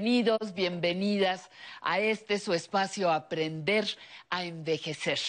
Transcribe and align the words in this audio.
bienvenidos, 0.00 0.54
bienvenidas 0.54 1.50
a 1.82 2.00
este 2.00 2.38
su 2.38 2.54
espacio 2.54 3.12
Aprender 3.12 3.86
a 4.30 4.44
Envejecer, 4.44 5.20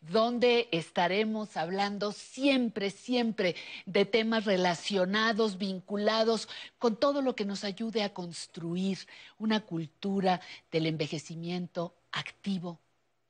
donde 0.00 0.68
estaremos 0.70 1.56
hablando 1.56 2.12
siempre, 2.12 2.90
siempre 2.90 3.56
de 3.86 4.04
temas 4.04 4.44
relacionados, 4.44 5.58
vinculados 5.58 6.48
con 6.78 6.94
todo 6.94 7.22
lo 7.22 7.34
que 7.34 7.44
nos 7.44 7.64
ayude 7.64 8.04
a 8.04 8.14
construir 8.14 8.98
una 9.38 9.62
cultura 9.62 10.40
del 10.70 10.86
envejecimiento 10.86 11.92
activo 12.12 12.78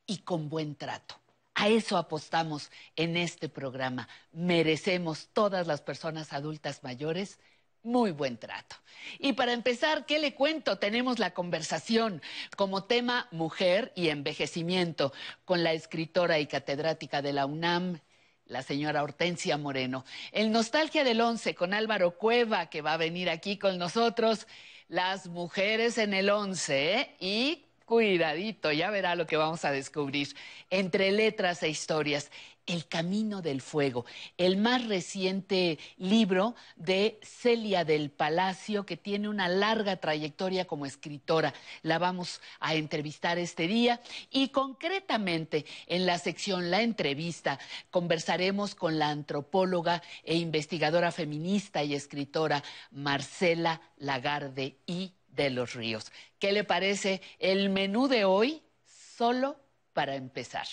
y 0.06 0.18
con 0.18 0.50
buen 0.50 0.74
trato. 0.74 1.14
A 1.54 1.68
eso 1.68 1.96
apostamos 1.96 2.70
en 2.96 3.16
este 3.16 3.48
programa. 3.48 4.06
Merecemos 4.32 5.30
todas 5.32 5.66
las 5.66 5.80
personas 5.80 6.34
adultas 6.34 6.82
mayores 6.82 7.38
muy 7.82 8.10
buen 8.10 8.38
trato. 8.38 8.76
Y 9.18 9.32
para 9.32 9.52
empezar, 9.52 10.06
¿qué 10.06 10.18
le 10.18 10.34
cuento? 10.34 10.78
Tenemos 10.78 11.18
la 11.18 11.32
conversación 11.32 12.22
como 12.56 12.84
tema 12.84 13.28
mujer 13.30 13.92
y 13.94 14.08
envejecimiento 14.08 15.12
con 15.44 15.64
la 15.64 15.72
escritora 15.72 16.38
y 16.38 16.46
catedrática 16.46 17.22
de 17.22 17.32
la 17.32 17.46
UNAM, 17.46 18.00
la 18.44 18.62
señora 18.62 19.02
Hortensia 19.02 19.56
Moreno. 19.56 20.04
El 20.32 20.50
Nostalgia 20.50 21.04
del 21.04 21.20
Once 21.20 21.54
con 21.54 21.72
Álvaro 21.72 22.18
Cueva, 22.18 22.68
que 22.68 22.82
va 22.82 22.94
a 22.94 22.98
venir 22.98 23.30
aquí 23.30 23.58
con 23.58 23.78
nosotros. 23.78 24.46
Las 24.88 25.28
mujeres 25.28 25.98
en 25.98 26.14
el 26.14 26.30
once, 26.30 26.94
¿eh? 26.94 27.16
Y 27.20 27.69
cuidadito, 27.90 28.70
ya 28.70 28.88
verá 28.88 29.16
lo 29.16 29.26
que 29.26 29.36
vamos 29.36 29.64
a 29.64 29.72
descubrir. 29.72 30.28
Entre 30.70 31.10
letras 31.10 31.60
e 31.64 31.68
historias. 31.68 32.30
El 32.66 32.86
Camino 32.86 33.42
del 33.42 33.62
Fuego, 33.62 34.04
el 34.38 34.56
más 34.56 34.86
reciente 34.86 35.76
libro 35.96 36.54
de 36.76 37.18
Celia 37.22 37.84
del 37.84 38.10
Palacio, 38.10 38.86
que 38.86 38.96
tiene 38.96 39.28
una 39.28 39.48
larga 39.48 39.96
trayectoria 39.96 40.66
como 40.66 40.86
escritora. 40.86 41.52
La 41.82 41.98
vamos 41.98 42.40
a 42.60 42.76
entrevistar 42.76 43.38
este 43.38 43.66
día 43.66 44.00
y 44.30 44.50
concretamente 44.50 45.64
en 45.88 46.06
la 46.06 46.18
sección 46.18 46.70
La 46.70 46.82
entrevista 46.82 47.58
conversaremos 47.90 48.76
con 48.76 49.00
la 49.00 49.08
antropóloga 49.08 50.00
e 50.22 50.36
investigadora 50.36 51.10
feminista 51.10 51.82
y 51.82 51.94
escritora 51.94 52.62
Marcela 52.92 53.80
Lagarde 53.96 54.76
y 54.86 55.14
de 55.44 55.50
los 55.50 55.74
Ríos. 55.74 56.12
¿Qué 56.38 56.52
le 56.52 56.64
parece 56.64 57.22
el 57.38 57.70
menú 57.70 58.08
de 58.08 58.24
hoy? 58.24 58.62
Solo 58.84 59.56
para 59.92 60.14
empezar. 60.14 60.66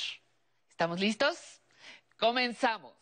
¿Estamos 0.70 1.00
listos? 1.00 1.62
Comenzamos. 2.18 2.94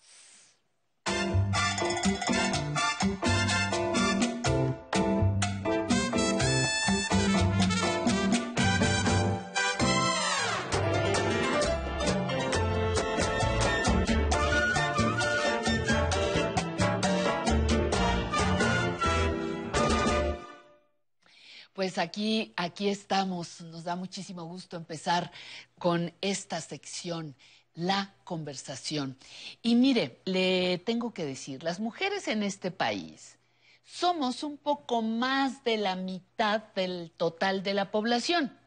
Pues 21.76 21.98
aquí, 21.98 22.54
aquí 22.56 22.88
estamos. 22.88 23.60
Nos 23.60 23.84
da 23.84 23.98
muchísimo 23.98 24.46
gusto 24.46 24.78
empezar 24.78 25.30
con 25.78 26.14
esta 26.22 26.62
sección 26.62 27.36
la 27.74 28.14
conversación. 28.24 29.18
Y 29.62 29.76
mire, 29.76 30.22
le 30.24 30.78
tengo 30.78 31.14
que 31.14 31.26
decir, 31.26 31.64
las 31.64 31.82
mujeres 31.82 32.30
en 32.30 32.44
este 32.44 32.72
país 32.72 33.38
somos 33.84 34.44
un 34.44 34.58
poco 34.58 35.02
más 35.02 35.66
de 35.66 35.76
la 35.76 35.98
mitad 35.98 36.64
del 36.76 37.12
total 37.18 37.62
de 37.62 37.74
la 37.74 37.92
población. 37.92 38.58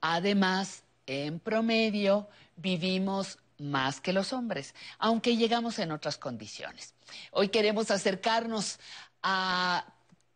Además, 0.00 0.84
en 1.04 1.38
promedio, 1.38 2.30
vivimos 2.56 3.40
más 3.58 4.00
que 4.00 4.14
los 4.14 4.32
hombres, 4.32 4.74
aunque 4.98 5.36
llegamos 5.36 5.78
en 5.78 5.92
otras 5.92 6.16
condiciones. 6.16 6.94
Hoy 7.30 7.50
queremos 7.50 7.90
acercarnos 7.90 8.78
a 9.22 9.91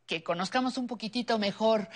que 0.06 0.22
conozcamos 0.22 0.78
un 0.78 0.86
poquitito 0.86 1.38
mejor 1.38 1.88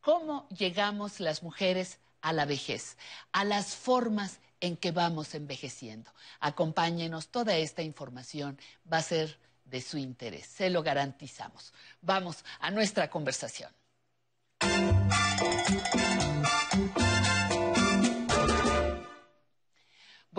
cómo 0.00 0.48
llegamos 0.48 1.20
las 1.20 1.42
mujeres 1.42 1.98
a 2.20 2.32
la 2.32 2.44
vejez, 2.44 2.96
a 3.32 3.44
las 3.44 3.76
formas 3.76 4.40
en 4.60 4.76
que 4.76 4.92
vamos 4.92 5.34
envejeciendo. 5.34 6.10
Acompáñenos, 6.40 7.28
toda 7.28 7.56
esta 7.56 7.82
información 7.82 8.58
va 8.90 8.98
a 8.98 9.02
ser 9.02 9.38
de 9.64 9.80
su 9.80 9.98
interés, 9.98 10.46
se 10.46 10.68
lo 10.70 10.82
garantizamos. 10.82 11.72
Vamos 12.02 12.44
a 12.58 12.70
nuestra 12.70 13.08
conversación. 13.08 13.70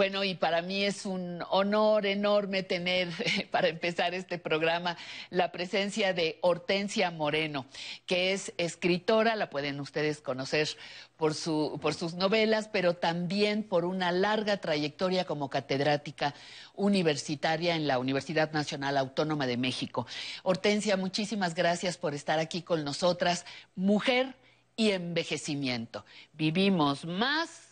Bueno, 0.01 0.23
y 0.23 0.33
para 0.33 0.63
mí 0.63 0.83
es 0.83 1.05
un 1.05 1.43
honor 1.51 2.07
enorme 2.07 2.63
tener, 2.63 3.09
para 3.51 3.67
empezar 3.67 4.15
este 4.15 4.39
programa, 4.39 4.97
la 5.29 5.51
presencia 5.51 6.11
de 6.11 6.39
Hortensia 6.41 7.11
Moreno, 7.11 7.67
que 8.07 8.33
es 8.33 8.51
escritora, 8.57 9.35
la 9.35 9.51
pueden 9.51 9.79
ustedes 9.79 10.19
conocer 10.19 10.69
por, 11.17 11.35
su, 11.35 11.77
por 11.83 11.93
sus 11.93 12.15
novelas, 12.15 12.67
pero 12.67 12.95
también 12.95 13.61
por 13.61 13.85
una 13.85 14.11
larga 14.11 14.57
trayectoria 14.57 15.25
como 15.25 15.51
catedrática 15.51 16.33
universitaria 16.73 17.75
en 17.75 17.85
la 17.85 17.99
Universidad 17.99 18.51
Nacional 18.53 18.97
Autónoma 18.97 19.45
de 19.45 19.57
México. 19.57 20.07
Hortensia, 20.41 20.97
muchísimas 20.97 21.53
gracias 21.53 21.97
por 21.97 22.15
estar 22.15 22.39
aquí 22.39 22.63
con 22.63 22.83
nosotras. 22.83 23.45
Mujer 23.75 24.33
y 24.75 24.89
envejecimiento. 24.93 26.05
Vivimos 26.33 27.05
más 27.05 27.70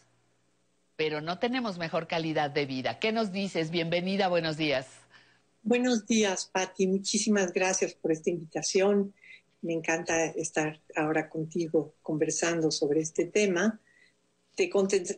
pero 0.99 1.21
no 1.21 1.39
tenemos 1.39 1.77
mejor 1.77 2.07
calidad 2.07 2.51
de 2.51 2.65
vida. 2.65 2.99
¿Qué 2.99 3.13
nos 3.13 3.31
dices? 3.31 3.71
Bienvenida, 3.71 4.27
buenos 4.27 4.57
días. 4.57 4.85
Buenos 5.63 6.05
días, 6.05 6.49
Patti. 6.51 6.87
Muchísimas 6.87 7.53
gracias 7.53 7.93
por 7.93 8.11
esta 8.11 8.31
invitación. 8.31 9.13
Me 9.61 9.71
encanta 9.71 10.25
estar 10.25 10.81
ahora 10.97 11.29
contigo 11.29 11.95
conversando 12.01 12.69
sobre 12.69 12.99
este 12.99 13.23
tema. 13.23 13.79
Te, 14.57 14.69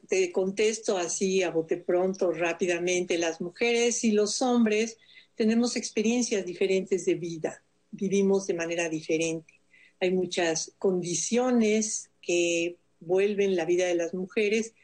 te 0.07 0.31
contesto 0.31 0.99
así 0.99 1.41
a 1.41 1.49
bote 1.49 1.77
pronto, 1.77 2.31
rápidamente. 2.31 3.17
Las 3.17 3.41
mujeres 3.41 4.03
y 4.03 4.11
los 4.11 4.43
hombres 4.43 4.99
tenemos 5.33 5.75
experiencias 5.75 6.45
diferentes 6.45 7.05
de 7.05 7.15
vida, 7.15 7.63
vivimos 7.89 8.45
de 8.45 8.53
manera 8.53 8.87
diferente. 8.87 9.55
Hay 9.99 10.11
muchas 10.11 10.75
condiciones 10.77 12.11
que 12.21 12.77
vuelven 12.99 13.55
la 13.55 13.65
vida 13.65 13.87
de 13.87 13.95
las 13.95 14.13
mujeres 14.13 14.75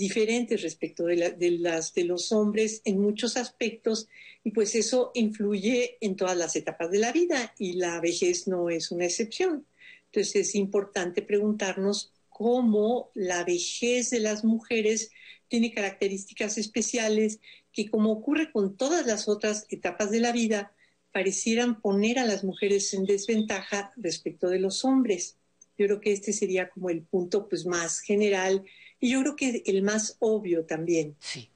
diferentes 0.00 0.62
respecto 0.62 1.04
de, 1.04 1.58
las 1.60 1.92
de 1.92 2.04
los 2.04 2.32
hombres 2.32 2.80
en 2.86 2.98
muchos 2.98 3.36
aspectos 3.36 4.08
y 4.42 4.50
pues 4.52 4.74
eso 4.74 5.10
influye 5.12 5.98
en 6.00 6.16
todas 6.16 6.38
las 6.38 6.56
etapas 6.56 6.90
de 6.90 7.00
la 7.00 7.12
vida 7.12 7.54
y 7.58 7.74
la 7.74 8.00
vejez 8.00 8.48
no 8.48 8.70
es 8.70 8.90
una 8.90 9.04
excepción. 9.04 9.66
Entonces 10.06 10.36
es 10.36 10.54
importante 10.54 11.20
preguntarnos 11.20 12.14
cómo 12.30 13.10
la 13.12 13.44
vejez 13.44 14.08
de 14.08 14.20
las 14.20 14.42
mujeres 14.42 15.10
tiene 15.48 15.70
características 15.70 16.56
especiales 16.56 17.38
que 17.70 17.90
como 17.90 18.10
ocurre 18.10 18.50
con 18.52 18.78
todas 18.78 19.06
las 19.06 19.28
otras 19.28 19.66
etapas 19.68 20.10
de 20.10 20.20
la 20.20 20.32
vida, 20.32 20.72
parecieran 21.12 21.78
poner 21.82 22.18
a 22.18 22.24
las 22.24 22.42
mujeres 22.42 22.94
en 22.94 23.04
desventaja 23.04 23.92
respecto 23.96 24.48
de 24.48 24.60
los 24.60 24.82
hombres. 24.86 25.36
Yo 25.76 25.84
creo 25.84 26.00
que 26.00 26.12
este 26.12 26.32
sería 26.32 26.70
como 26.70 26.88
el 26.88 27.02
punto 27.02 27.48
pues, 27.50 27.66
más 27.66 28.00
general 28.00 28.64
y 29.00 29.10
yo 29.10 29.20
creo 29.22 29.36
que 29.36 29.62
el 29.66 29.82
más 29.82 30.16
obvio 30.20 30.64
también. 30.66 31.16
Sí. 31.18 31.48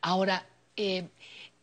Ahora, 0.00 0.46
eh, 0.76 1.08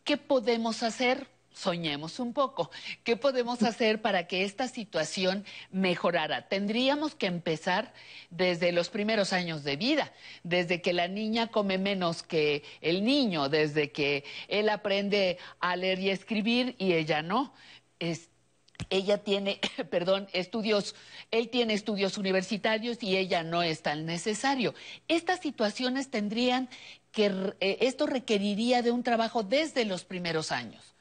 ¿qué 0.04 0.16
podemos 0.16 0.82
hacer? 0.82 1.28
Soñemos 1.52 2.20
un 2.20 2.32
poco. 2.32 2.70
¿Qué 3.04 3.16
podemos 3.16 3.62
hacer 3.62 4.00
para 4.00 4.26
que 4.26 4.44
esta 4.44 4.68
situación 4.68 5.44
mejorara? 5.70 6.48
Tendríamos 6.48 7.14
que 7.14 7.26
empezar 7.26 7.92
desde 8.30 8.72
los 8.72 8.88
primeros 8.88 9.32
años 9.32 9.62
de 9.64 9.76
vida, 9.76 10.12
desde 10.42 10.80
que 10.80 10.92
la 10.92 11.08
niña 11.08 11.48
come 11.48 11.76
menos 11.76 12.22
que 12.22 12.62
el 12.80 13.04
niño, 13.04 13.48
desde 13.48 13.90
que 13.90 14.24
él 14.48 14.68
aprende 14.68 15.38
a 15.58 15.76
leer 15.76 15.98
y 15.98 16.10
escribir 16.10 16.76
y 16.78 16.94
ella 16.94 17.20
no 17.20 17.52
ella 18.88 19.18
tiene, 19.18 19.60
perdón, 19.90 20.28
estudios, 20.32 20.94
él 21.30 21.50
tiene 21.50 21.74
estudios 21.74 22.18
universitarios 22.18 23.02
y 23.02 23.16
ella 23.16 23.42
no 23.42 23.62
es 23.62 23.82
tan 23.82 24.06
necesario. 24.06 24.74
Estas 25.08 25.40
situaciones 25.40 26.10
tendrían 26.10 26.68
que, 27.12 27.26
eh, 27.60 27.78
esto 27.80 28.06
requeriría 28.06 28.82
de 28.82 28.90
un 28.90 29.02
trabajo 29.02 29.42
desde 29.42 29.84
los 29.84 30.04
primeros 30.04 30.52
años. 30.52 30.94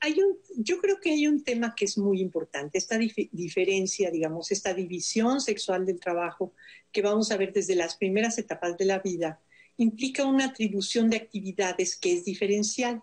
Hay 0.00 0.20
un, 0.20 0.36
yo 0.56 0.78
creo 0.80 1.00
que 1.00 1.12
hay 1.12 1.26
un 1.26 1.42
tema 1.42 1.74
que 1.74 1.86
es 1.86 1.96
muy 1.96 2.20
importante, 2.20 2.76
esta 2.76 2.98
diferencia, 2.98 4.10
digamos, 4.10 4.52
esta 4.52 4.74
división 4.74 5.40
sexual 5.40 5.86
del 5.86 5.98
trabajo 5.98 6.52
que 6.92 7.00
vamos 7.00 7.30
a 7.30 7.38
ver 7.38 7.54
desde 7.54 7.74
las 7.74 7.96
primeras 7.96 8.36
etapas 8.36 8.76
de 8.76 8.84
la 8.84 8.98
vida, 8.98 9.40
implica 9.78 10.26
una 10.26 10.46
atribución 10.46 11.08
de 11.08 11.16
actividades 11.16 11.96
que 11.96 12.12
es 12.12 12.24
diferencial 12.24 13.02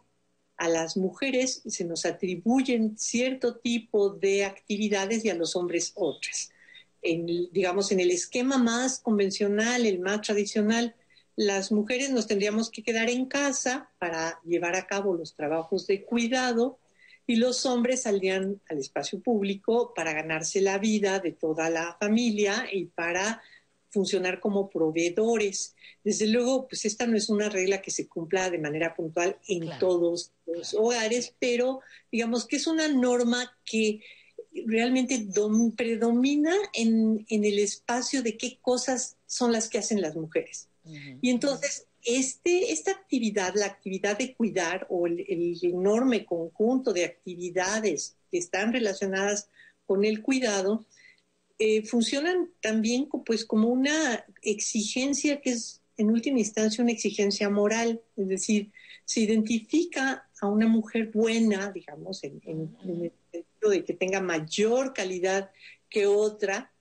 a 0.62 0.70
las 0.70 0.96
mujeres 0.96 1.64
se 1.66 1.84
nos 1.86 2.06
atribuyen 2.06 2.96
cierto 2.96 3.56
tipo 3.56 4.12
de 4.12 4.46
actividades 4.46 5.26
y 5.26 5.30
a 5.30 5.34
los 5.34 5.56
hombres 5.56 5.92
otras. 5.96 6.52
En, 7.02 7.26
digamos, 7.52 7.92
en 7.92 8.00
el 8.00 8.12
esquema 8.12 8.60
más 8.60 9.00
convencional, 9.00 9.88
el 9.88 9.98
más 9.98 10.22
tradicional, 10.22 10.96
las 11.36 11.72
mujeres 11.72 12.12
nos 12.12 12.28
tendríamos 12.28 12.70
que 12.70 12.84
quedar 12.84 13.10
en 13.10 13.26
casa 13.26 13.90
para 13.98 14.40
llevar 14.46 14.76
a 14.76 14.86
cabo 14.86 15.18
los 15.18 15.34
trabajos 15.34 15.88
de 15.88 16.04
cuidado 16.04 16.78
y 17.26 17.38
los 17.38 17.66
hombres 17.66 18.04
saldrían 18.04 18.62
al 18.70 18.78
espacio 18.78 19.20
público 19.20 19.96
para 19.96 20.14
ganarse 20.14 20.62
la 20.62 20.78
vida 20.78 21.20
de 21.20 21.32
toda 21.32 21.72
la 21.72 21.98
familia 22.00 22.68
y 22.72 22.86
para 22.86 23.42
funcionar 23.92 24.40
como 24.40 24.70
proveedores. 24.70 25.76
Desde 26.04 26.28
luego, 26.28 26.68
pues 26.68 26.86
esta 26.86 27.06
no 27.06 27.18
es 27.18 27.30
una 27.30 27.50
regla 27.50 27.82
que 27.82 27.92
se 27.92 28.08
cumpla 28.08 28.50
de 28.50 28.58
manera 28.58 28.96
puntual 28.96 29.38
en 29.48 29.70
todos 29.80 30.32
los 30.46 30.74
hogares, 30.74 31.36
pero 31.40 31.82
digamos 32.12 32.48
que 32.48 32.56
es 32.56 32.68
una 32.68 32.88
norma 32.88 33.56
que 33.66 34.02
realmente 34.66 35.28
predomina 35.76 36.56
en, 36.74 37.26
el 37.30 37.60
espacio 37.60 38.22
de 38.22 38.38
qué 38.38 38.58
cosas 38.62 39.18
son 39.26 39.52
las 39.52 39.70
que 39.70 39.78
hacen 39.78 40.02
las 40.02 40.16
mujeres. 40.16 40.68
Y 41.22 41.30
entonces, 41.30 41.86
este, 42.04 42.72
esta 42.72 42.92
actividad, 42.92 43.54
la 43.56 43.68
actividad 43.68 44.18
de 44.18 44.34
cuidar 44.34 44.88
o 44.90 45.06
el, 45.06 45.20
el 45.28 45.60
enorme 45.62 46.26
conjunto 46.26 46.92
de 46.92 47.06
actividades 47.06 48.16
que 48.32 48.40
están 48.40 48.74
relacionadas 48.74 49.48
con 49.86 50.06
el 50.06 50.24
cuidado, 50.24 50.86
eh, 51.64 51.86
funcionan 51.86 52.50
también 52.60 53.08
pues, 53.24 53.46
como 53.46 53.68
una 53.68 54.26
exigencia 54.42 55.42
que 55.42 55.52
es 55.52 55.84
en 55.96 56.10
última 56.10 56.40
instancia 56.40 56.84
una 56.84 56.92
exigencia 56.92 57.52
moral, 57.52 58.02
es 58.18 58.28
decir, 58.28 58.72
se 59.06 59.20
identifica 59.20 60.28
a 60.42 60.48
una 60.48 60.66
mujer 60.66 61.12
buena, 61.14 61.72
digamos, 61.72 62.24
en, 62.24 62.42
el 62.44 63.12
sentido 63.32 63.70
de 63.70 63.86
que 63.86 63.94
tenga 63.94 64.22
mayor 64.22 64.94
calidad 64.94 65.52
que 65.88 66.08
otra, 66.08 66.74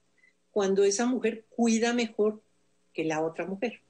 cuando 0.49 0.83
esa 0.83 1.05
mujer 1.05 1.45
cuida 1.49 1.93
mejor 1.93 2.41
que 2.91 3.03
la 3.03 3.21
otra 3.21 3.45
mujer. 3.45 3.81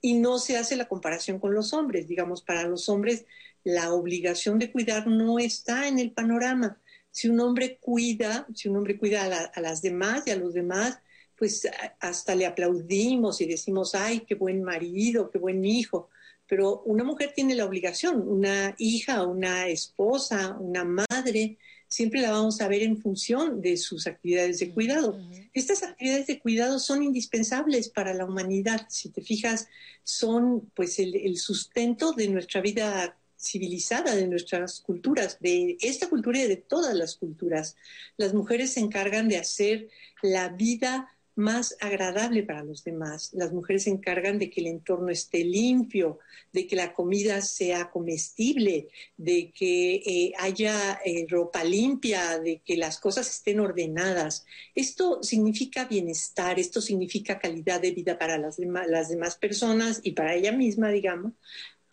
Y 0.00 0.14
no 0.14 0.40
se 0.40 0.56
hace 0.56 0.74
la 0.74 0.88
comparación 0.88 1.38
con 1.38 1.54
los 1.54 1.72
hombres, 1.72 2.08
digamos, 2.08 2.42
para 2.42 2.64
los 2.64 2.88
hombres 2.88 3.26
la 3.62 3.92
obligación 3.92 4.58
de 4.58 4.72
cuidar 4.72 5.06
no 5.06 5.38
está 5.38 5.86
en 5.86 6.00
el 6.00 6.10
panorama 6.10 6.80
si 7.16 7.30
un 7.30 7.40
hombre 7.40 7.78
cuida, 7.80 8.46
si 8.54 8.68
un 8.68 8.76
hombre 8.76 8.98
cuida 8.98 9.50
a, 9.54 9.60
las 9.62 9.80
demás 9.80 10.24
y 10.26 10.32
a 10.32 10.36
los 10.36 10.52
demás, 10.52 10.98
pues 11.34 11.66
hasta 11.98 12.34
le 12.34 12.44
aplaudimos 12.44 13.40
y 13.40 13.46
decimos, 13.46 13.94
ay, 13.94 14.20
qué 14.28 14.34
buen 14.34 14.62
marido, 14.62 15.30
qué 15.30 15.38
buen 15.38 15.64
hijo. 15.64 16.10
Pero 16.46 16.82
una 16.82 17.04
mujer 17.04 17.32
tiene 17.34 17.54
la 17.54 17.64
obligación, 17.64 18.20
una 18.20 18.74
hija, 18.76 19.24
una 19.24 19.66
esposa, 19.66 20.58
una 20.60 20.84
madre, 20.84 21.56
siempre 21.88 22.20
la 22.20 22.32
vamos 22.32 22.60
a 22.60 22.68
ver 22.68 22.82
en 22.82 22.98
función 22.98 23.62
de 23.62 23.78
sus 23.78 24.06
actividades 24.06 24.58
de 24.58 24.72
cuidado. 24.72 25.18
Estas 25.54 25.84
actividades 25.84 26.26
de 26.26 26.38
cuidado 26.38 26.78
son 26.78 27.02
indispensables 27.02 27.88
para 27.88 28.12
la 28.12 28.26
humanidad. 28.26 28.88
Si 28.90 29.08
te 29.08 29.22
fijas, 29.22 29.68
son 30.04 30.70
pues 30.74 30.98
el, 30.98 31.16
el 31.16 31.38
sustento 31.38 32.12
de 32.12 32.28
nuestra 32.28 32.60
vida 32.60 33.16
civilizada 33.38 34.14
de 34.14 34.26
nuestras 34.26 34.80
culturas, 34.80 35.38
de 35.40 35.76
esta 35.80 36.08
cultura 36.08 36.40
y 36.40 36.48
de 36.48 36.56
todas 36.56 36.94
las 36.94 37.16
culturas. 37.16 37.76
Las 38.16 38.34
mujeres 38.34 38.72
se 38.72 38.80
encargan 38.80 39.28
de 39.28 39.38
hacer 39.38 39.88
la 40.22 40.48
vida 40.48 41.16
más 41.36 41.76
agradable 41.80 42.42
para 42.42 42.64
los 42.64 42.82
demás. 42.82 43.30
Las 43.34 43.52
mujeres 43.52 43.84
se 43.84 43.90
encargan 43.90 44.38
de 44.38 44.48
que 44.48 44.62
el 44.62 44.68
entorno 44.68 45.10
esté 45.10 45.44
limpio, 45.44 46.18
de 46.52 46.66
que 46.66 46.76
la 46.76 46.94
comida 46.94 47.42
sea 47.42 47.90
comestible, 47.90 48.88
de 49.18 49.52
que 49.52 49.96
eh, 49.96 50.32
haya 50.38 50.98
eh, 51.04 51.26
ropa 51.28 51.62
limpia, 51.62 52.38
de 52.38 52.62
que 52.64 52.78
las 52.78 52.98
cosas 52.98 53.28
estén 53.28 53.60
ordenadas. 53.60 54.46
Esto 54.74 55.22
significa 55.22 55.84
bienestar, 55.84 56.58
esto 56.58 56.80
significa 56.80 57.38
calidad 57.38 57.82
de 57.82 57.90
vida 57.90 58.18
para 58.18 58.38
las, 58.38 58.58
las 58.58 59.10
demás 59.10 59.36
personas 59.36 60.00
y 60.02 60.12
para 60.12 60.34
ella 60.34 60.52
misma, 60.52 60.88
digamos, 60.88 61.34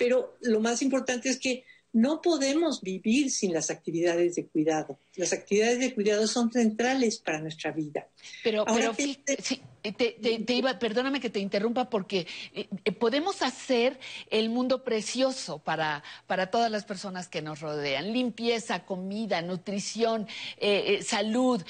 pero 0.04 0.36
lo 0.42 0.60
más 0.60 0.82
importante 0.82 1.30
es 1.30 1.40
que 1.40 1.64
no 1.94 2.22
podemos 2.22 2.82
vivir 2.82 3.32
sin 3.32 3.54
las 3.54 3.70
actividades 3.70 4.36
de 4.36 4.48
cuidado. 4.48 5.00
Las 5.16 5.32
actividades 5.32 5.80
de 5.80 5.94
cuidado 5.94 6.28
son 6.28 6.52
centrales 6.52 7.20
para 7.20 7.40
nuestra 7.40 7.72
vida. 7.72 8.10
Pero, 8.44 8.66
pero 8.66 8.94
te, 8.94 10.54
iba, 10.54 10.78
perdóname 10.78 11.22
que 11.22 11.30
te 11.30 11.40
interrumpa 11.40 11.90
porque 11.90 12.28
eh, 12.54 12.68
eh, 12.84 12.92
podemos 12.92 13.42
hacer 13.42 13.98
el 14.30 14.50
mundo 14.50 14.84
precioso 14.84 15.60
para, 15.60 16.04
para 16.28 16.52
todas 16.52 16.70
las 16.70 16.84
personas 16.84 17.30
que 17.30 17.42
nos 17.42 17.62
rodean. 17.62 18.12
Limpieza, 18.12 18.84
comida, 18.84 19.42
nutrición, 19.42 20.28
eh, 20.58 21.02
salud. 21.02 21.64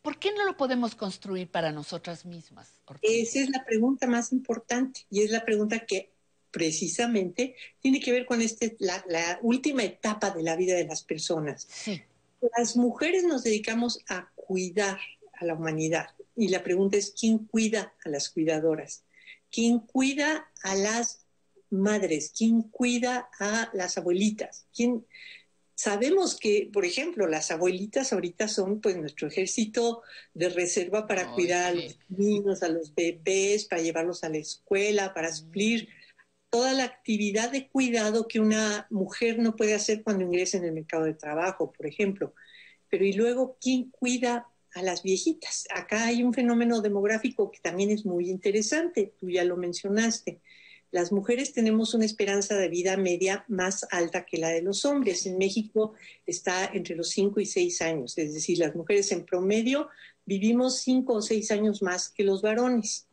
¿Por 0.00 0.20
qué 0.20 0.30
no 0.30 0.44
lo 0.44 0.56
podemos 0.56 0.94
construir 0.94 1.48
para 1.48 1.72
nosotras 1.72 2.24
mismas? 2.24 2.70
Esa 3.02 3.40
es 3.40 3.50
la 3.50 3.64
pregunta 3.64 4.06
más 4.06 4.30
importante 4.30 5.00
y 5.10 5.22
es 5.22 5.32
la 5.32 5.44
pregunta 5.44 5.80
que 5.80 6.12
precisamente 6.58 7.54
tiene 7.80 8.00
que 8.00 8.10
ver 8.10 8.26
con 8.26 8.42
este, 8.42 8.76
la, 8.80 9.38
última 9.42 9.84
etapa 9.84 10.30
de 10.30 10.42
la 10.42 10.56
vida 10.56 10.74
de 10.74 10.84
las 10.84 11.04
personas. 11.04 11.68
Las 12.56 12.76
mujeres 12.76 13.22
nos 13.22 13.44
dedicamos 13.44 14.00
a 14.08 14.28
cuidar 14.34 14.98
a 15.34 15.44
la 15.44 15.54
humanidad 15.54 16.08
y 16.34 16.48
la 16.48 16.64
pregunta 16.64 16.96
es, 16.96 17.14
¿quién 17.18 17.38
cuida 17.38 17.94
a 18.04 18.08
las 18.08 18.28
cuidadoras? 18.30 19.04
¿Quién 19.52 19.78
cuida 19.78 20.50
a 20.62 20.74
las 20.74 21.20
madres? 21.70 22.32
¿Quién 22.36 22.62
cuida 22.62 23.30
a 23.38 23.70
las 23.72 23.96
abuelitas? 23.96 24.66
¿Quién... 24.74 25.06
Sabemos 25.76 26.36
que, 26.36 26.68
por 26.72 26.84
ejemplo, 26.84 27.28
las 27.28 27.52
abuelitas 27.52 28.12
ahorita 28.12 28.48
son 28.48 28.80
pues 28.80 28.96
nuestro 28.96 29.28
ejército 29.28 30.02
de 30.34 30.48
reserva 30.48 31.06
para 31.06 31.30
cuidar 31.30 31.66
a 31.66 31.74
los 31.74 31.96
niños, 32.08 32.64
a 32.64 32.68
los 32.68 32.92
bebés, 32.92 33.64
para 33.64 33.80
llevarlos 33.80 34.24
a 34.24 34.28
la 34.28 34.38
escuela, 34.38 35.14
para 35.14 35.32
suplir 35.32 35.88
toda 36.50 36.72
la 36.72 36.84
actividad 36.84 37.50
de 37.50 37.68
cuidado 37.68 38.28
que 38.28 38.40
una 38.40 38.86
mujer 38.90 39.38
no 39.38 39.56
puede 39.56 39.74
hacer 39.74 40.02
cuando 40.02 40.24
ingresa 40.24 40.58
en 40.58 40.64
el 40.64 40.72
mercado 40.72 41.04
de 41.04 41.14
trabajo, 41.14 41.72
por 41.72 41.86
ejemplo. 41.86 42.34
Pero 42.88 43.04
y 43.04 43.12
luego, 43.12 43.58
¿quién 43.60 43.90
cuida 43.90 44.48
a 44.74 44.82
las 44.82 45.02
viejitas? 45.02 45.66
Acá 45.74 46.06
hay 46.06 46.22
un 46.22 46.32
fenómeno 46.32 46.80
demográfico 46.80 47.50
que 47.50 47.60
también 47.60 47.90
es 47.90 48.06
muy 48.06 48.30
interesante, 48.30 49.12
tú 49.18 49.28
ya 49.30 49.44
lo 49.44 49.56
mencionaste. 49.56 50.40
Las 50.90 51.12
mujeres 51.12 51.52
tenemos 51.52 51.92
una 51.92 52.06
esperanza 52.06 52.56
de 52.56 52.68
vida 52.70 52.96
media 52.96 53.44
más 53.48 53.86
alta 53.90 54.24
que 54.24 54.38
la 54.38 54.48
de 54.48 54.62
los 54.62 54.86
hombres. 54.86 55.26
En 55.26 55.36
México 55.36 55.92
está 56.24 56.64
entre 56.72 56.96
los 56.96 57.10
5 57.10 57.40
y 57.40 57.46
6 57.46 57.82
años, 57.82 58.16
es 58.16 58.32
decir, 58.32 58.58
las 58.58 58.74
mujeres 58.74 59.12
en 59.12 59.26
promedio 59.26 59.88
vivimos 60.24 60.80
5 60.80 61.12
o 61.12 61.22
6 61.22 61.50
años 61.50 61.82
más 61.82 62.08
que 62.08 62.24
los 62.24 62.40
varones 62.40 63.08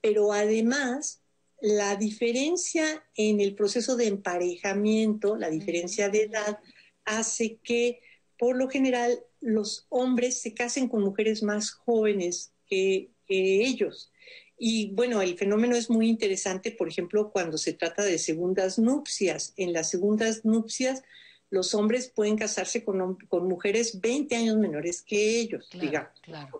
pero 0.00 0.32
además 0.32 1.20
la 1.60 1.96
diferencia 1.96 3.04
en 3.16 3.40
el 3.40 3.54
proceso 3.54 3.96
de 3.96 4.06
emparejamiento, 4.06 5.36
la 5.36 5.50
diferencia 5.50 6.08
de 6.08 6.22
edad, 6.22 6.58
hace 7.04 7.58
que 7.62 8.00
por 8.38 8.56
lo 8.56 8.68
general 8.68 9.18
los 9.40 9.86
hombres 9.88 10.40
se 10.40 10.54
casen 10.54 10.88
con 10.88 11.02
mujeres 11.02 11.42
más 11.42 11.70
jóvenes 11.70 12.52
que, 12.66 13.10
ellos. 13.30 14.10
Y 14.56 14.90
bueno, 14.94 15.20
el 15.20 15.36
fenómeno 15.36 15.76
es 15.76 15.90
muy 15.90 16.08
interesante, 16.08 16.72
por 16.72 16.88
ejemplo, 16.88 17.30
cuando 17.30 17.58
se 17.58 17.74
trata 17.74 18.02
de 18.02 18.16
segundas 18.16 18.78
nupcias. 18.78 19.52
En 19.58 19.74
las 19.74 19.90
segundas 19.90 20.46
nupcias, 20.46 21.02
los 21.50 21.74
hombres 21.74 22.08
pueden 22.08 22.38
casarse 22.38 22.84
con, 22.84 23.16
con 23.28 23.46
mujeres 23.46 24.00
20 24.00 24.34
años 24.34 24.56
menores 24.56 25.02
que 25.02 25.40
ellos, 25.40 25.68
digamos, 25.78 26.10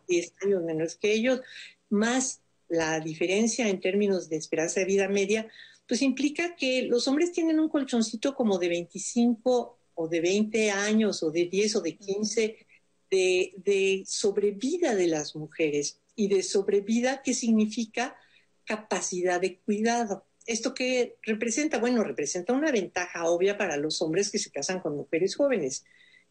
10 0.08 0.34
años 0.42 0.62
menores 0.62 0.96
que 0.96 1.10
ellos, 1.10 1.40
más 1.88 2.42
la 2.68 3.00
diferencia 3.00 3.68
en 3.68 3.80
términos 3.80 4.28
de 4.28 4.36
esperanza 4.36 4.80
de 4.80 4.86
vida 4.86 5.08
media, 5.08 5.48
pues 5.86 6.02
implica 6.02 6.54
que 6.54 6.82
los 6.82 7.08
hombres 7.08 7.32
tienen 7.32 7.58
un 7.58 7.68
colchoncito 7.68 8.34
como 8.34 8.58
de 8.58 8.68
25 8.68 9.78
o 9.94 10.08
de 10.08 10.20
20 10.20 10.70
años 10.70 11.22
o 11.22 11.30
de 11.30 11.46
10 11.46 11.76
o 11.76 11.80
de 11.80 11.96
15 11.96 12.66
de, 13.10 13.54
de 13.56 14.02
sobrevida 14.06 14.94
de 14.94 15.06
las 15.06 15.34
mujeres. 15.34 16.00
Y 16.14 16.28
de 16.28 16.42
sobrevida, 16.42 17.22
¿qué 17.22 17.32
significa? 17.32 18.16
Capacidad 18.64 19.40
de 19.40 19.58
cuidado. 19.60 20.26
¿Esto 20.46 20.74
qué 20.74 21.16
representa? 21.22 21.78
Bueno, 21.78 22.02
representa 22.04 22.52
una 22.52 22.72
ventaja 22.72 23.26
obvia 23.26 23.56
para 23.56 23.76
los 23.76 24.02
hombres 24.02 24.30
que 24.30 24.38
se 24.38 24.50
casan 24.50 24.80
con 24.80 24.96
mujeres 24.96 25.36
jóvenes. 25.36 25.84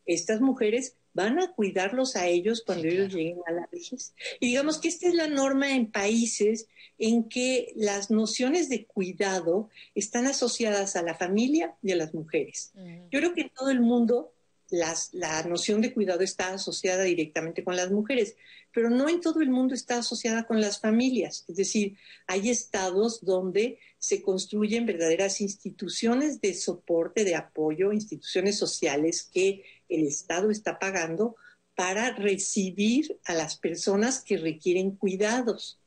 Estas 0.06 0.42
mujeres 0.42 0.96
van 1.18 1.40
a 1.40 1.52
cuidarlos 1.52 2.16
a 2.16 2.28
ellos 2.28 2.62
cuando 2.64 2.88
ellos 2.88 3.12
lleguen 3.12 3.40
a 3.48 3.52
la 3.52 3.68
vejez. 3.72 4.14
Y 4.40 4.50
digamos 4.50 4.78
que 4.78 4.88
esta 4.88 5.08
es 5.08 5.16
la 5.16 5.28
norma 5.28 5.76
en 5.76 5.92
países 5.92 6.68
en 7.00 7.28
que 7.28 7.74
las 7.76 8.12
nociones 8.12 8.70
de 8.70 8.86
cuidado 8.86 9.68
están 9.96 10.28
asociadas 10.28 10.96
a 10.96 11.02
la 11.02 11.16
familia 11.16 11.76
y 11.82 11.92
a 11.92 11.96
las 11.96 12.14
mujeres. 12.14 12.72
Yo 13.10 13.20
creo 13.20 13.34
que 13.34 13.42
en 13.42 13.50
todo 13.50 13.72
el 13.72 13.82
mundo 13.82 14.32
la 14.70 15.44
noción 15.48 15.82
de 15.82 15.92
cuidado 15.92 16.22
está 16.22 16.54
asociada 16.54 17.04
directamente 17.04 17.64
con 17.64 17.76
las 17.76 17.90
mujeres, 17.90 18.36
pero 18.72 18.92
no 18.92 19.10
en 19.10 19.20
todo 19.20 19.42
el 19.42 19.50
mundo 19.50 19.74
está 19.74 19.98
asociada 19.98 20.46
con 20.46 20.62
las 20.62 20.80
familias. 20.80 21.46
Es 21.48 21.56
decir, 21.56 21.98
hay 22.28 22.52
estados 22.52 23.26
donde 23.26 23.80
se 23.98 24.22
construyen 24.22 24.86
verdaderas 24.86 25.42
instituciones 25.42 26.42
de 26.42 26.54
soporte, 26.54 27.24
de 27.24 27.36
apoyo, 27.36 27.92
instituciones 27.92 28.56
sociales 28.58 29.28
que 29.34 29.64
el 29.90 30.06
Estado 30.06 30.52
está 30.52 30.80
pagando 30.80 31.36
para 31.76 32.12
recibir 32.16 33.20
a 33.26 33.34
las 33.34 33.58
personas 33.58 34.24
que 34.24 34.38
requieren 34.38 34.92
cuidados. 34.92 35.80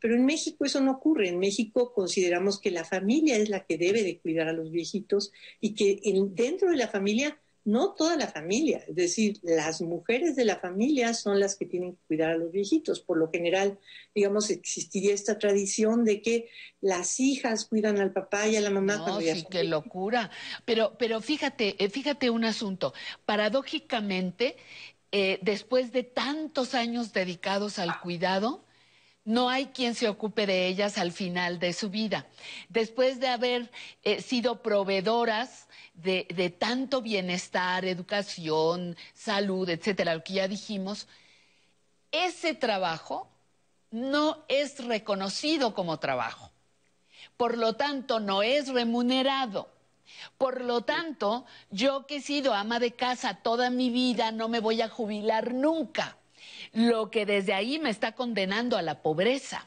Pero 0.00 0.14
en 0.14 0.26
México 0.26 0.64
eso 0.64 0.80
no 0.80 0.92
ocurre. 0.92 1.28
En 1.28 1.38
México 1.38 1.92
consideramos 1.94 2.60
que 2.60 2.70
la 2.70 2.84
familia 2.84 3.36
es 3.36 3.48
la 3.48 3.64
que 3.64 3.78
debe 3.78 4.02
de 4.02 4.18
cuidar 4.18 4.48
a 4.48 4.52
los 4.52 4.70
viejitos 4.70 5.32
y 5.60 5.74
que 5.74 6.00
dentro 6.32 6.70
de 6.70 6.76
la 6.76 6.88
familia 6.88 7.40
no 7.66 7.94
toda 7.94 8.16
la 8.16 8.28
familia, 8.28 8.84
es 8.86 8.94
decir, 8.94 9.40
las 9.42 9.82
mujeres 9.82 10.36
de 10.36 10.44
la 10.44 10.56
familia 10.56 11.12
son 11.14 11.40
las 11.40 11.56
que 11.56 11.66
tienen 11.66 11.96
que 11.96 12.02
cuidar 12.06 12.30
a 12.30 12.36
los 12.36 12.52
viejitos. 12.52 13.00
Por 13.00 13.18
lo 13.18 13.28
general, 13.28 13.78
digamos, 14.14 14.50
existiría 14.50 15.12
esta 15.12 15.36
tradición 15.36 16.04
de 16.04 16.22
que 16.22 16.48
las 16.80 17.18
hijas 17.18 17.64
cuidan 17.64 17.98
al 17.98 18.12
papá 18.12 18.46
y 18.46 18.54
a 18.54 18.60
la 18.60 18.70
mamá 18.70 18.96
no, 18.96 19.20
sí, 19.20 19.44
qué 19.50 19.64
locura. 19.64 20.30
Pero, 20.64 20.96
pero 20.96 21.20
fíjate, 21.20 21.74
eh, 21.82 21.90
fíjate 21.90 22.30
un 22.30 22.44
asunto. 22.44 22.94
Paradójicamente, 23.24 24.56
eh, 25.10 25.40
después 25.42 25.90
de 25.90 26.04
tantos 26.04 26.74
años 26.74 27.12
dedicados 27.12 27.80
al 27.80 28.00
cuidado, 28.00 28.65
no 29.26 29.50
hay 29.50 29.66
quien 29.66 29.94
se 29.94 30.08
ocupe 30.08 30.46
de 30.46 30.68
ellas 30.68 30.98
al 30.98 31.12
final 31.12 31.58
de 31.58 31.72
su 31.72 31.90
vida. 31.90 32.26
Después 32.68 33.18
de 33.18 33.26
haber 33.26 33.70
eh, 34.04 34.22
sido 34.22 34.62
proveedoras 34.62 35.66
de, 35.94 36.54
tanto 36.58 37.02
bienestar, 37.02 37.84
educación, 37.84 38.96
salud, 39.14 39.68
etcétera, 39.68 40.14
lo 40.14 40.22
que 40.22 40.34
ya 40.34 40.48
dijimos, 40.48 41.08
ese 42.12 42.54
trabajo 42.54 43.28
no 43.90 44.44
es 44.48 44.84
reconocido 44.84 45.74
como 45.74 45.98
trabajo. 45.98 46.52
Por 47.36 47.58
lo 47.58 47.74
tanto, 47.74 48.20
no 48.20 48.42
es 48.44 48.68
remunerado. 48.68 49.68
Por 50.38 50.60
lo 50.60 50.82
tanto, 50.82 51.46
yo 51.70 52.06
que 52.06 52.16
he 52.16 52.20
sido 52.20 52.54
ama 52.54 52.78
de 52.78 52.92
casa 52.92 53.40
toda 53.42 53.70
mi 53.70 53.90
vida, 53.90 54.30
no 54.30 54.48
me 54.48 54.60
voy 54.60 54.82
a 54.82 54.88
jubilar 54.88 55.52
nunca. 55.52 56.16
Lo 56.72 57.10
que 57.10 57.26
desde 57.26 57.54
ahí 57.54 57.78
me 57.78 57.90
está 57.90 58.12
condenando 58.12 58.76
a 58.76 58.82
la 58.82 59.02
pobreza. 59.02 59.66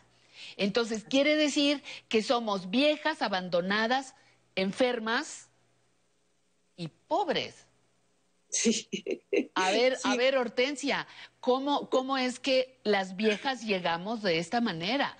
Entonces, 0.57 1.03
quiere 1.03 1.35
decir 1.35 1.81
que 2.07 2.21
somos 2.21 2.69
viejas, 2.69 3.21
abandonadas, 3.21 4.15
enfermas, 4.55 5.49
y 6.79 6.89
pobres. 7.07 7.65
Sí. 8.49 8.87
A 9.53 9.71
ver, 9.71 9.97
a 10.03 10.15
ver, 10.15 10.37
Hortensia, 10.37 11.05
¿cómo, 11.41 11.89
¿cómo 11.89 12.17
es 12.17 12.39
que 12.39 12.79
las 12.83 13.17
viejas 13.17 13.63
llegamos 13.63 14.23
de 14.23 14.39
esta 14.39 14.61
manera? 14.61 15.17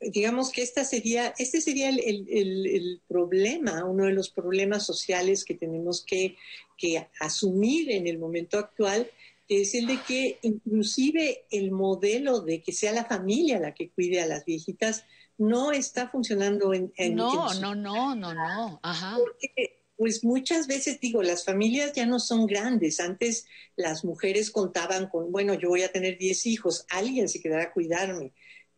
Digamos 0.00 0.50
que 0.50 0.62
esta 0.62 0.82
sería, 0.84 1.34
este 1.36 1.60
sería 1.60 1.90
el, 1.90 3.02
problema, 3.06 3.84
uno 3.84 4.06
de 4.06 4.12
los 4.12 4.30
problemas 4.30 4.86
sociales 4.86 5.44
que 5.44 5.54
tenemos 5.54 6.02
que, 6.02 6.36
que 6.78 7.06
asumir 7.20 7.90
en 7.90 8.06
el 8.06 8.18
momento 8.18 8.58
actual, 8.58 9.10
es 9.50 9.74
el 9.74 9.88
de 9.88 9.98
que 10.06 10.38
inclusive 10.42 11.44
el 11.50 11.72
modelo 11.72 12.40
de 12.40 12.62
que 12.62 12.72
sea 12.72 12.92
la 12.92 13.04
familia 13.04 13.58
la 13.58 13.74
que 13.74 13.90
cuide 13.90 14.20
a 14.20 14.26
las 14.26 14.44
viejitas 14.44 15.04
no 15.38 15.72
está 15.72 16.08
funcionando 16.08 16.72
en... 16.72 16.92
en 16.96 17.16
no, 17.16 17.52
no, 17.54 17.74
no, 17.74 18.14
no, 18.14 18.34
no, 18.34 18.80
Ajá. 18.82 19.16
Porque 19.16 19.80
pues 19.96 20.24
muchas 20.24 20.66
veces 20.66 21.00
digo, 21.00 21.22
las 21.22 21.44
familias 21.44 21.92
ya 21.94 22.06
no 22.06 22.20
son 22.20 22.46
grandes. 22.46 23.00
Antes 23.00 23.46
las 23.76 24.04
mujeres 24.04 24.50
contaban 24.50 25.08
con, 25.08 25.32
bueno, 25.32 25.54
yo 25.54 25.68
voy 25.68 25.82
a 25.82 25.92
tener 25.92 26.16
10 26.16 26.46
hijos, 26.46 26.86
alguien 26.88 27.28
se 27.28 27.40
quedará 27.40 27.64
a 27.64 27.72
cuidarme. 27.72 28.32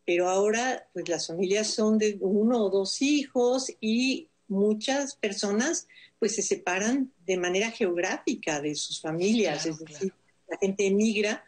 Pero 0.05 0.29
ahora, 0.29 0.88
pues 0.93 1.09
las 1.09 1.29
familias 1.29 1.69
son 1.69 1.99
de 1.99 2.17
uno 2.21 2.64
o 2.64 2.71
dos 2.71 3.02
hijos 3.02 3.73
y 3.81 4.31
muchas 4.49 5.17
personas 5.17 5.87
pues 6.19 6.35
se 6.37 6.43
separan 6.43 7.12
de 7.26 7.37
manera 7.37 7.71
geográfica 7.71 8.61
de 8.61 8.75
sus 8.75 9.00
familias, 9.00 9.67
es 9.67 9.79
decir, 9.79 10.12
la 10.52 10.59
gente 10.59 10.87
emigra 10.87 11.44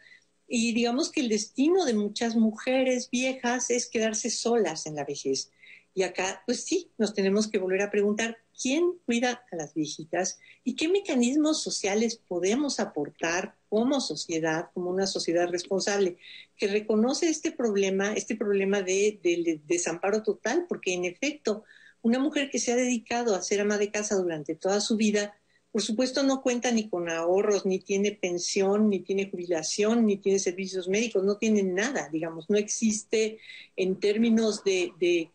y 0.47 0.73
digamos 0.73 1.11
que 1.11 1.21
el 1.21 1.29
destino 1.29 1.85
de 1.85 1.93
muchas 1.93 2.35
mujeres 2.35 3.09
viejas 3.09 3.69
es 3.69 3.87
quedarse 3.87 4.29
solas 4.29 4.85
en 4.85 4.95
la 4.95 5.03
vejez. 5.03 5.51
Y 5.93 6.03
acá, 6.03 6.43
pues 6.45 6.63
sí, 6.63 6.91
nos 6.97 7.13
tenemos 7.13 7.47
que 7.47 7.57
volver 7.57 7.81
a 7.81 7.89
preguntar 7.89 8.37
quién 8.61 8.99
cuida 9.05 9.45
a 9.51 9.55
las 9.55 9.73
viejitas 9.73 10.39
y 10.63 10.75
qué 10.75 10.89
mecanismos 10.89 11.61
sociales 11.61 12.19
podemos 12.27 12.81
aportar 12.81 13.55
como 13.69 14.01
sociedad, 14.01 14.69
como 14.73 14.89
una 14.89 15.07
sociedad 15.07 15.47
responsable, 15.47 16.17
que 16.57 16.67
reconoce 16.67 17.29
este 17.29 17.51
problema, 17.51 18.13
este 18.13 18.35
problema 18.35 18.81
de, 18.81 19.19
del 19.23 19.61
desamparo 19.65 20.21
total, 20.21 20.65
porque 20.67 20.93
en 20.93 21.05
efecto, 21.05 21.63
una 22.01 22.19
mujer 22.19 22.49
que 22.49 22.59
se 22.59 22.73
ha 22.73 22.75
dedicado 22.75 23.33
a 23.33 23.41
ser 23.41 23.61
ama 23.61 23.77
de 23.77 23.91
casa 23.91 24.15
durante 24.15 24.55
toda 24.55 24.81
su 24.81 24.97
vida, 24.97 25.33
por 25.75 25.81
supuesto 25.81 26.23
no 26.23 26.41
cuenta 26.41 26.71
ni 26.71 26.87
con 26.87 27.09
ahorros, 27.09 27.65
ni 27.65 27.79
tiene 27.79 28.13
pensión, 28.13 28.89
ni 28.89 29.01
tiene 29.01 29.29
jubilación, 29.29 30.05
ni 30.05 30.15
tiene 30.15 30.39
servicios 30.39 30.87
médicos, 30.87 31.25
no 31.25 31.35
tiene 31.35 31.63
nada, 31.63 32.07
digamos, 32.07 32.49
no 32.49 32.55
existe 32.57 33.39
en 33.75 33.99
términos 33.99 34.63
de 34.63 35.29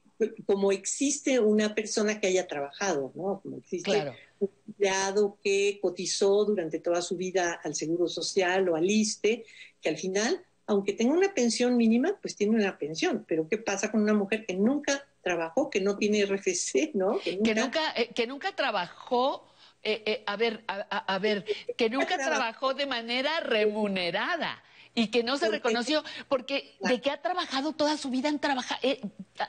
como 0.47 0.73
existe 0.73 1.38
una 1.40 1.75
persona 1.75 2.18
que 2.18 2.28
haya 2.28 2.47
trabajado, 2.47 3.12
¿no? 3.14 3.40
Como 3.42 3.59
existe 3.59 4.14
un 4.38 4.49
empleado 4.66 5.37
que 5.44 5.78
cotizó 5.82 6.47
durante 6.47 6.78
toda 6.78 7.02
su 7.02 7.18
vida 7.18 7.61
al 7.62 7.75
Seguro 7.75 8.09
Social 8.09 8.66
o 8.70 8.76
al 8.76 8.90
ISTE, 8.90 9.44
que 9.82 9.88
al 9.90 9.99
final, 9.99 10.42
aunque 10.66 10.94
tenga 10.94 11.12
una 11.12 11.35
pensión 11.35 11.76
mínima, 11.76 12.16
pues 12.23 12.35
tiene 12.35 12.56
una 12.56 12.78
pensión. 12.78 13.26
Pero 13.28 13.47
¿qué 13.47 13.59
pasa 13.59 13.90
con 13.90 14.00
una 14.00 14.14
mujer 14.14 14.47
que 14.47 14.54
nunca 14.54 15.06
trabajó, 15.23 15.68
que 15.68 15.82
no 15.82 15.99
tiene 15.99 16.25
RFC, 16.25 16.94
¿no? 16.94 17.18
Que 17.18 17.37
nunca, 17.37 17.92
que 18.14 18.26
nunca, 18.26 18.49
eh, 18.49 18.54
trabajó 18.56 19.50
eh, 19.82 20.02
eh, 20.06 20.25
a 20.26 20.37
ver, 20.37 20.64
a, 20.66 21.18
ver, 21.18 21.44
que 21.76 21.88
nunca 21.88 22.16
trabajó 22.16 22.75
de 22.75 22.87
manera 22.87 23.40
remunerada 23.40 24.62
y 24.94 25.08
que 25.08 25.22
no 25.22 25.38
se 25.38 25.49
reconoció, 25.49 26.02
porque 26.28 26.76
de 26.80 27.00
que 27.00 27.10
ha 27.10 27.22
trabajado 27.22 27.72
toda 27.72 27.96
su 27.96 28.10
vida, 28.10 28.28
han, 28.28 28.40
eh, 28.82 29.00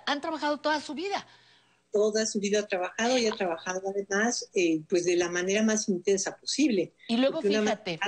han 0.05 0.21
trabajado 0.21 0.59
toda 0.59 0.79
su 0.79 0.93
vida. 0.93 1.25
Toda 1.91 2.25
su 2.25 2.39
vida 2.39 2.59
ha 2.59 2.67
trabajado 2.67 3.17
y 3.17 3.27
ha 3.27 3.31
trabajado 3.31 3.81
además 3.89 4.49
eh, 4.53 4.81
pues 4.87 5.03
de 5.03 5.17
la 5.17 5.29
manera 5.29 5.63
más 5.63 5.89
intensa 5.89 6.37
posible. 6.37 6.93
Y 7.07 7.17
luego 7.17 7.41
fíjate. 7.41 7.99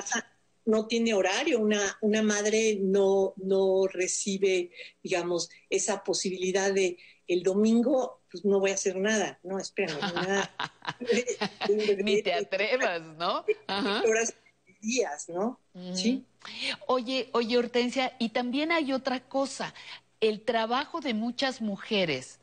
no 0.66 0.88
tiene 0.88 1.14
horario, 1.14 1.60
una, 1.60 1.98
una 2.02 2.22
madre 2.22 2.78
no, 2.80 3.34
no 3.36 3.88
recibe, 3.88 4.72
digamos, 5.02 5.50
esa 5.70 6.04
posibilidad 6.04 6.74
de 6.74 6.98
el 7.28 7.44
domingo, 7.44 8.23
pues 8.34 8.44
no 8.44 8.60
voy 8.60 8.72
a 8.72 8.74
hacer 8.74 8.98
nada. 8.98 9.40
No, 9.44 9.58
espérame, 9.60 10.02
nada. 10.14 10.52
Ni 12.04 12.22
te 12.22 12.34
atrevas, 12.34 13.02
¿no? 13.18 13.46
Ajá 13.68 14.04
días, 14.84 15.30
¿no? 15.30 15.60
Sí. 15.94 16.26
Oye, 16.86 17.30
oye, 17.32 17.58
Hortensia, 17.58 18.14
y 18.20 18.30
también 18.30 18.72
hay 18.72 18.94
otra 18.94 19.22
cosa. 19.22 19.74
el 20.20 20.40
trabajo 20.40 21.02
de 21.02 21.14
muchas 21.14 21.60
mujeres, 21.60 22.40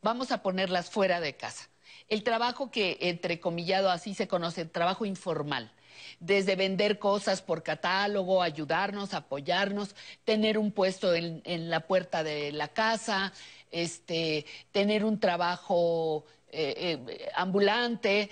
vamos 0.00 0.32
a 0.32 0.42
ponerlas 0.42 0.88
fuera 0.88 1.20
de 1.20 1.36
casa, 1.36 1.68
el 2.08 2.22
trabajo 2.22 2.70
que, 2.70 2.96
entrecomillado, 3.02 3.90
así 3.90 4.14
se 4.14 4.28
conoce, 4.28 4.64
trabajo 4.64 5.04
informal, 5.04 5.70
desde 6.20 6.56
vender 6.56 6.98
cosas 6.98 7.42
por 7.42 7.62
catálogo, 7.62 8.42
ayudarnos, 8.42 9.12
apoyarnos, 9.12 9.94
tener 10.24 10.56
un 10.56 10.72
puesto 10.72 11.14
en, 11.14 11.42
la 11.68 11.80
puerta 11.80 12.22
de 12.22 12.50
la 12.50 12.68
casa, 12.68 13.34
este, 13.72 14.46
tener 14.70 15.04
un 15.04 15.18
trabajo 15.18 16.24
eh, 16.48 17.00
eh, 17.08 17.28
ambulante, 17.34 18.30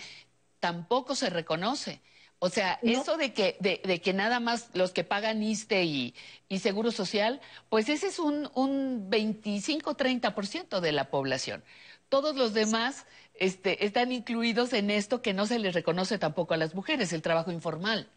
tampoco 0.61 1.15
se 1.15 1.31
reconoce. 1.31 2.01
O 2.43 2.49
sea, 2.49 2.79
eso 2.83 3.19
de 3.19 3.35
que, 3.35 3.59
de, 3.61 4.01
que 4.01 4.13
nada 4.15 4.41
más 4.41 4.71
los 4.73 4.93
que 4.93 5.05
pagan 5.05 5.43
ISTE 5.43 5.85
y, 5.85 6.15
Seguro 6.59 6.91
Social, 6.91 7.41
pues 7.69 7.91
ese 7.91 8.07
es 8.07 8.19
un, 8.19 8.51
un 8.55 9.11
25-30% 9.11 10.81
de 10.81 10.93
la 10.93 11.11
población. 11.11 11.63
Todos 12.09 12.37
los 12.37 12.55
demás 12.55 13.05
este, 13.35 13.85
están 13.85 14.11
incluidos 14.11 14.73
en 14.73 14.91
esto 14.91 15.21
que 15.21 15.35
no 15.35 15.47
se 15.47 15.59
les 15.59 15.75
reconoce 15.75 16.19
tampoco 16.19 16.55
a 16.55 16.57
las 16.57 16.75
mujeres, 16.75 17.13
el 17.13 17.21
trabajo 17.21 17.53
informal. 17.53 18.09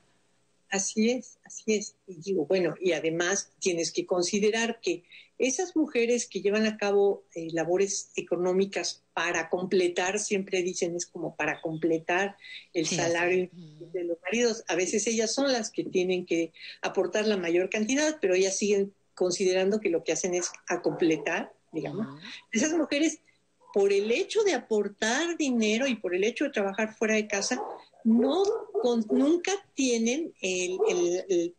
Así 0.73 1.12
es, 1.12 1.38
así 1.45 1.75
es. 1.75 1.95
Y 2.07 2.15
digo, 2.15 2.47
bueno, 2.47 2.73
y 2.81 2.93
además 2.93 3.51
tienes 3.59 3.91
que 3.91 4.07
considerar 4.07 4.79
que 4.81 5.03
esas 5.38 5.75
mujeres 5.75 6.27
que 6.27 6.41
llevan 6.41 6.65
a 6.65 6.77
cabo 6.77 7.25
eh, 7.36 7.49
labores 7.51 8.09
económicas 8.15 9.03
para 9.13 9.49
completar, 9.49 10.17
siempre 10.17 10.63
dicen 10.63 10.95
es 10.95 11.05
como 11.05 11.36
para 11.36 11.62
completar 11.62 12.38
el 12.73 12.88
salario 12.88 13.51
de 13.53 14.03
los 14.03 14.17
maridos, 14.23 14.63
a 14.67 14.73
veces 14.73 15.05
ellas 15.05 15.31
son 15.31 15.51
las 15.51 15.69
que 15.69 15.83
tienen 15.83 16.25
que 16.25 16.51
aportar 16.81 17.27
la 17.27 17.38
mayor 17.38 17.69
cantidad, 17.69 18.17
pero 18.19 18.33
ellas 18.33 18.57
siguen 18.57 18.95
considerando 19.13 19.79
que 19.79 19.91
lo 19.91 20.03
que 20.03 20.13
hacen 20.13 20.33
es 20.33 20.49
a 20.67 20.81
completar, 20.81 21.53
digamos. 21.71 22.19
Esas 22.51 22.73
mujeres, 22.73 23.19
por 23.75 23.93
el 23.93 24.09
hecho 24.09 24.41
de 24.43 24.53
aportar 24.55 25.38
dinero 25.38 25.86
y 25.86 25.97
por 25.97 26.15
el 26.15 26.23
hecho 26.23 26.45
de 26.45 26.49
trabajar 26.49 26.95
fuera 26.95 27.13
de 27.13 27.27
casa, 27.27 27.62
no 28.03 28.43
nunca 29.09 29.51
tienen 29.73 30.33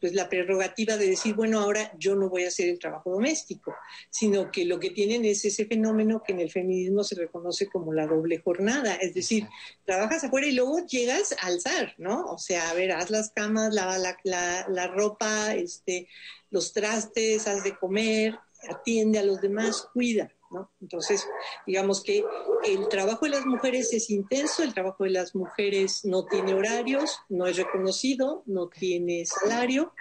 pues 0.01 0.13
la 0.13 0.29
prerrogativa 0.29 0.97
de 0.97 1.09
decir, 1.09 1.35
bueno, 1.35 1.61
ahora 1.61 1.93
yo 1.99 2.15
no 2.15 2.29
voy 2.29 2.45
a 2.45 2.49
hacer 2.49 2.69
el 2.69 2.79
trabajo 2.79 3.11
doméstico, 3.11 3.75
sino 4.11 4.51
que 4.51 4.65
lo 4.67 4.79
que 4.79 4.91
tienen 4.91 5.25
es 5.25 5.45
ese 5.45 5.65
fenómeno 5.65 6.23
que 6.23 6.33
en 6.33 6.41
el 6.41 6.51
feminismo 6.51 7.03
se 7.03 7.15
reconoce 7.15 7.69
como 7.69 7.93
la 7.93 8.07
doble 8.07 8.39
jornada, 8.39 8.95
es 8.97 9.15
decir, 9.15 9.47
trabajas 9.85 10.25
afuera 10.25 10.47
y 10.47 10.53
luego 10.53 10.85
llegas 10.87 11.35
a 11.41 11.47
alzar, 11.47 11.95
¿no? 11.99 12.27
O 12.27 12.39
sea, 12.39 12.71
a 12.71 12.75
ver, 12.75 12.93
haz 12.93 13.11
las 13.11 13.31
camas, 13.31 13.75
lava 13.75 13.97
la, 13.99 14.67
la 14.69 14.87
ropa, 14.89 15.55
este, 15.55 16.09
los 16.51 16.73
trastes, 16.73 17.47
haz 17.49 17.65
de 17.65 17.77
comer, 17.77 18.39
atiende 18.69 19.19
a 19.19 19.25
los 19.25 19.41
demás, 19.41 19.89
cuida. 19.93 20.34
Entonces, 20.81 21.27
digamos 21.67 22.03
que 22.03 22.25
el 22.65 22.89
trabajo 22.89 23.27
de 23.27 23.33
las 23.33 23.47
mujeres 23.47 23.93
es 23.93 24.11
intenso, 24.11 24.63
el 24.63 24.75
trabajo 24.75 25.05
de 25.05 25.11
las 25.11 25.35
mujeres 25.35 26.05
no 26.05 26.27
tiene 26.27 26.55
horarios, 26.55 27.19
no 27.29 27.47
es 27.47 27.57
reconocido, 27.57 28.43
no 28.47 28.69
tiene 28.69 29.25
salario 29.27 29.93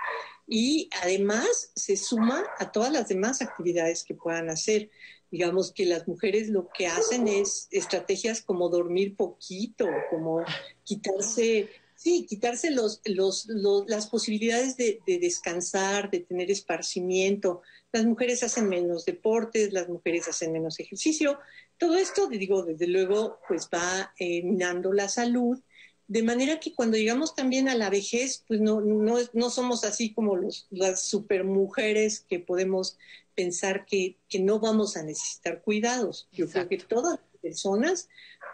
y 0.48 0.90
además 1.02 1.72
se 1.76 1.98
suma 1.98 2.44
a 2.60 2.72
todas 2.72 2.92
las 2.92 3.08
demás 3.08 3.42
actividades 3.42 4.04
que 4.04 4.16
puedan 4.16 4.50
hacer. 4.50 4.90
Digamos 5.32 5.72
que 5.72 5.86
las 5.86 6.08
mujeres 6.08 6.50
lo 6.50 6.70
que 6.70 6.88
hacen 6.88 7.28
es 7.28 7.68
estrategias 7.72 8.42
como 8.42 8.70
dormir 8.70 9.16
poquito, 9.16 9.88
como 10.10 10.44
quitarse 10.84 11.70
Sí, 12.04 12.26
quitarse 12.28 12.70
los, 12.70 13.02
los, 13.06 13.48
las 13.88 14.08
posibilidades 14.08 14.76
de, 14.76 15.00
descansar, 15.06 16.12
de 16.12 16.20
tener 16.20 16.52
esparcimiento. 16.52 17.62
Las 17.94 18.06
mujeres 18.06 18.42
hacen 18.42 18.70
menos 18.70 19.06
deportes, 19.06 19.72
las 19.72 19.88
mujeres 19.88 20.28
hacen 20.28 20.52
menos 20.52 20.80
ejercicio. 20.80 21.38
Todo 21.78 21.96
esto, 21.96 22.28
digo, 22.28 22.64
desde 22.64 22.88
luego, 22.88 23.38
pues 23.48 23.70
va 23.72 24.12
eh, 24.18 24.42
minando 24.42 24.92
la 24.92 25.08
salud. 25.08 25.60
De 26.08 26.24
manera 26.24 26.60
que 26.60 26.74
cuando 26.74 26.98
llegamos 26.98 27.36
también 27.36 27.70
a 27.70 27.76
la 27.76 27.92
vejez, 27.92 28.46
pues 28.48 28.60
no, 28.60 28.82
no, 28.82 29.18
no 29.34 29.50
somos 29.52 29.84
así 29.84 30.12
como 30.12 30.36
los, 30.36 30.66
las 30.72 31.04
supermujeres 31.04 32.22
que 32.28 32.40
podemos 32.40 32.98
pensar 33.36 33.86
que, 33.86 34.18
que 34.28 34.40
no 34.40 34.60
vamos 34.60 34.98
a 34.98 35.04
necesitar 35.04 35.62
cuidados. 35.62 36.28
Yo 36.32 36.50
creo 36.50 36.68
que 36.68 36.80
todas 36.80 37.20
las 37.20 37.42
personas 37.44 38.10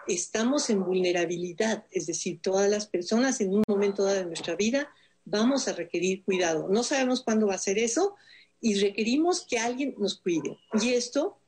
estamos 0.06 0.70
en 0.70 0.84
vulnerabilidad, 0.84 1.86
es 1.92 2.08
decir, 2.08 2.42
todas 2.42 2.70
las 2.70 2.88
personas 2.88 3.40
en 3.40 3.54
un 3.54 3.64
momento 3.70 4.04
dado 4.04 4.18
de 4.18 4.26
nuestra 4.26 4.58
vida 4.58 4.90
vamos 5.24 5.70
a 5.70 5.74
requerir 5.74 6.26
cuidado. 6.26 6.68
No 6.70 6.84
sabemos 6.84 7.24
cuándo 7.24 7.48
va 7.48 7.54
a 7.54 7.60
ser 7.60 7.80
eso 7.80 8.16
y 8.62 8.80
requerimos 8.80 9.46
que 9.46 9.60
alguien 9.60 9.96
nos 9.98 10.20
cuide. 10.20 10.58
Y 10.82 10.94
esto 10.94 11.40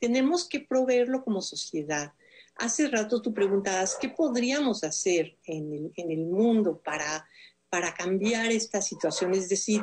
tenemos 0.00 0.48
que 0.48 0.60
proveerlo 0.60 1.24
como 1.24 1.42
sociedad. 1.42 2.12
Hace 2.56 2.88
rato 2.88 3.20
tú 3.20 3.34
preguntabas, 3.34 3.96
¿qué 4.00 4.08
podríamos 4.08 4.82
hacer 4.84 5.36
en 5.44 5.92
el, 5.96 6.18
mundo 6.26 6.80
para, 6.82 7.28
para 7.68 7.94
cambiar 7.94 8.50
esta 8.50 8.80
situación? 8.80 9.34
Es 9.34 9.48
decir, 9.48 9.82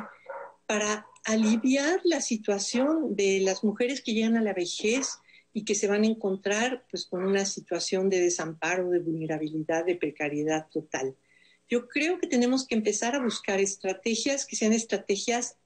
para 0.66 1.06
aliviar 1.24 2.00
la 2.04 2.20
situación 2.20 3.14
de 3.14 3.40
las 3.40 3.62
mujeres 3.64 4.02
que 4.02 4.12
llegan 4.12 4.36
a 4.36 4.42
la 4.42 4.52
vejez 4.52 5.18
y 5.52 5.64
que 5.64 5.74
se 5.74 5.86
van 5.86 6.02
a 6.02 6.08
encontrar 6.08 6.84
pues 6.90 7.06
con 7.06 7.24
una 7.24 7.44
situación 7.44 8.10
de 8.10 8.20
desamparo, 8.20 8.90
de 8.90 8.98
vulnerabilidad, 8.98 9.84
de 9.84 9.94
precariedad 9.94 10.66
total. 10.68 11.16
Yo 11.68 11.88
creo 11.88 12.18
que 12.18 12.26
tenemos 12.26 12.66
que 12.66 12.74
empezar 12.74 13.14
a 13.14 13.22
buscar 13.22 13.60
estrategias 13.60 14.46
que 14.46 14.56
sean 14.56 14.72
estrategias 14.72 15.56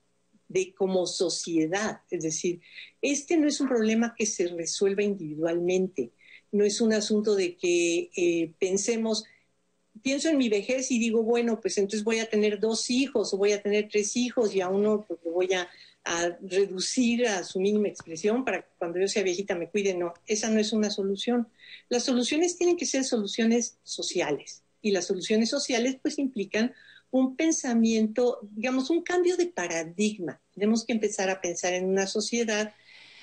de 0.48 0.74
como 0.74 1.06
sociedad, 1.06 2.00
es 2.10 2.22
decir, 2.22 2.60
este 3.02 3.36
no 3.36 3.46
es 3.46 3.60
un 3.60 3.68
problema 3.68 4.14
que 4.16 4.26
se 4.26 4.48
resuelva 4.48 5.02
individualmente, 5.02 6.12
no 6.52 6.64
es 6.64 6.80
un 6.80 6.92
asunto 6.92 7.34
de 7.34 7.56
que 7.56 8.10
eh, 8.16 8.52
pensemos, 8.58 9.24
pienso 10.02 10.28
en 10.30 10.38
mi 10.38 10.48
vejez 10.48 10.90
y 10.90 10.98
digo, 10.98 11.22
bueno, 11.22 11.60
pues 11.60 11.76
entonces 11.78 12.04
voy 12.04 12.20
a 12.20 12.30
tener 12.30 12.58
dos 12.60 12.88
hijos 12.88 13.34
o 13.34 13.36
voy 13.36 13.52
a 13.52 13.62
tener 13.62 13.88
tres 13.90 14.16
hijos 14.16 14.54
y 14.54 14.60
a 14.60 14.68
uno 14.68 15.04
pues, 15.06 15.20
lo 15.24 15.32
voy 15.32 15.52
a 15.52 15.68
a 16.08 16.38
reducir 16.40 17.26
a 17.26 17.44
su 17.44 17.60
mínima 17.60 17.88
expresión 17.88 18.44
para 18.44 18.62
que 18.62 18.68
cuando 18.78 18.98
yo 18.98 19.08
sea 19.08 19.22
viejita 19.22 19.54
me 19.54 19.68
cuide. 19.68 19.94
No, 19.94 20.14
esa 20.26 20.48
no 20.48 20.58
es 20.58 20.72
una 20.72 20.90
solución. 20.90 21.48
Las 21.90 22.04
soluciones 22.04 22.56
tienen 22.56 22.76
que 22.76 22.86
ser 22.86 23.04
soluciones 23.04 23.78
sociales 23.82 24.62
y 24.80 24.92
las 24.92 25.06
soluciones 25.06 25.50
sociales 25.50 25.98
pues 26.00 26.18
implican 26.18 26.72
un 27.10 27.36
pensamiento, 27.36 28.38
digamos, 28.42 28.90
un 28.90 29.02
cambio 29.02 29.36
de 29.36 29.46
paradigma. 29.46 30.40
Tenemos 30.52 30.84
que 30.84 30.92
empezar 30.92 31.30
a 31.30 31.40
pensar 31.40 31.72
en 31.72 31.86
una 31.86 32.06
sociedad 32.06 32.74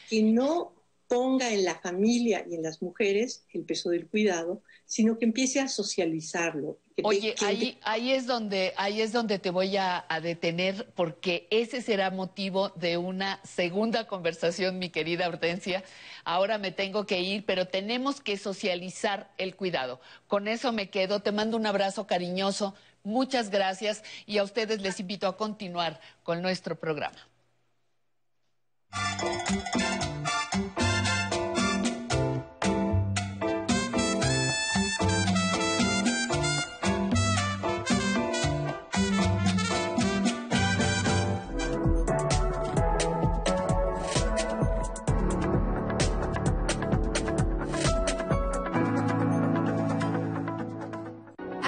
que 0.10 0.24
no 0.24 0.74
ponga 1.08 1.54
en 1.54 1.66
la 1.66 1.76
familia 1.76 2.46
y 2.50 2.56
en 2.56 2.64
las 2.64 2.82
mujeres 2.82 3.46
el 3.54 3.64
peso 3.64 3.90
del 3.90 4.08
cuidado, 4.08 4.62
sino 4.86 5.18
que 5.18 5.26
empiece 5.26 5.60
a 5.60 5.68
socializarlo. 5.68 6.80
Oye, 7.04 7.36
ahí, 7.42 7.78
ahí, 7.84 8.12
es 8.12 8.26
donde, 8.26 8.74
ahí 8.78 9.02
es 9.02 9.12
donde 9.12 9.38
te 9.38 9.50
voy 9.50 9.76
a, 9.76 10.06
detener, 10.22 10.90
porque 10.96 11.46
ese 11.52 11.82
será 11.82 12.10
motivo 12.10 12.70
de 12.70 12.98
una 12.98 13.42
segunda 13.44 14.08
conversación, 14.08 14.80
mi 14.80 14.90
querida 14.90 15.28
Hortensia. 15.28 15.84
Ahora 16.24 16.58
me 16.58 16.72
tengo 16.72 17.06
que 17.06 17.20
ir, 17.20 17.46
pero 17.46 17.68
tenemos 17.68 18.22
que 18.22 18.38
socializar 18.38 19.30
el 19.38 19.56
cuidado. 19.56 20.00
Con 20.28 20.48
eso 20.48 20.72
me 20.72 20.90
quedo. 20.90 21.22
Te 21.22 21.34
mando 21.34 21.58
un 21.58 21.66
abrazo 21.66 22.08
cariñoso. 22.08 22.74
Muchas 23.06 23.52
gracias 23.52 24.04
y 24.26 24.40
a 24.40 24.44
ustedes 24.44 24.82
les 24.82 25.00
invito 25.00 25.28
a 25.28 25.38
continuar 25.38 26.02
con 26.24 26.42
nuestro 26.42 26.76
programa. 26.76 27.16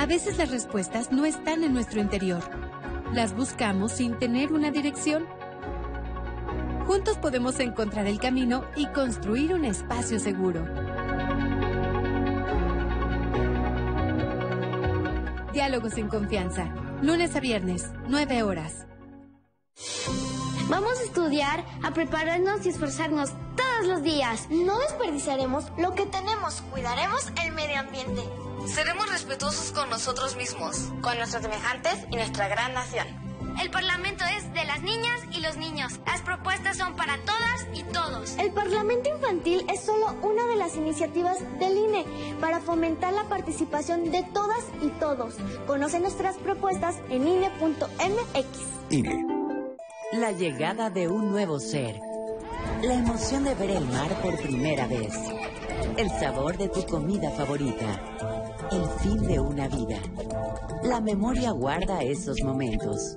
Veces 0.08 0.38
las 0.38 0.50
respuestas 0.50 1.12
no 1.12 1.26
están 1.26 1.64
en 1.64 1.74
nuestro 1.74 2.00
interior. 2.00 2.42
Las 3.14 3.36
buscamos 3.36 3.92
sin 3.92 4.18
tener 4.18 4.54
una 4.54 4.72
dirección. 4.72 5.26
Juntos 6.86 7.18
podemos 7.18 7.60
encontrar 7.60 8.08
el 8.08 8.20
camino 8.20 8.64
y 8.76 8.88
construir 8.88 9.54
un 9.54 9.66
espacio 9.66 10.20
seguro. 10.20 10.66
Diálogos 15.52 15.98
en 15.98 16.08
confianza. 16.08 16.74
Lunes 17.02 17.36
a 17.36 17.40
viernes, 17.40 17.92
9 18.08 18.44
horas. 18.44 18.88
Vamos 20.70 21.00
a 21.00 21.04
estudiar, 21.04 21.66
a 21.84 21.92
prepararnos 21.92 22.66
y 22.66 22.70
esforzarnos 22.70 23.32
todos 23.56 23.88
los 23.88 24.04
días. 24.04 24.48
No 24.50 24.78
desperdiciaremos 24.80 25.66
lo 25.78 25.94
que 25.96 26.06
tenemos. 26.06 26.62
Cuidaremos 26.72 27.32
el 27.44 27.54
medio 27.54 27.80
ambiente. 27.80 28.47
Seremos 28.68 29.10
respetuosos 29.10 29.72
con 29.72 29.90
nosotros 29.90 30.36
mismos, 30.36 30.92
con 31.02 31.18
nuestros 31.18 31.44
semejantes 31.44 31.94
y 32.12 32.16
nuestra 32.16 32.48
gran 32.48 32.74
nación. 32.74 33.08
El 33.62 33.72
Parlamento 33.72 34.24
es 34.38 34.54
de 34.54 34.66
las 34.66 34.84
niñas 34.84 35.20
y 35.32 35.40
los 35.42 35.58
niños. 35.58 36.00
Las 36.06 36.22
propuestas 36.22 36.78
son 36.78 36.96
para 36.96 37.18
todas 37.22 37.66
y 37.74 37.84
todos. 37.84 38.38
El 38.38 38.52
Parlamento 38.52 39.10
Infantil 39.10 39.66
es 39.74 39.84
solo 39.84 40.16
una 40.22 40.46
de 40.46 40.58
las 40.58 40.76
iniciativas 40.76 41.38
del 41.60 41.76
INE 41.76 42.06
para 42.40 42.60
fomentar 42.60 43.14
la 43.14 43.24
participación 43.24 44.12
de 44.12 44.24
todas 44.32 44.64
y 44.82 44.90
todos. 45.00 45.36
Conoce 45.66 46.00
nuestras 46.00 46.38
propuestas 46.38 46.98
en 47.10 47.28
INE.mx. 47.28 48.48
INE. 48.92 49.26
La 50.14 50.32
llegada 50.32 50.92
de 50.92 51.08
un 51.08 51.32
nuevo 51.32 51.60
ser. 51.60 52.00
La 52.84 52.94
emoción 52.94 53.44
de 53.44 53.56
ver 53.56 53.72
el 53.72 53.86
mar 53.86 54.22
por 54.22 54.40
primera 54.40 54.86
vez. 54.88 55.14
El 55.98 56.10
sabor 56.12 56.58
de 56.58 56.70
tu 56.70 56.86
comida 56.86 57.32
favorita. 57.32 58.37
El 58.72 58.88
fin 59.00 59.28
de 59.28 59.40
una 59.40 59.68
vida. 59.68 60.00
La 60.84 61.00
memoria 61.00 61.52
guarda 61.52 62.02
esos 62.04 62.42
momentos. 62.44 63.16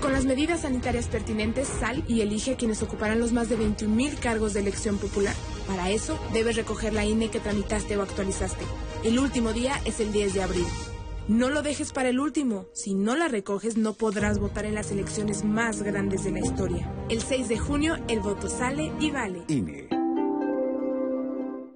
Con 0.00 0.12
las 0.12 0.24
medidas 0.24 0.60
sanitarias 0.60 1.06
pertinentes, 1.08 1.68
sal 1.68 2.04
y 2.06 2.20
elige 2.20 2.52
a 2.52 2.56
quienes 2.56 2.82
ocuparán 2.82 3.18
los 3.18 3.32
más 3.32 3.48
de 3.48 3.58
21.000 3.58 4.18
cargos 4.18 4.52
de 4.52 4.60
elección 4.60 4.98
popular. 4.98 5.34
Para 5.66 5.90
eso, 5.90 6.18
debes 6.32 6.56
recoger 6.56 6.92
la 6.92 7.04
INE 7.04 7.30
que 7.30 7.40
tramitaste 7.40 7.96
o 7.96 8.02
actualizaste. 8.02 8.64
El 9.04 9.18
último 9.18 9.52
día 9.52 9.80
es 9.84 10.00
el 10.00 10.12
10 10.12 10.34
de 10.34 10.42
abril. 10.42 10.66
No 11.28 11.50
lo 11.50 11.62
dejes 11.62 11.92
para 11.92 12.08
el 12.10 12.20
último. 12.20 12.66
Si 12.72 12.94
no 12.94 13.16
la 13.16 13.26
recoges, 13.26 13.76
no 13.76 13.94
podrás 13.94 14.38
votar 14.38 14.64
en 14.64 14.74
las 14.74 14.92
elecciones 14.92 15.44
más 15.44 15.82
grandes 15.82 16.22
de 16.24 16.30
la 16.32 16.40
historia. 16.40 16.92
El 17.08 17.20
6 17.20 17.48
de 17.48 17.58
junio, 17.58 17.96
el 18.08 18.20
voto 18.20 18.48
sale 18.48 18.92
y 19.00 19.10
vale. 19.10 19.42
INE. 19.48 19.95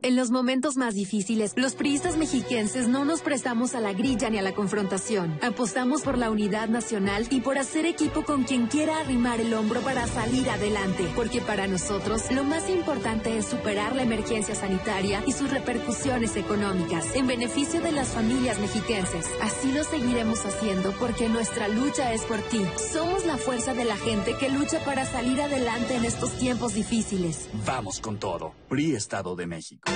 En 0.02 0.16
los 0.16 0.30
momentos 0.30 0.78
más 0.78 0.94
difíciles, 0.94 1.52
los 1.56 1.74
priistas 1.74 2.16
mexiquenses 2.16 2.88
no 2.88 3.04
nos 3.04 3.20
prestamos 3.20 3.74
a 3.74 3.80
la 3.80 3.92
grilla 3.92 4.30
ni 4.30 4.38
a 4.38 4.42
la 4.42 4.54
confrontación. 4.54 5.38
Apostamos 5.42 6.00
por 6.00 6.16
la 6.16 6.30
unidad 6.30 6.68
nacional 6.68 7.26
y 7.30 7.42
por 7.42 7.58
hacer 7.58 7.84
equipo 7.84 8.24
con 8.24 8.44
quien 8.44 8.66
quiera 8.66 8.98
arrimar 9.00 9.42
el 9.42 9.52
hombro 9.52 9.82
para 9.82 10.06
salir 10.06 10.48
adelante. 10.48 11.06
Porque 11.14 11.42
para 11.42 11.66
nosotros, 11.66 12.30
lo 12.30 12.44
más 12.44 12.70
importante 12.70 13.36
es 13.36 13.44
superar 13.44 13.94
la 13.94 14.02
emergencia 14.02 14.54
sanitaria 14.54 15.22
y 15.26 15.32
sus 15.32 15.50
repercusiones 15.50 16.34
económicas 16.36 17.14
en 17.14 17.26
beneficio 17.26 17.82
de 17.82 17.92
las 17.92 18.08
familias 18.08 18.58
mexiquenses. 18.58 19.26
Así 19.42 19.70
lo 19.70 19.84
seguiremos 19.84 20.46
haciendo 20.46 20.92
porque 20.92 21.28
nuestra 21.28 21.68
lucha 21.68 22.14
es 22.14 22.22
por 22.22 22.38
ti. 22.38 22.64
Somos 22.90 23.26
la 23.26 23.36
fuerza 23.36 23.74
de 23.74 23.84
la 23.84 23.96
gente 23.96 24.34
que 24.38 24.48
lucha 24.48 24.82
para 24.82 25.04
salir 25.04 25.42
adelante 25.42 25.96
en 25.96 26.06
estos 26.06 26.38
tiempos 26.38 26.72
difíciles. 26.72 27.50
Vamos 27.66 28.00
con 28.00 28.18
todo. 28.18 28.54
PRI 28.70 28.94
Estado 28.94 29.36
de 29.36 29.46
México. 29.46 29.89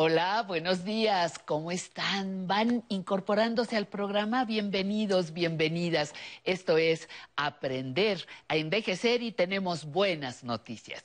Hola, 0.00 0.42
buenos 0.46 0.84
días, 0.84 1.38
¿cómo 1.38 1.70
están? 1.70 2.46
¿Van 2.46 2.82
incorporándose 2.88 3.76
al 3.76 3.86
programa? 3.86 4.44
Bienvenidos, 4.44 5.32
bienvenidas. 5.32 6.14
Esto 6.44 6.78
es 6.78 7.08
Aprender 7.36 8.26
a 8.48 8.56
Envejecer 8.56 9.22
y 9.22 9.32
tenemos 9.32 9.84
buenas 9.84 10.44
noticias. 10.44 11.02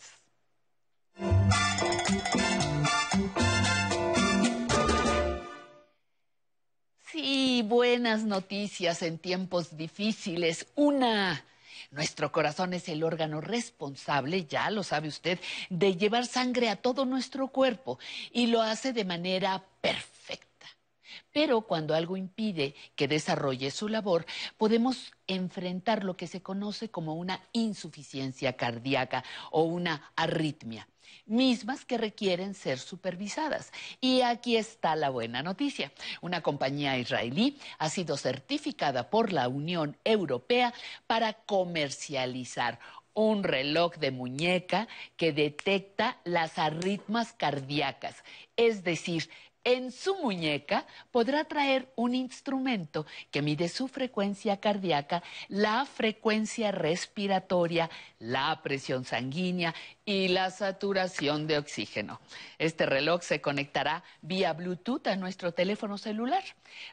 Sí, 7.11 7.61
buenas 7.65 8.23
noticias 8.23 9.01
en 9.01 9.17
tiempos 9.17 9.75
difíciles. 9.75 10.67
Una 10.75 11.43
nuestro 11.93 12.31
corazón 12.31 12.73
es 12.73 12.89
el 12.89 13.03
órgano 13.03 13.39
responsable, 13.39 14.45
ya 14.45 14.69
lo 14.71 14.83
sabe 14.83 15.07
usted, 15.07 15.39
de 15.69 15.95
llevar 15.95 16.25
sangre 16.25 16.69
a 16.69 16.75
todo 16.75 17.05
nuestro 17.05 17.49
cuerpo 17.49 17.99
y 18.31 18.47
lo 18.47 18.61
hace 18.61 18.93
de 18.93 19.05
manera 19.05 19.63
perfecta. 19.79 20.67
Pero 21.31 21.61
cuando 21.61 21.93
algo 21.93 22.17
impide 22.17 22.75
que 22.95 23.07
desarrolle 23.07 23.69
su 23.71 23.87
labor, 23.87 24.25
podemos 24.57 25.13
enfrentar 25.27 26.03
lo 26.03 26.17
que 26.17 26.27
se 26.27 26.41
conoce 26.41 26.89
como 26.89 27.13
una 27.15 27.41
insuficiencia 27.53 28.53
cardíaca 28.53 29.23
o 29.51 29.63
una 29.63 30.11
arritmia 30.15 30.87
mismas 31.25 31.85
que 31.85 31.97
requieren 31.97 32.53
ser 32.53 32.79
supervisadas. 32.79 33.71
Y 34.01 34.21
aquí 34.21 34.57
está 34.57 34.95
la 34.95 35.09
buena 35.09 35.43
noticia. 35.43 35.91
Una 36.21 36.41
compañía 36.41 36.97
israelí 36.97 37.57
ha 37.77 37.89
sido 37.89 38.17
certificada 38.17 39.09
por 39.09 39.31
la 39.31 39.47
Unión 39.47 39.97
Europea 40.03 40.73
para 41.07 41.33
comercializar 41.33 42.79
un 43.13 43.43
reloj 43.43 43.95
de 43.97 44.11
muñeca 44.11 44.87
que 45.17 45.33
detecta 45.33 46.17
las 46.23 46.57
arritmas 46.57 47.33
cardíacas, 47.33 48.23
es 48.55 48.83
decir, 48.83 49.29
en 49.63 49.91
su 49.91 50.15
muñeca 50.15 50.85
podrá 51.11 51.45
traer 51.45 51.91
un 51.95 52.15
instrumento 52.15 53.05
que 53.31 53.41
mide 53.41 53.69
su 53.69 53.87
frecuencia 53.87 54.57
cardíaca, 54.57 55.23
la 55.47 55.85
frecuencia 55.85 56.71
respiratoria, 56.71 57.89
la 58.19 58.61
presión 58.61 59.05
sanguínea 59.05 59.73
y 60.05 60.27
la 60.29 60.51
saturación 60.51 61.47
de 61.47 61.57
oxígeno. 61.57 62.19
Este 62.57 62.85
reloj 62.85 63.21
se 63.21 63.41
conectará 63.41 64.03
vía 64.21 64.53
Bluetooth 64.53 65.07
a 65.07 65.15
nuestro 65.15 65.53
teléfono 65.53 65.97
celular. 65.97 66.43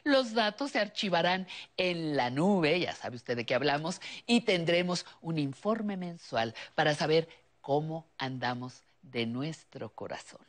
Los 0.03 0.33
datos 0.33 0.71
se 0.71 0.79
archivarán 0.79 1.47
en 1.77 2.15
la 2.15 2.29
nube, 2.29 2.79
ya 2.79 2.93
sabe 2.93 3.17
usted 3.17 3.35
de 3.35 3.45
qué 3.45 3.55
hablamos, 3.55 4.01
y 4.25 4.41
tendremos 4.41 5.05
un 5.21 5.37
informe 5.39 5.97
mensual 5.97 6.55
para 6.75 6.95
saber 6.95 7.27
cómo 7.59 8.07
andamos 8.17 8.83
de 9.01 9.25
nuestro 9.25 9.89
corazón. 9.89 10.41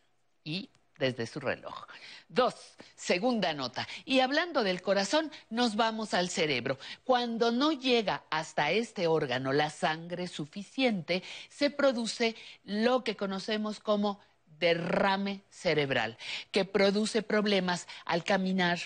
Y 0.44 0.70
desde 1.02 1.26
su 1.26 1.40
reloj. 1.40 1.86
Dos, 2.28 2.54
segunda 2.94 3.52
nota. 3.52 3.86
Y 4.04 4.20
hablando 4.20 4.62
del 4.62 4.80
corazón, 4.80 5.32
nos 5.50 5.74
vamos 5.74 6.14
al 6.14 6.28
cerebro. 6.30 6.78
Cuando 7.04 7.50
no 7.50 7.72
llega 7.72 8.22
hasta 8.30 8.70
este 8.70 9.08
órgano 9.08 9.52
la 9.52 9.68
sangre 9.68 10.28
suficiente, 10.28 11.24
se 11.48 11.70
produce 11.70 12.36
lo 12.64 13.02
que 13.02 13.16
conocemos 13.16 13.80
como 13.80 14.20
derrame 14.60 15.42
cerebral, 15.50 16.16
que 16.52 16.64
produce 16.64 17.22
problemas 17.22 17.88
al 18.04 18.22
caminar, 18.22 18.78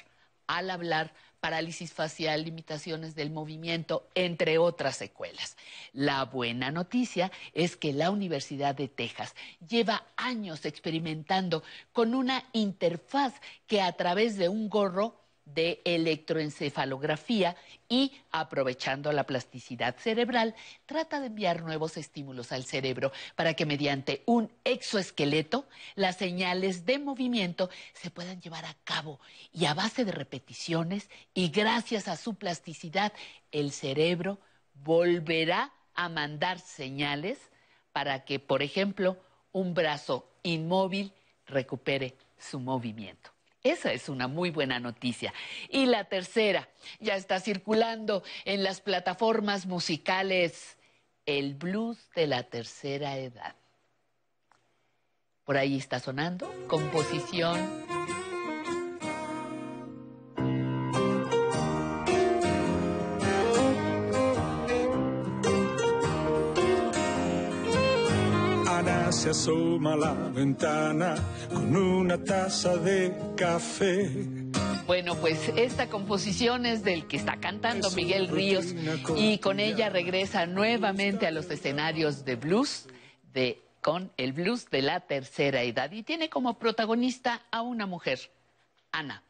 al 0.46 0.70
hablar, 0.70 1.12
parálisis 1.46 1.92
facial, 1.92 2.44
limitaciones 2.44 3.14
del 3.14 3.30
movimiento, 3.30 4.08
entre 4.16 4.58
otras 4.58 4.96
secuelas. 4.96 5.56
La 5.92 6.24
buena 6.24 6.72
noticia 6.72 7.30
es 7.54 7.76
que 7.76 7.92
la 7.92 8.10
Universidad 8.10 8.74
de 8.74 8.88
Texas 8.88 9.36
lleva 9.68 10.02
años 10.16 10.64
experimentando 10.64 11.62
con 11.92 12.16
una 12.16 12.42
interfaz 12.52 13.34
que 13.68 13.80
a 13.80 13.92
través 13.92 14.36
de 14.36 14.48
un 14.48 14.68
gorro 14.68 15.20
de 15.46 15.80
electroencefalografía 15.84 17.56
y, 17.88 18.12
aprovechando 18.32 19.12
la 19.12 19.24
plasticidad 19.24 19.96
cerebral, 19.96 20.54
trata 20.84 21.20
de 21.20 21.28
enviar 21.28 21.62
nuevos 21.62 21.96
estímulos 21.96 22.52
al 22.52 22.64
cerebro 22.64 23.12
para 23.36 23.54
que 23.54 23.64
mediante 23.64 24.22
un 24.26 24.52
exoesqueleto 24.64 25.66
las 25.94 26.16
señales 26.16 26.84
de 26.84 26.98
movimiento 26.98 27.70
se 27.94 28.10
puedan 28.10 28.40
llevar 28.40 28.64
a 28.64 28.76
cabo 28.84 29.20
y 29.52 29.66
a 29.66 29.74
base 29.74 30.04
de 30.04 30.12
repeticiones 30.12 31.08
y 31.32 31.48
gracias 31.48 32.08
a 32.08 32.16
su 32.16 32.34
plasticidad 32.34 33.12
el 33.52 33.70
cerebro 33.70 34.38
volverá 34.74 35.72
a 35.94 36.08
mandar 36.08 36.58
señales 36.58 37.38
para 37.92 38.24
que, 38.24 38.38
por 38.40 38.62
ejemplo, 38.62 39.16
un 39.52 39.74
brazo 39.74 40.28
inmóvil 40.42 41.12
recupere 41.46 42.16
su 42.36 42.60
movimiento. 42.60 43.35
Esa 43.70 43.92
es 43.92 44.08
una 44.08 44.28
muy 44.28 44.50
buena 44.50 44.78
noticia. 44.78 45.34
Y 45.68 45.86
la 45.86 46.04
tercera, 46.04 46.68
ya 47.00 47.16
está 47.16 47.40
circulando 47.40 48.22
en 48.44 48.62
las 48.62 48.80
plataformas 48.80 49.66
musicales 49.66 50.76
el 51.26 51.54
blues 51.54 51.98
de 52.14 52.28
la 52.28 52.44
tercera 52.44 53.16
edad. 53.16 53.56
Por 55.44 55.56
ahí 55.56 55.76
está 55.78 55.98
sonando, 55.98 56.52
composición 56.68 57.95
se 69.26 69.30
asoma 69.30 69.94
a 69.94 69.96
la 69.96 70.12
ventana 70.12 71.16
con 71.52 71.74
una 71.74 72.16
taza 72.22 72.76
de 72.76 73.12
café. 73.36 74.08
Bueno, 74.86 75.16
pues 75.16 75.48
esta 75.56 75.88
composición 75.88 76.64
es 76.64 76.84
del 76.84 77.08
que 77.08 77.16
está 77.16 77.40
cantando 77.40 77.90
Miguel 77.90 78.28
Ríos 78.28 78.66
y 79.16 79.38
con 79.38 79.58
ella 79.58 79.88
regresa 79.88 80.46
nuevamente 80.46 81.26
a 81.26 81.32
los 81.32 81.50
escenarios 81.50 82.24
de 82.24 82.36
blues 82.36 82.86
de 83.34 83.60
con 83.80 84.12
el 84.16 84.32
blues 84.32 84.70
de 84.70 84.82
la 84.82 85.00
tercera 85.00 85.62
edad 85.62 85.90
y 85.90 86.04
tiene 86.04 86.28
como 86.28 86.56
protagonista 86.56 87.42
a 87.50 87.62
una 87.62 87.86
mujer, 87.86 88.30
Ana. 88.92 89.24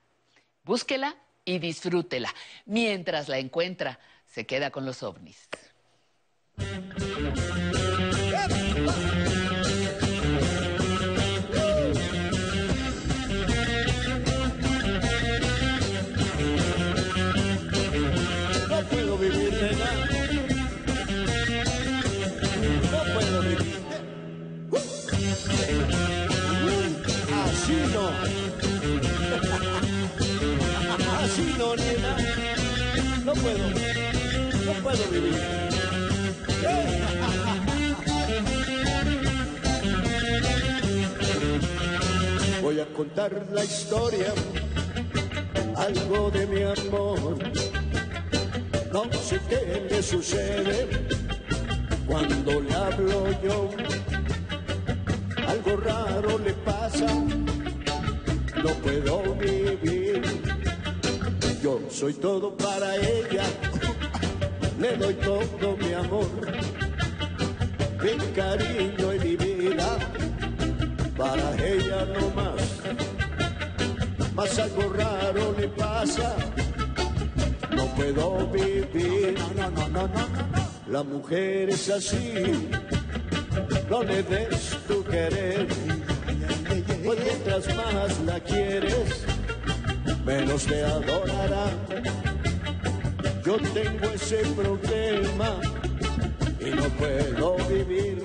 Búsquela 0.62 1.16
y 1.46 1.59
disfrútela. 1.59 2.35
Mientras 2.66 3.30
la 3.30 3.38
encuentra, 3.38 3.98
se 4.26 4.44
queda 4.44 4.70
con 4.70 4.85
los 4.85 5.02
ovnis. 5.02 5.48
Puedo, 33.42 33.68
no 34.64 34.72
puedo 34.83 35.05
vivir. 35.11 35.40
Voy 42.62 42.81
a 42.81 42.87
contar 42.87 43.46
la 43.53 43.64
historia, 43.64 44.33
algo 45.77 46.31
de 46.31 46.46
mi 46.46 46.62
amor. 46.62 47.38
No 48.92 49.05
sé 49.12 49.40
qué 49.49 49.87
le 49.90 50.03
sucede 50.03 50.88
cuando 52.07 52.61
le 52.61 52.75
hablo 52.75 53.42
yo. 53.42 53.70
Algo 55.46 55.77
raro 55.77 56.38
le 56.38 56.53
pasa, 56.55 57.07
no 58.64 58.70
puedo 58.83 59.35
vivir 59.35 60.65
yo 61.66 61.81
soy 61.90 62.12
todo 62.14 62.57
para 62.57 62.94
ella, 62.94 63.42
le 64.79 64.96
doy 64.96 65.14
todo 65.14 65.76
mi 65.76 65.92
amor, 65.94 66.31
mi 68.05 68.26
cariño 68.40 69.12
y 69.12 69.18
mi 69.18 69.37
vida, 69.37 69.98
para 71.16 71.46
ella 71.57 72.07
no 72.14 72.31
más. 72.38 72.62
Más 74.37 74.59
algo 74.61 74.92
raro 74.92 75.57
le 75.59 75.66
pasa, 75.66 76.37
no 77.74 77.87
puedo 77.96 78.46
vivir. 78.46 79.35
No, 79.57 79.68
no, 79.68 79.88
no, 79.88 80.07
no, 80.07 80.24
La 80.87 81.02
mujer 81.02 81.70
es 81.70 81.90
así, 81.90 82.68
no 83.90 84.05
le 84.05 84.22
des 84.22 84.79
tu 84.87 85.02
querer, 85.02 85.66
pues 87.05 87.18
mientras 87.24 87.76
más 87.76 88.20
la 88.20 88.38
quieres, 88.38 89.26
menos 90.27 90.67
te 90.67 90.85
adorará. 90.85 91.71
Yo 93.45 93.57
tengo 93.73 94.11
ese 94.12 94.39
problema 94.57 95.61
y 96.61 96.71
no 96.71 96.83
puedo 96.99 97.57
vivir 97.69 98.23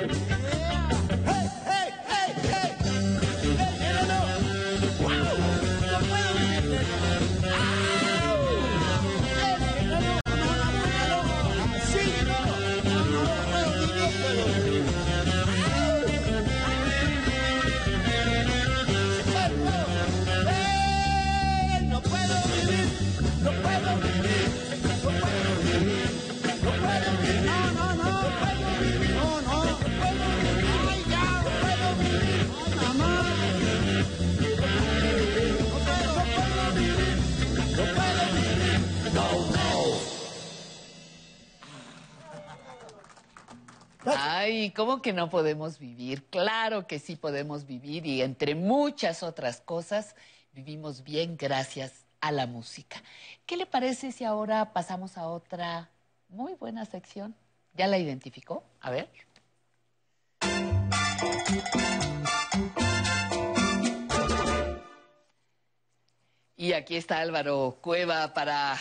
Ay, 44.23 44.69
¿cómo 44.69 45.01
que 45.01 45.13
no 45.13 45.31
podemos 45.31 45.79
vivir? 45.79 46.23
Claro 46.25 46.85
que 46.85 46.99
sí 46.99 47.15
podemos 47.15 47.65
vivir 47.65 48.05
y 48.05 48.21
entre 48.21 48.53
muchas 48.53 49.23
otras 49.23 49.61
cosas 49.61 50.15
vivimos 50.53 51.03
bien 51.03 51.37
gracias 51.37 52.05
a 52.19 52.31
la 52.31 52.45
música. 52.45 53.01
¿Qué 53.47 53.57
le 53.57 53.65
parece 53.65 54.11
si 54.11 54.23
ahora 54.23 54.73
pasamos 54.73 55.17
a 55.17 55.27
otra 55.27 55.89
muy 56.29 56.53
buena 56.53 56.85
sección? 56.85 57.33
¿Ya 57.73 57.87
la 57.87 57.97
identificó? 57.97 58.63
A 58.79 58.91
ver. 58.91 59.09
Y 66.55 66.73
aquí 66.73 66.95
está 66.95 67.21
Álvaro 67.21 67.79
Cueva 67.81 68.35
para 68.35 68.77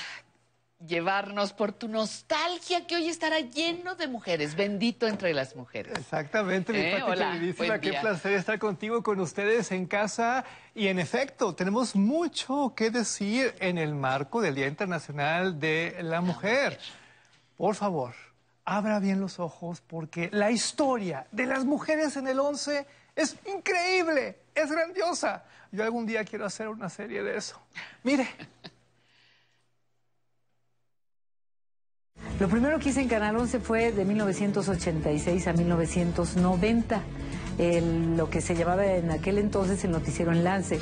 llevarnos 0.86 1.52
por 1.52 1.72
tu 1.72 1.88
nostalgia 1.88 2.86
que 2.86 2.96
hoy 2.96 3.08
estará 3.08 3.40
lleno 3.40 3.94
de 3.94 4.08
mujeres, 4.08 4.54
bendito 4.54 5.06
entre 5.06 5.34
las 5.34 5.54
mujeres. 5.54 5.98
Exactamente, 5.98 6.72
mi 6.72 6.78
¿Eh? 6.78 7.02
Hola, 7.02 7.38
qué 7.80 7.92
placer 8.00 8.32
estar 8.32 8.58
contigo, 8.58 9.02
con 9.02 9.20
ustedes 9.20 9.72
en 9.72 9.86
casa. 9.86 10.44
Y 10.74 10.88
en 10.88 10.98
efecto, 10.98 11.54
tenemos 11.54 11.94
mucho 11.94 12.72
que 12.74 12.90
decir 12.90 13.54
en 13.60 13.78
el 13.78 13.94
marco 13.94 14.40
del 14.40 14.54
Día 14.54 14.66
Internacional 14.66 15.60
de 15.60 15.96
la 16.02 16.20
Mujer. 16.20 16.78
Por 17.56 17.74
favor, 17.74 18.14
abra 18.64 18.98
bien 19.00 19.20
los 19.20 19.38
ojos 19.38 19.82
porque 19.86 20.30
la 20.32 20.50
historia 20.50 21.26
de 21.30 21.46
las 21.46 21.64
mujeres 21.64 22.16
en 22.16 22.26
el 22.26 22.40
11 22.40 22.86
es 23.16 23.36
increíble, 23.46 24.38
es 24.54 24.70
grandiosa. 24.70 25.44
Yo 25.72 25.84
algún 25.84 26.06
día 26.06 26.24
quiero 26.24 26.46
hacer 26.46 26.68
una 26.68 26.88
serie 26.88 27.22
de 27.22 27.36
eso. 27.36 27.60
Mire. 28.02 28.26
Lo 32.38 32.48
primero 32.48 32.78
que 32.78 32.88
hice 32.88 33.02
en 33.02 33.08
Canal 33.08 33.36
11 33.36 33.60
fue 33.60 33.92
de 33.92 34.04
1986 34.04 35.46
a 35.46 35.52
1990, 35.52 37.02
lo 38.16 38.30
que 38.30 38.40
se 38.40 38.54
llamaba 38.54 38.86
en 38.86 39.10
aquel 39.10 39.38
entonces 39.38 39.84
el 39.84 39.90
noticiero 39.90 40.32
Enlace. 40.32 40.78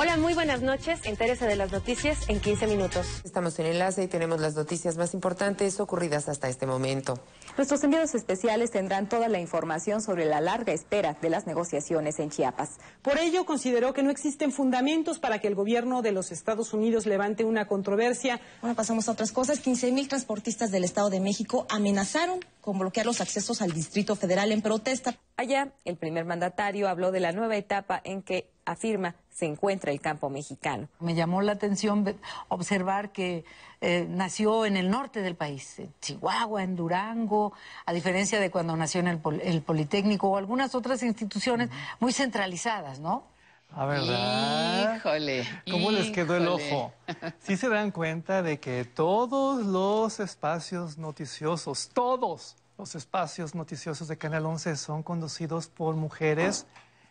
Hola, 0.00 0.16
muy 0.16 0.32
buenas 0.32 0.62
noches. 0.62 1.00
Entérese 1.06 1.44
de 1.44 1.56
las 1.56 1.72
noticias 1.72 2.28
en 2.28 2.38
15 2.38 2.68
minutos. 2.68 3.04
Estamos 3.24 3.58
en 3.58 3.66
enlace 3.66 4.04
y 4.04 4.06
tenemos 4.06 4.40
las 4.40 4.54
noticias 4.54 4.96
más 4.96 5.12
importantes 5.12 5.80
ocurridas 5.80 6.28
hasta 6.28 6.48
este 6.48 6.66
momento. 6.66 7.18
Nuestros 7.56 7.82
enviados 7.82 8.14
especiales 8.14 8.70
tendrán 8.70 9.08
toda 9.08 9.28
la 9.28 9.40
información 9.40 10.00
sobre 10.00 10.24
la 10.24 10.40
larga 10.40 10.72
espera 10.72 11.16
de 11.20 11.30
las 11.30 11.48
negociaciones 11.48 12.20
en 12.20 12.30
Chiapas. 12.30 12.78
Por 13.02 13.18
ello, 13.18 13.44
consideró 13.44 13.92
que 13.92 14.04
no 14.04 14.10
existen 14.10 14.52
fundamentos 14.52 15.18
para 15.18 15.40
que 15.40 15.48
el 15.48 15.56
gobierno 15.56 16.00
de 16.00 16.12
los 16.12 16.30
Estados 16.30 16.72
Unidos 16.72 17.04
levante 17.04 17.44
una 17.44 17.66
controversia. 17.66 18.40
Bueno, 18.60 18.76
pasamos 18.76 19.08
a 19.08 19.12
otras 19.12 19.32
cosas. 19.32 19.58
15 19.58 19.90
mil 19.90 20.06
transportistas 20.06 20.70
del 20.70 20.84
Estado 20.84 21.10
de 21.10 21.18
México 21.18 21.66
amenazaron 21.70 22.38
con 22.60 22.78
bloquear 22.78 23.06
los 23.06 23.20
accesos 23.20 23.62
al 23.62 23.72
Distrito 23.72 24.14
Federal 24.14 24.52
en 24.52 24.62
protesta. 24.62 25.16
Allá, 25.36 25.72
el 25.84 25.96
primer 25.96 26.24
mandatario 26.24 26.88
habló 26.88 27.10
de 27.10 27.18
la 27.18 27.32
nueva 27.32 27.56
etapa 27.56 28.00
en 28.04 28.22
que 28.22 28.52
afirma 28.70 29.14
se 29.30 29.46
encuentra 29.46 29.92
el 29.92 30.00
campo 30.00 30.30
mexicano. 30.30 30.88
Me 31.00 31.14
llamó 31.14 31.42
la 31.42 31.52
atención 31.52 32.04
observar 32.48 33.12
que 33.12 33.44
eh, 33.80 34.06
nació 34.08 34.66
en 34.66 34.76
el 34.76 34.90
norte 34.90 35.22
del 35.22 35.36
país, 35.36 35.78
en 35.78 35.94
Chihuahua, 36.00 36.64
en 36.64 36.74
Durango, 36.74 37.52
a 37.86 37.92
diferencia 37.92 38.40
de 38.40 38.50
cuando 38.50 38.76
nació 38.76 39.00
en 39.00 39.06
el, 39.06 39.62
Politécnico 39.62 40.30
o 40.30 40.36
algunas 40.36 40.74
otras 40.74 41.02
instituciones 41.04 41.70
muy 42.00 42.12
centralizadas, 42.12 42.98
¿no? 42.98 43.22
A 43.70 43.86
verdad. 43.86 44.96
Híjole. 44.96 45.46
¿Cómo 45.70 45.92
les 45.92 46.10
quedó 46.10 46.36
el 46.36 46.48
ojo? 46.48 46.92
Sí 47.38 47.56
se 47.56 47.68
dan 47.68 47.92
cuenta 47.92 48.42
de 48.42 48.58
que 48.58 48.84
todos 48.84 49.64
los 49.64 50.18
espacios 50.20 50.98
noticiosos, 50.98 51.90
todos 51.92 52.56
los 52.76 52.94
espacios 52.94 53.54
noticiosos 53.54 54.08
de 54.08 54.16
Canal 54.16 54.46
11 54.46 54.76
son 54.76 55.02
conducidos 55.02 55.68
por 55.68 55.96
mujeres 55.96 56.66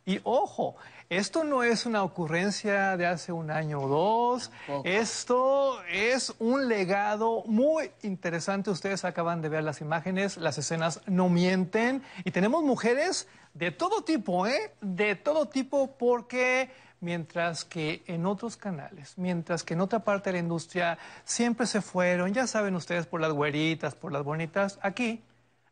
Y 0.06 0.22
ojo, 0.24 0.78
esto 1.10 1.46
no 1.46 1.64
es 1.64 1.86
una 1.86 2.04
ocurrencia 2.04 2.98
de 2.98 3.06
hace 3.06 3.32
un 3.32 3.50
año 3.50 3.80
o 3.80 3.88
dos, 3.88 4.52
esto 4.84 5.82
es 5.84 6.34
un 6.40 6.68
legado 6.68 7.44
muy 7.46 7.92
interesante. 8.04 8.70
Ustedes 8.72 9.06
acaban 9.06 9.42
de 9.42 9.48
ver 9.48 9.64
las 9.64 9.80
imágenes, 9.80 10.36
las 10.36 10.58
escenas 10.58 11.02
no 11.06 11.30
mienten 11.30 12.04
y 12.26 12.32
tenemos 12.32 12.62
mujeres 12.64 13.28
de 13.54 13.72
todo 13.72 14.04
tipo, 14.04 14.48
¿eh? 14.48 14.74
De 14.82 15.16
todo 15.16 15.48
tipo 15.48 15.96
porque 15.98 16.70
mientras 17.00 17.64
que 17.64 18.04
en 18.08 18.26
otros 18.26 18.58
canales, 18.58 19.18
mientras 19.18 19.64
que 19.64 19.76
en 19.76 19.82
otra 19.82 20.00
parte 20.00 20.30
de 20.30 20.34
la 20.34 20.40
industria 20.40 20.98
siempre 21.24 21.68
se 21.68 21.82
fueron, 21.82 22.34
ya 22.34 22.48
saben 22.48 22.76
ustedes, 22.76 23.06
por 23.06 23.22
las 23.22 23.32
güeritas, 23.32 23.96
por 23.96 24.12
las 24.12 24.24
bonitas, 24.24 24.78
aquí, 24.82 25.24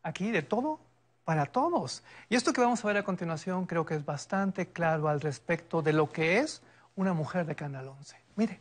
aquí 0.02 0.30
de 0.30 0.42
todo 0.42 0.80
para 1.26 1.44
todos. 1.44 2.04
Y 2.30 2.36
esto 2.36 2.52
que 2.52 2.60
vamos 2.60 2.82
a 2.82 2.88
ver 2.88 2.98
a 2.98 3.02
continuación 3.02 3.66
creo 3.66 3.84
que 3.84 3.96
es 3.96 4.04
bastante 4.04 4.68
claro 4.68 5.08
al 5.08 5.20
respecto 5.20 5.82
de 5.82 5.92
lo 5.92 6.08
que 6.08 6.38
es 6.38 6.62
una 6.94 7.12
mujer 7.12 7.44
de 7.44 7.56
Canal 7.56 7.88
11. 7.88 8.16
Mire. 8.36 8.60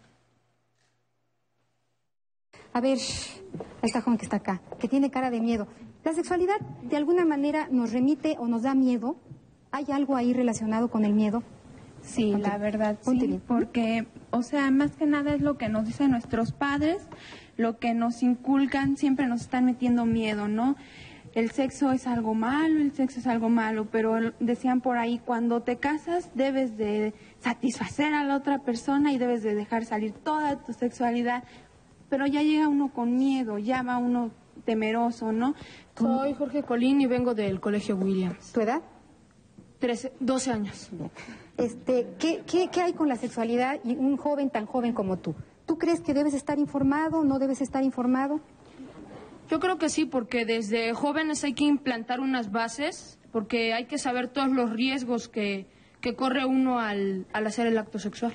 A 2.73 2.82
ver, 2.82 2.97
esta 3.84 4.01
joven 4.01 4.17
que 4.17 4.25
está 4.25 4.38
acá, 4.38 4.62
que 4.80 4.88
tiene 4.88 5.12
cara 5.12 5.30
de 5.30 5.39
miedo. 5.39 5.67
¿La 6.04 6.13
sexualidad 6.13 6.60
de 6.82 6.97
alguna 6.97 7.23
manera 7.23 7.67
nos 7.69 7.93
remite 7.93 8.36
o 8.39 8.47
nos 8.47 8.63
da 8.63 8.73
miedo? 8.73 9.15
¿Hay 9.71 9.86
algo 9.91 10.15
ahí 10.15 10.34
relacionado 10.34 10.89
con 10.89 11.06
el 11.06 11.13
miedo? 11.13 11.43
Sí, 12.01 12.36
la 12.36 12.58
verdad, 12.58 12.97
sí, 13.01 13.39
porque, 13.47 14.08
o 14.32 14.41
sea, 14.41 14.69
más 14.71 14.95
que 14.95 15.06
nada 15.06 15.34
es 15.34 15.41
lo 15.41 15.58
que 15.58 15.69
nos 15.69 15.86
dicen 15.86 16.12
nuestros 16.12 16.51
padres, 16.51 17.01
lo 17.58 17.78
que 17.80 17.93
nos 17.93 18.21
inculcan, 18.23 18.97
siempre 18.97 19.28
nos 19.28 19.41
están 19.41 19.65
metiendo 19.65 20.06
miedo, 20.06 20.47
¿no? 20.47 20.75
El 21.35 21.51
sexo 21.51 21.91
es 21.91 22.07
algo 22.07 22.33
malo, 22.33 22.79
el 22.79 22.93
sexo 22.93 23.19
es 23.19 23.27
algo 23.27 23.49
malo, 23.49 23.89
pero 23.91 24.31
decían 24.39 24.79
por 24.79 24.97
ahí, 24.97 25.19
cuando 25.19 25.61
te 25.61 25.75
casas 25.75 26.31
debes 26.33 26.77
de 26.77 27.13
satisfacer 27.39 28.13
a 28.13 28.23
la 28.23 28.37
otra 28.37 28.59
persona 28.59 29.11
y 29.11 29.17
debes 29.17 29.43
de 29.43 29.53
dejar 29.53 29.83
salir 29.83 30.13
toda 30.13 30.63
tu 30.63 30.71
sexualidad, 30.71 31.43
pero 32.07 32.25
ya 32.25 32.41
llega 32.41 32.69
uno 32.69 32.93
con 32.93 33.17
miedo, 33.17 33.57
ya 33.57 33.83
va 33.83 33.97
uno 33.97 34.31
temeroso, 34.63 35.33
¿no? 35.33 35.55
Soy 35.97 36.33
Jorge 36.35 36.63
Colín 36.63 37.01
y 37.01 37.05
vengo 37.05 37.35
del 37.35 37.59
Colegio 37.59 37.97
Williams. 37.97 38.53
¿Tu 38.53 38.61
edad? 38.61 38.81
13, 39.79 40.13
12 40.21 40.51
años. 40.51 40.89
Este, 41.57 42.15
¿qué, 42.17 42.43
qué, 42.47 42.69
qué 42.69 42.81
hay 42.81 42.93
con 42.93 43.09
la 43.09 43.17
sexualidad 43.17 43.81
y 43.83 43.97
un 43.97 44.15
joven 44.15 44.49
tan 44.49 44.65
joven 44.65 44.93
como 44.93 45.17
tú? 45.17 45.35
¿Tú 45.65 45.77
crees 45.77 45.99
que 45.99 46.13
debes 46.13 46.33
estar 46.33 46.59
informado, 46.59 47.25
no 47.25 47.39
debes 47.39 47.59
estar 47.59 47.83
informado? 47.83 48.39
Yo 49.49 49.60
creo 49.60 49.77
que 49.77 49.89
sí, 49.89 50.05
porque 50.05 50.45
desde 50.45 50.93
jóvenes 50.93 51.43
hay 51.43 51.53
que 51.53 51.65
implantar 51.65 52.19
unas 52.19 52.51
bases, 52.51 53.19
porque 53.31 53.73
hay 53.73 53.86
que 53.86 53.97
saber 53.97 54.27
todos 54.27 54.49
los 54.49 54.71
riesgos 54.71 55.29
que, 55.29 55.67
que 56.01 56.15
corre 56.15 56.45
uno 56.45 56.79
al, 56.79 57.27
al 57.31 57.47
hacer 57.47 57.67
el 57.67 57.77
acto 57.77 57.99
sexual. 57.99 58.34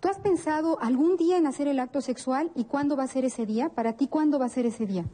¿Tú 0.00 0.08
has 0.08 0.18
pensado 0.18 0.80
algún 0.80 1.16
día 1.16 1.36
en 1.36 1.46
hacer 1.46 1.68
el 1.68 1.78
acto 1.78 2.00
sexual 2.00 2.50
y 2.54 2.64
cuándo 2.64 2.96
va 2.96 3.04
a 3.04 3.06
ser 3.06 3.24
ese 3.24 3.46
día? 3.46 3.68
Para 3.70 3.94
ti, 3.94 4.06
¿cuándo 4.08 4.38
va 4.38 4.46
a 4.46 4.50
ser 4.50 4.66
ese 4.66 4.86
día? 4.86 5.04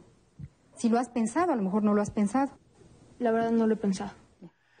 Si 0.75 0.89
lo 0.89 0.99
has 0.99 1.09
pensado, 1.09 1.51
a 1.51 1.55
lo 1.55 1.61
mejor 1.61 1.83
no 1.83 1.93
lo 1.93 2.01
has 2.01 2.11
pensado. 2.11 2.51
La 3.19 3.31
verdad 3.31 3.51
no 3.51 3.67
lo 3.67 3.73
he 3.73 3.77
pensado. 3.77 4.11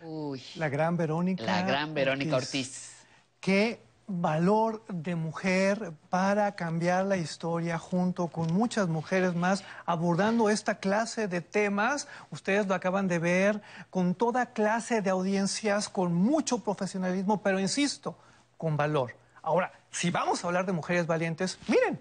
Uy. 0.03 0.41
La 0.55 0.69
gran 0.69 0.95
Verónica. 0.95 1.43
La 1.43 1.63
gran 1.63 1.93
Verónica 1.93 2.35
Ortiz. 2.37 2.93
Qué 3.39 3.86
valor 4.07 4.85
de 4.87 5.15
mujer 5.15 5.91
para 6.09 6.55
cambiar 6.55 7.05
la 7.05 7.17
historia 7.17 7.77
junto 7.77 8.29
con 8.29 8.53
muchas 8.53 8.87
mujeres 8.87 9.35
más 9.35 9.65
abordando 9.85 10.49
esta 10.49 10.79
clase 10.79 11.27
de 11.27 11.41
temas. 11.41 12.07
Ustedes 12.31 12.67
lo 12.67 12.73
acaban 12.73 13.09
de 13.09 13.19
ver 13.19 13.61
con 13.89 14.15
toda 14.15 14.53
clase 14.53 15.01
de 15.01 15.09
audiencias, 15.09 15.89
con 15.89 16.13
mucho 16.13 16.63
profesionalismo, 16.63 17.41
pero 17.41 17.59
insisto, 17.59 18.17
con 18.57 18.77
valor. 18.77 19.13
Ahora, 19.41 19.73
si 19.91 20.09
vamos 20.09 20.43
a 20.43 20.47
hablar 20.47 20.65
de 20.65 20.71
mujeres 20.71 21.05
valientes, 21.05 21.59
miren. 21.67 21.99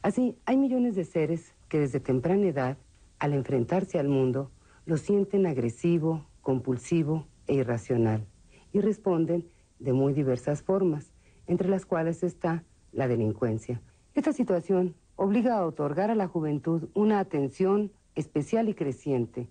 Así, 0.00 0.38
hay 0.46 0.56
millones 0.56 0.94
de 0.94 1.04
seres 1.04 1.54
que 1.68 1.80
desde 1.80 1.98
temprana 1.98 2.46
edad, 2.46 2.78
al 3.18 3.34
enfrentarse 3.34 3.98
al 3.98 4.06
mundo, 4.06 4.52
lo 4.86 4.96
sienten 4.96 5.44
agresivo, 5.46 6.24
compulsivo 6.40 7.26
e 7.48 7.54
irracional 7.54 8.24
y 8.72 8.80
responden 8.80 9.48
de 9.78 9.92
muy 9.92 10.12
diversas 10.12 10.62
formas, 10.62 11.12
entre 11.46 11.68
las 11.68 11.86
cuales 11.86 12.22
está 12.22 12.64
la 12.92 13.08
delincuencia. 13.08 13.80
Esta 14.14 14.32
situación 14.32 14.94
obliga 15.16 15.58
a 15.58 15.66
otorgar 15.66 16.10
a 16.10 16.14
la 16.14 16.28
juventud 16.28 16.88
una 16.94 17.20
atención 17.20 17.92
especial 18.14 18.68
y 18.68 18.74
creciente. 18.74 19.48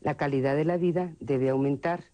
La 0.00 0.16
calidad 0.16 0.56
de 0.56 0.64
la 0.64 0.76
vida 0.76 1.14
debe 1.20 1.50
aumentar. 1.50 2.04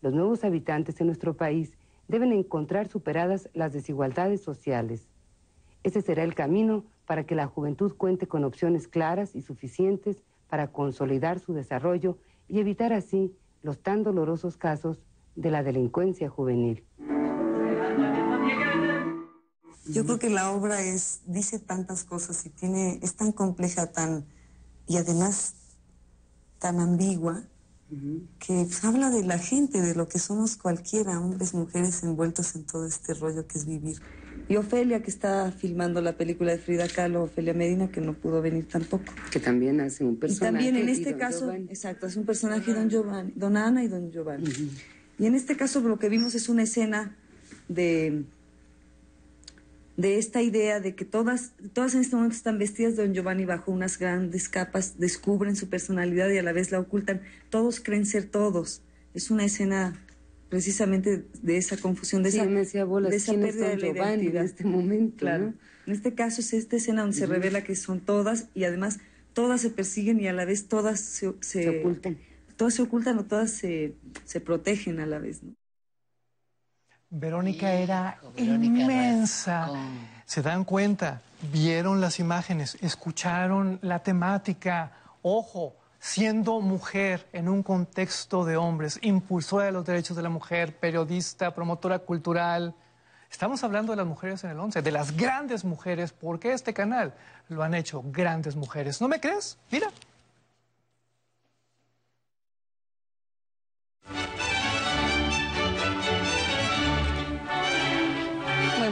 Los 0.00 0.12
nuevos 0.12 0.44
habitantes 0.44 0.96
de 0.96 1.04
nuestro 1.04 1.36
país 1.36 1.76
deben 2.06 2.32
encontrar 2.32 2.88
superadas 2.88 3.48
las 3.54 3.72
desigualdades 3.72 4.40
sociales. 4.40 5.08
Ese 5.82 6.00
será 6.00 6.24
el 6.24 6.34
camino 6.34 6.84
para 7.06 7.24
que 7.24 7.34
la 7.34 7.46
juventud 7.46 7.94
cuente 7.96 8.26
con 8.26 8.44
opciones 8.44 8.88
claras 8.88 9.34
y 9.34 9.42
suficientes 9.42 10.22
para 10.48 10.72
consolidar 10.72 11.38
su 11.38 11.52
desarrollo 11.54 12.18
y 12.48 12.60
evitar 12.60 12.92
así 12.92 13.34
los 13.62 13.78
tan 13.80 14.02
dolorosos 14.02 14.56
casos 14.56 15.02
de 15.38 15.50
la 15.52 15.62
delincuencia 15.62 16.28
juvenil. 16.28 16.84
Yo 19.86 20.04
creo 20.04 20.18
que 20.18 20.28
la 20.28 20.50
obra 20.50 20.82
es 20.82 21.20
dice 21.26 21.58
tantas 21.58 22.04
cosas 22.04 22.44
y 22.44 22.50
tiene 22.50 22.98
es 23.02 23.14
tan 23.14 23.32
compleja 23.32 23.86
tan 23.86 24.26
y 24.86 24.96
además 24.96 25.54
tan 26.58 26.80
ambigua 26.80 27.44
que 28.38 28.66
habla 28.82 29.08
de 29.08 29.24
la 29.24 29.38
gente, 29.38 29.80
de 29.80 29.94
lo 29.94 30.08
que 30.08 30.18
somos 30.18 30.56
cualquiera, 30.56 31.18
hombres, 31.18 31.54
mujeres 31.54 32.02
envueltos 32.02 32.54
en 32.54 32.64
todo 32.64 32.84
este 32.84 33.14
rollo 33.14 33.46
que 33.46 33.56
es 33.58 33.64
vivir. 33.64 33.96
Y 34.46 34.56
Ofelia, 34.56 35.02
que 35.02 35.10
está 35.10 35.50
filmando 35.52 36.02
la 36.02 36.16
película 36.16 36.52
de 36.52 36.58
Frida 36.58 36.86
Kahlo, 36.86 37.22
Ofelia 37.22 37.54
Medina, 37.54 37.90
que 37.90 38.02
no 38.02 38.12
pudo 38.12 38.42
venir 38.42 38.68
tampoco. 38.68 39.04
Que 39.30 39.40
también 39.40 39.80
hace 39.80 40.04
un 40.04 40.16
personaje. 40.16 40.64
Y 40.64 40.66
también 40.66 40.76
en 40.76 40.90
este 40.90 41.16
caso, 41.16 41.50
exacto, 41.52 42.06
es 42.06 42.16
un 42.16 42.26
personaje 42.26 42.74
Don 42.74 42.90
Giovanni, 42.90 43.32
Don 43.34 43.56
Ana 43.56 43.82
y 43.82 43.88
Don 43.88 44.10
Giovanni. 44.10 44.52
Y 45.18 45.26
en 45.26 45.34
este 45.34 45.56
caso 45.56 45.80
lo 45.80 45.98
que 45.98 46.08
vimos 46.08 46.34
es 46.34 46.48
una 46.48 46.62
escena 46.62 47.16
de 47.68 48.24
de 49.98 50.16
esta 50.16 50.42
idea 50.42 50.78
de 50.78 50.94
que 50.94 51.04
todas, 51.04 51.50
todas 51.72 51.92
en 51.94 52.02
este 52.02 52.14
momento 52.14 52.36
están 52.36 52.56
vestidas 52.56 52.94
de 52.94 53.02
Don 53.02 53.14
Giovanni 53.14 53.44
bajo 53.44 53.72
unas 53.72 53.98
grandes 53.98 54.48
capas, 54.48 54.96
descubren 54.98 55.56
su 55.56 55.68
personalidad 55.68 56.30
y 56.30 56.38
a 56.38 56.42
la 56.44 56.52
vez 56.52 56.70
la 56.70 56.78
ocultan. 56.78 57.20
Todos 57.50 57.80
creen 57.80 58.06
ser 58.06 58.26
todos. 58.26 58.80
Es 59.12 59.32
una 59.32 59.44
escena 59.44 60.00
precisamente 60.50 61.24
de 61.42 61.56
esa 61.56 61.76
confusión, 61.76 62.22
de 62.22 62.28
esa, 62.28 62.46
decía 62.46 62.86
de 62.86 63.16
esa 63.16 63.32
pérdida 63.32 63.70
de 63.70 63.76
la 63.76 63.88
identidad. 63.88 64.42
En 64.42 64.48
este 64.48 64.64
momento, 64.64 65.16
claro. 65.16 65.52
En 65.84 65.92
este 65.92 66.14
caso 66.14 66.42
es 66.42 66.52
esta 66.52 66.76
escena 66.76 67.02
donde 67.02 67.16
se 67.16 67.26
revela 67.26 67.64
que 67.64 67.74
son 67.74 67.98
todas 67.98 68.46
y 68.54 68.62
además 68.62 69.00
todas 69.32 69.60
se 69.60 69.70
persiguen 69.70 70.20
y 70.20 70.28
a 70.28 70.32
la 70.32 70.44
vez 70.44 70.68
todas 70.68 71.00
se, 71.00 71.32
se, 71.40 71.80
ocultan. 71.80 72.18
Todas 72.58 72.74
se 72.74 72.82
ocultan 72.82 73.16
o 73.18 73.24
todas 73.24 73.52
se, 73.52 73.94
se 74.24 74.40
protegen 74.40 74.98
a 74.98 75.06
la 75.06 75.20
vez. 75.20 75.44
¿no? 75.44 75.54
Verónica 77.08 77.72
era 77.72 78.18
inmensa. 78.36 79.70
¿Se 80.26 80.42
dan 80.42 80.64
cuenta? 80.64 81.22
Vieron 81.52 82.00
las 82.00 82.18
imágenes, 82.18 82.76
escucharon 82.80 83.78
la 83.80 84.00
temática. 84.00 84.90
Ojo, 85.22 85.76
siendo 86.00 86.60
mujer 86.60 87.28
en 87.32 87.48
un 87.48 87.62
contexto 87.62 88.44
de 88.44 88.56
hombres, 88.56 88.98
impulsora 89.02 89.66
de 89.66 89.72
los 89.72 89.86
derechos 89.86 90.16
de 90.16 90.24
la 90.24 90.28
mujer, 90.28 90.76
periodista, 90.76 91.54
promotora 91.54 92.00
cultural. 92.00 92.74
Estamos 93.30 93.62
hablando 93.62 93.92
de 93.92 93.98
las 93.98 94.06
mujeres 94.06 94.42
en 94.42 94.50
el 94.50 94.58
11, 94.58 94.82
de 94.82 94.90
las 94.90 95.16
grandes 95.16 95.64
mujeres, 95.64 96.12
porque 96.12 96.52
este 96.52 96.74
canal 96.74 97.14
lo 97.48 97.62
han 97.62 97.74
hecho 97.74 98.02
grandes 98.04 98.56
mujeres. 98.56 99.00
¿No 99.00 99.06
me 99.06 99.20
crees? 99.20 99.58
Mira. 99.70 99.92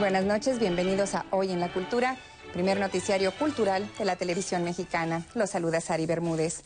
Buenas 0.07 0.23
noches, 0.23 0.57
bienvenidos 0.57 1.15
a 1.15 1.25
Hoy 1.31 1.51
en 1.51 1.59
la 1.59 1.73
Cultura, 1.73 2.15
primer 2.53 2.79
noticiario 2.79 3.33
cultural 3.33 3.91
de 3.99 4.05
la 4.05 4.15
televisión 4.15 4.63
mexicana. 4.63 5.25
Los 5.35 5.49
saluda 5.49 5.81
Sari 5.81 6.05
Bermúdez. 6.05 6.63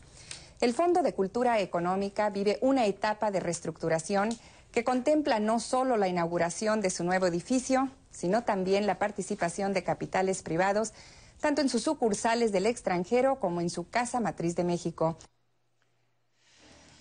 El 0.59 0.75
Fondo 0.75 1.01
de 1.01 1.15
Cultura 1.15 1.59
Económica 1.59 2.29
vive 2.29 2.59
una 2.61 2.85
etapa 2.85 3.31
de 3.31 3.39
reestructuración 3.39 4.29
que 4.71 4.83
contempla 4.83 5.39
no 5.39 5.59
solo 5.59 5.97
la 5.97 6.07
inauguración 6.07 6.81
de 6.81 6.91
su 6.91 7.03
nuevo 7.03 7.25
edificio, 7.25 7.89
sino 8.11 8.43
también 8.43 8.85
la 8.85 8.99
participación 8.99 9.73
de 9.73 9.83
capitales 9.83 10.43
privados, 10.43 10.93
tanto 11.39 11.61
en 11.61 11.69
sus 11.69 11.81
sucursales 11.81 12.51
del 12.51 12.67
extranjero 12.67 13.39
como 13.39 13.59
en 13.59 13.71
su 13.71 13.89
casa 13.89 14.19
matriz 14.19 14.55
de 14.55 14.65
México. 14.65 15.17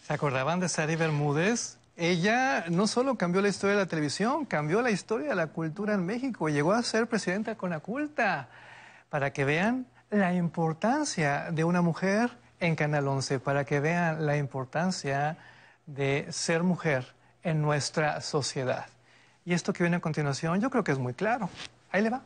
¿Se 0.06 0.14
acordaban 0.14 0.58
de 0.58 0.70
Sari 0.70 0.96
Bermúdez? 0.96 1.76
Ella 2.00 2.64
no 2.70 2.86
solo 2.86 3.16
cambió 3.16 3.42
la 3.42 3.48
historia 3.48 3.76
de 3.76 3.82
la 3.82 3.88
televisión, 3.88 4.46
cambió 4.46 4.80
la 4.80 4.90
historia 4.90 5.28
de 5.28 5.34
la 5.34 5.48
cultura 5.48 5.92
en 5.92 6.06
México. 6.06 6.48
Llegó 6.48 6.72
a 6.72 6.82
ser 6.82 7.06
presidenta 7.06 7.56
con 7.56 7.68
la 7.68 7.80
culta. 7.80 8.48
Para 9.10 9.34
que 9.34 9.44
vean 9.44 9.86
la 10.08 10.32
importancia 10.32 11.50
de 11.52 11.62
una 11.62 11.82
mujer 11.82 12.30
en 12.58 12.74
Canal 12.74 13.06
11, 13.06 13.38
para 13.40 13.66
que 13.66 13.80
vean 13.80 14.24
la 14.24 14.38
importancia 14.38 15.36
de 15.84 16.26
ser 16.30 16.62
mujer 16.62 17.06
en 17.42 17.60
nuestra 17.60 18.22
sociedad. 18.22 18.86
Y 19.44 19.52
esto 19.52 19.74
que 19.74 19.82
viene 19.82 19.96
a 19.96 20.00
continuación 20.00 20.58
yo 20.58 20.70
creo 20.70 20.82
que 20.82 20.92
es 20.92 20.98
muy 20.98 21.12
claro. 21.12 21.50
Ahí 21.92 22.00
le 22.00 22.08
va. 22.08 22.22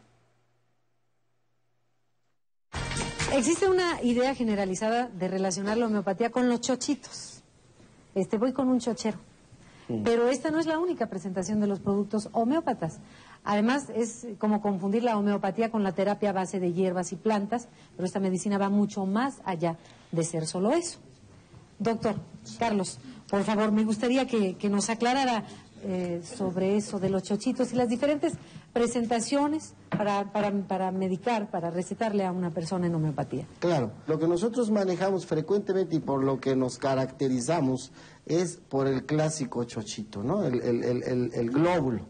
Existe 3.33 3.68
una 3.68 4.01
idea 4.03 4.37
generalizada 4.37 5.09
de 5.09 5.27
relacionar 5.27 5.79
la 5.79 5.87
homeopatía 5.87 6.31
con 6.31 6.49
los 6.49 6.61
chochitos. 6.61 7.43
Este, 8.14 8.39
voy 8.39 8.53
con 8.53 8.68
un 8.68 8.79
chochero. 8.79 9.18
Pero 10.05 10.28
esta 10.28 10.51
no 10.51 10.59
es 10.59 10.66
la 10.66 10.78
única 10.78 11.07
presentación 11.07 11.61
de 11.61 11.66
los 11.66 11.80
productos 11.80 12.30
homeópatas. 12.32 13.01
Además, 13.45 13.91
es 13.95 14.26
como 14.39 14.62
confundir 14.62 15.03
la 15.05 15.18
homeopatía 15.18 15.70
con 15.70 15.82
la 15.82 15.93
terapia 15.93 16.32
base 16.32 16.59
de 16.59 16.72
hierbas 16.72 17.12
y 17.12 17.16
plantas, 17.16 17.68
pero 17.95 18.07
esta 18.07 18.20
medicina 18.20 18.57
va 18.57 18.70
mucho 18.70 19.05
más 19.05 19.43
allá 19.45 19.76
de 20.12 20.24
ser 20.24 20.47
solo 20.47 20.72
eso. 20.72 20.99
Doctor, 21.78 22.14
Carlos, 22.59 22.99
por 23.28 23.43
favor, 23.43 23.72
me 23.72 23.85
gustaría 23.85 24.26
que, 24.26 24.57
nos 24.70 24.89
aclarara 24.89 25.45
eh, 25.82 26.22
sobre 26.24 26.76
eso 26.76 26.99
de 26.99 27.11
los 27.11 27.22
chochitos 27.22 27.72
y 27.72 27.76
las 27.76 27.89
diferentes 27.89 28.32
presentaciones 28.75 29.72
para, 29.89 30.33
para, 30.33 30.53
para, 30.66 30.91
medicar, 30.91 31.49
para 31.51 31.70
recetarle 31.70 32.27
a 32.27 32.33
una 32.33 32.53
persona 32.53 32.89
en 32.89 32.95
homeopatía. 32.95 33.47
Claro, 33.61 33.93
lo 34.09 34.18
que 34.18 34.27
nosotros 34.27 34.70
manejamos 34.70 35.25
frecuentemente 35.25 35.97
y 35.97 36.01
por 36.01 36.25
lo 36.25 36.41
que 36.41 36.57
nos 36.57 36.77
caracterizamos 36.79 37.93
es 38.27 38.57
por 38.57 38.89
el 38.89 39.07
clásico 39.07 39.62
chochito, 39.64 40.22
¿no? 40.22 40.45
El, 40.45 40.61
el, 40.61 41.51
glóbulo. 41.51 42.01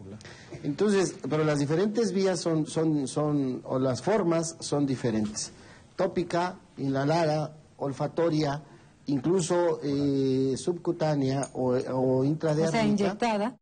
Entonces, 0.62 1.14
pero 1.28 1.44
las 1.44 1.58
diferentes 1.58 2.12
vías 2.12 2.40
son, 2.40 2.66
son, 2.66 3.06
son, 3.06 3.60
o 3.64 3.78
las 3.78 4.00
formas 4.00 4.56
son 4.60 4.86
diferentes. 4.86 5.52
Tópica, 5.96 6.58
inhalada, 6.78 7.56
olfatoria, 7.76 8.62
incluso 9.06 9.80
eh, 9.82 10.54
subcutánea 10.56 11.50
o, 11.52 11.74
o. 11.74 12.24
O 12.24 12.70
sea, 12.70 12.86
inyectada. 12.86 13.58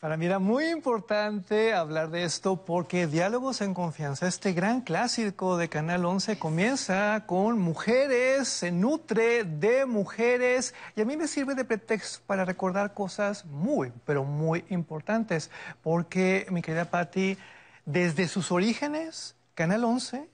Para 0.00 0.16
mí 0.16 0.24
era 0.24 0.38
muy 0.38 0.64
importante 0.70 1.74
hablar 1.74 2.08
de 2.08 2.24
esto 2.24 2.64
porque 2.64 3.06
Diálogos 3.06 3.60
en 3.60 3.74
Confianza, 3.74 4.26
este 4.26 4.54
gran 4.54 4.80
clásico 4.80 5.58
de 5.58 5.68
Canal 5.68 6.06
11, 6.06 6.38
comienza 6.38 7.26
con 7.26 7.58
mujeres, 7.58 8.48
se 8.48 8.72
nutre 8.72 9.44
de 9.44 9.84
mujeres 9.84 10.72
y 10.96 11.02
a 11.02 11.04
mí 11.04 11.18
me 11.18 11.28
sirve 11.28 11.54
de 11.54 11.66
pretexto 11.66 12.24
para 12.26 12.46
recordar 12.46 12.94
cosas 12.94 13.44
muy, 13.44 13.92
pero 14.06 14.24
muy 14.24 14.64
importantes. 14.70 15.50
Porque, 15.82 16.46
mi 16.48 16.62
querida 16.62 16.86
Patti, 16.86 17.36
desde 17.84 18.26
sus 18.26 18.50
orígenes, 18.52 19.36
Canal 19.54 19.84
11 19.84 20.30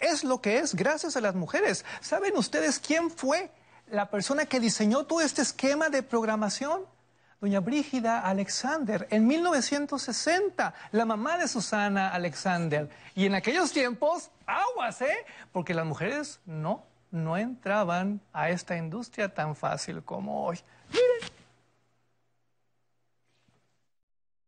es 0.00 0.22
lo 0.22 0.42
que 0.42 0.58
es 0.58 0.74
gracias 0.74 1.16
a 1.16 1.22
las 1.22 1.34
mujeres. 1.34 1.86
¿Saben 2.02 2.36
ustedes 2.36 2.78
quién 2.78 3.10
fue 3.10 3.50
la 3.90 4.10
persona 4.10 4.44
que 4.44 4.60
diseñó 4.60 5.04
todo 5.04 5.22
este 5.22 5.40
esquema 5.40 5.88
de 5.88 6.02
programación? 6.02 6.82
Doña 7.40 7.60
Brígida 7.60 8.20
Alexander, 8.20 9.06
en 9.10 9.26
1960, 9.26 10.74
la 10.92 11.04
mamá 11.04 11.38
de 11.38 11.46
Susana 11.46 12.08
Alexander. 12.08 12.88
Y 13.14 13.26
en 13.26 13.34
aquellos 13.34 13.72
tiempos, 13.72 14.30
aguas, 14.46 15.00
¿eh? 15.02 15.24
Porque 15.52 15.74
las 15.74 15.86
mujeres 15.86 16.40
no, 16.46 16.84
no 17.10 17.36
entraban 17.36 18.20
a 18.32 18.50
esta 18.50 18.76
industria 18.76 19.32
tan 19.32 19.54
fácil 19.54 20.02
como 20.02 20.46
hoy. 20.46 20.58
Miren. 20.90 21.32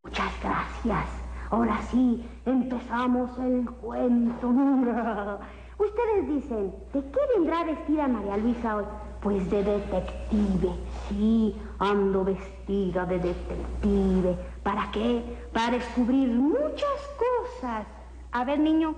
Muchas 0.03 0.33
gracias. 0.43 1.07
Ahora 1.51 1.81
sí, 1.91 2.29
empezamos 2.45 3.39
el 3.39 3.69
cuento. 3.71 4.49
Ustedes 5.79 6.29
dicen, 6.29 6.75
¿de 6.93 7.01
qué 7.01 7.21
vendrá 7.37 7.65
vestida 7.65 8.07
María 8.09 8.37
Luisa 8.37 8.77
hoy? 8.77 8.85
Pues 9.23 9.51
de 9.51 9.63
detective, 9.63 10.71
sí, 11.09 11.55
ando 11.79 12.25
vestida 12.25 13.05
de 13.05 13.19
detective. 13.19 14.37
¿Para 14.63 14.91
qué? 14.93 15.23
Para 15.53 15.73
descubrir 15.73 16.29
muchas 16.31 16.99
cosas. 17.19 17.87
A 18.33 18.45
ver, 18.45 18.59
niño, 18.61 18.95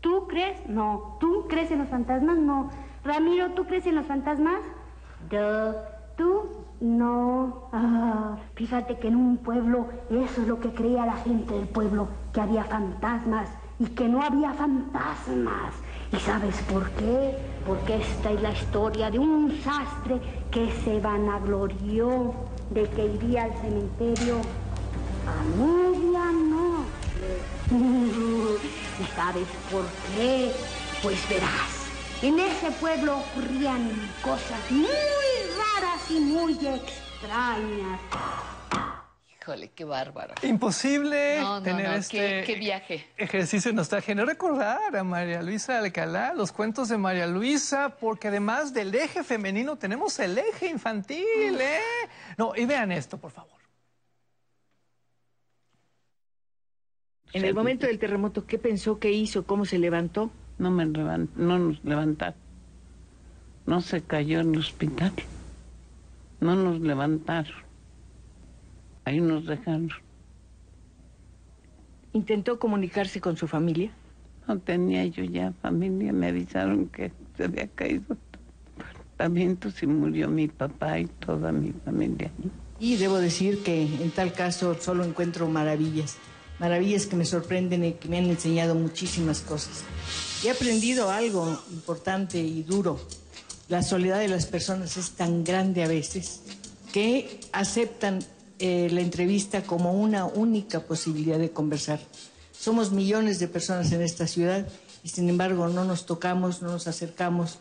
¿tú 0.00 0.26
crees? 0.26 0.68
No. 0.68 1.16
¿Tú 1.20 1.46
crees 1.48 1.70
en 1.70 1.78
los 1.78 1.88
fantasmas? 1.88 2.38
No. 2.38 2.70
Ramiro, 3.04 3.52
¿tú 3.52 3.64
crees 3.66 3.86
en 3.86 3.94
los 3.94 4.06
fantasmas? 4.06 4.60
¿Tú? 6.16 6.42
No. 6.80 7.68
Ah, 7.72 8.36
fíjate 8.54 8.98
que 8.98 9.08
en 9.08 9.16
un 9.16 9.36
pueblo 9.36 9.86
eso 10.10 10.42
es 10.42 10.48
lo 10.48 10.58
que 10.58 10.74
creía 10.74 11.06
la 11.06 11.16
gente 11.18 11.54
del 11.54 11.68
pueblo, 11.68 12.08
que 12.32 12.40
había 12.40 12.64
fantasmas 12.64 13.48
y 13.78 13.86
que 13.86 14.08
no 14.08 14.22
había 14.22 14.52
fantasmas. 14.54 15.74
¿Y 16.12 16.20
sabes 16.20 16.56
por 16.70 16.90
qué? 16.90 17.38
Porque 17.66 17.96
esta 17.96 18.32
es 18.32 18.42
la 18.42 18.52
historia 18.52 19.10
de 19.10 19.18
un 19.18 19.58
sastre 19.64 20.20
que 20.50 20.70
se 20.84 21.00
vanaglorió 21.00 22.34
de 22.70 22.88
que 22.90 23.06
iría 23.06 23.44
al 23.44 23.54
cementerio 23.54 24.36
a 25.26 25.42
medianoche. 25.56 26.84
¿Y 29.00 29.16
sabes 29.16 29.48
por 29.70 29.84
qué? 30.14 30.52
Pues 31.02 31.18
verás, 31.30 31.88
en 32.20 32.38
ese 32.38 32.70
pueblo 32.72 33.18
ocurrían 33.18 33.90
cosas 34.22 34.70
muy 34.70 34.86
raras 35.56 36.10
y 36.10 36.20
muy 36.20 36.52
extrañas. 36.52 38.00
Híjole, 39.42 39.70
qué 39.70 39.84
bárbaro. 39.84 40.34
Imposible 40.44 41.42
tener 41.64 41.94
este 41.94 42.44
¿Qué, 42.46 42.54
viaje. 42.54 43.04
ejercicio 43.16 43.72
de 43.72 43.74
nostalgia. 43.74 44.14
No 44.14 44.24
recordar 44.24 44.94
a 44.94 45.02
María 45.02 45.42
Luisa 45.42 45.80
Alcalá, 45.80 46.32
los 46.32 46.52
cuentos 46.52 46.88
de 46.90 46.96
María 46.96 47.26
Luisa, 47.26 47.96
porque 47.98 48.28
además 48.28 48.72
del 48.72 48.94
eje 48.94 49.24
femenino 49.24 49.74
tenemos 49.74 50.16
el 50.20 50.38
eje 50.38 50.68
infantil, 50.68 51.60
¿eh? 51.60 51.80
No, 52.38 52.52
y 52.54 52.66
vean 52.66 52.92
esto, 52.92 53.18
por 53.18 53.32
favor. 53.32 53.58
En 57.32 57.44
el 57.44 57.52
momento 57.52 57.88
del 57.88 57.98
terremoto, 57.98 58.46
¿qué 58.46 58.58
pensó, 58.58 59.00
qué 59.00 59.10
hizo, 59.10 59.44
cómo 59.44 59.64
se 59.64 59.80
levantó? 59.80 60.30
No 60.58 60.70
me 60.70 60.86
levantó, 60.86 61.32
no 61.34 61.58
nos 61.58 61.82
levantaron. 61.82 62.38
No 63.66 63.80
se 63.80 64.02
cayó 64.02 64.38
en 64.38 64.54
el 64.54 64.60
hospital. 64.60 65.12
No 66.38 66.54
nos 66.54 66.80
levantaron 66.80 67.61
Ahí 69.04 69.20
nos 69.20 69.46
dejaron. 69.46 69.90
¿Intentó 72.12 72.58
comunicarse 72.58 73.20
con 73.20 73.36
su 73.36 73.48
familia? 73.48 73.90
No 74.46 74.58
tenía 74.58 75.04
yo 75.06 75.24
ya 75.24 75.52
familia. 75.62 76.12
Me 76.12 76.28
avisaron 76.28 76.88
que 76.88 77.12
se 77.36 77.44
había 77.44 77.66
caído 77.68 78.16
también 79.16 79.58
y 79.80 79.86
murió 79.86 80.28
mi 80.28 80.48
papá 80.48 80.98
y 80.98 81.06
toda 81.06 81.52
mi 81.52 81.72
familia. 81.84 82.30
Y 82.80 82.96
debo 82.96 83.18
decir 83.18 83.62
que 83.62 83.82
en 83.82 84.10
tal 84.10 84.32
caso 84.32 84.76
solo 84.80 85.04
encuentro 85.04 85.48
maravillas. 85.48 86.16
Maravillas 86.58 87.06
que 87.06 87.16
me 87.16 87.24
sorprenden 87.24 87.84
y 87.84 87.92
que 87.92 88.08
me 88.08 88.18
han 88.18 88.24
enseñado 88.24 88.74
muchísimas 88.74 89.40
cosas. 89.40 89.84
He 90.44 90.50
aprendido 90.50 91.10
algo 91.10 91.56
importante 91.70 92.38
y 92.38 92.64
duro. 92.64 93.00
La 93.68 93.82
soledad 93.82 94.18
de 94.18 94.28
las 94.28 94.46
personas 94.46 94.96
es 94.96 95.12
tan 95.12 95.44
grande 95.44 95.84
a 95.84 95.88
veces 95.88 96.42
que 96.92 97.40
aceptan 97.52 98.18
eh, 98.64 98.88
la 98.92 99.00
entrevista 99.00 99.64
como 99.64 99.92
una 99.92 100.24
única 100.24 100.78
posibilidad 100.78 101.36
de 101.36 101.50
conversar. 101.50 101.98
Somos 102.52 102.92
millones 102.92 103.40
de 103.40 103.48
personas 103.48 103.90
en 103.90 104.02
esta 104.02 104.28
ciudad 104.28 104.68
y 105.02 105.08
sin 105.08 105.28
embargo 105.28 105.66
no 105.66 105.84
nos 105.84 106.06
tocamos, 106.06 106.62
no 106.62 106.70
nos 106.70 106.86
acercamos, 106.86 107.58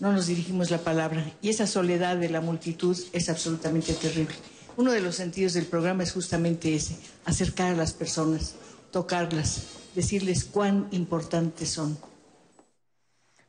no 0.00 0.10
nos 0.10 0.26
dirigimos 0.26 0.72
la 0.72 0.78
palabra. 0.78 1.32
Y 1.42 1.50
esa 1.50 1.68
soledad 1.68 2.16
de 2.16 2.28
la 2.28 2.40
multitud 2.40 2.98
es 3.12 3.28
absolutamente 3.28 3.92
terrible. 3.92 4.34
Uno 4.76 4.90
de 4.90 5.00
los 5.00 5.14
sentidos 5.14 5.52
del 5.52 5.66
programa 5.66 6.02
es 6.02 6.10
justamente 6.10 6.74
ese, 6.74 6.96
acercar 7.24 7.74
a 7.74 7.76
las 7.76 7.92
personas, 7.92 8.56
tocarlas, 8.90 9.62
decirles 9.94 10.44
cuán 10.44 10.88
importantes 10.90 11.70
son. 11.70 11.96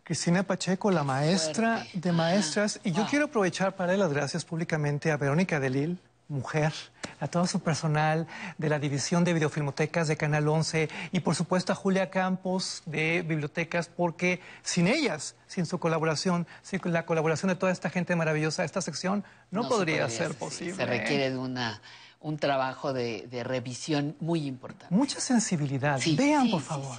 Cristina 0.03 0.43
Pacheco, 0.43 0.91
la 0.91 1.03
maestra 1.03 1.87
de 1.95 2.11
maestras, 2.11 2.79
y 2.83 2.91
yo 2.91 3.07
quiero 3.09 3.25
aprovechar 3.25 3.75
para 3.75 3.93
dar 3.93 3.99
las 3.99 4.13
gracias 4.13 4.45
públicamente 4.45 5.09
a 5.09 5.17
Verónica 5.17 5.59
Delil, 5.59 5.97
mujer, 6.33 6.73
a 7.19 7.27
todo 7.27 7.47
su 7.47 7.61
personal 7.61 8.27
de 8.57 8.67
la 8.69 8.79
División 8.79 9.23
de 9.23 9.33
Videofilmotecas 9.33 10.07
de 10.09 10.17
Canal 10.17 10.47
11 10.47 10.89
y 11.11 11.19
por 11.21 11.35
supuesto 11.35 11.71
a 11.71 11.75
Julia 11.75 12.09
Campos 12.09 12.83
de 12.85 13.21
Bibliotecas, 13.21 13.87
porque 13.87 14.41
sin 14.63 14.87
ellas, 14.87 15.35
sin 15.47 15.65
su 15.65 15.79
colaboración, 15.79 16.47
sin 16.61 16.81
la 16.85 17.05
colaboración 17.05 17.49
de 17.49 17.55
toda 17.55 17.71
esta 17.71 17.89
gente 17.89 18.15
maravillosa, 18.15 18.65
esta 18.65 18.81
sección 18.81 19.23
no, 19.51 19.69
podría, 19.69 20.09
ser 20.09 20.35
posible. 20.35 20.75
Se 20.75 20.85
requiere 20.85 21.29
de 21.29 21.37
una, 21.37 21.81
un 22.19 22.37
trabajo 22.37 22.91
de, 22.91 23.27
revisión 23.45 24.17
muy 24.19 24.45
importante. 24.45 24.93
Mucha 24.93 25.19
sensibilidad. 25.21 26.01
Vean, 26.17 26.49
por 26.49 26.61
favor. 26.61 26.97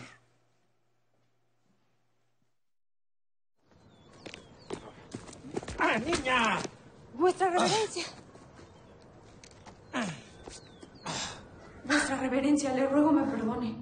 ¡Ah, 5.78 5.98
niña! 5.98 6.58
Vuestra 7.14 7.50
reverencia. 7.50 8.04
Vuestra 11.84 12.16
reverencia, 12.16 12.72
le 12.74 12.86
ruego 12.86 13.12
me 13.12 13.22
perdone. 13.24 13.76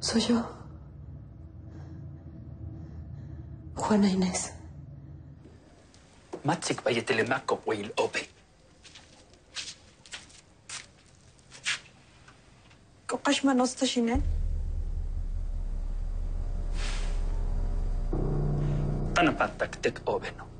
Soy 0.00 0.20
yo. 0.20 0.42
Juana 3.74 4.08
Inés. 4.08 4.52
Matsik 6.44 6.82
bayetelemakko 6.82 7.60
will 7.66 7.92
ope. 7.96 8.28
Kokash 13.06 13.44
manos 13.44 13.74
tashinen. 13.76 14.22
Tanapatak 19.14 19.76
tek 19.82 20.00
obeno. 20.06 20.51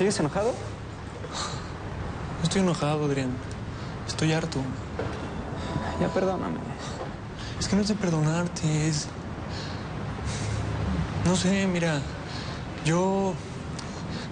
¿Sigues 0.00 0.18
enojado? 0.18 0.54
No 2.38 2.42
estoy 2.44 2.62
enojado, 2.62 3.04
Adrián. 3.04 3.32
Estoy 4.08 4.32
harto. 4.32 4.60
Ya 6.00 6.08
perdóname. 6.08 6.58
Es 7.58 7.68
que 7.68 7.76
no 7.76 7.82
es 7.82 7.88
de 7.88 7.96
perdonarte, 7.96 8.88
es... 8.88 9.08
No 11.24 11.36
sé, 11.36 11.66
mira, 11.66 12.00
yo... 12.84 13.34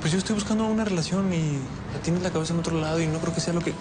Pues 0.01 0.13
yo 0.13 0.19
estoy 0.19 0.35
buscando 0.35 0.67
una 0.67 0.85
relación 0.85 1.33
y 1.33 1.59
tienes 2.03 2.23
la 2.23 2.31
cabeza 2.31 2.55
en 2.55 2.61
otro 2.61 2.81
lado 2.81 3.01
y 3.01 3.07
no 3.07 3.19
creo 3.19 3.35
que 3.35 3.41
sea 3.41 3.53
lo 3.53 3.61
que... 3.61 3.75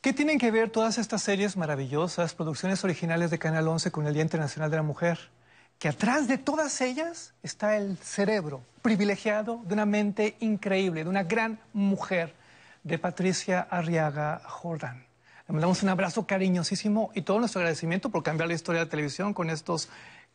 ¿Qué 0.00 0.12
tienen 0.12 0.38
que 0.38 0.50
ver 0.50 0.68
todas 0.68 0.98
estas 0.98 1.22
series 1.22 1.56
maravillosas, 1.56 2.34
producciones 2.34 2.84
originales 2.84 3.30
de 3.30 3.38
Canal 3.38 3.66
11 3.66 3.90
con 3.90 4.06
el 4.06 4.12
Día 4.12 4.22
Internacional 4.22 4.70
de 4.70 4.76
la 4.76 4.82
Mujer? 4.82 5.18
Que 5.78 5.88
atrás 5.88 6.28
de 6.28 6.36
todas 6.38 6.80
ellas 6.80 7.32
está 7.42 7.76
el 7.76 7.96
cerebro 7.96 8.60
privilegiado 8.82 9.62
de 9.64 9.74
una 9.74 9.86
mente 9.86 10.36
increíble, 10.40 11.04
de 11.04 11.10
una 11.10 11.22
gran 11.22 11.58
mujer, 11.72 12.34
de 12.82 12.98
Patricia 12.98 13.66
Arriaga 13.70 14.42
Jordan. 14.46 14.98
Le 15.48 15.52
mandamos 15.52 15.82
un 15.82 15.88
abrazo 15.88 16.26
cariñosísimo 16.26 17.10
y 17.14 17.22
todo 17.22 17.38
nuestro 17.38 17.60
agradecimiento 17.60 18.10
por 18.10 18.22
cambiar 18.22 18.48
la 18.48 18.54
historia 18.54 18.80
de 18.80 18.86
la 18.86 18.90
televisión 18.90 19.34
con 19.34 19.50
estos 19.50 19.88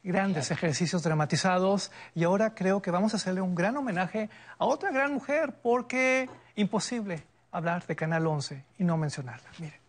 grandes 0.03 0.51
ejercicios 0.51 1.03
dramatizados. 1.03 1.91
Y 2.15 2.23
ahora 2.23 2.53
creo 2.55 2.81
que 2.81 2.91
vamos 2.91 3.13
a 3.13 3.17
hacerle 3.17 3.41
un 3.41 3.55
gran 3.55 3.77
homenaje 3.77 4.29
a 4.57 4.65
otra 4.65 4.91
gran 4.91 5.13
mujer 5.13 5.55
porque 5.61 6.29
imposible 6.55 7.23
hablar 7.51 7.85
de 7.85 7.95
Canal 7.95 8.27
11 8.27 8.65
y 8.77 8.83
no 8.83 8.97
mencionarla. 8.97 9.49
Mire. 9.59 9.79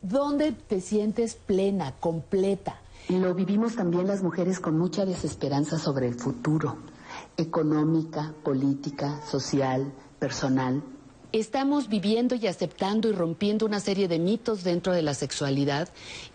¿Dónde 0.00 0.52
te 0.52 0.80
sientes 0.80 1.34
plena, 1.34 1.92
completa? 1.98 2.80
Lo 3.08 3.34
vivimos 3.34 3.74
también 3.74 4.06
las 4.06 4.22
mujeres 4.22 4.60
con 4.60 4.78
mucha 4.78 5.04
desesperanza 5.04 5.78
sobre 5.78 6.06
el 6.06 6.14
futuro, 6.14 6.78
económica, 7.36 8.32
política, 8.44 9.20
social, 9.22 9.92
personal. 10.18 10.82
Estamos 11.32 11.88
viviendo 11.88 12.36
y 12.36 12.46
aceptando 12.46 13.06
y 13.10 13.12
rompiendo 13.12 13.66
una 13.66 13.80
serie 13.80 14.08
de 14.08 14.18
mitos 14.18 14.64
dentro 14.64 14.94
de 14.94 15.02
la 15.02 15.12
sexualidad 15.12 15.90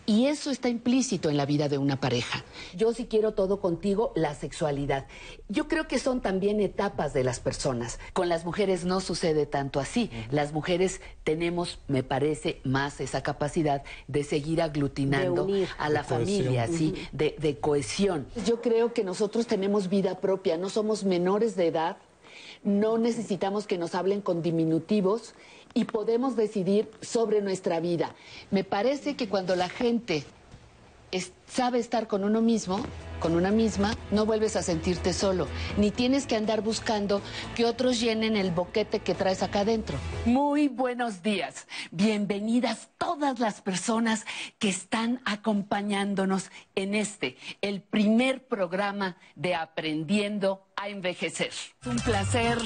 y 0.05 0.27
eso 0.27 0.51
está 0.51 0.69
implícito 0.69 1.31
en 1.31 1.37
la 1.37 1.47
vida 1.47 1.67
de 1.67 1.79
una 1.79 1.99
pareja. 1.99 2.43
Yo 2.75 2.93
sí 2.93 3.07
quiero 3.07 3.31
todo 3.31 3.59
contigo, 3.59 4.11
la 4.15 4.35
sexualidad. 4.35 5.07
Yo 5.49 5.67
creo 5.67 5.87
que 5.87 5.97
son 5.97 6.21
también 6.21 6.59
etapas 6.59 7.11
de 7.11 7.23
las 7.23 7.39
personas. 7.39 7.99
Con 8.13 8.29
las 8.29 8.45
mujeres 8.45 8.85
no 8.85 8.99
sucede 8.99 9.47
tanto 9.47 9.79
así. 9.79 10.11
Las 10.29 10.53
mujeres 10.53 11.01
tenemos, 11.23 11.79
me 11.87 12.03
parece, 12.03 12.61
más 12.63 13.01
esa 13.01 13.23
capacidad 13.23 13.81
de 14.07 14.23
seguir 14.23 14.61
aglutinando 14.61 15.47
a 15.79 15.89
la 15.89 16.03
familia, 16.03 16.67
¿sí? 16.67 16.93
de, 17.11 17.35
de 17.39 17.57
cohesión. 17.57 18.27
Yo 18.45 18.61
creo 18.61 18.93
que 18.93 19.03
nosotros 19.03 19.47
tenemos 19.47 19.89
vida 19.89 20.19
propia, 20.19 20.55
no 20.55 20.69
somos 20.69 21.03
menores 21.03 21.55
de 21.55 21.67
edad 21.67 21.97
no 22.63 22.97
necesitamos 22.97 23.67
que 23.67 23.77
nos 23.77 23.95
hablen 23.95 24.21
con 24.21 24.41
diminutivos 24.41 25.33
y 25.73 25.85
podemos 25.85 26.35
decidir 26.35 26.89
sobre 27.01 27.41
nuestra 27.41 27.79
vida. 27.79 28.15
Me 28.51 28.63
parece 28.63 29.15
que 29.15 29.27
cuando 29.27 29.55
la 29.55 29.69
gente 29.69 30.23
sabe 31.47 31.79
estar 31.79 32.07
con 32.07 32.23
uno 32.23 32.41
mismo, 32.41 32.83
con 33.19 33.35
una 33.35 33.51
misma, 33.51 33.93
no 34.11 34.25
vuelves 34.25 34.55
a 34.55 34.63
sentirte 34.63 35.13
solo, 35.13 35.47
ni 35.77 35.91
tienes 35.91 36.25
que 36.25 36.35
andar 36.35 36.61
buscando 36.61 37.21
que 37.55 37.65
otros 37.65 37.99
llenen 37.99 38.35
el 38.35 38.51
boquete 38.51 38.99
que 38.99 39.15
traes 39.15 39.43
acá 39.43 39.61
adentro. 39.61 39.97
Muy 40.25 40.67
buenos 40.67 41.21
días, 41.21 41.67
bienvenidas 41.91 42.89
todas 42.97 43.39
las 43.39 43.61
personas 43.61 44.25
que 44.59 44.69
están 44.69 45.21
acompañándonos 45.25 46.49
en 46.75 46.95
este, 46.95 47.37
el 47.61 47.81
primer 47.81 48.47
programa 48.47 49.17
de 49.35 49.55
Aprendiendo 49.55 50.67
a 50.75 50.89
Envejecer. 50.89 51.51
Un 51.85 51.97
placer 51.97 52.57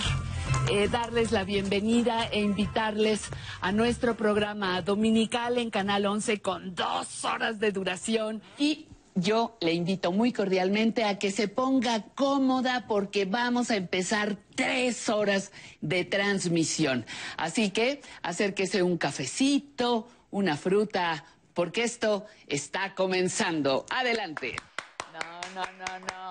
eh, 0.69 0.87
darles 0.89 1.31
la 1.31 1.43
bienvenida 1.43 2.25
e 2.31 2.41
invitarles 2.41 3.21
a 3.61 3.71
nuestro 3.71 4.15
programa 4.15 4.81
dominical 4.81 5.57
en 5.57 5.69
Canal 5.69 6.05
11 6.05 6.41
con 6.41 6.75
dos 6.75 7.23
horas 7.25 7.59
de 7.59 7.71
duración 7.71 8.41
y 8.57 8.87
yo 9.15 9.57
le 9.61 9.73
invito 9.73 10.11
muy 10.11 10.31
cordialmente 10.31 11.03
a 11.03 11.17
que 11.17 11.31
se 11.31 11.47
ponga 11.47 12.03
cómoda 12.13 12.85
porque 12.87 13.25
vamos 13.25 13.71
a 13.71 13.75
empezar 13.75 14.37
tres 14.55 15.09
horas 15.09 15.51
de 15.81 16.05
transmisión. 16.05 17.05
Así 17.35 17.71
que 17.71 18.01
acérquese 18.21 18.83
un 18.83 18.97
cafecito, 18.97 20.07
una 20.29 20.55
fruta, 20.55 21.25
porque 21.53 21.83
esto 21.83 22.25
está 22.47 22.93
comenzando. 22.93 23.87
Adelante. 23.89 24.55
No, 25.57 25.63
no, 25.63 25.99
no. 25.99 26.29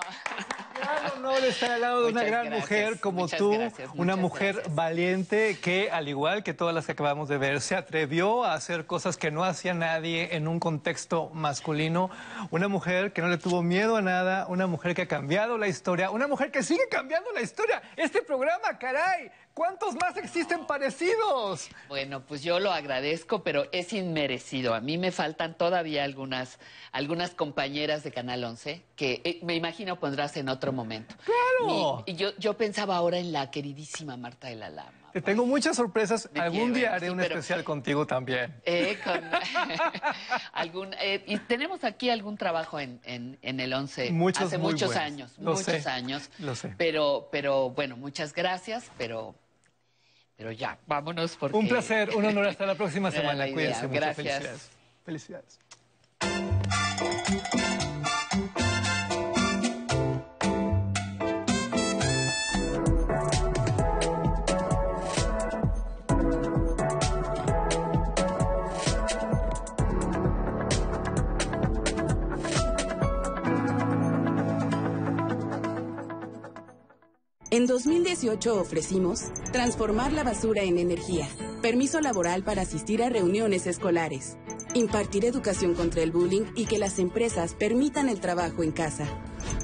Gran 0.79 1.11
honor 1.17 1.43
estar 1.43 1.71
al 1.71 1.81
lado 1.81 2.05
de 2.05 2.11
una 2.13 2.23
gran 2.23 2.49
mujer 2.49 3.01
como 3.01 3.27
tú, 3.27 3.53
una 3.95 4.15
mujer 4.15 4.63
valiente 4.69 5.57
que, 5.61 5.91
al 5.91 6.07
igual 6.07 6.43
que 6.43 6.53
todas 6.53 6.73
las 6.73 6.85
que 6.85 6.93
acabamos 6.93 7.27
de 7.27 7.37
ver, 7.37 7.59
se 7.59 7.75
atrevió 7.75 8.45
a 8.45 8.53
hacer 8.53 8.85
cosas 8.85 9.17
que 9.17 9.29
no 9.29 9.43
hacía 9.43 9.73
nadie 9.73 10.37
en 10.37 10.47
un 10.47 10.61
contexto 10.61 11.29
masculino, 11.33 12.09
una 12.51 12.69
mujer 12.69 13.11
que 13.11 13.21
no 13.21 13.27
le 13.27 13.37
tuvo 13.37 13.61
miedo 13.63 13.97
a 13.97 14.01
nada, 14.01 14.45
una 14.47 14.65
mujer 14.65 14.95
que 14.95 15.01
ha 15.01 15.07
cambiado 15.09 15.57
la 15.57 15.67
historia, 15.67 16.09
una 16.09 16.27
mujer 16.27 16.49
que 16.49 16.63
sigue 16.63 16.87
cambiando 16.89 17.29
la 17.33 17.41
historia. 17.41 17.81
Este 17.97 18.21
programa, 18.21 18.79
caray, 18.79 19.29
¿Cuántos 19.57 19.95
más 19.95 20.15
existen 20.17 20.67
parecidos? 20.67 21.69
Bueno, 21.87 22.21
pues 22.21 22.43
yo 22.43 22.59
lo 22.59 22.71
agradezco, 22.71 23.41
pero 23.41 23.65
es 23.71 23.91
inmerecido. 23.91 24.75
A 24.75 24.81
mí 24.81 24.99
me 24.99 25.11
faltan 25.11 25.57
todavía 25.57 26.03
algunas, 26.03 26.59
algunas 26.91 27.31
compañeras 27.31 28.03
de 28.03 28.11
Canal 28.11 28.43
11 28.43 28.83
que 28.95 29.19
eh, 29.23 29.39
me 29.41 29.55
imagino 29.55 29.99
pondrás 29.99 30.37
en 30.37 30.49
otro 30.49 30.73
momento. 30.73 31.15
¡Claro! 31.25 32.03
y 32.05 32.13
yo, 32.13 32.37
yo 32.37 32.55
pensaba 32.55 32.97
ahora 32.97 33.17
en 33.17 33.31
la 33.31 33.49
queridísima 33.49 34.15
Marta 34.15 34.47
de 34.47 34.57
la 34.57 34.69
Lama. 34.69 34.91
Te 35.11 35.23
tengo 35.23 35.47
muchas 35.47 35.75
sorpresas. 35.75 36.29
Algún 36.35 36.71
día 36.75 36.93
haré 36.93 37.09
un 37.09 37.19
especial 37.19 37.63
contigo 37.63 38.05
también. 38.05 38.53
Eh, 38.63 38.99
algún, 40.53 40.93
eh, 41.01 41.23
y 41.25 41.37
tenemos 41.39 41.83
aquí 41.83 42.11
algún 42.11 42.37
trabajo 42.37 42.79
en, 42.79 42.99
en, 43.03 43.59
el 43.59 43.73
11 43.73 44.11
muchos, 44.11 44.43
hace 44.43 44.59
muchos 44.59 44.95
años. 44.95 45.33
Lo 45.39 45.53
muchos 45.53 45.65
sé, 45.65 45.89
años. 45.89 46.29
Lo 46.37 46.53
sé. 46.53 46.75
Pero, 46.77 47.29
pero 47.31 47.71
bueno, 47.71 47.97
muchas 47.97 48.33
gracias, 48.33 48.91
pero 48.97 49.33
pero 50.37 50.51
ya, 50.51 50.77
vámonos 50.85 51.35
porque... 51.35 51.57
Un 51.57 51.67
placer, 51.67 52.15
un 52.15 52.23
honor. 52.23 52.47
Hasta 52.47 52.65
la 52.65 52.75
próxima 52.75 53.09
semana. 53.17 53.51
Cuídense 53.51 53.87
mucho. 53.87 53.99
Gracias. 53.99 54.69
Felicidades. 55.03 55.59
En 77.57 77.65
2018 77.65 78.61
ofrecimos 78.61 79.31
transformar 79.51 80.13
la 80.13 80.23
basura 80.23 80.61
en 80.61 80.77
energía, 80.77 81.27
permiso 81.63 81.99
laboral 82.01 82.43
para 82.43 82.61
asistir 82.61 83.01
a 83.01 83.09
reuniones 83.09 83.65
escolares, 83.65 84.37
impartir 84.75 85.25
educación 85.25 85.73
contra 85.73 86.03
el 86.03 86.11
bullying 86.11 86.43
y 86.55 86.67
que 86.67 86.77
las 86.77 86.99
empresas 86.99 87.55
permitan 87.55 88.09
el 88.09 88.19
trabajo 88.19 88.61
en 88.61 88.71
casa. 88.71 89.07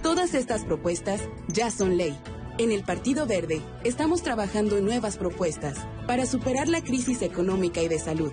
Todas 0.02 0.34
estas 0.34 0.66
propuestas 0.66 1.22
ya 1.48 1.70
son 1.70 1.96
ley. 1.96 2.18
En 2.58 2.72
el 2.72 2.84
Partido 2.84 3.28
Verde 3.28 3.62
estamos 3.84 4.24
trabajando 4.24 4.76
en 4.76 4.86
nuevas 4.86 5.18
propuestas 5.18 5.78
para 6.08 6.26
superar 6.26 6.70
la 6.70 6.84
crisis 6.84 7.22
económica 7.22 7.84
y 7.84 7.90
de 7.90 8.00
salud, 8.00 8.32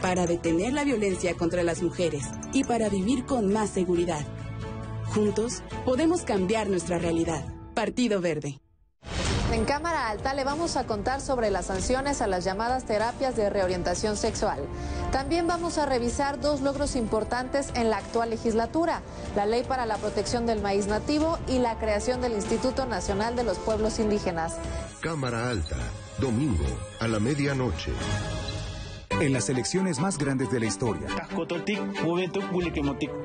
para 0.00 0.26
detener 0.26 0.72
la 0.72 0.84
violencia 0.84 1.34
contra 1.34 1.62
las 1.62 1.82
mujeres 1.82 2.24
y 2.54 2.64
para 2.64 2.88
vivir 2.88 3.26
con 3.26 3.52
más 3.52 3.68
seguridad. 3.68 4.26
Juntos 5.14 5.62
podemos 5.84 6.22
cambiar 6.22 6.70
nuestra 6.70 6.98
realidad. 6.98 7.44
Partido 7.74 8.22
Verde. 8.22 8.58
En 9.52 9.66
cámara 9.66 10.08
alta 10.08 10.32
le 10.32 10.44
vamos 10.44 10.78
a 10.78 10.86
contar 10.86 11.20
sobre 11.20 11.50
las 11.50 11.66
sanciones 11.66 12.22
a 12.22 12.26
las 12.26 12.42
llamadas 12.42 12.84
terapias 12.84 13.36
de 13.36 13.50
reorientación 13.50 14.16
sexual. 14.16 14.60
También 15.10 15.46
vamos 15.46 15.76
a 15.76 15.84
revisar 15.84 16.40
dos 16.40 16.62
logros 16.62 16.96
importantes 16.96 17.68
en 17.74 17.90
la 17.90 17.98
actual 17.98 18.30
legislatura, 18.30 19.02
la 19.36 19.44
ley 19.44 19.62
para 19.62 19.84
la 19.84 19.98
protección 19.98 20.46
del 20.46 20.62
maíz 20.62 20.86
nativo 20.86 21.38
y 21.48 21.58
la 21.58 21.78
creación 21.78 22.22
del 22.22 22.32
Instituto 22.32 22.86
Nacional 22.86 23.36
de 23.36 23.44
los 23.44 23.58
Pueblos 23.58 23.98
Indígenas. 23.98 24.54
Cámara 25.00 25.50
alta, 25.50 25.76
domingo, 26.18 26.64
a 26.98 27.06
la 27.06 27.20
medianoche 27.20 27.92
en 29.20 29.32
las 29.32 29.48
elecciones 29.48 29.98
más 30.00 30.18
grandes 30.18 30.50
de 30.50 30.60
la 30.60 30.66
historia. 30.66 31.06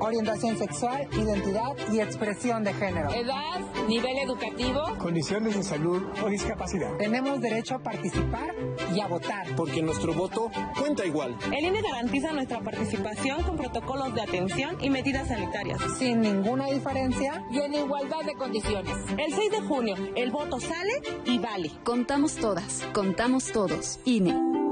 Orientación 0.00 0.58
sexual, 0.58 1.08
identidad 1.12 1.76
y 1.92 2.00
expresión 2.00 2.64
de 2.64 2.72
género. 2.74 3.10
Edad, 3.10 3.60
nivel 3.88 4.18
educativo. 4.18 4.82
Condiciones 4.98 5.56
de 5.56 5.62
salud 5.62 6.02
o 6.24 6.28
discapacidad. 6.28 6.96
Tenemos 6.96 7.40
derecho 7.40 7.76
a 7.76 7.78
participar 7.78 8.54
y 8.94 9.00
a 9.00 9.06
votar. 9.06 9.46
Porque 9.56 9.82
nuestro 9.82 10.12
voto 10.14 10.50
cuenta 10.78 11.04
igual. 11.04 11.36
El 11.56 11.64
INE 11.64 11.82
garantiza 11.82 12.32
nuestra 12.32 12.60
participación 12.60 13.42
con 13.42 13.56
protocolos 13.56 14.14
de 14.14 14.22
atención 14.22 14.76
y 14.80 14.90
medidas 14.90 15.28
sanitarias. 15.28 15.80
Sin 15.98 16.20
ninguna 16.20 16.66
diferencia 16.66 17.44
y 17.50 17.60
en 17.60 17.74
igualdad 17.74 18.22
de 18.24 18.34
condiciones. 18.34 18.96
El 19.16 19.32
6 19.32 19.50
de 19.50 19.60
junio, 19.62 19.96
el 20.16 20.30
voto 20.30 20.60
sale 20.60 20.92
y 21.24 21.38
vale. 21.38 21.70
Contamos 21.84 22.36
todas, 22.36 22.84
contamos 22.92 23.52
todos. 23.52 24.00
INE. 24.04 24.67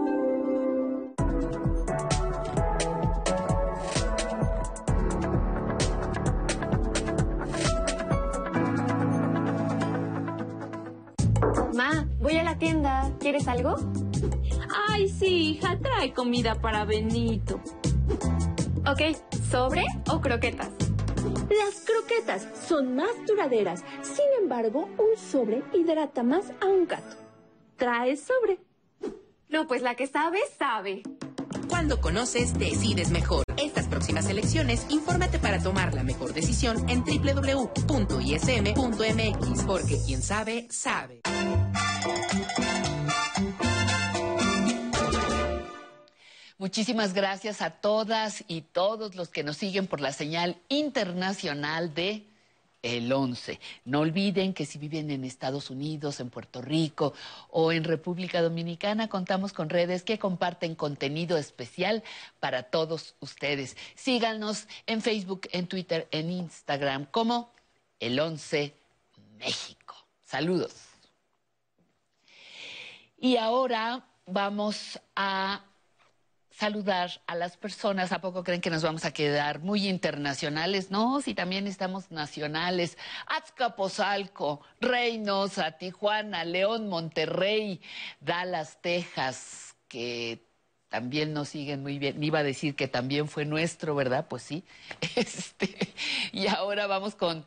Voy 12.26 12.36
a 12.38 12.42
la 12.42 12.58
tienda. 12.58 13.12
¿Quieres 13.20 13.46
algo? 13.46 13.76
Ay, 14.88 15.08
sí, 15.08 15.50
hija, 15.50 15.78
trae 15.78 16.12
comida 16.12 16.56
para 16.56 16.84
Benito. 16.84 17.60
Ok, 18.84 19.16
¿sobre 19.48 19.84
o 20.10 20.20
croquetas? 20.20 20.70
Las 21.48 21.84
croquetas 21.84 22.48
son 22.66 22.96
más 22.96 23.12
duraderas. 23.28 23.84
Sin 24.02 24.24
embargo, 24.42 24.88
un 24.98 25.16
sobre 25.16 25.62
hidrata 25.72 26.24
más 26.24 26.46
a 26.60 26.66
un 26.66 26.88
gato. 26.88 27.16
Trae 27.76 28.16
sobre. 28.16 28.58
No, 29.48 29.68
pues 29.68 29.82
la 29.82 29.94
que 29.94 30.08
sabe, 30.08 30.40
sabe. 30.58 31.04
Cuando 31.68 32.00
conoces, 32.00 32.58
decides 32.58 33.12
mejor. 33.12 33.44
Estas 33.56 33.86
próximas 33.86 34.28
elecciones, 34.28 34.84
infórmate 34.88 35.38
para 35.38 35.62
tomar 35.62 35.94
la 35.94 36.02
mejor 36.02 36.34
decisión 36.34 36.88
en 36.88 37.04
www.ism.mx, 37.04 37.62
porque 39.64 40.00
quien 40.04 40.22
sabe, 40.22 40.66
sabe. 40.70 41.20
Muchísimas 46.58 47.12
gracias 47.14 47.62
a 47.62 47.70
todas 47.70 48.44
y 48.48 48.62
todos 48.62 49.14
los 49.14 49.28
que 49.28 49.44
nos 49.44 49.56
siguen 49.56 49.86
por 49.86 50.00
la 50.00 50.12
señal 50.12 50.56
internacional 50.68 51.94
de 51.94 52.26
el 52.82 53.12
11. 53.12 53.60
No 53.84 54.00
olviden 54.00 54.54
que 54.54 54.64
si 54.64 54.78
viven 54.78 55.10
en 55.10 55.24
Estados 55.24 55.70
Unidos, 55.70 56.20
en 56.20 56.30
Puerto 56.30 56.62
Rico 56.62 57.14
o 57.50 57.72
en 57.72 57.84
República 57.84 58.42
Dominicana, 58.42 59.08
contamos 59.08 59.52
con 59.52 59.68
redes 59.68 60.02
que 60.02 60.18
comparten 60.18 60.74
contenido 60.74 61.36
especial 61.36 62.02
para 62.40 62.64
todos 62.64 63.14
ustedes. 63.20 63.76
Síganos 63.94 64.66
en 64.86 65.02
Facebook, 65.02 65.48
en 65.52 65.66
Twitter, 65.66 66.08
en 66.10 66.30
Instagram 66.30 67.06
como 67.06 67.50
el 68.00 68.18
11 68.18 68.74
México. 69.38 69.94
Saludos. 70.24 70.85
Y 73.18 73.36
ahora 73.38 74.04
vamos 74.26 75.00
a 75.14 75.64
saludar 76.50 77.10
a 77.26 77.34
las 77.34 77.56
personas. 77.56 78.12
¿A 78.12 78.20
poco 78.20 78.44
creen 78.44 78.60
que 78.60 78.70
nos 78.70 78.82
vamos 78.82 79.04
a 79.04 79.12
quedar 79.12 79.60
muy 79.60 79.88
internacionales? 79.88 80.90
No, 80.90 81.20
si 81.20 81.34
también 81.34 81.66
estamos 81.66 82.10
nacionales. 82.10 82.98
Azcapotzalco, 83.26 84.60
Reynosa, 84.80 85.72
Tijuana, 85.72 86.44
León, 86.44 86.88
Monterrey, 86.88 87.80
Dallas, 88.20 88.78
Texas, 88.82 89.76
que 89.88 90.46
también 90.88 91.32
nos 91.32 91.48
siguen 91.48 91.82
muy 91.82 91.98
bien. 91.98 92.22
Iba 92.22 92.40
a 92.40 92.42
decir 92.42 92.76
que 92.76 92.88
también 92.88 93.28
fue 93.28 93.44
nuestro, 93.44 93.94
¿verdad? 93.94 94.26
Pues 94.28 94.42
sí. 94.42 94.64
Este, 95.16 95.94
y 96.32 96.48
ahora 96.48 96.86
vamos 96.86 97.14
con 97.14 97.46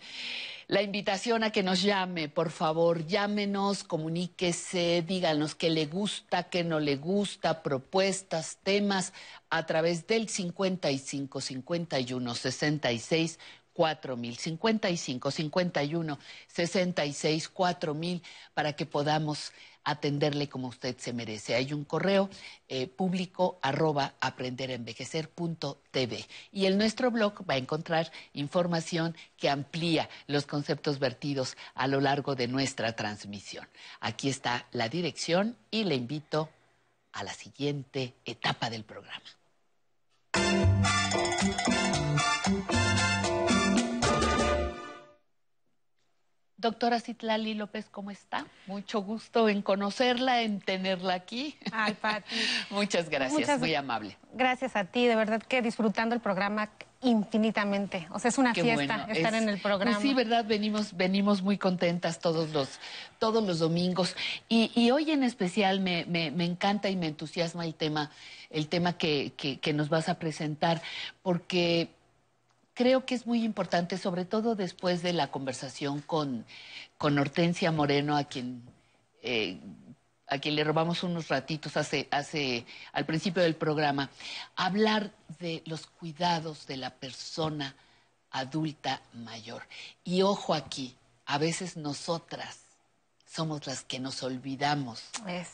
la 0.69 0.83
invitación 0.83 1.43
a 1.43 1.51
que 1.51 1.63
nos 1.63 1.81
llame, 1.81 2.29
por 2.29 2.51
favor, 2.51 3.07
llámenos, 3.07 3.83
comuníquese, 3.83 5.01
díganos 5.01 5.55
qué 5.55 5.71
le 5.71 5.87
gusta, 5.87 6.43
qué 6.43 6.63
no 6.63 6.79
le 6.79 6.95
gusta, 6.95 7.63
propuestas, 7.63 8.59
temas, 8.61 9.11
a 9.49 9.65
través 9.65 10.05
del 10.05 10.29
55 10.29 11.41
51 11.41 12.35
66 12.35 13.39
4000, 13.73 14.37
55 14.37 15.31
51 15.31 16.19
66 16.47 17.49
4000, 17.49 18.21
para 18.53 18.73
que 18.73 18.85
podamos 18.85 19.51
atenderle 19.89 20.47
como 20.49 20.67
usted 20.67 20.97
se 20.97 21.13
merece. 21.13 21.55
Hay 21.55 21.71
un 21.73 21.83
correo 21.83 22.29
eh, 22.67 22.85
público 22.87 23.57
arroba 23.61 24.13
aprenderenvejecer.tv 24.19 26.25
y 26.51 26.65
en 26.65 26.77
nuestro 26.77 27.09
blog 27.11 27.49
va 27.49 27.53
a 27.55 27.57
encontrar 27.57 28.11
información 28.33 29.15
que 29.37 29.49
amplía 29.49 30.09
los 30.27 30.45
conceptos 30.45 30.99
vertidos 30.99 31.57
a 31.73 31.87
lo 31.87 32.01
largo 32.01 32.35
de 32.35 32.47
nuestra 32.47 32.95
transmisión. 32.95 33.67
Aquí 33.99 34.29
está 34.29 34.67
la 34.71 34.89
dirección 34.89 35.57
y 35.71 35.85
le 35.85 35.95
invito 35.95 36.49
a 37.13 37.23
la 37.23 37.33
siguiente 37.33 38.13
etapa 38.25 38.69
del 38.69 38.83
programa. 38.83 39.23
Doctora 46.59 46.99
Citlali 46.99 47.53
López, 47.53 47.87
¿cómo 47.89 48.11
está? 48.11 48.45
Mucho 48.67 49.01
gusto 49.01 49.47
en 49.47 49.61
conocerla, 49.61 50.41
en 50.41 50.59
tenerla 50.59 51.13
aquí. 51.13 51.55
Ay, 51.71 51.93
Pati. 51.93 52.35
Muchas 52.69 53.09
gracias, 53.09 53.59
muy 53.59 53.73
amable. 53.75 54.17
Gracias 54.33 54.75
a 54.75 54.83
ti, 54.83 55.07
de 55.07 55.15
verdad 55.15 55.41
que 55.41 55.61
disfrutando 55.61 56.15
el 56.15 56.21
programa 56.21 56.69
infinitamente. 57.01 58.07
O 58.11 58.19
sea, 58.19 58.27
es 58.27 58.37
una 58.37 58.53
fiesta 58.53 59.07
estar 59.09 59.33
en 59.35 59.43
el 59.43 59.51
pues 59.51 59.61
programa. 59.61 60.01
sí, 60.01 60.13
verdad, 60.13 60.43
venimos, 60.43 60.97
venimos 60.97 61.41
muy 61.41 61.57
contentas 61.57 62.19
todos 62.19 62.49
los, 62.49 62.81
todos 63.19 63.41
los 63.41 63.59
domingos. 63.59 64.17
Y, 64.49 64.91
hoy 64.91 65.11
en 65.11 65.23
especial 65.23 65.79
me, 65.79 66.01
encanta 66.43 66.89
y 66.89 66.97
me 66.97 67.07
entusiasma 67.07 67.63
el 67.63 67.73
tema, 67.73 68.11
el 68.49 68.67
tema 68.67 68.97
que, 68.97 69.31
que 69.61 69.71
nos 69.71 69.87
vas 69.87 70.09
a 70.09 70.15
presentar, 70.15 70.81
porque 71.21 71.89
creo 72.79 73.05
que 73.05 73.13
es 73.13 73.27
muy 73.27 73.43
importante, 73.43 73.97
sobre 73.97 74.23
todo 74.23 74.55
después 74.55 75.03
de 75.03 75.11
la 75.11 75.31
conversación 75.31 75.99
con, 75.99 76.45
con 76.97 77.19
Hortensia 77.19 77.73
Moreno, 77.73 78.15
a 78.15 78.23
quien, 78.23 78.63
eh, 79.21 79.59
a 80.27 80.37
quien 80.37 80.55
le 80.55 80.63
robamos 80.63 81.03
unos 81.03 81.27
ratitos 81.27 81.75
hace, 81.75 82.07
hace, 82.09 82.65
al 82.93 83.05
principio 83.05 83.43
del 83.43 83.57
programa, 83.57 84.09
hablar 84.55 85.11
de 85.39 85.61
los 85.65 85.87
cuidados 85.87 86.67
de 86.67 86.77
la 86.77 86.91
persona 86.91 87.75
adulta 88.31 89.01
mayor. 89.11 89.63
Y 90.05 90.21
ojo 90.21 90.53
aquí, 90.53 90.95
a 91.25 91.37
veces 91.37 91.75
nosotras 91.75 92.59
somos 93.29 93.67
las 93.67 93.83
que 93.83 93.99
nos 93.99 94.23
olvidamos 94.23 95.03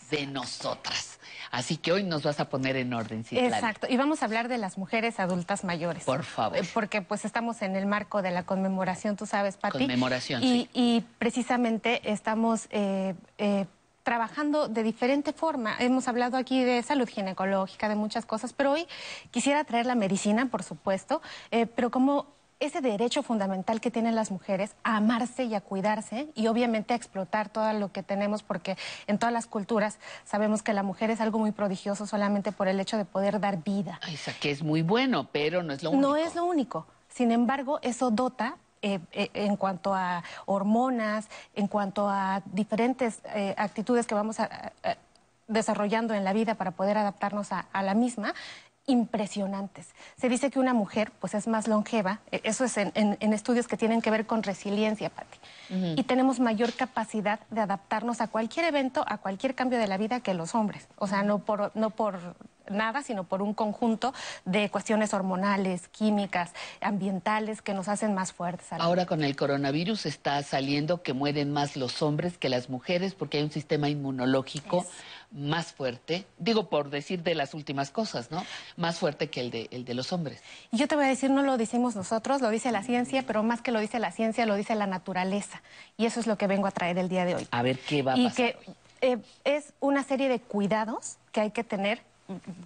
de 0.09 0.27
nosotras. 0.27 1.19
Así 1.51 1.75
que 1.75 1.91
hoy 1.91 2.03
nos 2.03 2.23
vas 2.23 2.39
a 2.39 2.47
poner 2.47 2.77
en 2.77 2.93
orden, 2.93 3.25
Citlali. 3.25 3.53
Exacto, 3.53 3.87
y 3.89 3.97
vamos 3.97 4.21
a 4.21 4.25
hablar 4.25 4.47
de 4.47 4.57
las 4.57 4.77
mujeres 4.77 5.19
adultas 5.19 5.65
mayores. 5.65 6.05
Por 6.05 6.23
favor. 6.23 6.57
Eh, 6.57 6.61
porque 6.73 7.01
pues 7.01 7.25
estamos 7.25 7.61
en 7.61 7.75
el 7.75 7.85
marco 7.85 8.21
de 8.21 8.31
la 8.31 8.43
conmemoración, 8.43 9.17
tú 9.17 9.25
sabes, 9.25 9.57
Pati. 9.57 9.79
Conmemoración, 9.79 10.41
y, 10.41 10.45
sí. 10.47 10.69
Y 10.73 11.01
precisamente 11.19 12.11
estamos... 12.11 12.67
Eh, 12.71 13.13
eh, 13.37 13.65
trabajando 14.03 14.67
de 14.67 14.83
diferente 14.83 15.33
forma. 15.33 15.75
Hemos 15.79 16.07
hablado 16.07 16.37
aquí 16.37 16.63
de 16.63 16.83
salud 16.83 17.09
ginecológica, 17.09 17.89
de 17.89 17.95
muchas 17.95 18.23
cosas, 18.27 18.53
pero 18.53 18.73
hoy 18.73 18.85
quisiera 19.31 19.63
traer 19.63 19.87
la 19.87 19.95
medicina, 19.95 20.45
por 20.45 20.61
supuesto, 20.61 21.23
pero 21.49 21.89
como 21.89 22.27
ese 22.59 22.81
derecho 22.81 23.21
fundamental 23.23 23.81
que 23.81 23.91
tienen 23.91 24.15
las 24.15 24.31
mujeres 24.31 24.75
a 24.83 24.97
amarse 24.97 25.43
y 25.43 25.55
a 25.55 25.61
cuidarse 25.61 26.29
y 26.35 26.47
obviamente 26.47 26.93
a 26.93 26.97
explotar 26.97 27.49
todo 27.49 27.71
lo 27.73 27.91
que 27.91 28.03
tenemos 28.03 28.43
porque 28.43 28.77
en 29.07 29.17
todas 29.17 29.33
las 29.33 29.45
culturas 29.45 29.97
sabemos 30.23 30.63
que 30.63 30.73
la 30.73 30.83
mujer 30.83 31.11
es 31.11 31.21
algo 31.21 31.39
muy 31.39 31.51
prodigioso 31.51 32.07
solamente 32.07 32.51
por 32.51 32.67
el 32.67 32.79
hecho 32.79 32.97
de 32.97 33.05
poder 33.05 33.39
dar 33.39 33.63
vida. 33.63 33.99
Esa 34.07 34.33
que 34.33 34.51
es 34.51 34.63
muy 34.63 34.81
bueno, 34.81 35.27
pero 35.31 35.63
no 35.63 35.73
es 35.73 35.83
lo 35.83 35.91
único. 35.91 36.07
No 36.07 36.15
es 36.15 36.35
lo 36.35 36.45
único. 36.45 36.87
Sin 37.09 37.31
embargo, 37.31 37.79
eso 37.81 38.11
dota 38.11 38.57
eh, 38.81 38.99
eh, 39.13 39.29
en 39.33 39.55
cuanto 39.55 39.95
a 39.95 40.23
hormonas, 40.45 41.27
en 41.55 41.67
cuanto 41.67 42.07
a 42.07 42.43
diferentes 42.45 43.19
eh, 43.33 43.55
actitudes 43.57 44.05
que 44.05 44.13
vamos 44.13 44.37
desarrollando 45.47 46.13
en 46.13 46.23
la 46.23 46.33
vida 46.33 46.55
para 46.55 46.71
poder 46.71 46.97
adaptarnos 46.97 47.51
a, 47.51 47.65
la 47.81 47.93
misma, 47.93 48.33
impresionantes. 48.87 49.87
Se 50.17 50.29
dice 50.29 50.51
que 50.51 50.59
una 50.59 50.73
mujer 50.73 51.11
pues 51.19 51.33
es 51.33 51.47
más 51.47 51.67
longeva, 51.67 52.19
e, 52.31 52.41
eso 52.43 52.63
es 52.63 52.77
en, 52.77 53.17
estudios 53.33 53.67
que 53.67 53.77
tienen 53.77 54.01
que 54.01 54.11
ver 54.11 54.25
con 54.25 54.43
resiliencia, 54.43 55.09
Patti. 55.09 55.37
Y 55.95 56.03
tenemos 56.03 56.39
mayor 56.39 56.73
capacidad 56.73 57.39
de 57.49 57.61
adaptarnos 57.61 58.21
a 58.21 58.27
cualquier 58.27 58.65
evento, 58.65 59.03
a 59.07 59.17
cualquier 59.17 59.55
cambio 59.55 59.79
de 59.79 59.87
la 59.87 59.97
vida 59.97 60.19
que 60.19 60.35
los 60.35 60.53
hombres. 60.53 60.87
O 60.97 61.07
sea, 61.07 61.23
no 61.23 61.39
por, 61.39 61.71
no 61.73 61.89
por 61.89 62.35
nada, 62.69 63.01
sino 63.01 63.23
por 63.23 63.41
un 63.41 63.53
conjunto 63.53 64.13
de 64.45 64.69
cuestiones 64.69 65.13
hormonales, 65.13 65.87
químicas, 65.87 66.51
ambientales 66.81 67.61
que 67.61 67.73
nos 67.73 67.87
hacen 67.87 68.13
más 68.13 68.31
fuertes. 68.31 68.67
Ahora 68.71 69.05
con 69.05 69.23
el 69.23 69.35
coronavirus 69.35 70.05
está 70.05 70.41
saliendo 70.43 71.01
que 71.01 71.13
mueren 71.13 71.51
más 71.51 71.75
los 71.75 72.01
hombres 72.01 72.37
que 72.37 72.49
las 72.49 72.69
mujeres 72.69 73.15
porque 73.15 73.37
hay 73.37 73.43
un 73.43 73.51
sistema 73.51 73.89
inmunológico 73.89 74.85
más 75.35 75.73
fuerte, 75.73 76.25
digo 76.37 76.69
por 76.69 76.89
decir 76.89 77.21
de 77.21 77.35
las 77.35 77.53
últimas 77.53 77.91
cosas, 77.91 78.31
¿no? 78.31 78.43
Más 78.77 78.99
fuerte 78.99 79.29
que 79.29 79.41
el 79.41 79.51
de, 79.51 79.67
el 79.71 79.83
de 79.83 79.93
los 79.93 80.13
hombres. 80.13 80.41
Y 80.71 80.77
yo 80.77 80.87
te 80.87 80.95
voy 80.95 81.05
a 81.05 81.07
decir, 81.09 81.29
no 81.29 81.43
lo 81.43 81.57
decimos 81.57 81.95
nosotros, 81.95 82.41
lo 82.41 82.49
dice 82.49 82.71
la 82.71 82.83
ciencia, 82.83 83.23
pero 83.27 83.43
más 83.43 83.61
que 83.61 83.71
lo 83.71 83.79
dice 83.79 83.99
la 83.99 84.11
ciencia, 84.11 84.45
lo 84.45 84.55
dice 84.55 84.75
la 84.75 84.87
naturaleza. 84.87 85.61
Y 85.97 86.05
eso 86.05 86.19
es 86.21 86.27
lo 86.27 86.37
que 86.37 86.47
vengo 86.47 86.67
a 86.67 86.71
traer 86.71 86.97
el 86.97 87.09
día 87.09 87.25
de 87.25 87.35
hoy. 87.35 87.47
A 87.51 87.61
ver 87.61 87.79
qué 87.79 88.01
va 88.01 88.13
a 88.13 88.15
pasar. 88.15 88.31
Y 88.31 88.33
que 88.33 88.57
eh, 89.01 89.17
es 89.43 89.73
una 89.81 90.03
serie 90.03 90.29
de 90.29 90.39
cuidados 90.39 91.17
que 91.31 91.41
hay 91.41 91.51
que 91.51 91.63
tener 91.63 92.01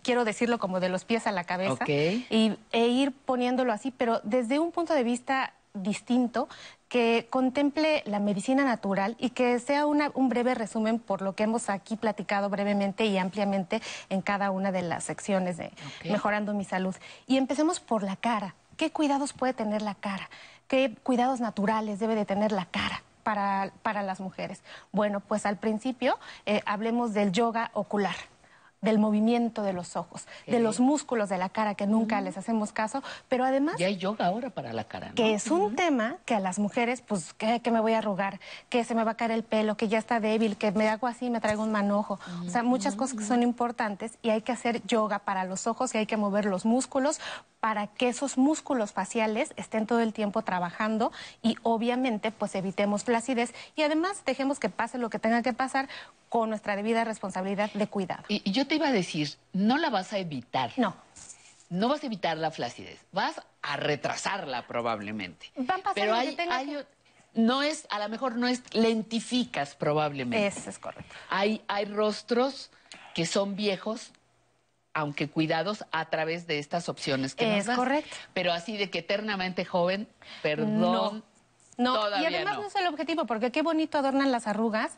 quiero 0.03 0.24
decirlo 0.24 0.57
como 0.57 0.80
de 0.80 0.88
los 0.88 1.03
pies 1.03 1.28
a 1.28 1.34
la 1.34 1.43
cabeza, 1.43 1.84
y, 1.86 2.55
e 2.72 2.88
ir 2.88 3.11
poniéndolo 3.11 3.74
así, 3.74 3.91
pero 3.91 4.22
desde 4.24 4.57
un 4.57 4.72
punto 4.72 4.93
de 4.93 5.03
vista 5.03 5.53
distinto 5.74 6.47
que 6.90 7.28
contemple 7.30 8.02
la 8.06 8.20
medicina 8.20 8.66
natural 8.66 9.16
y 9.20 9.30
que 9.30 9.60
sea 9.60 9.86
un 9.86 10.30
breve 10.30 10.56
resumen 10.56 11.00
por 11.00 11.22
lo 11.22 11.36
que 11.36 11.44
hemos 11.44 11.70
aquí 11.70 11.96
platicado 11.96 12.50
brevemente 12.50 13.06
y 13.06 13.18
ampliamente 13.18 13.82
en 14.10 14.22
cada 14.22 14.50
una 14.50 14.72
de 14.72 14.82
las 14.82 15.04
secciones 15.04 15.58
de 15.58 15.72
Mejorando 16.06 16.54
mi 16.54 16.66
Salud. 16.66 16.96
Y 17.28 17.38
empecemos 17.38 17.80
por 17.80 18.04
la 18.04 18.16
cara. 18.16 18.56
¿Qué 18.76 18.92
cuidados 18.92 19.34
puede 19.34 19.54
tener 19.54 19.84
la 19.84 19.94
cara? 19.94 20.30
¿Qué 20.68 20.96
cuidados 21.04 21.40
naturales 21.40 22.00
debe 22.00 22.16
de 22.16 22.26
tener 22.26 22.52
la 22.52 22.66
cara? 22.66 23.04
Para, 23.24 23.72
para 23.84 24.02
las 24.02 24.20
mujeres. 24.20 24.64
Bueno, 24.92 25.20
pues 25.20 25.46
al 25.46 25.58
principio 25.58 26.18
eh, 26.48 26.62
hablemos 26.66 27.14
del 27.14 27.32
yoga 27.32 27.70
ocular 27.74 28.16
del 28.82 28.97
movimiento 28.97 29.61
de 29.61 29.73
los 29.73 29.95
ojos, 29.95 30.25
de 30.47 30.59
los 30.59 30.80
músculos 30.80 31.30
de 31.30 31.38
la 31.38 31.49
cara 31.49 31.75
que 31.75 31.86
nunca 31.86 32.21
les 32.21 32.38
hacemos 32.38 32.71
caso, 32.71 33.03
pero 33.27 33.43
además... 33.43 33.75
Ya 33.77 33.88
hay 33.88 33.97
yoga 33.97 34.25
ahora 34.25 34.49
para 34.49 34.71
la 34.73 34.86
cara, 34.86 35.09
¿no? 35.09 35.15
Que 35.15 35.34
es 35.34 35.51
un 35.51 35.75
tema 35.75 36.17
que 36.25 36.36
a 36.36 36.39
las 36.39 36.59
mujeres, 36.59 37.01
pues, 37.01 37.34
que, 37.34 37.61
me 37.71 37.80
voy 37.82 37.93
a 37.93 37.97
arrugar, 37.99 38.39
que 38.69 38.84
se 38.84 38.95
me 38.95 39.03
va 39.03 39.11
a 39.11 39.15
caer 39.15 39.32
el 39.32 39.43
pelo, 39.43 39.75
que 39.75 39.88
ya 39.88 39.97
está 39.97 40.19
débil, 40.19 40.57
que 40.57 40.71
me 40.71 40.88
hago 40.88 41.07
así, 41.07 41.30
me 41.30 41.41
traigo 41.41 41.63
un 41.63 41.71
manojo. 41.71 42.19
O 42.45 42.49
sea, 42.49 42.63
muchas 42.63 42.95
cosas 42.95 43.17
que 43.17 43.25
son 43.25 43.43
importantes 43.43 44.17
y 44.21 44.30
hay 44.30 44.41
que 44.41 44.51
hacer 44.51 44.82
yoga 44.88 45.19
para 45.19 45.43
los 45.43 45.67
ojos 45.67 45.93
y 45.93 45.97
hay 45.97 46.05
que 46.05 46.17
mover 46.17 46.45
los 46.45 46.65
músculos 46.65 47.19
para 47.60 47.88
que 47.88 48.07
esos 48.10 48.38
músculos 48.38 48.91
faciales 48.91 49.53
estén 49.57 49.86
todo 49.86 49.99
el 49.99 50.14
tiempo 50.14 50.41
trabajando 50.43 51.12
y 51.41 51.57
obviamente 51.64 52.32
pues 52.32 52.55
evitemos 52.55 53.03
flacidez 53.03 53.53
y 53.76 53.82
además 53.82 54.24
dejemos 54.26 54.60
que 54.60 54.70
pase 54.70 54.97
lo 54.97 55.10
que 55.10 55.20
tenga 55.20 55.41
que 55.41 55.53
pasar 55.53 55.89
con 56.30 56.49
nuestra 56.49 56.76
debida 56.76 57.03
responsabilidad 57.03 57.72
de 57.74 57.88
cuidado. 57.88 58.24
Y, 58.28 58.49
yo 58.51 58.68
te 58.68 58.76
iba 58.76 58.88
a 58.88 58.91
decir, 58.91 59.30
no 59.53 59.78
la 59.78 59.89
vas 59.89 60.14
a 60.14 60.20
evitar. 60.20 60.72
No. 60.78 60.95
No 61.70 61.88
vas 61.88 62.01
a 62.01 62.07
evitar 62.07 62.38
la 62.38 62.49
flacidez, 62.49 62.99
vas 63.12 63.41
a 63.62 63.78
retrasarla 63.78 64.66
probablemente. 64.66 65.51
Van 65.55 65.82
a 65.86 65.93
Pero 65.93 66.16
hay, 66.16 66.36
no 67.36 67.62
es, 67.62 67.86
a 67.91 67.99
lo 67.99 68.10
mejor 68.10 68.38
no 68.38 68.47
es 68.47 68.64
lentificas 68.74 69.76
probablemente. 69.76 70.47
Eso 70.47 70.70
es 70.70 70.80
correcto. 70.80 71.14
Hay, 71.30 71.62
hay 71.68 71.86
rostros 71.86 72.72
que 73.14 73.28
son 73.28 73.55
viejos 73.55 74.12
aunque 75.00 75.30
cuidados 75.30 75.86
a 75.91 76.10
través 76.10 76.45
de 76.47 76.60
estas 76.60 76.89
opciones 76.89 77.36
que 77.36 77.58
es 77.58 77.68
nos 77.68 77.78
correcto. 77.78 78.16
Pero 78.34 78.52
así 78.52 78.78
de 78.78 78.89
que 78.89 79.00
eternamente 79.00 79.66
joven, 79.66 80.08
perdón. 80.41 81.24
No. 81.78 81.93
y 82.20 82.26
además 82.26 82.58
no. 82.58 82.68
es 82.68 82.76
el 82.76 82.88
objetivo, 82.88 83.26
porque 83.26 83.52
qué 83.52 83.62
bonito 83.62 83.97
adornan 83.97 84.34
las 84.34 84.47
arrugas 84.47 84.91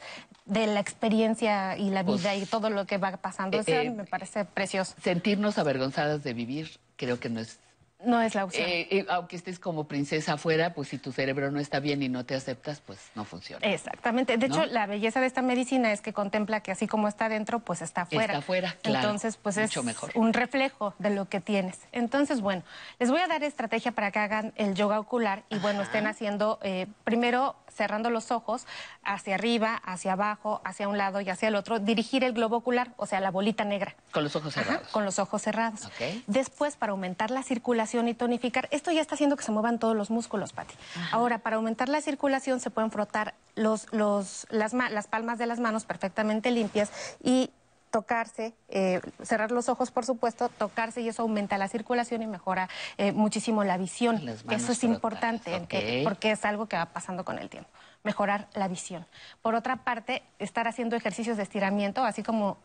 de 0.46 0.66
la 0.66 0.80
experiencia 0.80 1.78
y 1.78 1.92
la 1.92 2.02
vida 2.02 2.34
y 2.36 2.46
todo 2.46 2.72
lo 2.72 2.88
que 2.88 2.98
va 2.98 3.18
pasando. 3.18 3.62
Eh, 3.66 3.92
me 3.92 4.06
parece 4.06 4.46
precioso. 4.46 4.96
Sentirnos 5.02 5.60
avergonzadas 5.60 6.24
de 6.24 6.34
vivir, 6.34 6.80
creo 6.96 7.20
que 7.20 7.30
no 7.30 7.40
es 7.40 7.60
no 8.06 8.22
es 8.22 8.36
la 8.36 8.46
opción. 8.46 8.68
Eh, 8.68 8.88
eh, 8.90 9.06
aunque 9.10 9.36
estés 9.36 9.60
como 9.60 9.88
princesa 9.88 10.34
afuera, 10.34 10.74
pues 10.74 10.90
si 10.90 10.98
tu 10.98 11.12
cerebro 11.12 11.52
no 11.52 11.60
está 11.60 11.80
bien 11.80 12.02
y 12.04 12.10
no 12.10 12.26
te 12.26 12.36
aceptas, 12.36 12.82
pues 12.82 13.00
no 13.16 13.26
funciona. 13.26 13.66
Exactamente. 13.68 14.38
De 14.38 14.46
hecho, 14.48 14.66
la 14.66 14.88
belleza 14.88 15.20
de 15.20 15.28
esta 15.28 15.42
medicina 15.42 15.92
es 15.92 16.02
que 16.02 16.14
contempla 16.14 16.62
que 16.62 16.72
así 16.72 16.88
como 16.88 17.08
está 17.08 17.30
dentro, 17.30 17.60
pues 17.60 17.82
está 17.82 18.02
afuera. 18.02 18.34
Está 18.34 18.38
afuera, 18.40 18.76
claro. 18.82 19.00
Entonces, 19.00 19.38
pues 19.38 19.58
es 19.58 19.72
un 20.16 20.34
reflejo 20.34 20.94
de 21.00 21.12
lo 21.12 21.28
que 21.30 21.42
tienes. 21.42 21.80
Entonces, 21.92 22.42
bueno, 22.42 22.64
les 23.00 23.10
voy 23.10 23.20
a 23.20 23.28
dar 23.28 23.44
estrategia 23.44 23.92
para 23.92 24.12
que 24.12 24.20
hagan 24.20 24.54
el 24.56 24.74
yoga 24.74 25.00
ocular 25.00 25.44
y, 25.50 25.58
bueno, 25.60 25.82
estén 25.82 26.08
haciendo 26.08 26.60
eh, 26.64 26.88
primero 27.04 27.56
cerrando 27.74 28.10
los 28.10 28.32
ojos 28.32 28.66
hacia 29.04 29.36
arriba, 29.36 29.76
hacia 29.84 30.14
abajo, 30.14 30.62
hacia 30.64 30.88
un 30.88 30.98
lado 30.98 31.22
y 31.22 31.30
hacia 31.30 31.48
el 31.48 31.56
otro, 31.56 31.80
dirigir 31.80 32.24
el 32.24 32.34
globo 32.34 32.58
ocular, 32.58 32.94
o 32.98 33.06
sea, 33.06 33.20
la 33.20 33.32
bolita 33.32 33.64
negra. 33.64 33.96
Con 34.12 34.24
los 34.24 34.36
ojos 34.36 34.54
cerrados. 34.54 34.88
con 34.90 35.06
los 35.06 35.20
ojos 35.20 35.42
cerrados. 35.42 35.90
Después, 36.28 36.76
para 36.76 36.92
aumentar 36.92 37.32
la 37.32 37.44
circulación 37.44 38.08
y 38.08 38.14
tonificar, 38.14 38.68
esto 38.72 38.92
ya 38.92 39.02
está 39.02 39.16
haciendo 39.16 39.36
que 39.36 39.44
se 39.44 39.52
muevan 39.52 39.80
todos 39.80 39.96
los 39.96 40.10
músculos, 40.10 40.54
Pati. 40.54 40.76
Ahora, 41.12 41.40
para 41.40 41.56
aumentar 41.56 41.90
la 41.90 42.02
circulación 42.02 42.60
se 42.60 42.70
pueden 42.70 42.92
frotar 42.92 43.34
los, 43.56 43.92
los, 43.92 44.48
las, 44.50 44.74
las 44.74 45.08
palmas 45.08 45.38
de 45.38 45.46
las 45.46 45.60
manos 45.60 45.86
perfectamente 45.86 46.52
limpias 46.52 46.92
y 47.24 47.52
tocarse, 47.92 48.54
eh, 48.70 49.02
cerrar 49.22 49.52
los 49.52 49.70
ojos, 49.70 49.92
por 49.92 50.06
supuesto, 50.06 50.50
tocarse 50.50 51.02
y 51.02 51.10
eso 51.10 51.22
aumenta 51.22 51.58
la 51.58 51.68
circulación 51.68 52.22
y 52.22 52.28
mejora 52.28 52.70
eh, 52.98 53.12
muchísimo 53.12 53.64
la 53.64 53.78
visión. 53.78 54.22
Eso 54.50 54.72
es 54.72 54.84
importante 54.84 55.68
eh, 55.70 56.02
porque 56.04 56.32
es 56.32 56.44
algo 56.46 56.68
que 56.68 56.78
va 56.78 56.88
pasando 56.88 57.26
con 57.26 57.38
el 57.38 57.50
tiempo. 57.50 57.70
Mejorar 58.04 58.48
la 58.54 58.68
visión. 58.68 59.06
Por 59.42 59.54
otra 59.54 59.84
parte, 59.84 60.24
estar 60.40 60.68
haciendo 60.68 60.96
ejercicios 60.96 61.38
de 61.38 61.44
estiramiento, 61.44 62.04
así 62.04 62.24
como, 62.24 62.58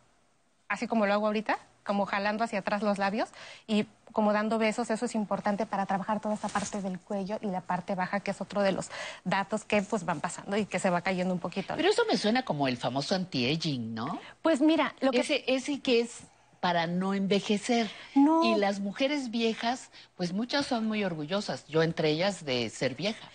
así 0.69 0.87
como 0.87 1.05
lo 1.05 1.13
hago 1.13 1.27
ahorita, 1.27 1.59
como 1.87 2.05
jalando 2.05 2.43
hacia 2.43 2.59
atrás 2.59 2.83
los 2.83 2.99
labios 2.99 3.29
y 3.65 3.87
como 4.11 4.33
dando 4.33 4.57
besos, 4.57 4.89
eso 4.89 5.05
es 5.05 5.15
importante 5.15 5.65
para 5.65 5.85
trabajar 5.85 6.19
toda 6.19 6.35
esta 6.35 6.49
parte 6.49 6.81
del 6.81 6.99
cuello 6.99 7.39
y 7.41 7.47
la 7.47 7.61
parte 7.61 7.95
baja, 7.95 8.19
que 8.19 8.31
es 8.31 8.41
otro 8.41 8.61
de 8.61 8.71
los 8.71 8.89
datos 9.23 9.63
que 9.63 9.81
pues 9.81 10.05
van 10.05 10.21
pasando 10.21 10.57
y 10.57 10.65
que 10.65 10.79
se 10.79 10.89
va 10.89 11.01
cayendo 11.01 11.33
un 11.33 11.39
poquito. 11.39 11.73
Pero 11.75 11.89
eso 11.89 12.03
me 12.09 12.17
suena 12.17 12.43
como 12.43 12.67
el 12.67 12.77
famoso 12.77 13.15
anti-aging, 13.15 13.95
¿no? 13.95 14.19
Pues 14.41 14.61
mira, 14.61 14.93
lo 14.99 15.11
que... 15.11 15.19
Ese, 15.19 15.43
ese 15.47 15.79
que 15.79 16.01
es 16.01 16.21
para 16.59 16.87
no 16.87 17.13
envejecer. 17.13 17.89
No. 18.15 18.43
Y 18.43 18.59
las 18.59 18.79
mujeres 18.79 19.29
viejas, 19.29 19.89
pues 20.15 20.33
muchas 20.33 20.65
son 20.65 20.87
muy 20.87 21.03
orgullosas, 21.03 21.65
yo 21.67 21.83
entre 21.83 22.09
ellas 22.09 22.43
de 22.43 22.69
ser 22.69 22.95
vieja. 22.95 23.29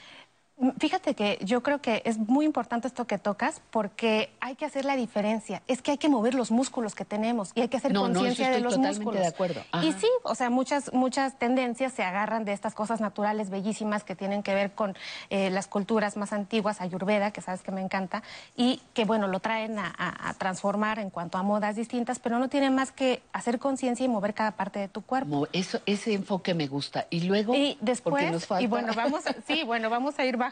Fíjate 0.78 1.14
que 1.14 1.38
yo 1.42 1.62
creo 1.62 1.80
que 1.80 2.02
es 2.04 2.18
muy 2.18 2.44
importante 2.44 2.86
esto 2.86 3.04
que 3.04 3.18
tocas 3.18 3.60
porque 3.70 4.30
hay 4.40 4.54
que 4.54 4.64
hacer 4.64 4.84
la 4.84 4.94
diferencia. 4.94 5.60
Es 5.66 5.82
que 5.82 5.90
hay 5.90 5.98
que 5.98 6.08
mover 6.08 6.34
los 6.34 6.52
músculos 6.52 6.94
que 6.94 7.04
tenemos 7.04 7.50
y 7.56 7.62
hay 7.62 7.68
que 7.68 7.78
hacer 7.78 7.92
conciencia 7.92 8.48
de 8.50 8.60
los 8.60 8.78
músculos. 8.78 9.20
de 9.20 9.26
acuerdo. 9.26 9.60
Y 9.82 9.92
sí, 9.92 10.06
o 10.22 10.36
sea, 10.36 10.50
muchas 10.50 10.92
muchas 10.92 11.36
tendencias 11.36 11.92
se 11.92 12.04
agarran 12.04 12.44
de 12.44 12.52
estas 12.52 12.74
cosas 12.74 13.00
naturales 13.00 13.50
bellísimas 13.50 14.04
que 14.04 14.14
tienen 14.14 14.44
que 14.44 14.54
ver 14.54 14.72
con 14.72 14.94
eh, 15.30 15.50
las 15.50 15.66
culturas 15.66 16.16
más 16.16 16.32
antiguas, 16.32 16.80
Ayurveda, 16.80 17.32
que 17.32 17.40
sabes 17.40 17.62
que 17.62 17.72
me 17.72 17.80
encanta, 17.80 18.22
y 18.56 18.80
que 18.94 19.04
bueno, 19.04 19.26
lo 19.26 19.40
traen 19.40 19.78
a, 19.78 19.92
transformar 20.38 20.98
en 20.98 21.10
cuanto 21.10 21.38
a 21.38 21.42
modas 21.42 21.76
distintas, 21.76 22.18
pero 22.18 22.38
no 22.38 22.48
tiene 22.48 22.70
más 22.70 22.92
que 22.92 23.22
hacer 23.32 23.58
conciencia 23.58 24.04
y 24.04 24.08
mover 24.08 24.34
cada 24.34 24.52
parte 24.52 24.78
de 24.78 24.88
tu 24.88 25.02
cuerpo. 25.02 25.48
Eso, 25.52 25.80
ese 25.86 26.14
enfoque 26.14 26.54
me 26.54 26.68
gusta. 26.68 27.06
Y 27.10 27.22
luego, 27.22 27.54
y 27.54 27.76
después, 27.80 28.48
y 28.60 28.66
bueno, 28.66 28.92
vamos, 28.94 29.24
sí, 29.46 29.62
bueno, 29.66 29.90
vamos 29.90 30.18
a 30.18 30.24
ir 30.24 30.36
bajando 30.36 30.51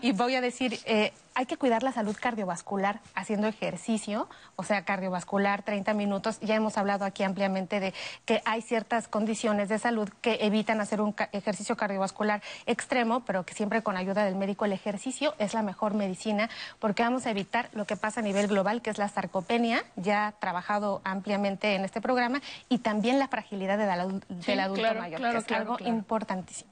y 0.00 0.12
voy 0.12 0.34
a 0.34 0.40
decir, 0.40 0.78
eh, 0.84 1.12
hay 1.34 1.46
que 1.46 1.56
cuidar 1.56 1.82
la 1.82 1.92
salud 1.92 2.16
cardiovascular 2.18 3.00
haciendo 3.14 3.46
ejercicio, 3.46 4.28
o 4.56 4.64
sea, 4.64 4.84
cardiovascular 4.84 5.62
30 5.62 5.94
minutos. 5.94 6.38
Ya 6.40 6.54
hemos 6.54 6.76
hablado 6.78 7.04
aquí 7.04 7.22
ampliamente 7.22 7.80
de 7.80 7.94
que 8.24 8.42
hay 8.44 8.62
ciertas 8.62 9.08
condiciones 9.08 9.68
de 9.68 9.78
salud 9.78 10.08
que 10.20 10.38
evitan 10.42 10.80
hacer 10.80 11.00
un 11.00 11.14
ejercicio 11.32 11.76
cardiovascular 11.76 12.42
extremo, 12.66 13.20
pero 13.24 13.44
que 13.44 13.54
siempre 13.54 13.82
con 13.82 13.96
ayuda 13.96 14.24
del 14.24 14.36
médico 14.36 14.64
el 14.64 14.72
ejercicio 14.72 15.34
es 15.38 15.54
la 15.54 15.62
mejor 15.62 15.94
medicina 15.94 16.50
porque 16.78 17.02
vamos 17.02 17.26
a 17.26 17.30
evitar 17.30 17.68
lo 17.72 17.86
que 17.86 17.96
pasa 17.96 18.20
a 18.20 18.22
nivel 18.22 18.48
global, 18.48 18.82
que 18.82 18.90
es 18.90 18.98
la 18.98 19.08
sarcopenia, 19.08 19.84
ya 19.96 20.34
trabajado 20.38 21.00
ampliamente 21.04 21.74
en 21.74 21.84
este 21.84 22.00
programa, 22.00 22.42
y 22.68 22.78
también 22.78 23.18
la 23.18 23.28
fragilidad 23.28 23.78
del, 23.78 23.90
adulto 24.60 24.94
mayor, 24.94 25.20
que 25.20 25.38
es 25.38 25.52
algo 25.52 25.76
importantísimo. 25.80 26.71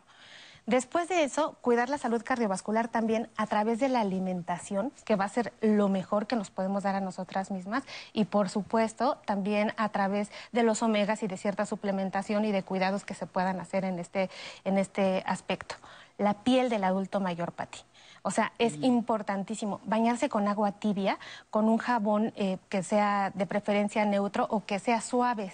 Después 0.67 1.09
de 1.09 1.25
eso, 1.25 1.57
cuidar 1.61 1.89
la 1.89 1.99
salud 1.99 2.23
cardiovascular 2.23 2.89
también 2.89 3.29
a 3.37 3.47
través 3.47 3.81
de 3.81 3.89
la 3.89 4.01
alimentación, 4.01 4.93
que 5.05 5.17
va 5.17 5.25
a 5.25 5.29
ser 5.29 5.53
lo 5.61 5.89
mejor 5.89 6.27
que 6.27 6.37
nos 6.37 6.51
podemos 6.51 6.83
dar 6.83 6.95
a 6.95 7.01
nosotras 7.01 7.51
mismas, 7.51 7.85
y 8.13 8.27
por 8.27 8.49
supuesto 8.49 9.19
también 9.25 9.73
a 9.77 9.89
través 9.89 10.31
de 10.53 10.63
los 10.63 10.83
omegas 10.83 11.23
y 11.23 11.27
de 11.27 11.37
cierta 11.37 11.67
suplementación 11.67 12.45
y 12.45 12.53
de 12.53 12.63
cuidados 12.63 13.05
que 13.05 13.15
se 13.15 13.27
puedan 13.27 13.61
hacer 13.61 13.85
en 13.85 13.99
este, 13.99 14.31
en 14.65 14.79
este 14.79 15.23
aspecto. 15.27 15.77
La 16.19 16.35
piel 16.35 16.69
del 16.69 16.85
adulto 16.85 17.21
mayor, 17.21 17.53
Pati. 17.53 17.81
O 18.23 18.31
sea, 18.31 18.53
es 18.59 18.75
importantísimo 18.83 19.81
bañarse 19.85 20.29
con 20.29 20.47
agua 20.47 20.73
tibia, 20.73 21.19
con 21.51 21.69
un 21.69 21.79
jabón 21.79 22.33
eh, 22.37 22.59
que 22.69 22.83
sea 22.83 23.31
de 23.35 23.47
preferencia 23.47 24.05
neutro 24.05 24.47
o 24.51 24.65
que 24.65 24.79
sea 24.79 25.01
suave. 25.01 25.53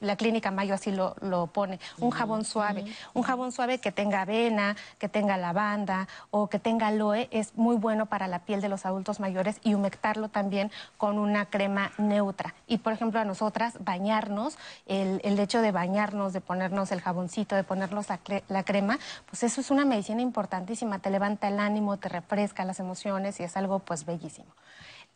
la 0.00 0.16
clínica 0.16 0.50
Mayo 0.50 0.74
así 0.74 0.90
lo, 0.90 1.14
pone. 1.52 1.78
Un 1.98 2.10
jabón 2.10 2.44
suave. 2.44 2.84
Un 3.14 3.22
jabón 3.22 3.52
suave 3.52 3.78
que 3.78 3.92
tenga 3.92 4.22
avena, 4.22 4.76
que 4.98 5.08
tenga 5.08 5.36
lavanda 5.36 6.08
o 6.30 6.48
que 6.48 6.58
tenga 6.58 6.88
aloe 6.88 7.28
es 7.30 7.56
muy 7.56 7.76
bueno 7.76 8.06
para 8.06 8.26
la 8.26 8.40
piel 8.40 8.60
de 8.60 8.68
los 8.68 8.84
adultos 8.84 9.20
mayores 9.20 9.60
y 9.62 9.74
humectarlo 9.74 10.28
también 10.28 10.70
con 10.96 11.18
una 11.18 11.46
crema 11.46 11.92
neutra. 11.98 12.54
Y 12.66 12.78
por 12.78 12.92
ejemplo, 12.92 13.20
a 13.20 13.24
nosotras 13.24 13.74
bañarnos, 13.80 14.58
el, 14.86 15.38
hecho 15.38 15.62
de 15.62 15.70
bañarnos, 15.70 16.32
de 16.32 16.40
ponernos 16.40 16.90
el 16.90 17.00
jaboncito, 17.00 17.54
de 17.54 17.62
ponernos 17.62 18.08
la, 18.08 18.18
la 18.48 18.64
crema, 18.64 18.98
pues 19.26 19.44
eso 19.44 19.60
es 19.60 19.70
una 19.70 19.84
medicina 19.84 20.20
importantísima. 20.20 20.98
Te 20.98 21.10
levanta 21.10 21.48
el 21.48 21.60
ánimo, 21.60 21.96
te 21.96 22.07
refresca 22.08 22.64
las 22.64 22.80
emociones 22.80 23.40
y 23.40 23.44
es 23.44 23.56
algo 23.56 23.80
pues 23.80 24.04
bellísimo. 24.04 24.54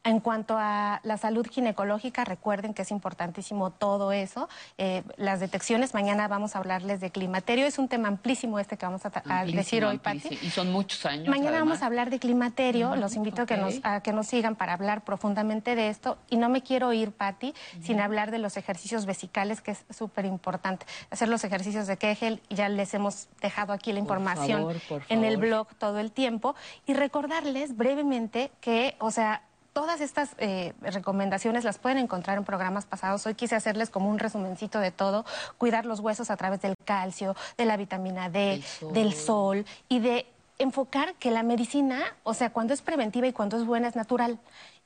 En 0.04 0.18
cuanto 0.18 0.56
a 0.58 1.00
la 1.04 1.16
salud 1.16 1.46
ginecológica, 1.48 2.24
recuerden 2.24 2.74
que 2.74 2.82
es 2.82 2.90
importantísimo 2.90 3.70
todo 3.70 4.10
eso. 4.10 4.48
Eh, 4.76 5.04
las 5.16 5.38
detecciones, 5.38 5.94
mañana 5.94 6.26
vamos 6.26 6.56
a 6.56 6.58
hablarles 6.58 7.00
de 7.00 7.10
climaterio. 7.10 7.66
Es 7.66 7.78
un 7.78 7.86
tema 7.86 8.08
amplísimo 8.08 8.58
este 8.58 8.76
que 8.76 8.84
vamos 8.84 9.02
a, 9.04 9.44
decir 9.44 9.84
hoy, 9.84 9.98
Pati. 9.98 10.40
Y 10.42 10.50
son 10.50 10.72
muchos 10.72 11.06
años. 11.06 11.28
Mañana 11.28 11.60
vamos 11.60 11.82
a 11.82 11.86
hablar 11.86 12.10
de 12.10 12.18
climaterio. 12.18 12.96
Los 12.96 13.14
invito 13.14 13.42
a, 13.42 13.46
que 13.46 13.56
nos, 13.56 13.78
a 13.84 14.02
que 14.02 14.12
nos 14.12 14.26
sigan 14.26 14.56
para 14.56 14.72
hablar 14.72 15.04
profundamente 15.04 15.76
de 15.76 15.88
esto. 15.88 16.18
Y 16.28 16.36
no 16.36 16.48
me 16.48 16.62
quiero 16.62 16.92
ir, 16.92 17.12
Pati, 17.12 17.54
sin 17.80 18.00
hablar 18.00 18.32
de 18.32 18.38
los 18.38 18.56
ejercicios 18.56 19.06
vesicales, 19.06 19.60
que 19.60 19.70
es 19.70 19.84
súper 19.96 20.24
importante. 20.24 20.84
Hacer 21.10 21.28
los 21.28 21.44
ejercicios 21.44 21.86
de 21.86 21.96
Kegel, 21.96 22.42
ya 22.50 22.68
les 22.68 22.92
hemos 22.94 23.28
dejado 23.40 23.72
aquí 23.72 23.92
la 23.92 24.00
información 24.00 24.66
en 25.08 25.22
el 25.22 25.36
blog 25.36 25.68
todo 25.76 26.00
el 26.00 26.10
tiempo. 26.10 26.56
Y 26.86 26.94
recordarles 26.94 27.76
brevemente 27.76 28.50
que, 28.60 28.96
o 28.98 29.12
sea, 29.12 29.42
todas 29.72 30.00
estas 30.00 30.34
eh, 30.38 30.74
recomendaciones 30.80 31.64
las 31.64 31.78
pueden 31.78 31.98
encontrar 31.98 32.38
en 32.38 32.44
programas 32.44 32.84
pasados. 32.86 33.26
Hoy 33.26 33.34
quise 33.34 33.54
hacerles 33.54 33.90
como 33.90 34.08
un 34.08 34.18
resumencito 34.18 34.78
de 34.78 34.90
todo, 34.90 35.24
cuidar 35.58 35.86
los 35.86 36.00
huesos 36.00 36.30
a 36.30 36.36
través 36.36 36.60
del 36.62 36.74
calcio, 36.84 37.34
de 37.56 37.64
la 37.64 37.76
vitamina 37.76 38.28
D, 38.28 38.62
del 38.92 39.14
sol 39.14 39.64
y 39.88 40.00
de 40.00 40.26
enfocar 40.58 41.14
que 41.14 41.30
la 41.30 41.42
medicina, 41.42 42.02
o 42.22 42.34
sea, 42.34 42.50
cuando 42.50 42.74
es 42.74 42.82
preventiva 42.82 43.26
y 43.26 43.32
cuando 43.32 43.56
es 43.56 43.64
buena 43.64 43.88
es 43.88 43.96
natural 43.96 44.38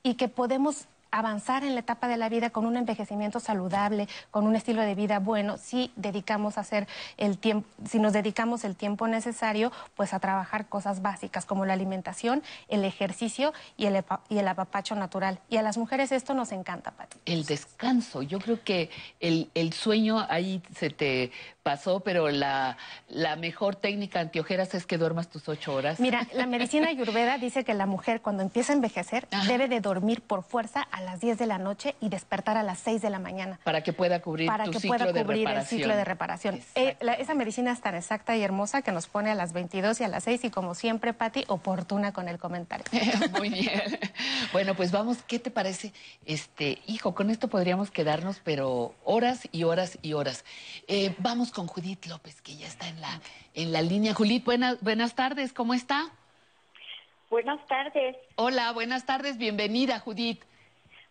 y 0.03 0.15
que 0.15 0.27
podemos 0.27 0.85
avanzar 1.11 1.63
en 1.63 1.73
la 1.73 1.81
etapa 1.81 2.07
de 2.07 2.17
la 2.17 2.29
vida 2.29 2.49
con 2.49 2.65
un 2.65 2.77
envejecimiento 2.77 3.39
saludable, 3.39 4.07
con 4.31 4.45
un 4.45 4.55
estilo 4.55 4.81
de 4.81 4.95
vida 4.95 5.19
bueno, 5.19 5.57
si 5.57 5.91
dedicamos 5.95 6.57
a 6.57 6.61
hacer 6.61 6.87
el 7.17 7.37
tiempo, 7.37 7.67
si 7.87 7.99
nos 7.99 8.13
dedicamos 8.13 8.63
el 8.63 8.75
tiempo 8.75 9.07
necesario, 9.07 9.71
pues 9.95 10.13
a 10.13 10.19
trabajar 10.19 10.67
cosas 10.67 11.01
básicas 11.01 11.45
como 11.45 11.65
la 11.65 11.73
alimentación, 11.73 12.43
el 12.67 12.83
ejercicio 12.83 13.53
y 13.77 13.85
el, 13.85 14.03
y 14.29 14.37
el 14.37 14.47
apapacho 14.47 14.95
natural. 14.95 15.39
Y 15.49 15.57
a 15.57 15.61
las 15.61 15.77
mujeres 15.77 16.11
esto 16.11 16.33
nos 16.33 16.51
encanta, 16.51 16.91
Pati. 16.91 17.17
El 17.25 17.45
descanso, 17.45 18.21
yo 18.21 18.39
creo 18.39 18.63
que 18.63 18.89
el, 19.19 19.49
el 19.53 19.73
sueño 19.73 20.25
ahí 20.29 20.61
se 20.75 20.89
te 20.89 21.31
pasó, 21.67 21.99
pero 21.99 22.29
la, 22.29 22.77
la 23.09 23.35
mejor 23.35 23.75
técnica 23.75 24.21
antiojeras 24.21 24.73
es 24.73 24.85
que 24.85 24.97
duermas 24.97 25.27
tus 25.27 25.49
ocho 25.49 25.73
horas. 25.73 25.99
Mira, 25.99 26.25
la 26.33 26.45
medicina 26.55 26.87
ayurveda 26.87 27.37
dice 27.37 27.65
que 27.65 27.73
la 27.73 27.85
mujer 27.85 28.21
cuando 28.21 28.41
empieza 28.41 28.71
a 28.71 28.75
envejecer 28.77 29.27
debe 29.47 29.67
de 29.67 29.81
dormir 29.81 30.21
por 30.21 30.43
fuerza 30.43 30.81
a 30.81 31.01
las 31.01 31.19
10 31.19 31.37
de 31.37 31.45
la 31.45 31.57
noche 31.57 31.95
y 31.99 32.07
despertar 32.07 32.55
a 32.55 32.63
las 32.63 32.79
6 32.79 33.01
de 33.01 33.09
la 33.09 33.19
mañana. 33.19 33.59
Para 33.65 33.81
que 33.81 33.91
pueda 33.91 34.21
cubrir 34.21 34.47
Para 34.47 34.63
que 34.69 34.79
pueda 34.79 35.11
cubrir 35.11 35.49
el 35.49 35.65
ciclo 35.65 35.93
de 35.93 36.05
reparación. 36.05 36.61
Eh, 36.75 36.95
esa 37.19 37.33
medicina 37.33 37.73
es 37.73 37.81
tan 37.81 37.95
exacta 37.95 38.37
y 38.37 38.43
hermosa 38.43 38.81
que 38.81 38.93
nos 38.93 39.07
pone 39.07 39.29
a 39.31 39.35
las 39.35 39.51
22 39.51 39.99
y 39.99 40.05
a 40.05 40.07
las 40.07 40.23
6 40.23 40.45
y 40.45 40.49
como 40.49 40.73
siempre, 40.73 41.11
Patti, 41.11 41.43
oportuna 41.49 42.13
con 42.13 42.29
el 42.29 42.37
comentario. 42.37 42.85
Muy 43.37 43.49
bien. 43.49 43.99
Bueno, 44.53 44.73
pues 44.73 44.93
vamos, 44.93 45.17
¿qué 45.27 45.37
te 45.37 45.51
parece? 45.51 45.91
Este, 46.25 46.79
hijo, 46.87 47.13
con 47.13 47.29
esto 47.29 47.49
podríamos 47.49 47.91
quedarnos, 47.91 48.39
pero 48.41 48.95
horas 49.03 49.49
y 49.51 49.63
horas 49.63 49.97
y 50.01 50.13
horas. 50.13 50.45
Eh, 50.87 51.13
vamos 51.17 51.51
con 51.57 51.65
Judith 51.65 52.05
López, 52.05 52.39
que 52.43 52.55
ya 52.55 52.67
está 52.67 52.87
en 52.87 53.01
la, 53.01 53.19
en 53.55 53.71
la 53.71 53.81
línea. 53.81 54.13
Judith, 54.13 54.45
buenas, 54.45 54.79
buenas 54.83 55.15
tardes, 55.15 55.53
¿cómo 55.53 55.73
está? 55.73 56.11
Buenas 57.31 57.65
tardes. 57.65 58.15
Hola, 58.35 58.71
buenas 58.73 59.07
tardes, 59.07 59.39
bienvenida, 59.39 59.97
Judith. 59.97 60.43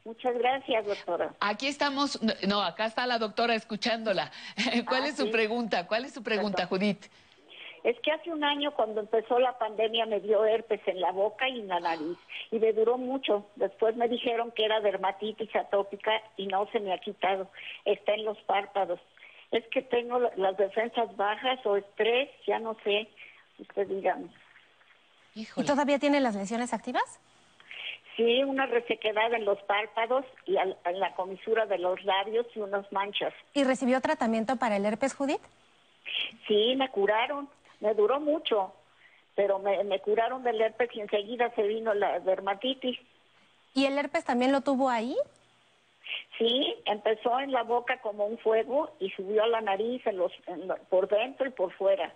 Muchas 0.04 0.38
gracias, 0.38 0.86
doctora. 0.86 1.34
Aquí 1.40 1.66
estamos, 1.66 2.20
no, 2.46 2.62
acá 2.62 2.86
está 2.86 3.08
la 3.08 3.18
doctora 3.18 3.56
escuchándola. 3.56 4.30
¿Cuál 4.86 5.02
ah, 5.02 5.08
es 5.08 5.16
su 5.16 5.32
pregunta? 5.32 5.88
¿Cuál 5.88 6.04
es 6.04 6.14
su 6.14 6.22
pregunta, 6.22 6.66
Judith? 6.66 7.06
Es 7.82 7.98
que 8.00 8.12
hace 8.12 8.32
un 8.32 8.44
año 8.44 8.72
cuando 8.72 9.00
empezó 9.00 9.40
la 9.40 9.58
pandemia 9.58 10.06
me 10.06 10.20
dio 10.20 10.44
herpes 10.44 10.80
en 10.86 11.00
la 11.00 11.10
boca 11.10 11.48
y 11.48 11.58
en 11.58 11.68
la 11.68 11.80
nariz 11.80 12.18
y 12.52 12.60
me 12.60 12.72
duró 12.72 12.98
mucho. 12.98 13.46
Después 13.56 13.96
me 13.96 14.08
dijeron 14.08 14.52
que 14.52 14.64
era 14.64 14.80
dermatitis 14.80 15.54
atópica 15.56 16.12
y 16.36 16.46
no 16.46 16.68
se 16.70 16.78
me 16.78 16.92
ha 16.92 16.98
quitado. 16.98 17.48
Está 17.84 18.14
en 18.14 18.24
los 18.24 18.38
párpados 18.42 19.00
es 19.50 19.64
que 19.68 19.82
tengo 19.82 20.18
las 20.36 20.56
defensas 20.56 21.14
bajas 21.16 21.64
o 21.64 21.76
estrés, 21.76 22.30
ya 22.46 22.58
no 22.58 22.76
sé, 22.84 23.08
usted 23.58 23.86
dígame. 23.86 24.28
¿Y 25.34 25.46
todavía 25.64 25.98
tiene 25.98 26.20
las 26.20 26.34
lesiones 26.34 26.72
activas? 26.72 27.20
Sí, 28.16 28.42
una 28.42 28.64
resequedad 28.64 29.34
en 29.34 29.44
los 29.44 29.60
párpados 29.64 30.24
y 30.46 30.56
en 30.56 31.00
la 31.00 31.14
comisura 31.14 31.66
de 31.66 31.76
los 31.76 32.02
labios 32.04 32.46
y 32.54 32.60
unas 32.60 32.90
manchas. 32.90 33.34
¿Y 33.52 33.64
recibió 33.64 34.00
tratamiento 34.00 34.56
para 34.56 34.76
el 34.76 34.86
herpes, 34.86 35.14
Judith? 35.14 35.42
Sí, 36.48 36.74
me 36.76 36.88
curaron. 36.90 37.48
Me 37.80 37.92
duró 37.92 38.18
mucho, 38.20 38.72
pero 39.34 39.58
me, 39.58 39.84
me 39.84 40.00
curaron 40.00 40.42
del 40.42 40.58
herpes 40.62 40.88
y 40.94 41.00
enseguida 41.00 41.54
se 41.54 41.62
vino 41.62 41.92
la 41.92 42.20
dermatitis. 42.20 42.98
¿Y 43.74 43.84
el 43.84 43.98
herpes 43.98 44.24
también 44.24 44.50
lo 44.50 44.62
tuvo 44.62 44.88
ahí? 44.88 45.14
Sí, 46.38 46.74
empezó 46.84 47.40
en 47.40 47.52
la 47.52 47.62
boca 47.62 48.00
como 48.00 48.26
un 48.26 48.38
fuego 48.38 48.90
y 49.00 49.10
subió 49.10 49.44
a 49.44 49.46
la 49.46 49.60
nariz 49.60 50.02
por 50.90 51.08
dentro 51.08 51.46
y 51.46 51.50
por 51.50 51.72
fuera. 51.72 52.12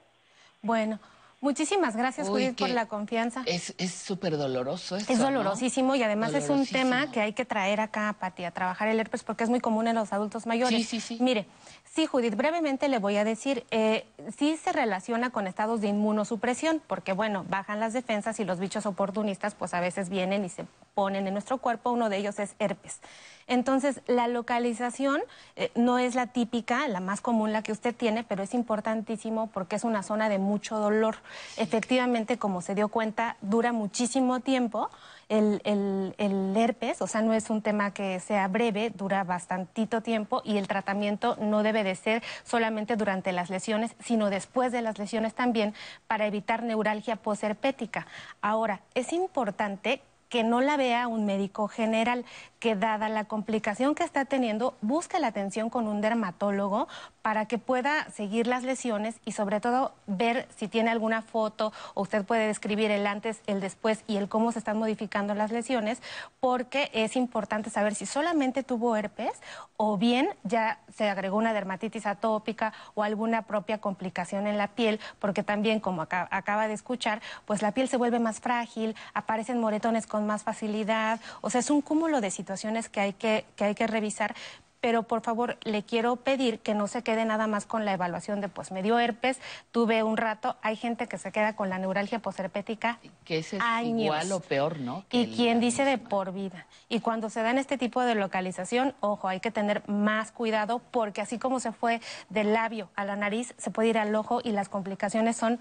Bueno, 0.63 1.01
Muchísimas 1.43 1.97
gracias, 1.97 2.29
Judith, 2.29 2.59
por 2.59 2.69
la 2.69 2.87
confianza. 2.87 3.43
Es 3.47 3.75
súper 3.91 4.37
doloroso 4.37 4.97
Es 4.97 5.19
dolorosísimo 5.19 5.95
y 5.95 6.03
además 6.03 6.35
es 6.35 6.51
un 6.51 6.67
tema 6.67 7.11
que 7.11 7.21
hay 7.21 7.33
que 7.33 7.47
traer 7.47 7.81
acá, 7.81 8.15
Pati, 8.21 8.45
a 8.45 8.51
trabajar 8.51 8.89
el 8.89 9.01
herpes 9.01 9.25
porque 9.25 9.45
es 9.45 9.51
muy 9.51 9.61
común 9.61 9.89
en 9.89 9.95
los 9.95 10.13
adultos 10.13 10.47
mayores. 10.47 10.77
Sí, 10.77 10.85
sí, 10.85 11.01
sí. 11.01 11.19
Mire, 11.23 11.47
sí, 11.93 12.07
Judith, 12.07 12.37
brevemente 12.37 12.89
le 12.89 12.99
voy 12.99 13.17
a 13.17 13.25
decir, 13.25 13.65
eh, 13.71 14.07
sí 14.37 14.57
se 14.57 14.73
relaciona 14.73 15.31
con 15.31 15.47
estados 15.47 15.81
de 15.81 15.89
inmunosupresión 15.89 16.81
porque, 16.87 17.13
bueno, 17.13 17.45
bajan 17.49 17.81
las 17.81 17.93
defensas 17.93 18.39
y 18.41 18.45
los 18.45 18.59
bichos 18.59 18.87
oportunistas 18.87 19.55
pues 19.55 19.75
a 19.75 19.81
veces 19.81 20.09
vienen 20.09 20.45
y 20.45 20.49
se 20.49 20.67
ponen 20.95 21.27
en 21.27 21.35
nuestro 21.35 21.59
cuerpo, 21.59 21.91
uno 21.91 22.09
de 22.09 22.19
ellos 22.19 22.39
es 22.39 22.55
herpes. 22.59 23.01
Entonces, 23.47 24.01
la 24.07 24.29
localización 24.29 25.21
eh, 25.57 25.73
no 25.75 25.99
es 25.99 26.15
la 26.15 26.29
típica, 26.29 26.87
la 26.87 27.01
más 27.01 27.21
común, 27.21 27.53
la 27.53 27.63
que 27.63 27.73
usted 27.73 27.95
tiene, 27.95 28.23
pero 28.23 28.45
es 28.45 28.55
importantísimo 28.55 29.49
porque 29.49 29.77
es 29.77 29.85
una 29.85 30.03
zona 30.03 30.29
de 30.29 30.39
mucho 30.39 30.79
dolor. 30.79 31.17
Efectivamente, 31.57 32.39
como 32.39 32.63
se 32.63 32.75
dio 32.77 32.89
cuenta, 32.89 33.37
dura 33.41 33.73
muchísimo 33.73 34.41
tiempo. 34.41 34.89
El, 35.31 36.55
herpes, 36.57 37.01
o 37.01 37.07
sea, 37.07 37.23
no 37.23 37.33
es 37.33 37.51
un 37.51 37.63
tema 37.63 37.95
que 37.95 38.19
sea 38.19 38.49
breve, 38.49 38.91
dura 38.91 39.23
bastantito 39.23 40.03
tiempo 40.03 40.43
y 40.45 40.59
el 40.59 40.67
tratamiento 40.67 41.37
no 41.41 41.63
debe 41.63 41.85
de 41.85 41.95
ser 41.95 42.23
solamente 42.43 42.97
durante 42.97 43.31
las 43.31 43.49
lesiones, 43.49 43.95
sino 44.01 44.29
después 44.29 44.73
de 44.73 44.83
las 44.83 44.99
lesiones 44.99 45.33
también 45.35 45.73
para 46.09 46.27
evitar 46.27 46.65
neuralgia 46.65 47.15
posherpética. 47.15 48.09
Ahora, 48.43 48.81
es 48.95 49.13
importante 49.13 50.03
que 50.31 50.45
no 50.45 50.63
la 50.63 50.79
vea 50.79 51.09
un 51.09 51.27
médico 51.27 51.69
general, 51.69 52.25
que 52.61 52.77
dada 52.77 53.09
la 53.09 53.25
complicación 53.25 53.95
que 53.95 54.05
está 54.05 54.25
teniendo, 54.27 54.75
busque 54.81 55.19
la 55.19 55.27
atención 55.27 55.71
con 55.71 55.89
un 55.89 56.01
dermatólogo 56.01 56.89
para 57.21 57.47
que 57.47 57.59
pueda 57.59 58.09
seguir 58.11 58.47
las 58.47 58.63
lesiones 58.63 59.17
y 59.25 59.33
sobre 59.33 59.61
todo 59.61 59.93
ver 60.07 60.47
si 60.57 60.69
tiene 60.69 60.91
alguna 60.91 61.21
foto. 61.23 61.73
O 61.95 62.03
usted 62.03 62.25
puede 62.25 62.47
describir 62.47 62.91
el 62.91 63.07
antes, 63.07 63.43
el 63.47 63.61
después 63.61 64.05
y 64.07 64.17
el 64.17 64.29
cómo 64.29 64.53
se 64.53 64.61
están 64.61 64.79
modificando 64.79 65.35
las 65.35 65.51
lesiones, 65.51 66.01
porque 66.39 66.91
es 66.93 67.17
importante 67.17 67.69
saber 67.71 67.95
si 67.95 68.07
solamente 68.07 68.63
tuvo 68.63 68.97
herpes 68.97 69.33
o 69.77 69.97
bien 69.97 70.29
ya 70.45 70.79
se 70.95 71.09
agregó 71.09 71.39
una 71.39 71.53
dermatitis 71.53 72.07
atópica 72.07 72.73
o 72.95 73.03
alguna 73.03 73.43
propia 73.43 73.79
complicación 73.79 74.47
en 74.47 74.59
la 74.59 74.69
piel, 74.69 75.01
porque 75.19 75.43
también 75.43 75.81
como 75.81 76.03
acaba 76.03 76.69
de 76.69 76.75
escuchar, 76.75 77.21
pues 77.47 77.63
la 77.63 77.73
piel 77.73 77.89
se 77.89 77.97
vuelve 77.97 78.21
más 78.21 78.41
frágil, 78.41 78.95
aparecen 79.15 79.59
moretones 79.59 80.07
con 80.07 80.20
más 80.27 80.43
facilidad. 80.43 81.21
O 81.41 81.51
sea, 81.51 81.61
es 81.61 81.71
un 81.71 81.83
cúmulo 81.83 82.21
de 82.21 82.31
situaciones 82.31 82.89
que 82.89 83.01
hay 83.01 83.13
que, 83.13 83.45
que, 83.57 83.65
hay 83.65 83.75
que 83.75 83.87
revisar. 83.87 84.35
Pero 84.81 85.03
por 85.03 85.21
favor, 85.21 85.59
le 85.63 85.83
quiero 85.83 86.17
pedir 86.17 86.59
que 86.61 86.75
no 86.75 86.89
se 86.89 87.03
quede 87.03 87.27
nada 87.27 87.47
más 87.47 87.67
con 87.67 87.85
la 87.85 87.93
evaluación 87.93 88.41
de, 88.41 88.49
pues 88.49 88.73
me 88.73 88.83
dio 88.83 88.99
herpes, 88.99 89.39
tuve 89.73 90.03
un 90.03 90.17
rato. 90.17 90.57
Hay 90.63 90.75
gente 90.77 91.07
que 91.07 91.19
se 91.19 91.33
queda 91.33 91.55
con 91.55 91.69
la 91.69 91.79
neuralgia 91.79 92.21
posherpética 92.21 92.99
que 93.27 93.39
es 93.39 93.53
igual 93.53 94.33
o 94.33 94.41
peor, 94.41 94.79
¿no? 94.81 95.05
y 95.11 95.37
quien 95.37 95.61
dice 95.61 95.85
de 95.85 95.99
por 95.99 96.33
vida. 96.33 96.67
Y 96.89 97.01
cuando 97.01 97.29
se 97.29 97.43
da 97.43 97.51
en 97.51 97.59
este 97.59 97.77
tipo 97.77 98.01
de 98.01 98.15
localización, 98.15 98.95
ojo, 99.01 99.29
hay 99.29 99.41
que 99.41 99.51
tener 99.51 99.87
más 99.87 100.33
cuidado 100.33 100.81
porque 100.91 101.21
así 101.21 101.39
como 101.39 101.61
se 101.61 101.73
fue 101.73 102.01
del 102.31 102.55
labio 102.55 102.89
a 102.97 103.05
la 103.05 103.17
nariz, 103.17 103.55
se 103.59 103.71
puede 103.71 103.91
ir 103.91 103.99
al 103.99 104.15
ojo 104.15 104.41
y 104.43 104.53
las 104.53 104.71
complicaciones 104.71 105.37
son 105.37 105.61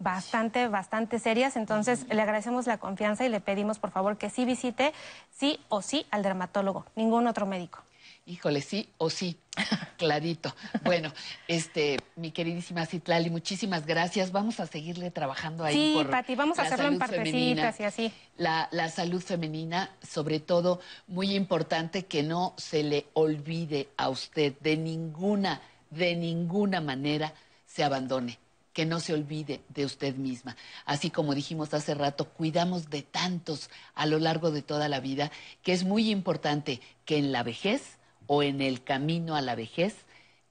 bastante, 0.00 0.66
bastante 0.66 1.20
serias. 1.20 1.54
Entonces, 1.56 2.06
le 2.10 2.20
agradecemos 2.20 2.66
la 2.66 2.78
confianza 2.78 3.24
y 3.24 3.28
le 3.28 3.40
pedimos, 3.40 3.78
por 3.78 3.92
favor, 3.92 4.18
que 4.18 4.30
sí 4.30 4.44
visite, 4.44 4.92
sí 5.30 5.60
o 5.68 5.82
sí, 5.82 6.06
al 6.10 6.24
dermatólogo, 6.24 6.84
ningún 6.96 7.28
otro 7.28 7.46
médico. 7.46 7.84
Híjole, 8.26 8.60
sí 8.60 8.88
o 8.98 9.10
sí, 9.10 9.36
clarito. 9.98 10.54
Bueno, 10.84 11.12
este, 11.48 11.98
mi 12.16 12.30
queridísima 12.30 12.86
Citlali, 12.86 13.30
muchísimas 13.30 13.86
gracias. 13.86 14.30
Vamos 14.30 14.60
a 14.60 14.66
seguirle 14.66 15.10
trabajando 15.10 15.64
ahí. 15.64 15.74
Sí, 15.74 16.06
Pati, 16.08 16.34
vamos 16.34 16.58
a 16.58 16.62
hacerlo 16.62 16.88
en 16.88 16.98
partecitas 16.98 17.80
y 17.80 17.84
así. 17.84 18.12
La, 18.36 18.68
la 18.72 18.88
salud 18.88 19.22
femenina, 19.22 19.90
sobre 20.06 20.38
todo, 20.38 20.80
muy 21.08 21.34
importante 21.34 22.06
que 22.06 22.22
no 22.22 22.54
se 22.56 22.82
le 22.82 23.06
olvide 23.14 23.88
a 23.96 24.08
usted 24.08 24.54
de 24.60 24.76
ninguna, 24.76 25.60
de 25.90 26.14
ninguna 26.14 26.80
manera 26.80 27.32
se 27.66 27.84
abandone 27.84 28.38
que 28.72 28.86
no 28.86 29.00
se 29.00 29.14
olvide 29.14 29.60
de 29.68 29.84
usted 29.84 30.14
misma. 30.14 30.56
Así 30.84 31.10
como 31.10 31.34
dijimos 31.34 31.74
hace 31.74 31.94
rato, 31.94 32.28
cuidamos 32.28 32.90
de 32.90 33.02
tantos 33.02 33.70
a 33.94 34.06
lo 34.06 34.18
largo 34.18 34.50
de 34.50 34.62
toda 34.62 34.88
la 34.88 35.00
vida, 35.00 35.30
que 35.62 35.72
es 35.72 35.84
muy 35.84 36.10
importante 36.10 36.80
que 37.04 37.18
en 37.18 37.32
la 37.32 37.42
vejez 37.42 37.98
o 38.26 38.42
en 38.42 38.60
el 38.60 38.84
camino 38.84 39.34
a 39.34 39.40
la 39.40 39.54
vejez 39.54 39.94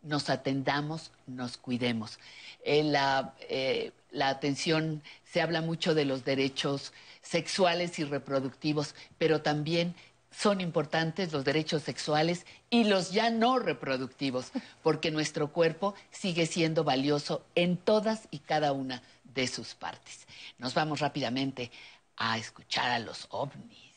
nos 0.02 0.30
atendamos, 0.30 1.12
nos 1.28 1.58
cuidemos. 1.58 2.20
Eh, 2.64 3.92
la 4.12 4.30
atención 4.30 5.04
se 5.24 5.42
habla 5.42 5.62
mucho 5.62 5.94
de 5.94 6.06
los 6.06 6.26
derechos 6.26 6.94
sexuales 7.22 8.00
y 8.00 8.04
reproductivos, 8.04 8.96
pero 9.18 9.42
también 9.42 9.94
son 10.32 10.62
importantes 10.62 11.32
los 11.32 11.44
derechos 11.44 11.84
sexuales 11.84 12.46
y 12.70 12.86
los 12.86 13.12
ya 13.12 13.30
no 13.30 13.60
reproductivos, 13.60 14.52
porque 14.84 15.12
nuestro 15.12 15.52
cuerpo 15.52 15.96
sigue 16.12 16.46
siendo 16.46 16.84
valioso 16.84 17.46
en 17.56 17.78
todas 17.78 18.28
y 18.32 18.40
cada 18.40 18.72
una 18.72 19.02
de 19.24 19.48
sus 19.48 19.76
partes. 19.76 20.28
Nos 20.58 20.74
vamos 20.74 21.00
rápidamente 21.00 21.72
a 22.18 22.38
escuchar 22.38 22.92
a 22.92 23.00
los 23.00 23.28
ovnis. 23.30 23.89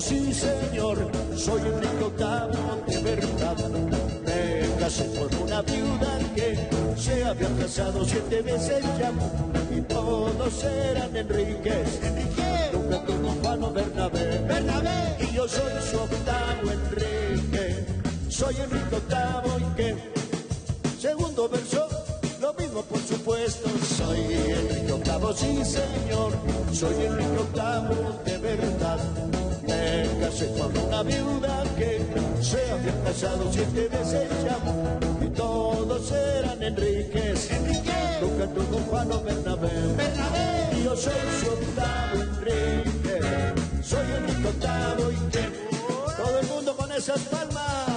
Sí 0.00 0.32
señor, 0.32 1.10
soy 1.36 1.60
Enrique 1.60 2.04
Octavo 2.04 2.82
de 2.86 3.00
verdad. 3.02 3.56
Me 4.24 4.80
casé 4.80 5.06
con 5.14 5.42
una 5.42 5.62
viuda 5.62 6.18
que 6.34 6.68
se 6.96 7.24
había 7.24 7.48
casado 7.56 8.04
siete 8.04 8.42
veces 8.42 8.84
ya 8.98 9.12
y 9.74 9.80
todos 9.82 10.64
eran 10.64 11.16
Enriques. 11.16 12.00
Enrique, 12.02 12.70
nunca 12.72 13.04
tuvo 13.04 13.30
Juan 13.42 13.74
Bernabé. 13.74 14.38
Bernabé, 14.40 15.16
y 15.20 15.34
yo 15.34 15.48
soy 15.48 15.72
su 15.90 15.96
octavo 15.96 16.70
Enrique. 16.70 17.86
Soy 18.28 18.56
Enrique 18.56 18.96
Octavo 18.96 19.58
y 19.58 19.76
que 19.76 19.96
segundo 21.00 21.48
verso 21.48 21.88
lo 22.40 22.52
mismo 22.54 22.82
por 22.82 23.00
supuesto, 23.00 23.68
soy 23.96 24.20
Enrique 24.20 24.92
Octavo, 24.92 25.32
sí 25.32 25.64
señor, 25.64 26.32
soy 26.72 26.94
Enrique 27.06 27.38
Octavo 27.38 28.20
de 28.24 28.38
verdad 28.38 29.35
casé 30.20 30.52
con 30.58 30.76
una 30.76 31.02
viuda 31.02 31.62
que 31.76 32.04
se 32.40 32.70
había 32.70 33.04
casado 33.04 33.50
siete 33.52 33.88
veces 33.88 34.28
ya 34.44 34.58
y 35.24 35.28
todos 35.30 36.12
eran 36.12 36.62
Enriques. 36.62 37.50
Enrique. 37.50 37.92
Nunca 38.20 38.46
tuvo 38.46 38.78
Juan 38.90 39.12
o 39.12 39.20
Bernabé. 39.22 39.70
Bernabé. 39.96 40.78
Y 40.78 40.84
yo 40.84 40.96
soy 40.96 41.12
su 41.40 41.50
octavo 41.50 42.22
Enrique. 42.22 43.20
Soy 43.82 44.06
Enrique 44.18 44.48
octavo 44.48 45.10
y 45.12 45.30
que 45.30 45.44
todo 46.16 46.38
el 46.40 46.46
mundo 46.46 46.76
con 46.76 46.92
esas 46.92 47.20
palmas. 47.20 47.95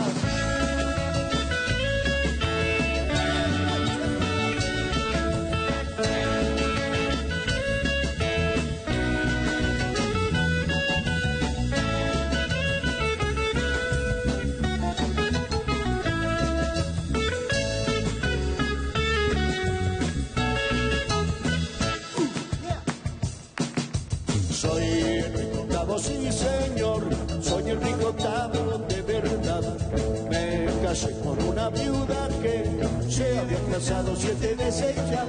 Sí 26.00 26.32
señor, 26.32 27.04
soy 27.42 27.70
el 27.70 27.82
rico 27.82 28.10
octavo 28.10 28.78
de 28.88 29.02
verdad. 29.02 29.78
Me 30.30 30.68
casé 30.84 31.12
con 31.20 31.42
una 31.44 31.70
viuda 31.70 32.30
que 32.42 32.64
se 33.10 33.40
había 33.40 33.60
casado 33.72 34.16
siete 34.16 34.56
veces 34.56 34.96
ya 35.12 35.26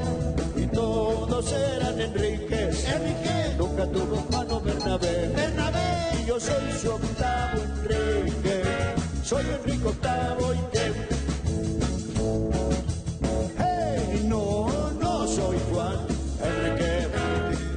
y 0.56 0.66
todos 0.66 1.52
eran 1.52 2.00
Enriques. 2.00 2.84
Enrique 2.88 3.54
nunca 3.58 3.86
tuvo 3.86 4.16
Juan 4.30 4.64
Bernabé. 4.64 5.28
Bernabé 5.34 6.22
y 6.22 6.26
yo 6.26 6.38
soy 6.38 6.72
su 6.80 6.90
octavo 6.90 7.62
Enrique. 7.88 8.62
Soy 9.24 9.44
el 9.46 9.64
rico 9.64 9.88
octavo 9.88 10.54
y 10.54 10.58
que 10.72 10.92
Hey, 13.58 14.26
no, 14.28 14.68
no 15.00 15.26
soy 15.26 15.56
Juan 15.72 15.98
Enrique, 16.42 17.08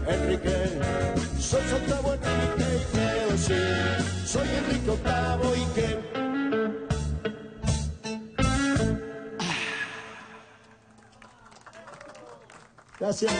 Enrique, 0.08 0.80
soy 1.40 1.62
su 1.70 1.76
octavo 1.76 2.14
Enrique 2.14 2.63
soy 3.44 4.48
Enrique 4.48 4.90
Octavo 4.90 5.54
y 5.56 5.66
que... 5.74 6.00
Gracias. 13.00 13.34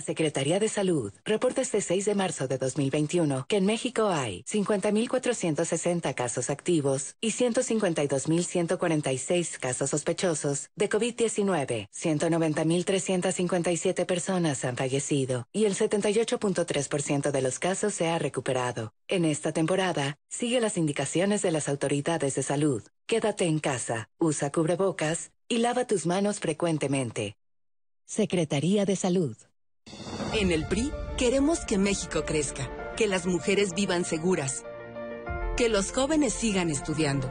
Secretaría 0.00 0.58
de 0.58 0.68
Salud 0.68 1.12
reporta 1.24 1.60
este 1.60 1.80
6 1.80 2.04
de 2.04 2.14
marzo 2.14 2.48
de 2.48 2.58
2021 2.58 3.46
que 3.48 3.56
en 3.56 3.66
México 3.66 4.08
hay 4.08 4.42
50.460 4.44 6.14
casos 6.14 6.50
activos 6.50 7.16
y 7.20 7.32
152.146 7.32 9.58
casos 9.58 9.90
sospechosos 9.90 10.70
de 10.76 10.88
COVID-19. 10.88 11.88
190.357 11.90 14.06
personas 14.06 14.64
han 14.64 14.76
fallecido 14.76 15.46
y 15.52 15.64
el 15.64 15.74
78.3% 15.74 17.30
de 17.30 17.42
los 17.42 17.58
casos 17.58 17.94
se 17.94 18.08
ha 18.08 18.18
recuperado. 18.18 18.92
En 19.08 19.24
esta 19.24 19.52
temporada, 19.52 20.18
sigue 20.28 20.60
las 20.60 20.76
indicaciones 20.76 21.42
de 21.42 21.50
las 21.50 21.68
autoridades 21.68 22.34
de 22.34 22.42
salud. 22.42 22.82
Quédate 23.06 23.46
en 23.46 23.58
casa, 23.58 24.08
usa 24.18 24.52
cubrebocas 24.52 25.32
y 25.48 25.58
lava 25.58 25.86
tus 25.86 26.06
manos 26.06 26.38
frecuentemente. 26.38 27.36
Secretaría 28.06 28.84
de 28.84 28.96
Salud. 28.96 29.36
En 30.32 30.52
el 30.52 30.66
PRI 30.66 30.92
queremos 31.16 31.60
que 31.60 31.78
México 31.78 32.24
crezca, 32.24 32.70
que 32.96 33.06
las 33.06 33.26
mujeres 33.26 33.74
vivan 33.74 34.04
seguras, 34.04 34.64
que 35.56 35.68
los 35.68 35.92
jóvenes 35.92 36.32
sigan 36.32 36.70
estudiando, 36.70 37.30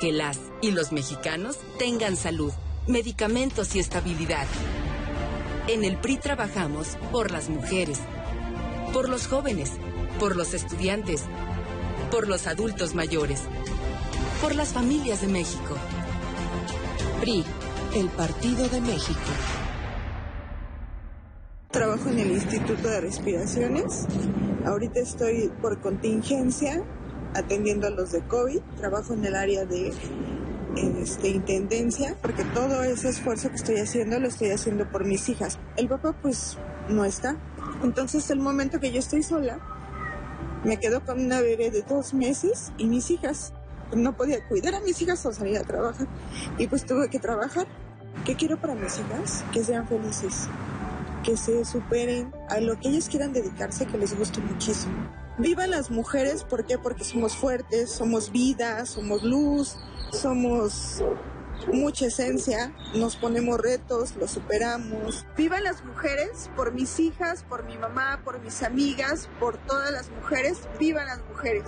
que 0.00 0.12
las 0.12 0.38
y 0.62 0.70
los 0.70 0.92
mexicanos 0.92 1.58
tengan 1.78 2.16
salud, 2.16 2.52
medicamentos 2.86 3.74
y 3.74 3.80
estabilidad. 3.80 4.46
En 5.66 5.84
el 5.84 5.96
PRI 5.98 6.18
trabajamos 6.18 6.96
por 7.10 7.30
las 7.30 7.48
mujeres, 7.48 7.98
por 8.92 9.08
los 9.08 9.26
jóvenes, 9.26 9.72
por 10.20 10.36
los 10.36 10.54
estudiantes, 10.54 11.24
por 12.10 12.28
los 12.28 12.46
adultos 12.46 12.94
mayores, 12.94 13.42
por 14.40 14.54
las 14.54 14.68
familias 14.68 15.20
de 15.20 15.28
México. 15.28 15.76
PRI, 17.20 17.44
el 17.96 18.08
Partido 18.08 18.68
de 18.68 18.80
México. 18.80 19.63
Trabajo 21.74 22.08
en 22.08 22.20
el 22.20 22.30
Instituto 22.30 22.88
de 22.88 23.00
Respiraciones. 23.00 24.06
Ahorita 24.64 25.00
estoy 25.00 25.50
por 25.60 25.80
contingencia 25.80 26.84
atendiendo 27.34 27.88
a 27.88 27.90
los 27.90 28.12
de 28.12 28.20
COVID. 28.20 28.60
Trabajo 28.76 29.12
en 29.14 29.24
el 29.24 29.34
área 29.34 29.64
de 29.64 29.92
este, 30.76 31.30
intendencia 31.30 32.16
porque 32.22 32.44
todo 32.44 32.84
ese 32.84 33.08
esfuerzo 33.08 33.50
que 33.50 33.56
estoy 33.56 33.78
haciendo 33.78 34.20
lo 34.20 34.28
estoy 34.28 34.50
haciendo 34.50 34.88
por 34.88 35.04
mis 35.04 35.28
hijas. 35.28 35.58
El 35.76 35.88
papá 35.88 36.14
pues 36.22 36.58
no 36.88 37.04
está. 37.04 37.36
Entonces 37.82 38.30
el 38.30 38.38
momento 38.38 38.78
que 38.78 38.92
yo 38.92 39.00
estoy 39.00 39.24
sola, 39.24 39.58
me 40.62 40.76
quedo 40.76 41.04
con 41.04 41.20
una 41.20 41.40
bebé 41.40 41.72
de 41.72 41.82
dos 41.82 42.14
meses 42.14 42.72
y 42.78 42.86
mis 42.86 43.10
hijas. 43.10 43.52
No 43.92 44.16
podía 44.16 44.46
cuidar 44.46 44.76
a 44.76 44.80
mis 44.80 45.02
hijas 45.02 45.26
o 45.26 45.32
salir 45.32 45.58
a 45.58 45.64
trabajar. 45.64 46.06
Y 46.56 46.68
pues 46.68 46.86
tuve 46.86 47.10
que 47.10 47.18
trabajar. 47.18 47.66
¿Qué 48.24 48.36
quiero 48.36 48.60
para 48.60 48.76
mis 48.76 48.96
hijas? 49.00 49.44
Que 49.52 49.64
sean 49.64 49.88
felices 49.88 50.48
que 51.24 51.36
se 51.36 51.64
superen 51.64 52.32
a 52.48 52.60
lo 52.60 52.78
que 52.78 52.88
ellas 52.88 53.08
quieran 53.08 53.32
dedicarse, 53.32 53.86
que 53.86 53.98
les 53.98 54.16
guste 54.16 54.40
muchísimo. 54.40 54.94
Vivan 55.38 55.70
las 55.70 55.90
mujeres, 55.90 56.44
¿por 56.44 56.64
qué? 56.64 56.78
Porque 56.78 57.02
somos 57.02 57.36
fuertes, 57.36 57.90
somos 57.90 58.30
vida, 58.30 58.86
somos 58.86 59.24
luz, 59.24 59.76
somos 60.12 61.02
mucha 61.72 62.06
esencia, 62.06 62.72
nos 62.94 63.16
ponemos 63.16 63.58
retos, 63.60 64.14
los 64.16 64.30
superamos. 64.30 65.26
Vivan 65.36 65.64
las 65.64 65.84
mujeres, 65.84 66.50
por 66.54 66.72
mis 66.72 67.00
hijas, 67.00 67.42
por 67.42 67.64
mi 67.64 67.76
mamá, 67.76 68.20
por 68.24 68.40
mis 68.40 68.62
amigas, 68.62 69.28
por 69.40 69.56
todas 69.56 69.90
las 69.90 70.10
mujeres, 70.10 70.60
vivan 70.78 71.06
las 71.06 71.20
mujeres. 71.28 71.64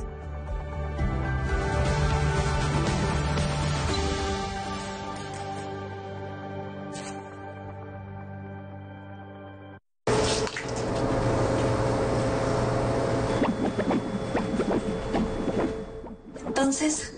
Entonces, 16.78 17.14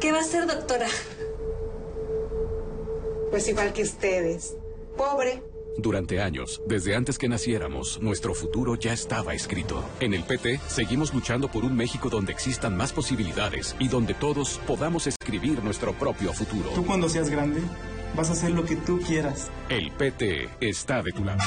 ¿qué 0.00 0.10
va 0.10 0.18
a 0.18 0.24
ser, 0.24 0.44
doctora? 0.48 0.88
Pues 3.30 3.48
igual 3.48 3.72
que 3.72 3.82
ustedes. 3.82 4.56
Pobre. 4.96 5.40
Durante 5.76 6.20
años, 6.20 6.60
desde 6.66 6.96
antes 6.96 7.16
que 7.16 7.28
naciéramos, 7.28 8.02
nuestro 8.02 8.34
futuro 8.34 8.74
ya 8.74 8.92
estaba 8.92 9.34
escrito. 9.34 9.84
En 10.00 10.14
el 10.14 10.24
PT, 10.24 10.58
seguimos 10.66 11.14
luchando 11.14 11.48
por 11.48 11.64
un 11.64 11.76
México 11.76 12.08
donde 12.10 12.32
existan 12.32 12.76
más 12.76 12.92
posibilidades 12.92 13.76
y 13.78 13.86
donde 13.86 14.14
todos 14.14 14.58
podamos 14.66 15.06
escribir 15.06 15.62
nuestro 15.62 15.92
propio 15.92 16.32
futuro. 16.32 16.70
Tú 16.70 16.84
cuando 16.84 17.08
seas 17.08 17.30
grande, 17.30 17.60
vas 18.16 18.30
a 18.30 18.32
hacer 18.32 18.50
lo 18.50 18.64
que 18.64 18.74
tú 18.74 18.98
quieras. 18.98 19.48
El 19.68 19.92
PT 19.92 20.48
está 20.60 21.04
de 21.04 21.12
tu 21.12 21.24
lado. 21.24 21.38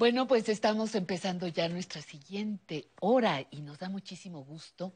Bueno, 0.00 0.26
pues 0.26 0.48
estamos 0.48 0.94
empezando 0.94 1.46
ya 1.46 1.68
nuestra 1.68 2.00
siguiente 2.00 2.86
hora 3.00 3.44
y 3.50 3.60
nos 3.60 3.78
da 3.78 3.90
muchísimo 3.90 4.42
gusto 4.42 4.94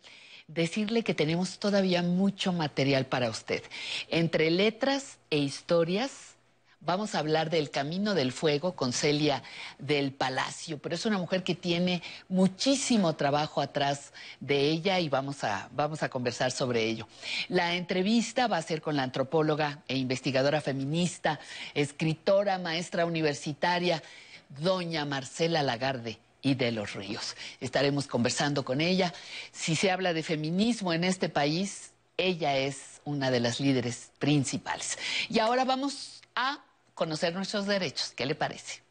decirle 0.49 1.03
que 1.03 1.13
tenemos 1.13 1.59
todavía 1.59 2.03
mucho 2.03 2.55
material 2.55 3.05
para 3.05 3.29
usted. 3.29 3.63
Entre 4.09 4.51
letras 4.51 5.19
e 5.29 5.37
historias, 5.37 6.37
vamos 6.81 7.15
a 7.15 7.19
hablar 7.19 7.51
del 7.51 7.69
Camino 7.69 8.15
del 8.15 8.33
Fuego 8.33 8.77
con 8.77 8.95
Celia 8.95 9.43
del 9.79 10.11
Palacio, 10.11 10.79
pero 10.79 10.95
es 10.95 11.05
una 11.05 11.19
mujer 11.19 11.43
que 11.43 11.55
tiene 11.55 12.03
muchísimo 12.31 13.15
trabajo 13.15 13.61
atrás 13.61 14.15
de 14.41 14.71
ella 14.71 15.01
y 15.01 15.11
vamos 15.11 15.45
a, 15.45 15.69
vamos 15.75 16.03
a 16.03 16.09
conversar 16.09 16.51
sobre 16.51 16.83
ello. 16.83 17.07
La 17.49 17.75
entrevista 17.75 18.47
va 18.47 18.57
a 18.57 18.63
ser 18.63 18.81
con 18.81 18.97
la 18.97 19.03
antropóloga 19.03 19.83
e 19.87 19.99
investigadora 19.99 20.63
feminista, 20.63 21.41
escritora, 21.75 22.59
maestra 22.59 23.05
universitaria, 23.05 24.03
doña 24.61 25.05
Marcela 25.05 25.63
Lagarde 25.63 26.19
y 26.43 26.55
de 26.55 26.73
los 26.73 26.95
Ríos. 26.95 27.37
Estaremos 27.61 28.07
conversando 28.07 28.65
con 28.65 28.81
ella. 28.81 29.13
Si 29.53 29.77
se 29.77 29.91
habla 29.91 30.13
de 30.13 30.23
feminismo 30.23 30.93
en 30.93 31.05
este 31.05 31.29
país, 31.29 31.93
ella 32.17 32.57
es 32.57 33.01
una 33.05 33.31
de 33.31 33.41
las 33.41 33.61
líderes 33.61 34.11
principales. 34.19 34.99
Y 35.29 35.39
ahora 35.39 35.65
vamos 35.65 36.23
a 36.35 36.63
conocer 36.95 37.35
nuestros 37.35 37.67
derechos. 37.67 38.13
¿Qué 38.17 38.27
le 38.27 38.35
parece? 38.35 38.83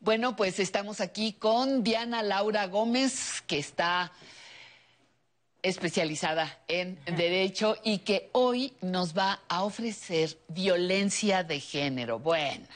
Bueno, 0.00 0.36
pues 0.36 0.60
estamos 0.60 1.00
aquí 1.00 1.32
con 1.32 1.82
Diana 1.82 2.22
Laura 2.22 2.66
Gómez, 2.68 3.42
que 3.48 3.58
está 3.58 4.12
especializada 5.66 6.60
en 6.68 6.96
derecho 7.16 7.76
y 7.82 7.98
que 7.98 8.30
hoy 8.30 8.72
nos 8.82 9.18
va 9.18 9.40
a 9.48 9.64
ofrecer 9.64 10.38
violencia 10.46 11.42
de 11.42 11.58
género. 11.58 12.20
Bueno, 12.20 12.66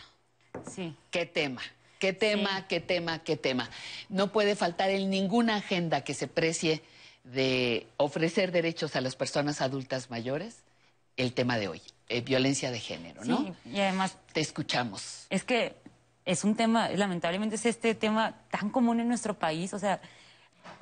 sí. 0.68 0.96
¿Qué 1.12 1.24
tema? 1.24 1.62
¿Qué 2.00 2.12
tema, 2.12 2.66
qué 2.66 2.80
tema, 2.80 3.20
qué 3.20 3.36
tema? 3.36 3.70
No 4.08 4.32
puede 4.32 4.56
faltar 4.56 4.90
en 4.90 5.08
ninguna 5.08 5.56
agenda 5.56 6.02
que 6.02 6.14
se 6.14 6.26
precie 6.26 6.82
de 7.22 7.86
ofrecer 7.96 8.50
derechos 8.50 8.96
a 8.96 9.00
las 9.00 9.14
personas 9.14 9.60
adultas 9.60 10.10
mayores 10.10 10.64
el 11.16 11.32
tema 11.32 11.58
de 11.58 11.68
hoy, 11.68 11.82
eh, 12.08 12.22
violencia 12.22 12.72
de 12.72 12.80
género, 12.80 13.24
¿no? 13.24 13.54
Sí, 13.62 13.70
y 13.72 13.80
además... 13.80 14.16
Te 14.32 14.40
escuchamos. 14.40 15.26
Es 15.30 15.44
que 15.44 15.76
es 16.24 16.42
un 16.42 16.56
tema, 16.56 16.88
lamentablemente 16.88 17.54
es 17.54 17.66
este 17.66 17.94
tema 17.94 18.34
tan 18.50 18.70
común 18.70 18.98
en 18.98 19.06
nuestro 19.06 19.38
país, 19.38 19.74
o 19.74 19.78
sea, 19.78 20.00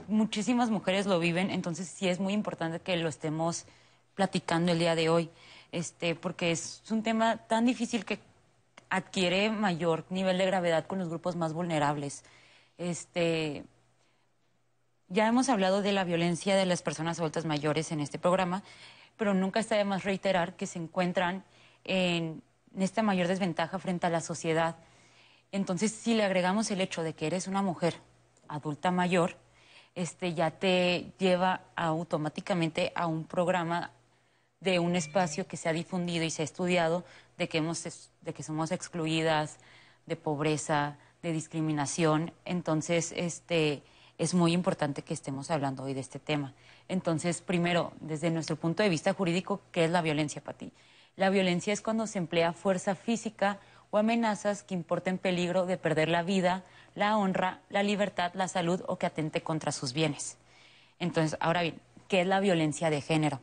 muchísimas 0.07 0.70
mujeres 0.70 1.07
lo 1.07 1.18
viven, 1.18 1.51
entonces 1.51 1.89
sí 1.89 2.09
es 2.09 2.20
muy 2.20 2.32
importante 2.32 2.80
que 2.80 2.97
lo 2.97 3.09
estemos 3.09 3.66
platicando 4.14 4.72
el 4.72 4.78
día 4.78 4.95
de 4.95 5.09
hoy, 5.09 5.30
este, 5.72 6.14
porque 6.14 6.51
es 6.51 6.82
un 6.91 7.03
tema 7.03 7.36
tan 7.36 7.66
difícil 7.66 8.05
que 8.05 8.18
adquiere 8.91 9.51
mayor 9.51 10.05
nivel 10.11 10.39
de 10.39 10.47
gravedad 10.47 10.86
con 10.86 10.99
los 10.99 11.09
grupos 11.09 11.36
más 11.36 11.53
vulnerables. 11.53 12.24
Este, 12.78 13.64
ya 15.09 15.26
hemos 15.26 15.49
hablado 15.49 15.82
de 15.82 15.93
la 15.93 16.05
violencia 16.05 16.57
de 16.57 16.66
las 16.66 16.82
personas 16.82 17.19
adultas 17.19 17.44
mayores 17.44 17.93
en 17.93 18.01
este 18.01 18.19
programa, 18.19 18.62
pero 19.16 19.35
nunca 19.35 19.60
está 19.60 19.77
de 19.77 19.85
más 19.85 20.05
reiterar 20.05 20.55
que 20.56 20.66
se 20.66 20.78
encuentran 20.78 21.44
en 21.85 22.43
esta 22.78 23.02
mayor 23.02 23.27
desventaja 23.27 23.78
frente 23.78 24.06
a 24.06 24.10
la 24.10 24.20
sociedad. 24.20 24.77
Entonces, 25.51 25.93
si 25.93 26.15
le 26.15 26.24
agregamos 26.24 26.70
el 26.70 26.81
hecho 26.81 27.02
de 27.02 27.15
que 27.15 27.27
eres 27.27 27.47
una 27.47 27.62
mujer 27.62 27.94
adulta 28.48 28.90
mayor, 28.90 29.36
este, 29.98 30.32
ya 30.32 30.52
te 30.52 31.12
lleva 31.18 31.62
automáticamente 31.74 32.92
a 32.94 33.08
un 33.08 33.24
programa 33.24 33.90
de 34.60 34.78
un 34.78 34.94
espacio 34.94 35.48
que 35.48 35.56
se 35.56 35.68
ha 35.68 35.72
difundido 35.72 36.24
y 36.24 36.30
se 36.30 36.42
ha 36.42 36.44
estudiado 36.44 37.04
de 37.36 37.48
que, 37.48 37.58
hemos, 37.58 38.10
de 38.20 38.32
que 38.32 38.44
somos 38.44 38.70
excluidas, 38.70 39.58
de 40.06 40.14
pobreza, 40.14 40.98
de 41.20 41.32
discriminación. 41.32 42.32
Entonces, 42.44 43.12
este, 43.16 43.82
es 44.18 44.34
muy 44.34 44.52
importante 44.52 45.02
que 45.02 45.14
estemos 45.14 45.50
hablando 45.50 45.82
hoy 45.82 45.94
de 45.94 46.00
este 46.00 46.20
tema. 46.20 46.54
Entonces, 46.86 47.42
primero, 47.42 47.92
desde 47.98 48.30
nuestro 48.30 48.54
punto 48.54 48.84
de 48.84 48.88
vista 48.88 49.12
jurídico, 49.14 49.62
¿qué 49.72 49.84
es 49.84 49.90
la 49.90 50.00
violencia 50.00 50.40
para 50.40 50.58
ti? 50.58 50.70
La 51.16 51.28
violencia 51.28 51.72
es 51.72 51.80
cuando 51.80 52.06
se 52.06 52.18
emplea 52.18 52.52
fuerza 52.52 52.94
física 52.94 53.58
o 53.90 53.98
amenazas 53.98 54.62
que 54.62 54.74
importen 54.74 55.18
peligro 55.18 55.66
de 55.66 55.76
perder 55.76 56.08
la 56.08 56.22
vida, 56.22 56.62
la 56.98 57.16
honra, 57.16 57.60
la 57.70 57.84
libertad, 57.84 58.32
la 58.34 58.48
salud 58.48 58.82
o 58.88 58.98
que 58.98 59.06
atente 59.06 59.40
contra 59.40 59.70
sus 59.70 59.92
bienes. 59.92 60.36
Entonces, 60.98 61.38
ahora 61.40 61.62
bien, 61.62 61.80
¿qué 62.08 62.22
es 62.22 62.26
la 62.26 62.40
violencia 62.40 62.90
de 62.90 63.00
género? 63.00 63.40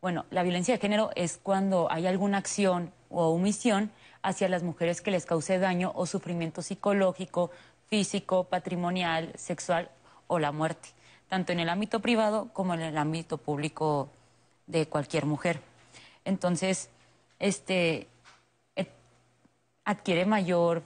Bueno, 0.00 0.26
la 0.30 0.44
violencia 0.44 0.74
de 0.74 0.80
género 0.80 1.10
es 1.16 1.40
cuando 1.42 1.90
hay 1.90 2.06
alguna 2.06 2.38
acción 2.38 2.92
o 3.10 3.26
omisión 3.30 3.90
hacia 4.22 4.48
las 4.48 4.62
mujeres 4.62 5.00
que 5.00 5.10
les 5.10 5.26
cause 5.26 5.58
daño 5.58 5.90
o 5.96 6.06
sufrimiento 6.06 6.62
psicológico, 6.62 7.50
físico, 7.88 8.44
patrimonial, 8.44 9.32
sexual 9.34 9.90
o 10.28 10.38
la 10.38 10.52
muerte, 10.52 10.90
tanto 11.28 11.50
en 11.50 11.58
el 11.58 11.70
ámbito 11.70 11.98
privado 11.98 12.48
como 12.52 12.74
en 12.74 12.82
el 12.82 12.96
ámbito 12.96 13.38
público 13.38 14.08
de 14.68 14.86
cualquier 14.86 15.26
mujer. 15.26 15.60
Entonces, 16.24 16.90
este 17.40 18.06
eh, 18.76 18.86
adquiere 19.84 20.26
mayor 20.26 20.84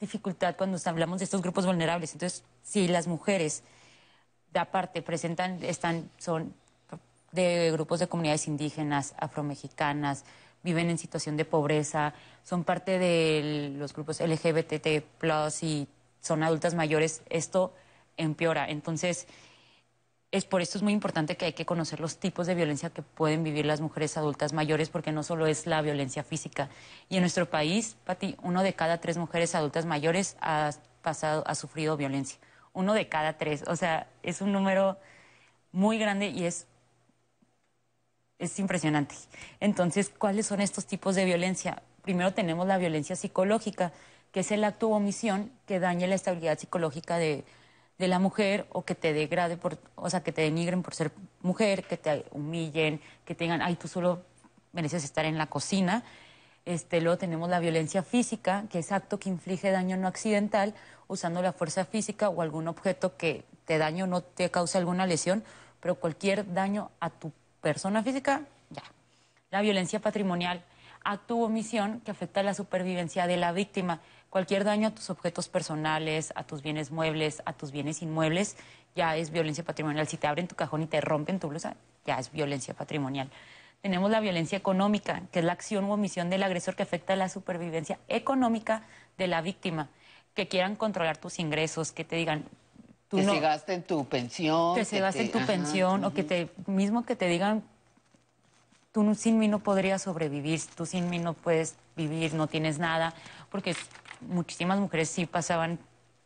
dificultad 0.00 0.56
cuando 0.56 0.78
hablamos 0.84 1.18
de 1.18 1.24
estos 1.24 1.42
grupos 1.42 1.66
vulnerables. 1.66 2.12
Entonces, 2.12 2.44
si 2.62 2.88
las 2.88 3.06
mujeres, 3.06 3.62
de 4.52 4.60
aparte, 4.60 5.02
presentan, 5.02 5.62
están, 5.62 6.10
son 6.18 6.54
de 7.32 7.70
grupos 7.72 8.00
de 8.00 8.06
comunidades 8.06 8.46
indígenas, 8.48 9.14
afromexicanas, 9.18 10.24
viven 10.62 10.90
en 10.90 10.98
situación 10.98 11.36
de 11.36 11.44
pobreza, 11.44 12.14
son 12.42 12.64
parte 12.64 12.98
de 12.98 13.74
los 13.76 13.92
grupos 13.92 14.20
LGBT 14.20 15.04
y 15.62 15.88
son 16.20 16.42
adultas 16.42 16.74
mayores, 16.74 17.22
esto 17.28 17.72
empeora. 18.16 18.68
Entonces, 18.68 19.26
es 20.36 20.44
por 20.44 20.60
esto 20.60 20.78
es 20.78 20.82
muy 20.82 20.92
importante 20.92 21.36
que 21.36 21.46
hay 21.46 21.52
que 21.52 21.64
conocer 21.64 22.00
los 22.00 22.18
tipos 22.18 22.46
de 22.46 22.54
violencia 22.54 22.90
que 22.90 23.02
pueden 23.02 23.42
vivir 23.42 23.66
las 23.66 23.80
mujeres 23.80 24.16
adultas 24.16 24.52
mayores, 24.52 24.88
porque 24.90 25.12
no 25.12 25.22
solo 25.22 25.46
es 25.46 25.66
la 25.66 25.80
violencia 25.82 26.22
física. 26.22 26.68
Y 27.08 27.16
en 27.16 27.22
nuestro 27.22 27.48
país, 27.48 27.96
Pati, 28.04 28.36
uno 28.42 28.62
de 28.62 28.74
cada 28.74 28.98
tres 28.98 29.16
mujeres 29.16 29.54
adultas 29.54 29.86
mayores 29.86 30.36
ha 30.40 30.70
pasado, 31.02 31.42
ha 31.46 31.54
sufrido 31.54 31.96
violencia. 31.96 32.38
Uno 32.72 32.92
de 32.92 33.08
cada 33.08 33.38
tres. 33.38 33.64
O 33.66 33.76
sea, 33.76 34.08
es 34.22 34.40
un 34.40 34.52
número 34.52 34.98
muy 35.72 35.98
grande 35.98 36.28
y 36.28 36.44
es, 36.44 36.66
es 38.38 38.58
impresionante. 38.58 39.14
Entonces, 39.60 40.10
¿cuáles 40.10 40.46
son 40.46 40.60
estos 40.60 40.86
tipos 40.86 41.14
de 41.14 41.24
violencia? 41.24 41.82
Primero 42.02 42.34
tenemos 42.34 42.66
la 42.66 42.78
violencia 42.78 43.16
psicológica, 43.16 43.92
que 44.32 44.40
es 44.40 44.52
el 44.52 44.64
acto 44.64 44.88
o 44.88 44.96
omisión 44.96 45.50
que 45.66 45.80
daña 45.80 46.06
la 46.06 46.14
estabilidad 46.14 46.58
psicológica 46.58 47.16
de 47.16 47.44
de 47.98 48.08
la 48.08 48.18
mujer 48.18 48.66
o 48.70 48.84
que 48.84 48.94
te 48.94 49.12
degrade, 49.12 49.56
por, 49.56 49.78
o 49.94 50.10
sea, 50.10 50.22
que 50.22 50.32
te 50.32 50.42
denigren 50.42 50.82
por 50.82 50.94
ser 50.94 51.12
mujer, 51.42 51.84
que 51.84 51.96
te 51.96 52.24
humillen, 52.30 53.00
que 53.24 53.34
tengan, 53.34 53.62
ay, 53.62 53.76
tú 53.76 53.88
solo 53.88 54.22
mereces 54.72 55.04
estar 55.04 55.24
en 55.24 55.38
la 55.38 55.46
cocina. 55.46 56.04
Este, 56.66 57.00
luego 57.00 57.16
tenemos 57.16 57.48
la 57.48 57.60
violencia 57.60 58.02
física, 58.02 58.64
que 58.70 58.80
es 58.80 58.92
acto 58.92 59.18
que 59.18 59.28
inflige 59.28 59.70
daño 59.70 59.96
no 59.96 60.08
accidental 60.08 60.74
usando 61.08 61.40
la 61.40 61.52
fuerza 61.52 61.84
física 61.84 62.28
o 62.28 62.42
algún 62.42 62.68
objeto 62.68 63.16
que 63.16 63.44
te 63.64 63.78
daño 63.78 64.06
no 64.06 64.22
te 64.22 64.50
cause 64.50 64.76
alguna 64.76 65.06
lesión, 65.06 65.44
pero 65.80 65.94
cualquier 65.94 66.52
daño 66.52 66.90
a 67.00 67.10
tu 67.10 67.32
persona 67.60 68.02
física, 68.02 68.42
ya. 68.70 68.82
La 69.50 69.60
violencia 69.60 70.00
patrimonial, 70.00 70.64
acto 71.04 71.36
u 71.36 71.44
omisión 71.44 72.00
que 72.00 72.10
afecta 72.10 72.42
la 72.42 72.54
supervivencia 72.54 73.26
de 73.26 73.36
la 73.36 73.52
víctima, 73.52 74.00
cualquier 74.30 74.64
daño 74.64 74.88
a 74.88 74.90
tus 74.90 75.10
objetos 75.10 75.48
personales, 75.48 76.32
a 76.36 76.44
tus 76.44 76.62
bienes 76.62 76.90
muebles, 76.90 77.42
a 77.44 77.52
tus 77.52 77.72
bienes 77.72 78.02
inmuebles, 78.02 78.56
ya 78.94 79.16
es 79.16 79.30
violencia 79.30 79.64
patrimonial. 79.64 80.06
Si 80.08 80.16
te 80.16 80.26
abren 80.26 80.48
tu 80.48 80.54
cajón 80.54 80.82
y 80.82 80.86
te 80.86 81.00
rompen 81.00 81.38
tu 81.38 81.48
blusa, 81.48 81.76
ya 82.04 82.18
es 82.18 82.32
violencia 82.32 82.74
patrimonial. 82.74 83.30
Tenemos 83.82 84.10
la 84.10 84.20
violencia 84.20 84.58
económica, 84.58 85.22
que 85.30 85.40
es 85.40 85.44
la 85.44 85.52
acción 85.52 85.84
u 85.84 85.92
omisión 85.92 86.30
del 86.30 86.42
agresor 86.42 86.74
que 86.74 86.82
afecta 86.82 87.14
la 87.14 87.28
supervivencia 87.28 87.98
económica 88.08 88.82
de 89.18 89.26
la 89.28 89.42
víctima, 89.42 89.88
que 90.34 90.48
quieran 90.48 90.76
controlar 90.76 91.18
tus 91.18 91.38
ingresos, 91.38 91.92
que 91.92 92.04
te 92.04 92.16
digan, 92.16 92.44
que 93.10 93.22
se 93.22 93.40
gasten 93.40 93.82
tu 93.82 94.04
pensión. 94.06 94.74
Que 94.74 94.84
se 94.84 94.98
gasten 95.00 95.30
tu 95.30 95.44
pensión 95.46 96.04
o 96.04 96.12
que 96.12 96.24
te, 96.24 96.50
mismo 96.66 97.04
que 97.04 97.14
te 97.14 97.28
digan, 97.28 97.62
tú 98.92 99.14
sin 99.14 99.38
mí 99.38 99.46
no 99.46 99.60
podrías 99.60 100.02
sobrevivir, 100.02 100.60
tú 100.74 100.86
sin 100.86 101.08
mí 101.08 101.18
no 101.18 101.34
puedes 101.34 101.76
vivir, 101.96 102.34
no 102.34 102.46
tienes 102.46 102.78
nada, 102.78 103.14
porque 103.50 103.76
muchísimas 104.20 104.78
mujeres 104.78 105.08
sí 105.08 105.26
pasaban 105.26 105.78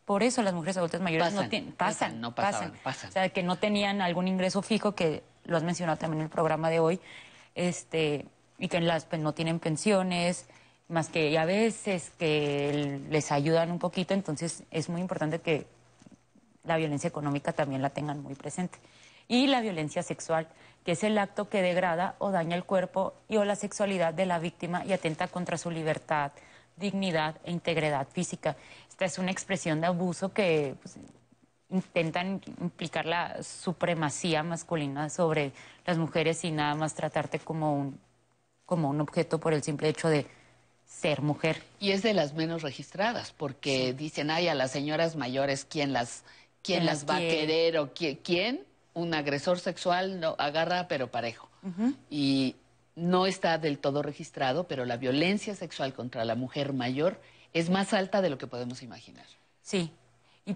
por 0.05 0.23
eso 0.23 0.41
las 0.41 0.53
mujeres 0.53 0.77
adultas 0.77 0.99
mayores 0.99 1.33
no 1.33 1.47
tienen, 1.47 1.71
pasan, 1.71 2.19
no 2.19 2.35
pasan. 2.35 2.73
O 2.83 3.11
sea, 3.11 3.29
que 3.29 3.43
no 3.43 3.57
tenían 3.57 4.01
algún 4.01 4.27
ingreso 4.27 4.61
fijo, 4.61 4.93
que 4.93 5.23
lo 5.45 5.55
has 5.55 5.63
mencionado 5.63 5.97
también 5.97 6.19
en 6.19 6.25
el 6.25 6.29
programa 6.29 6.69
de 6.69 6.79
hoy, 6.79 6.99
este, 7.55 8.25
y 8.57 8.67
que 8.67 8.81
las, 8.81 9.05
pues, 9.05 9.21
no 9.21 9.33
tienen 9.33 9.59
pensiones, 9.59 10.47
más 10.89 11.07
que 11.07 11.37
a 11.37 11.45
veces 11.45 12.11
que 12.19 12.99
les 13.09 13.31
ayudan 13.31 13.71
un 13.71 13.79
poquito, 13.79 14.13
entonces 14.13 14.63
es 14.71 14.89
muy 14.89 14.99
importante 14.99 15.39
que 15.39 15.65
la 16.65 16.75
violencia 16.77 17.07
económica 17.07 17.53
también 17.53 17.81
la 17.81 17.89
tengan 17.89 18.21
muy 18.21 18.35
presente. 18.35 18.79
Y 19.27 19.47
la 19.47 19.61
violencia 19.61 20.03
sexual, 20.03 20.49
que 20.83 20.91
es 20.91 21.03
el 21.05 21.17
acto 21.17 21.47
que 21.47 21.61
degrada 21.61 22.15
o 22.19 22.31
daña 22.31 22.57
el 22.57 22.65
cuerpo 22.65 23.13
y 23.29 23.37
o 23.37 23.45
la 23.45 23.55
sexualidad 23.55 24.13
de 24.13 24.25
la 24.25 24.39
víctima 24.39 24.83
y 24.85 24.91
atenta 24.91 25.29
contra 25.29 25.57
su 25.57 25.71
libertad, 25.71 26.33
dignidad 26.81 27.37
e 27.45 27.51
integridad 27.51 28.07
física. 28.09 28.57
Esta 28.89 29.05
es 29.05 29.17
una 29.17 29.31
expresión 29.31 29.79
de 29.79 29.87
abuso 29.87 30.33
que 30.33 30.75
pues, 30.81 30.97
intentan 31.69 32.41
implicar 32.59 33.05
la 33.05 33.41
supremacía 33.41 34.43
masculina 34.43 35.09
sobre 35.09 35.53
las 35.85 35.97
mujeres 35.97 36.43
y 36.43 36.51
nada 36.51 36.75
más 36.75 36.93
tratarte 36.93 37.39
como 37.39 37.73
un, 37.73 37.99
como 38.65 38.89
un 38.89 38.99
objeto 38.99 39.39
por 39.39 39.53
el 39.53 39.63
simple 39.63 39.87
hecho 39.87 40.09
de 40.09 40.27
ser 40.85 41.21
mujer. 41.21 41.63
Y 41.79 41.91
es 41.91 42.03
de 42.03 42.13
las 42.13 42.33
menos 42.33 42.63
registradas, 42.63 43.31
porque 43.31 43.93
dicen, 43.93 44.29
ay, 44.29 44.49
a 44.49 44.55
las 44.55 44.71
señoras 44.71 45.15
mayores, 45.15 45.63
¿quién 45.63 45.93
las 45.93 46.25
quién 46.63 46.85
las 46.85 47.07
va 47.07 47.17
a 47.17 47.19
querer 47.19 47.77
o 47.77 47.91
quién, 47.93 48.63
un 48.93 49.13
agresor 49.13 49.59
sexual 49.59 50.19
no 50.19 50.35
agarra 50.37 50.87
pero 50.87 51.09
parejo. 51.09 51.49
Y 52.09 52.55
no 52.95 53.25
está 53.25 53.57
del 53.57 53.79
todo 53.79 54.01
registrado, 54.01 54.67
pero 54.67 54.85
la 54.85 54.97
violencia 54.97 55.55
sexual 55.55 55.93
contra 55.93 56.25
la 56.25 56.35
mujer 56.35 56.73
mayor 56.73 57.21
es 57.53 57.69
más 57.69 57.93
alta 57.93 58.21
de 58.21 58.29
lo 58.29 58.37
que 58.37 58.47
podemos 58.47 58.83
imaginar. 58.83 59.25
Sí, 59.61 59.91
y 60.45 60.55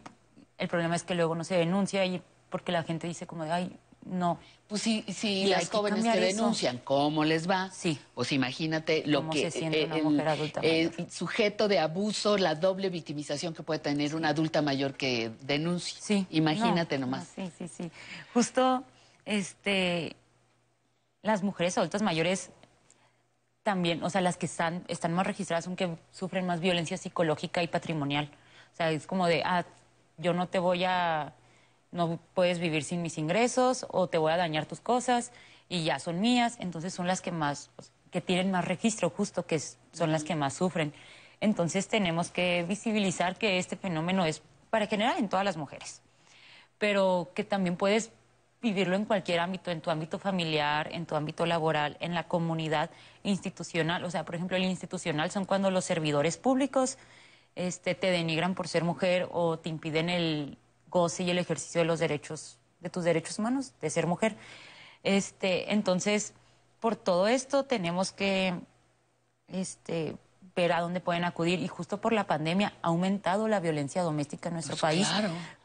el 0.58 0.68
problema 0.68 0.96
es 0.96 1.04
que 1.04 1.16
luego 1.16 1.36
no 1.36 1.44
se 1.44 1.56
denuncia 1.56 2.06
y 2.06 2.22
porque 2.50 2.72
la 2.72 2.84
gente 2.84 3.08
dice 3.08 3.28
como 3.28 3.44
de, 3.44 3.52
ay, 3.52 3.80
no. 4.06 4.40
Pues 4.68 4.82
si, 4.82 5.04
si 5.04 5.48
las 5.48 5.70
jóvenes 5.70 6.04
que, 6.04 6.20
denuncian, 6.20 6.80
¿cómo 6.84 7.24
les 7.24 7.50
va? 7.50 7.70
Sí. 7.72 8.00
Pues 8.14 8.32
imagínate 8.32 9.04
lo 9.06 9.30
que 9.30 9.52
se 9.52 9.60
siente 9.60 9.86
una 9.86 9.98
mujer 9.98 10.28
adulta 10.28 10.62
el 10.64 11.12
sujeto 11.12 11.68
de 11.68 11.80
abuso, 11.80 12.38
la 12.38 12.56
doble 12.56 12.90
victimización 12.90 13.54
que 13.54 13.64
puede 13.64 13.80
tener 13.80 14.16
una 14.16 14.30
adulta 14.30 14.62
mayor 14.62 14.96
que 14.96 15.32
denuncia. 15.42 15.98
Sí. 16.02 16.26
Imagínate 16.32 16.98
nomás. 16.98 17.28
sí, 17.36 17.52
sí, 17.58 17.68
sí. 17.68 17.92
Justo, 18.34 18.84
este, 19.26 20.16
las 21.26 21.44
mujeres 21.44 21.78
adultas 21.78 22.02
mayores 22.02 22.52
también, 23.64 24.04
o 24.04 24.10
sea, 24.10 24.22
las 24.22 24.38
que 24.38 24.46
están, 24.46 24.86
están 24.88 25.14
más 25.14 25.26
registradas 25.26 25.66
son 25.66 25.76
que 25.76 25.98
sufren 26.12 26.46
más 26.46 26.60
violencia 26.60 26.98
psicológica 26.98 27.64
y 27.64 27.68
patrimonial. 27.68 28.30
O 28.74 28.76
sea, 28.76 28.92
es 28.92 29.08
como 29.08 29.26
de, 29.26 29.42
ah, 29.44 29.66
yo 30.18 30.34
no 30.34 30.48
te 30.48 30.60
voy 30.60 30.84
a 30.84 31.34
no 31.92 32.20
puedes 32.34 32.60
vivir 32.60 32.84
sin 32.84 33.02
mis 33.02 33.18
ingresos 33.18 33.86
o 33.90 34.08
te 34.08 34.18
voy 34.18 34.34
a 34.34 34.38
dañar 34.38 34.66
tus 34.66 34.82
cosas 34.82 35.32
y 35.70 35.86
ya 35.86 35.98
son 35.98 36.20
mías, 36.20 36.58
entonces 36.60 36.94
son 36.94 37.08
las 37.08 37.22
que 37.22 37.32
más, 37.32 37.72
que 38.12 38.22
tienen 38.22 38.52
más 38.52 38.66
registro 38.66 39.10
justo, 39.10 39.46
que 39.46 39.60
son 39.60 40.12
las 40.12 40.24
que 40.24 40.36
más 40.36 40.54
sufren. 40.54 40.94
Entonces 41.40 41.88
tenemos 41.88 42.32
que 42.32 42.66
visibilizar 42.68 43.38
que 43.38 43.58
este 43.58 43.78
fenómeno 43.78 44.26
es 44.26 44.42
para 44.70 44.88
general 44.88 45.18
en 45.18 45.30
todas 45.30 45.46
las 45.46 45.58
mujeres, 45.58 46.02
pero 46.78 47.32
que 47.34 47.44
también 47.44 47.78
puedes 47.78 48.12
vivirlo 48.66 48.96
en 48.96 49.06
cualquier 49.06 49.40
ámbito, 49.40 49.72
en 49.72 49.82
tu 49.82 49.90
ámbito 49.90 50.20
familiar, 50.20 50.90
en 50.92 51.06
tu 51.06 51.16
ámbito 51.16 51.46
laboral, 51.46 51.98
en 52.00 52.14
la 52.14 52.28
comunidad 52.28 52.90
institucional. 53.24 54.04
O 54.04 54.12
sea, 54.12 54.26
por 54.26 54.36
ejemplo, 54.36 54.58
el 54.58 54.64
institucional 54.64 55.32
son 55.32 55.46
cuando 55.46 55.72
los 55.72 55.86
servidores 55.86 56.38
públicos 56.38 56.98
este, 57.56 57.96
te 57.96 58.12
denigran 58.12 58.56
por 58.56 58.68
ser 58.68 58.84
mujer 58.84 59.30
o 59.32 59.58
te 59.58 59.70
impiden 59.70 60.10
el, 60.10 60.58
goce 60.96 61.24
y 61.24 61.30
el 61.30 61.40
ejercicio 61.40 61.82
de 61.82 61.86
los 61.86 62.00
derechos, 62.00 62.58
de 62.80 62.90
tus 62.90 63.04
derechos 63.04 63.38
humanos, 63.38 63.74
de 63.82 63.90
ser 63.90 64.08
mujer. 64.08 64.38
Este, 65.04 65.74
entonces, 65.74 66.34
por 66.80 66.96
todo 66.96 67.28
esto 67.28 67.66
tenemos 67.66 68.14
que 68.14 68.58
este, 69.50 70.16
ver 70.56 70.72
a 70.72 70.82
dónde 70.82 71.02
pueden 71.02 71.26
acudir 71.26 71.60
y 71.60 71.68
justo 71.68 72.00
por 72.00 72.14
la 72.14 72.26
pandemia 72.28 72.74
ha 72.82 72.88
aumentado 72.88 73.48
la 73.48 73.60
violencia 73.60 74.02
doméstica 74.02 74.50
en 74.50 74.54
nuestro 74.54 74.78
pues 74.78 74.82
país, 74.82 75.08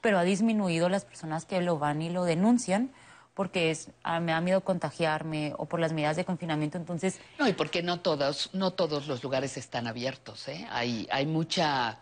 pero 0.01 0.19
ha 0.19 0.25
disminuido 0.25 0.89
las 0.89 1.05
personas 1.05 1.45
que 1.45 1.61
lo 1.61 1.79
van 1.79 2.03
y 2.03 2.11
lo 2.11 2.25
denuncian 2.25 2.91
porque 3.35 3.71
es, 3.71 3.89
ah, 4.03 4.21
me 4.21 4.33
da 4.33 4.41
miedo 4.41 4.63
contagiarme 4.63 5.55
o 5.57 5.67
por 5.67 5.81
las 5.81 5.93
medidas 5.93 6.17
de 6.17 6.25
confinamiento, 6.25 6.77
entonces... 6.77 7.19
No, 7.39 7.49
y 7.49 7.53
porque 7.53 7.83
no 7.83 8.01
todos, 8.01 8.51
no 8.53 8.73
todos 8.73 9.07
los 9.07 9.23
lugares 9.23 9.57
están 9.57 9.87
abiertos, 9.87 10.47
¿eh? 10.49 10.67
Hay, 10.71 11.09
hay 11.11 11.25
mucha 11.27 11.99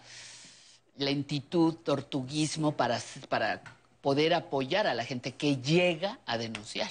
lentitud, 0.97 1.75
tortuguismo 1.75 2.73
para, 2.73 2.99
para 3.29 3.63
poder 4.01 4.35
apoyar 4.35 4.87
a 4.87 4.95
la 4.95 5.05
gente 5.05 5.35
que 5.35 5.59
llega 5.59 6.19
a 6.27 6.39
denunciar. 6.39 6.91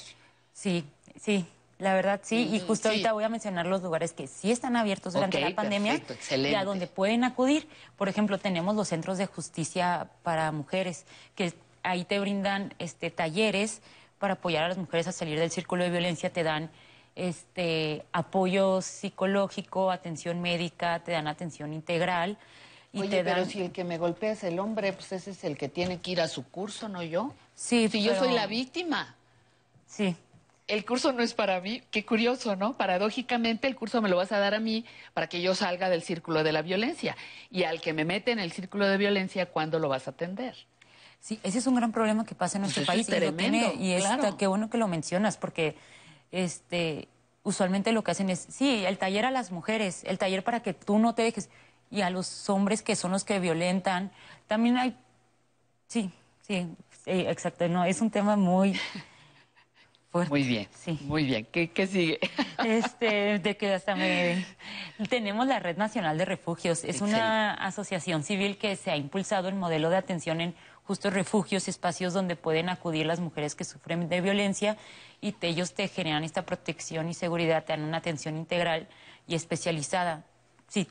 Sí, 0.54 0.86
sí, 1.20 1.46
la 1.80 1.94
verdad 1.94 2.20
sí, 2.24 2.50
y 2.52 2.60
justo 2.60 2.90
ahorita 2.90 3.14
voy 3.14 3.24
a 3.24 3.30
mencionar 3.30 3.68
los 3.68 3.84
lugares 3.84 4.12
que 4.12 4.26
sí 4.28 4.52
están 4.52 4.76
abiertos 4.76 5.14
durante 5.14 5.40
la 5.40 5.54
pandemia 5.54 6.02
y 6.32 6.56
a 6.56 6.64
donde 6.64 6.88
pueden 6.88 7.24
acudir. 7.24 7.68
Por 7.98 8.10
ejemplo, 8.10 8.40
tenemos 8.40 8.76
los 8.76 8.88
centros 8.88 9.20
de 9.20 9.28
justicia 9.28 10.10
para 10.24 10.52
mujeres, 10.52 11.06
que 11.36 11.54
ahí 11.84 12.04
te 12.04 12.20
brindan 12.20 12.74
este, 12.80 13.12
talleres 13.12 13.82
para 14.18 14.34
apoyar 14.36 14.64
a 14.64 14.70
las 14.70 14.78
mujeres 14.78 15.08
a 15.08 15.12
salir 15.12 15.40
del 15.40 15.52
círculo 15.52 15.84
de 15.84 15.92
violencia, 15.92 16.32
te 16.32 16.42
dan 16.42 16.72
este, 17.16 18.06
apoyo 18.12 18.82
psicológico, 18.82 19.92
atención 19.92 20.42
médica, 20.42 21.04
te 21.04 21.12
dan 21.12 21.28
atención 21.28 21.74
integral. 21.74 22.38
Oye, 22.94 23.24
pero 23.24 23.46
si 23.46 23.62
el 23.62 23.72
que 23.72 23.84
me 23.84 24.00
golpea 24.00 24.32
es 24.32 24.44
el 24.44 24.58
hombre, 24.58 24.94
pues 24.94 25.12
ese 25.12 25.32
es 25.32 25.44
el 25.44 25.58
que 25.58 25.70
tiene 25.70 26.00
que 26.00 26.12
ir 26.12 26.22
a 26.22 26.28
su 26.28 26.44
curso, 26.50 26.90
no 26.90 27.04
yo. 27.04 27.34
Sí, 27.54 27.88
Si 27.90 28.02
yo 28.02 28.16
soy 28.16 28.34
la 28.34 28.48
víctima. 28.48 29.16
Sí. 29.86 30.16
El 30.68 30.86
curso 30.86 31.14
no 31.14 31.24
es 31.24 31.34
para 31.34 31.62
mí. 31.62 31.82
Qué 31.92 32.06
curioso, 32.06 32.56
¿no? 32.58 32.74
Paradójicamente, 32.76 33.68
el 33.68 33.76
curso 33.76 34.02
me 34.02 34.10
lo 34.10 34.18
vas 34.18 34.32
a 34.34 34.40
dar 34.40 34.54
a 34.54 34.60
mí 34.60 34.84
para 35.14 35.28
que 35.28 35.42
yo 35.42 35.56
salga 35.56 35.90
del 35.90 36.02
círculo 36.02 36.44
de 36.44 36.52
la 36.52 36.62
violencia. 36.62 37.16
Y 37.50 37.64
al 37.64 37.80
que 37.80 37.94
me 37.94 38.04
mete 38.04 38.32
en 38.32 38.40
el 38.40 38.52
círculo 38.52 38.86
de 38.86 38.98
violencia, 38.98 39.46
¿cuándo 39.46 39.80
lo 39.80 39.88
vas 39.88 40.08
a 40.08 40.12
atender? 40.12 40.56
Sí, 41.22 41.40
ese 41.44 41.60
es 41.60 41.68
un 41.68 41.76
gran 41.76 41.92
problema 41.94 42.26
que 42.26 42.36
pasa 42.36 42.58
en 42.58 42.64
Pues 42.64 42.76
nuestro 42.76 42.94
país. 42.94 43.08
y 43.10 43.20
lo 43.20 43.34
tiene- 43.34 43.76
y 43.76 43.94
es 43.94 44.04
claro. 44.04 44.38
qué 44.38 44.46
bueno 44.48 44.70
que 44.70 44.78
lo 44.78 44.88
mencionas, 44.88 45.38
porque 45.38 45.76
este 46.32 47.08
usualmente 47.44 47.94
lo 47.94 48.04
que 48.04 48.12
hacen 48.12 48.30
es, 48.30 48.46
sí, 48.50 48.84
el 48.86 48.98
taller 48.98 49.24
a 49.24 49.32
las 49.32 49.52
mujeres, 49.52 50.04
el 50.04 50.18
taller 50.18 50.44
para 50.44 50.62
que 50.62 50.74
tú 50.74 51.00
no 51.00 51.16
te 51.16 51.22
dejes, 51.22 51.50
y 51.90 52.02
a 52.02 52.10
los 52.10 52.50
hombres 52.50 52.82
que 52.82 52.98
son 52.98 53.12
los 53.14 53.24
que 53.24 53.40
violentan. 53.40 54.12
También 54.48 54.78
hay, 54.78 54.98
sí, 55.88 56.12
sí, 56.42 56.68
sí, 57.06 57.12
exacto, 57.12 57.70
no, 57.70 57.86
es 57.86 58.02
un 58.02 58.12
tema 58.12 58.36
muy 58.36 58.78
fuerte. 60.10 60.30
Muy 60.30 60.44
bien, 60.44 60.68
muy 61.02 61.24
bien. 61.26 61.48
¿Qué, 61.52 61.72
qué 61.72 61.88
sigue? 61.88 62.20
Este, 62.66 63.38
de 63.40 63.56
que 63.56 63.74
hasta 63.74 63.96
me... 63.96 64.46
Tenemos 65.10 65.46
la 65.48 65.60
Red 65.60 65.78
Nacional 65.78 66.18
de 66.18 66.26
Refugios. 66.26 66.84
Es 66.84 67.02
una 67.02 67.54
asociación 67.54 68.24
civil 68.24 68.58
que 68.58 68.76
se 68.76 68.90
ha 68.92 68.98
impulsado 68.98 69.48
el 69.48 69.56
modelo 69.56 69.90
de 69.92 69.98
atención 69.98 70.42
en 70.42 70.56
justos 70.84 71.14
refugios, 71.14 71.68
espacios 71.68 72.14
donde 72.14 72.36
pueden 72.36 72.70
acudir 72.70 73.06
las 73.06 73.20
mujeres 73.20 73.54
que 73.56 73.64
sufren 73.64 74.10
de 74.10 74.22
violencia 74.22 74.78
y 75.22 75.34
te- 75.34 75.50
ellos 75.50 75.74
te 75.74 75.88
generan 75.88 76.24
esta 76.24 76.46
protección 76.46 77.10
y 77.10 77.14
seguridad, 77.14 77.64
te 77.66 77.74
dan 77.74 77.84
una 77.84 77.98
atención 77.98 78.38
integral 78.38 78.88
y 79.28 79.36
especializada. 79.36 80.26
Si 80.68 80.88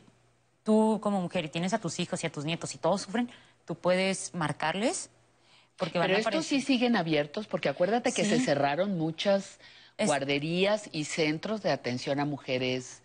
tú 0.62 1.00
como 1.02 1.20
mujer 1.20 1.46
y 1.46 1.48
tienes 1.48 1.72
a 1.74 1.78
tus 1.80 1.98
hijos 1.98 2.22
y 2.22 2.26
a 2.26 2.30
tus 2.32 2.44
nietos 2.44 2.74
y 2.74 2.78
todos 2.78 3.02
sufren, 3.02 3.30
tú 3.64 3.74
puedes 3.74 4.34
marcarles 4.34 5.10
porque 5.76 5.98
van 5.98 6.08
Pero 6.08 6.18
estos 6.18 6.46
sí 6.46 6.60
siguen 6.60 6.96
abiertos, 6.96 7.46
porque 7.46 7.68
acuérdate 7.68 8.12
que 8.12 8.24
Sí. 8.24 8.30
se 8.30 8.40
cerraron 8.40 8.96
muchas 8.98 9.58
guarderías 9.98 10.88
y 10.92 11.04
centros 11.04 11.62
de 11.62 11.70
atención 11.70 12.20
a 12.20 12.24
mujeres 12.24 13.02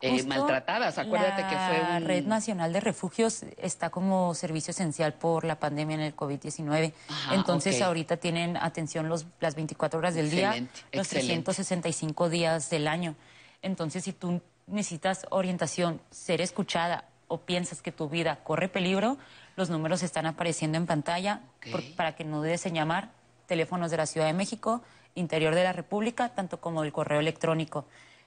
eh, 0.00 0.22
maltratadas. 0.24 0.96
Acuérdate 0.98 1.42
que 1.42 1.56
fue 1.56 1.82
La 1.82 1.96
un... 1.96 2.04
Red 2.04 2.24
Nacional 2.24 2.72
de 2.72 2.78
Refugios 2.78 3.42
está 3.56 3.90
como 3.90 4.32
servicio 4.34 4.70
esencial 4.70 5.14
por 5.14 5.44
la 5.44 5.58
pandemia 5.58 5.94
en 5.96 6.02
el 6.02 6.14
COVID-19. 6.14 6.92
Ajá, 7.08 7.34
Entonces, 7.34 7.82
ahorita 7.82 8.16
tienen 8.18 8.56
atención 8.56 9.08
los, 9.08 9.26
las 9.40 9.56
24 9.56 9.98
horas 9.98 10.14
del 10.14 10.30
día, 10.30 10.50
los 10.92 11.06
excelente. 11.12 11.42
365 11.46 12.28
días 12.30 12.70
del 12.70 12.86
año. 12.86 13.16
Entonces, 13.62 14.04
si 14.04 14.12
tú 14.12 14.40
necesitas 14.68 15.26
orientación, 15.30 16.00
ser 16.10 16.40
escuchada 16.40 17.04
o 17.26 17.38
piensas 17.38 17.82
que 17.82 17.90
tu 17.90 18.08
vida 18.08 18.38
corre 18.44 18.68
peligro, 18.68 19.18
los 19.58 19.70
números 19.70 20.02
están 20.02 20.24
apareciendo 20.26 20.78
en 20.78 20.86
pantalla 20.86 21.40
por- 21.72 21.84
para 21.96 22.14
que 22.14 22.24
no 22.24 22.38
dudes 22.38 22.64
en 22.66 22.74
llamar. 22.74 23.10
Teléfonos 23.46 23.90
de 23.90 23.96
la 23.96 24.06
Ciudad 24.06 24.26
de 24.26 24.32
México, 24.32 24.82
interior 25.14 25.54
de 25.54 25.64
la 25.64 25.72
República, 25.72 26.28
tanto 26.30 26.60
como 26.60 26.84
el 26.84 26.92
correo 26.92 27.18
electrónico. 27.20 27.84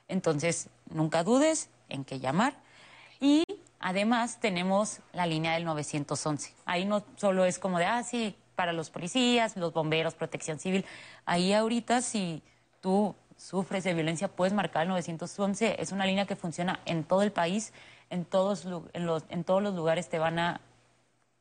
Entonces, 0.07 0.67
nunca 0.89 1.23
dudes 1.23 1.69
en 1.89 2.03
qué 2.03 2.19
llamar. 2.19 2.53
Y 3.19 3.43
además 3.79 4.39
tenemos 4.39 4.99
la 5.13 5.25
línea 5.25 5.53
del 5.53 5.63
911. 5.63 6.53
Ahí 6.65 6.85
no 6.85 7.03
solo 7.15 7.45
es 7.45 7.59
como 7.59 7.79
de, 7.79 7.85
ah, 7.85 8.03
sí, 8.03 8.35
para 8.55 8.73
los 8.73 8.89
policías, 8.89 9.55
los 9.55 9.73
bomberos, 9.73 10.15
protección 10.15 10.59
civil. 10.59 10.85
Ahí 11.25 11.53
ahorita 11.53 12.01
si 12.01 12.43
tú 12.81 13.15
sufres 13.37 13.83
de 13.85 13.93
violencia 13.93 14.27
puedes 14.27 14.53
marcar 14.53 14.83
el 14.83 14.89
911. 14.89 15.77
Es 15.81 15.91
una 15.91 16.05
línea 16.05 16.25
que 16.25 16.35
funciona 16.35 16.79
en 16.85 17.03
todo 17.03 17.21
el 17.21 17.31
país, 17.31 17.73
en 18.09 18.25
todos, 18.25 18.65
en 18.93 19.05
los, 19.05 19.23
en 19.29 19.43
todos 19.45 19.63
los 19.63 19.73
lugares 19.75 20.09
te 20.09 20.19
van 20.19 20.37
a 20.39 20.61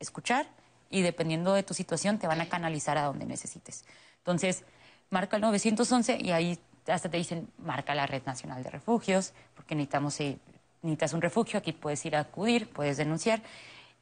escuchar 0.01 0.47
y 0.89 1.01
dependiendo 1.01 1.53
de 1.53 1.63
tu 1.63 1.73
situación 1.73 2.19
te 2.19 2.27
van 2.27 2.41
a 2.41 2.49
canalizar 2.49 2.97
a 2.97 3.03
donde 3.03 3.25
necesites. 3.25 3.85
Entonces, 4.17 4.63
marca 5.09 5.37
el 5.37 5.41
911 5.41 6.17
y 6.21 6.31
ahí 6.31 6.59
hasta 6.87 7.09
te 7.09 7.17
dicen, 7.17 7.47
marca 7.57 7.95
la 7.95 8.07
Red 8.07 8.23
Nacional 8.25 8.63
de 8.63 8.69
Refugios, 8.69 9.33
porque 9.55 9.75
necesitamos, 9.75 10.19
eh, 10.19 10.37
necesitas 10.81 11.13
un 11.13 11.21
refugio, 11.21 11.59
aquí 11.59 11.71
puedes 11.71 12.03
ir 12.05 12.15
a 12.15 12.21
acudir, 12.21 12.69
puedes 12.69 12.97
denunciar 12.97 13.41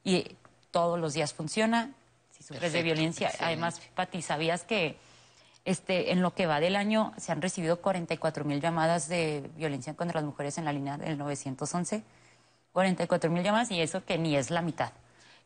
y 0.04 0.36
todos 0.72 1.00
los 1.00 1.14
días 1.14 1.34
funciona. 1.34 1.92
Si 2.32 2.44
sufres 2.44 2.74
de 2.74 2.84
violencia, 2.84 3.32
además, 3.40 3.82
Pati, 3.96 4.22
¿sabías 4.22 4.64
que 4.64 4.98
este, 5.66 6.14
en 6.14 6.22
lo 6.22 6.34
que 6.34 6.46
va 6.46 6.60
del 6.60 6.76
año 6.76 7.14
se 7.18 7.32
han 7.32 7.42
recibido 7.42 7.82
44 7.82 8.46
mil 8.46 8.62
llamadas 8.62 9.10
de 9.10 9.50
violencia 9.58 9.94
contra 9.94 10.22
las 10.22 10.26
mujeres 10.26 10.58
en 10.58 10.66
la 10.66 10.72
línea 10.72 10.98
del 10.98 11.18
911? 11.18 12.04
44 12.72 13.30
mil 13.30 13.44
llamadas 13.44 13.72
y 13.72 13.82
eso 13.82 14.06
que 14.06 14.18
ni 14.18 14.38
es 14.38 14.52
la 14.52 14.62
mitad. 14.62 14.94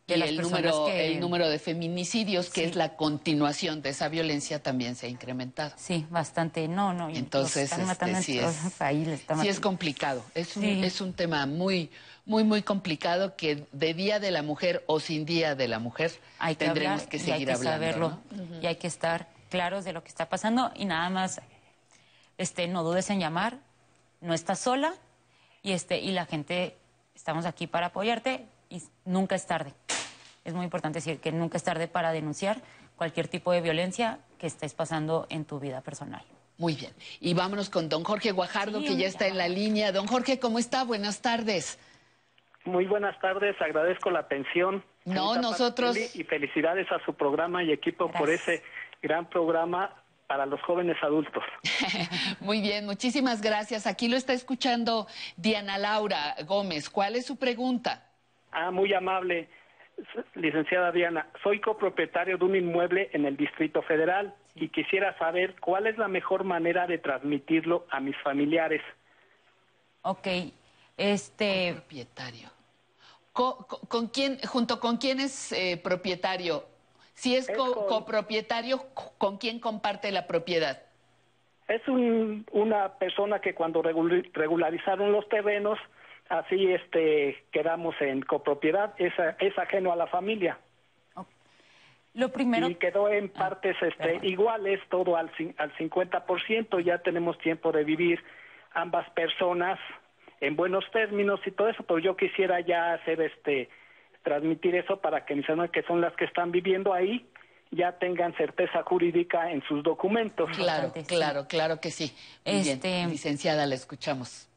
Y 0.05 0.13
el 0.13 0.41
número, 0.41 0.85
que- 0.87 1.07
el 1.07 1.19
número 1.21 1.47
de 1.47 1.59
feminicidios, 1.59 2.49
que 2.49 2.65
es 2.65 2.75
la 2.75 2.97
continuación 2.97 3.81
de 3.81 3.89
esa 3.91 4.09
violencia, 4.09 4.61
también 4.61 4.95
se 4.97 5.05
ha 5.05 5.09
incrementado. 5.09 5.71
Sí, 5.77 6.05
bastante. 6.09 6.67
No, 6.67 6.93
no. 6.93 7.09
y 7.09 7.15
Entonces, 7.17 7.71
están 7.71 8.09
este, 8.13 8.21
sí, 8.21 8.37
es, 8.39 8.65
están 9.07 9.41
sí 9.41 9.53
complicado. 9.61 10.21
Es 10.35 10.57
un, 10.57 10.63
Sí. 10.63 10.81
es 10.83 10.99
un 10.99 11.13
tema 11.13 11.45
muy, 11.45 11.89
muy, 12.25 12.43
muy 12.43 12.63
complicado 12.63 13.37
que 13.37 13.65
de 13.71 13.93
Día 13.93 14.19
de 14.19 14.31
la 14.31 14.43
Mujer 14.43 14.83
o 14.87 14.99
sin 14.99 15.25
Día 15.25 15.55
de 15.55 15.69
la 15.69 15.79
Mujer 15.79 16.11
hay 16.37 16.55
que 16.55 16.65
tendremos 16.65 16.93
hablar 17.03 17.09
que 17.09 17.17
y 17.17 17.19
seguir 17.21 17.33
hay 17.35 17.45
que 17.45 17.51
hablando. 17.53 17.71
saberlo 17.71 18.19
¿no? 18.31 18.61
y 18.61 18.65
hay 18.65 18.75
que 18.75 18.87
estar 18.87 19.29
claros 19.49 19.85
de 19.85 19.93
lo 19.93 20.03
que 20.03 20.09
está 20.09 20.27
pasando 20.27 20.71
y 20.75 20.83
nada 20.85 21.09
más 21.09 21.39
este 22.37 22.67
no 22.67 22.83
dudes 22.83 23.09
en 23.09 23.19
llamar 23.19 23.57
no 24.21 24.33
estás 24.33 24.59
sola 24.59 24.93
y 25.63 25.73
este 25.73 25.99
y 25.99 26.11
la 26.11 26.25
gente 26.25 26.77
estamos 27.15 27.45
aquí 27.45 27.67
para 27.67 27.87
apoyarte 27.87 28.45
y 28.73 28.81
nunca 29.05 29.35
es 29.35 29.45
tarde 29.45 29.73
es 30.43 30.53
muy 30.53 30.65
importante 30.65 30.97
decir 30.97 31.19
que 31.19 31.31
nunca 31.31 31.57
es 31.57 31.63
tarde 31.63 31.87
para 31.87 32.11
denunciar 32.11 32.57
cualquier 32.95 33.27
tipo 33.27 33.51
de 33.51 33.61
violencia 33.61 34.19
que 34.37 34.47
estés 34.47 34.73
pasando 34.73 35.25
en 35.29 35.45
tu 35.45 35.59
vida 35.59 35.81
personal 35.81 36.23
Muy 36.57 36.75
bien. 36.75 36.91
Y 37.19 37.33
vámonos 37.33 37.69
con 37.69 37.89
don 37.89 38.03
Jorge 38.03 38.31
Guajardo, 38.31 38.79
Sí, 38.81 38.87
que 38.87 38.97
ya 38.97 39.07
está 39.07 39.25
en 39.27 39.37
la 39.37 39.47
línea. 39.47 39.91
Don 39.91 40.05
Jorge, 40.05 40.39
¿cómo 40.39 40.59
está? 40.59 40.83
Buenas 40.83 41.21
tardes. 41.21 41.79
Muy 42.65 42.85
buenas 42.85 43.19
tardes, 43.19 43.55
agradezco 43.61 44.11
la 44.11 44.19
atención. 44.19 44.83
No, 45.05 45.35
nosotros- 45.35 45.97
Y 46.15 46.23
felicidades 46.23 46.91
a 46.91 47.03
su 47.05 47.13
programa 47.15 47.63
y 47.63 47.71
equipo 47.71 48.11
por 48.11 48.29
ese 48.29 48.63
gran 49.01 49.29
programa 49.29 50.03
para 50.27 50.45
los 50.45 50.61
jóvenes 50.61 50.97
adultos. 51.01 51.43
Muy 52.39 52.61
bien, 52.61 52.85
muchísimas 52.85 53.41
gracias. 53.41 53.85
Aquí 53.87 54.07
lo 54.07 54.15
está 54.15 54.33
escuchando 54.33 55.07
Diana 55.35 55.77
Laura 55.77 56.35
Gómez. 56.45 56.89
¿Cuál 56.89 57.15
es 57.15 57.25
su 57.25 57.35
pregunta? 57.37 58.12
Ah, 58.53 58.69
muy 58.71 58.93
amable, 58.93 59.47
licenciada 60.35 60.91
Diana. 60.91 61.27
Soy 61.41 61.59
copropietario 61.59 62.37
de 62.37 62.45
un 62.45 62.55
inmueble 62.55 63.09
en 63.13 63.25
el 63.25 63.35
Distrito 63.35 63.81
Federal 63.81 64.33
y 64.55 64.69
quisiera 64.69 65.17
saber 65.17 65.55
cuál 65.59 65.87
es 65.87 65.97
la 65.97 66.07
mejor 66.07 66.43
manera 66.43 66.85
de 66.85 66.99
transmitirlo 66.99 67.87
a 67.89 67.99
mis 67.99 68.15
familiares. 68.21 68.81
Ok, 70.03 70.27
este 70.97 71.73
propietario 71.73 72.49
¿Con, 73.31 73.53
con- 73.67 73.79
con 73.87 74.07
quién, 74.09 74.37
junto 74.47 74.79
con 74.79 74.97
quién 74.97 75.19
es 75.19 75.51
eh, 75.53 75.81
propietario? 75.83 76.65
Si 77.15 77.35
es, 77.35 77.49
co- 77.49 77.87
copropietario, 77.87 78.83
¿con 79.17 79.37
quién 79.37 79.59
comparte 79.59 80.11
la 80.11 80.27
propiedad? 80.27 80.83
Es 81.67 81.87
un- 81.87 82.45
una 82.51 82.93
persona 82.99 83.39
que 83.39 83.55
cuando 83.55 83.81
regul- 83.81 84.29
regularizaron 84.33 85.11
los 85.11 85.27
terrenos, 85.29 85.79
así 86.39 86.71
este 86.73 87.43
quedamos 87.51 87.95
en 88.01 88.21
copropiedad, 88.21 88.93
es, 88.97 89.17
a- 89.19 89.35
es 89.39 89.57
ajeno 89.57 89.91
a 89.91 89.95
la 89.95 90.07
familia. 90.07 90.57
Lo 92.15 92.31
primero... 92.31 92.69
Y 92.69 92.75
quedó 92.75 93.09
en 93.09 93.29
partes 93.29 93.75
este, 93.81 94.19
iguales, 94.21 94.79
todo 94.89 95.17
al, 95.17 95.31
cin- 95.35 95.55
al 95.57 95.73
50%, 95.75 96.79
ya 96.83 96.99
tenemos 96.99 97.39
tiempo 97.39 97.71
de 97.71 97.83
vivir 97.83 98.23
ambas 98.73 99.09
personas 99.11 99.79
en 100.39 100.55
buenos 100.55 100.85
términos 100.91 101.39
y 101.45 101.51
todo 101.51 101.69
eso, 101.69 101.81
pero 101.83 101.97
yo 101.99 102.15
quisiera 102.15 102.59
ya 102.59 102.93
hacer 102.93 103.19
este 103.21 103.69
transmitir 104.23 104.75
eso 104.75 105.01
para 105.01 105.25
que 105.25 105.35
mis 105.35 105.49
hermanas 105.49 105.71
que 105.71 105.81
son 105.83 106.01
las 106.01 106.13
que 106.15 106.25
están 106.25 106.51
viviendo 106.51 106.93
ahí 106.93 107.25
ya 107.71 107.93
tengan 107.97 108.35
certeza 108.35 108.83
jurídica 108.83 109.51
en 109.51 109.63
sus 109.63 109.81
documentos. 109.83 110.49
Claro, 110.55 110.93
claro, 111.07 111.47
claro 111.47 111.81
que 111.81 111.89
sí. 111.89 112.15
Muy 112.45 112.59
Este- 112.59 112.87
bien, 112.89 113.09
licenciada, 113.09 113.65
la 113.65 113.73
escuchamos. 113.73 114.47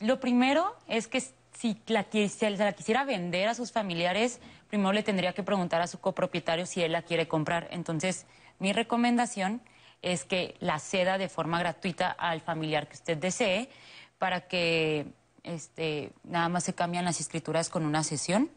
Lo 0.00 0.20
primero 0.20 0.76
es 0.86 1.08
que 1.08 1.20
si 1.20 1.80
la, 1.86 2.06
se 2.10 2.50
la 2.50 2.72
quisiera 2.72 3.04
vender 3.04 3.48
a 3.48 3.54
sus 3.54 3.72
familiares, 3.72 4.40
primero 4.68 4.92
le 4.92 5.02
tendría 5.02 5.32
que 5.32 5.42
preguntar 5.42 5.80
a 5.80 5.86
su 5.88 5.98
copropietario 5.98 6.66
si 6.66 6.82
él 6.82 6.92
la 6.92 7.02
quiere 7.02 7.26
comprar. 7.26 7.68
Entonces, 7.72 8.26
mi 8.60 8.72
recomendación 8.72 9.60
es 10.02 10.24
que 10.24 10.54
la 10.60 10.78
ceda 10.78 11.18
de 11.18 11.28
forma 11.28 11.58
gratuita 11.58 12.10
al 12.10 12.40
familiar 12.40 12.88
que 12.88 12.94
usted 12.94 13.16
desee 13.16 13.68
para 14.18 14.46
que 14.46 15.06
este, 15.42 16.12
nada 16.24 16.48
más 16.48 16.64
se 16.64 16.74
cambian 16.74 17.04
las 17.04 17.20
escrituras 17.20 17.68
con 17.68 17.84
una 17.84 18.04
sesión. 18.04 18.50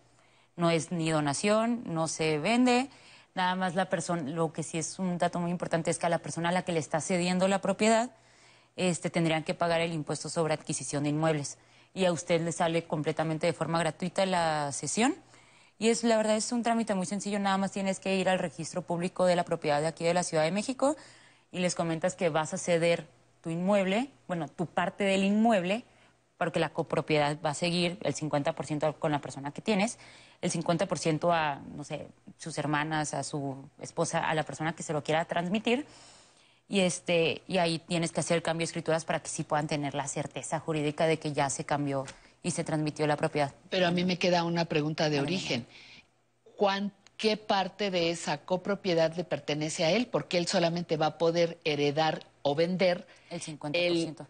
No 0.55 0.69
es 0.69 0.91
ni 0.91 1.09
donación, 1.09 1.81
no 1.85 2.07
se 2.07 2.37
vende. 2.37 2.89
Nada 3.33 3.55
más 3.55 3.75
la 3.75 3.89
persona, 3.89 4.29
lo 4.29 4.51
que 4.51 4.61
sí 4.61 4.77
es 4.77 4.99
un 4.99 5.17
dato 5.17 5.39
muy 5.39 5.49
importante 5.49 5.89
es 5.89 5.97
que 5.97 6.05
a 6.05 6.09
la 6.09 6.19
persona 6.19 6.49
a 6.49 6.51
la 6.51 6.63
que 6.63 6.73
le 6.73 6.79
está 6.79 6.99
cediendo 6.99 7.47
la 7.47 7.61
propiedad, 7.61 8.11
este, 8.75 9.09
tendrían 9.09 9.43
que 9.43 9.53
pagar 9.53 9.81
el 9.81 9.93
impuesto 9.93 10.29
sobre 10.29 10.53
adquisición 10.53 11.03
de 11.03 11.09
inmuebles. 11.09 11.57
Y 11.93 12.05
a 12.05 12.11
usted 12.11 12.41
le 12.41 12.51
sale 12.51 12.85
completamente 12.85 13.47
de 13.47 13.53
forma 13.53 13.79
gratuita 13.79 14.25
la 14.25 14.71
sesión. 14.71 15.15
Y 15.77 15.89
es, 15.89 16.03
la 16.03 16.17
verdad 16.17 16.37
es 16.37 16.51
un 16.51 16.63
trámite 16.63 16.93
muy 16.93 17.05
sencillo, 17.05 17.39
nada 17.39 17.57
más 17.57 17.71
tienes 17.71 17.99
que 17.99 18.15
ir 18.15 18.29
al 18.29 18.39
registro 18.39 18.83
público 18.83 19.25
de 19.25 19.35
la 19.35 19.43
propiedad 19.43 19.81
de 19.81 19.87
aquí 19.87 20.03
de 20.03 20.13
la 20.13 20.23
Ciudad 20.23 20.43
de 20.43 20.51
México 20.51 20.95
y 21.51 21.59
les 21.59 21.75
comentas 21.75 22.15
que 22.15 22.29
vas 22.29 22.53
a 22.53 22.57
ceder 22.57 23.07
tu 23.41 23.49
inmueble, 23.49 24.11
bueno, 24.27 24.47
tu 24.47 24.67
parte 24.67 25.03
del 25.03 25.23
inmueble, 25.23 25.83
porque 26.37 26.59
la 26.59 26.69
copropiedad 26.69 27.37
va 27.45 27.51
a 27.51 27.53
seguir 27.53 27.97
el 28.01 28.15
50% 28.15 28.97
con 28.97 29.11
la 29.11 29.21
persona 29.21 29.51
que 29.51 29.61
tienes, 29.61 29.99
el 30.41 30.51
50% 30.51 31.31
a, 31.33 31.61
no 31.75 31.83
sé, 31.83 32.07
sus 32.37 32.57
hermanas, 32.57 33.13
a 33.13 33.23
su 33.23 33.69
esposa, 33.79 34.27
a 34.27 34.33
la 34.33 34.43
persona 34.43 34.73
que 34.73 34.83
se 34.83 34.93
lo 34.93 35.03
quiera 35.03 35.25
transmitir. 35.25 35.85
Y, 36.71 36.79
este, 36.79 37.41
y 37.49 37.57
ahí 37.57 37.79
tienes 37.79 38.13
que 38.13 38.21
hacer 38.21 38.37
el 38.37 38.41
cambio 38.43 38.61
de 38.61 38.69
escrituras 38.69 39.03
para 39.03 39.19
que 39.19 39.27
sí 39.27 39.43
puedan 39.43 39.67
tener 39.67 39.93
la 39.93 40.07
certeza 40.07 40.57
jurídica 40.61 41.05
de 41.05 41.19
que 41.19 41.33
ya 41.33 41.49
se 41.49 41.65
cambió 41.65 42.05
y 42.43 42.51
se 42.51 42.63
transmitió 42.63 43.05
la 43.07 43.17
propiedad. 43.17 43.53
Pero 43.69 43.87
a 43.87 43.91
mí 43.91 44.05
me 44.05 44.17
queda 44.17 44.45
una 44.45 44.63
pregunta 44.63 45.09
de 45.09 45.19
origen. 45.19 45.67
¿Cuán- 46.55 46.93
¿Qué 47.17 47.35
parte 47.37 47.91
de 47.91 48.09
esa 48.09 48.37
copropiedad 48.45 49.13
le 49.15 49.25
pertenece 49.25 49.83
a 49.83 49.91
él? 49.91 50.07
Porque 50.07 50.37
él 50.37 50.47
solamente 50.47 50.95
va 50.97 51.07
a 51.07 51.17
poder 51.17 51.59
heredar 51.65 52.23
o 52.41 52.55
vender 52.55 53.05
el 53.29 53.41
50%. 53.41 54.25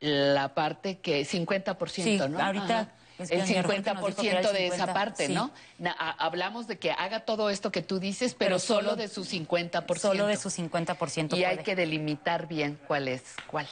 la 0.00 0.52
parte 0.54 0.98
que 0.98 1.24
50%, 1.24 2.24
Sí, 2.26 2.30
¿no? 2.32 2.40
ahorita 2.40 2.80
Ajá. 2.80 2.92
Es 3.18 3.30
el 3.30 3.42
mi 3.42 3.54
reporte 3.54 3.94
nos 3.94 4.06
dijo 4.06 4.22
que 4.22 4.30
era 4.30 4.42
50% 4.42 4.46
el 4.48 4.52
de 4.54 4.66
esa 4.66 4.76
50, 4.76 4.94
parte, 4.94 5.26
sí. 5.26 5.34
¿no? 5.34 5.50
Na- 5.78 5.96
a- 5.98 6.10
hablamos 6.24 6.66
de 6.66 6.78
que 6.78 6.92
haga 6.92 7.20
todo 7.20 7.50
esto 7.50 7.70
que 7.72 7.82
tú 7.82 7.98
dices, 7.98 8.34
pero, 8.34 8.50
Pero 8.50 8.58
solo, 8.58 8.90
solo- 8.90 8.96
de 8.96 9.08
su 9.08 9.24
50%. 9.24 9.98
Solo 10.00 10.26
de 10.26 10.36
su 10.36 10.50
50%. 10.50 11.36
Y 11.36 11.44
hay 11.44 11.58
que 11.58 11.74
delimitar 11.76 12.46
bien 12.48 12.78
cuál 12.86 13.08
es 13.08 13.22
cuál. 13.46 13.66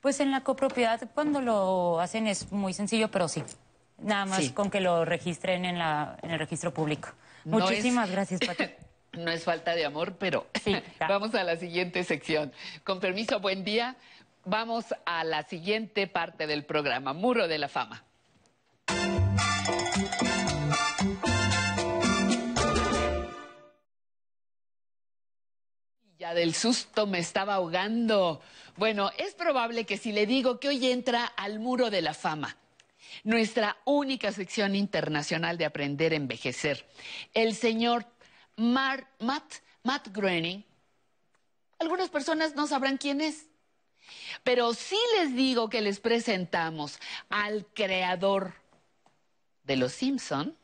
Pues 0.00 0.18
en 0.20 0.30
la 0.30 0.40
copropiedad 0.42 1.00
cuando 1.14 1.40
lo 1.40 2.00
hacen 2.00 2.26
es 2.26 2.50
muy 2.50 2.72
sencillo, 2.74 3.10
pero 3.10 3.28
sí. 3.28 3.42
Nada 3.98 4.24
más 4.24 4.38
Sí. 4.40 4.50
con 4.50 4.68
que 4.70 4.80
lo 4.80 5.04
registren 5.04 5.64
en, 5.64 5.78
la, 5.78 6.16
en 6.22 6.32
el 6.32 6.38
registro 6.40 6.74
público. 6.74 7.10
No 7.44 7.58
es- 7.58 7.64
Muchísimas 7.64 8.10
gracias, 8.10 8.40
Pati. 8.46 8.64
No 9.12 9.30
es 9.30 9.44
falta 9.44 9.74
de 9.74 9.84
amor, 9.84 10.16
pero 10.18 10.46
vamos 11.08 11.34
a 11.34 11.44
la 11.44 11.56
siguiente 11.56 12.02
sección. 12.02 12.52
Con 12.82 12.98
permiso, 12.98 13.38
buen 13.40 13.62
día. 13.62 13.94
Vamos 14.44 14.86
a 15.06 15.22
la 15.22 15.44
siguiente 15.44 16.08
parte 16.08 16.48
del 16.48 16.64
programa, 16.64 17.12
Muro 17.12 17.46
de 17.46 17.58
la 17.58 17.68
Fama. 17.68 18.02
Ya 26.18 26.34
del 26.34 26.54
susto 26.54 27.06
me 27.06 27.18
estaba 27.18 27.54
ahogando. 27.54 28.40
Bueno, 28.76 29.10
es 29.18 29.34
probable 29.34 29.84
que 29.84 29.98
si 29.98 30.12
le 30.12 30.26
digo 30.26 30.60
que 30.60 30.68
hoy 30.68 30.86
entra 30.90 31.24
al 31.24 31.58
Muro 31.58 31.90
de 31.90 32.00
la 32.00 32.14
Fama 32.14 32.56
nuestra 33.24 33.76
única 33.84 34.32
sección 34.32 34.74
internacional 34.74 35.58
de 35.58 35.64
Aprender 35.64 36.12
a 36.12 36.16
Envejecer. 36.16 36.86
El 37.34 37.54
señor 37.54 38.06
Matt, 38.56 39.04
Matt 39.82 40.08
Groening. 40.12 40.64
Algunas 41.78 42.08
personas 42.10 42.54
no 42.54 42.66
sabrán 42.66 42.96
quién 42.96 43.20
es, 43.20 43.46
pero 44.44 44.72
sí 44.74 44.98
les 45.18 45.34
digo 45.34 45.68
que 45.68 45.80
les 45.80 46.00
presentamos 46.00 46.98
al 47.28 47.66
creador 47.74 48.61
de 49.64 49.76
Los 49.76 49.92
Simpson, 49.92 50.56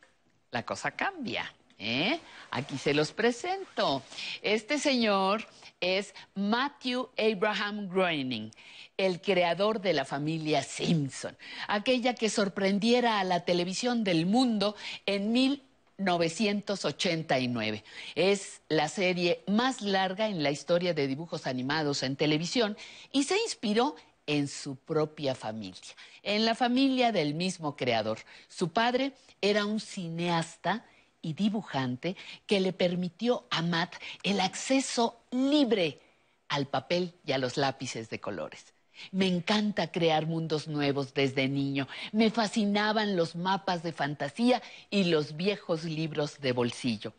la 0.50 0.64
cosa 0.64 0.92
cambia. 0.92 1.52
¿eh? 1.78 2.18
Aquí 2.50 2.78
se 2.78 2.94
los 2.94 3.12
presento. 3.12 4.02
Este 4.42 4.78
señor 4.78 5.46
es 5.80 6.14
Matthew 6.34 7.10
Abraham 7.16 7.88
Groening, 7.88 8.50
el 8.96 9.20
creador 9.20 9.80
de 9.80 9.92
la 9.92 10.04
familia 10.04 10.62
Simpson, 10.62 11.36
aquella 11.68 12.14
que 12.14 12.30
sorprendiera 12.30 13.20
a 13.20 13.24
la 13.24 13.44
televisión 13.44 14.02
del 14.02 14.26
mundo 14.26 14.74
en 15.06 15.30
1989. 15.30 17.84
Es 18.16 18.60
la 18.68 18.88
serie 18.88 19.44
más 19.46 19.82
larga 19.82 20.26
en 20.28 20.42
la 20.42 20.50
historia 20.50 20.94
de 20.94 21.06
dibujos 21.06 21.46
animados 21.46 22.02
en 22.02 22.16
televisión 22.16 22.76
y 23.12 23.22
se 23.24 23.38
inspiró 23.40 23.94
en 23.94 24.07
su 24.48 24.76
propia 24.76 25.34
familia, 25.34 25.94
en 26.22 26.44
la 26.44 26.54
familia 26.54 27.12
del 27.12 27.34
mismo 27.34 27.76
creador. 27.76 28.18
Su 28.48 28.68
padre 28.68 29.12
era 29.40 29.64
un 29.64 29.80
cineasta 29.80 30.84
y 31.22 31.32
dibujante 31.32 32.16
que 32.46 32.60
le 32.60 32.72
permitió 32.72 33.46
a 33.50 33.62
Matt 33.62 33.94
el 34.22 34.40
acceso 34.40 35.20
libre 35.30 36.00
al 36.48 36.66
papel 36.66 37.14
y 37.24 37.32
a 37.32 37.38
los 37.38 37.56
lápices 37.56 38.10
de 38.10 38.20
colores. 38.20 38.74
Me 39.12 39.26
encanta 39.26 39.90
crear 39.92 40.26
mundos 40.26 40.68
nuevos 40.68 41.14
desde 41.14 41.48
niño. 41.48 41.88
Me 42.12 42.30
fascinaban 42.30 43.16
los 43.16 43.36
mapas 43.36 43.82
de 43.82 43.92
fantasía 43.92 44.62
y 44.90 45.04
los 45.04 45.36
viejos 45.36 45.84
libros 45.84 46.40
de 46.40 46.52
bolsillo. 46.52 47.12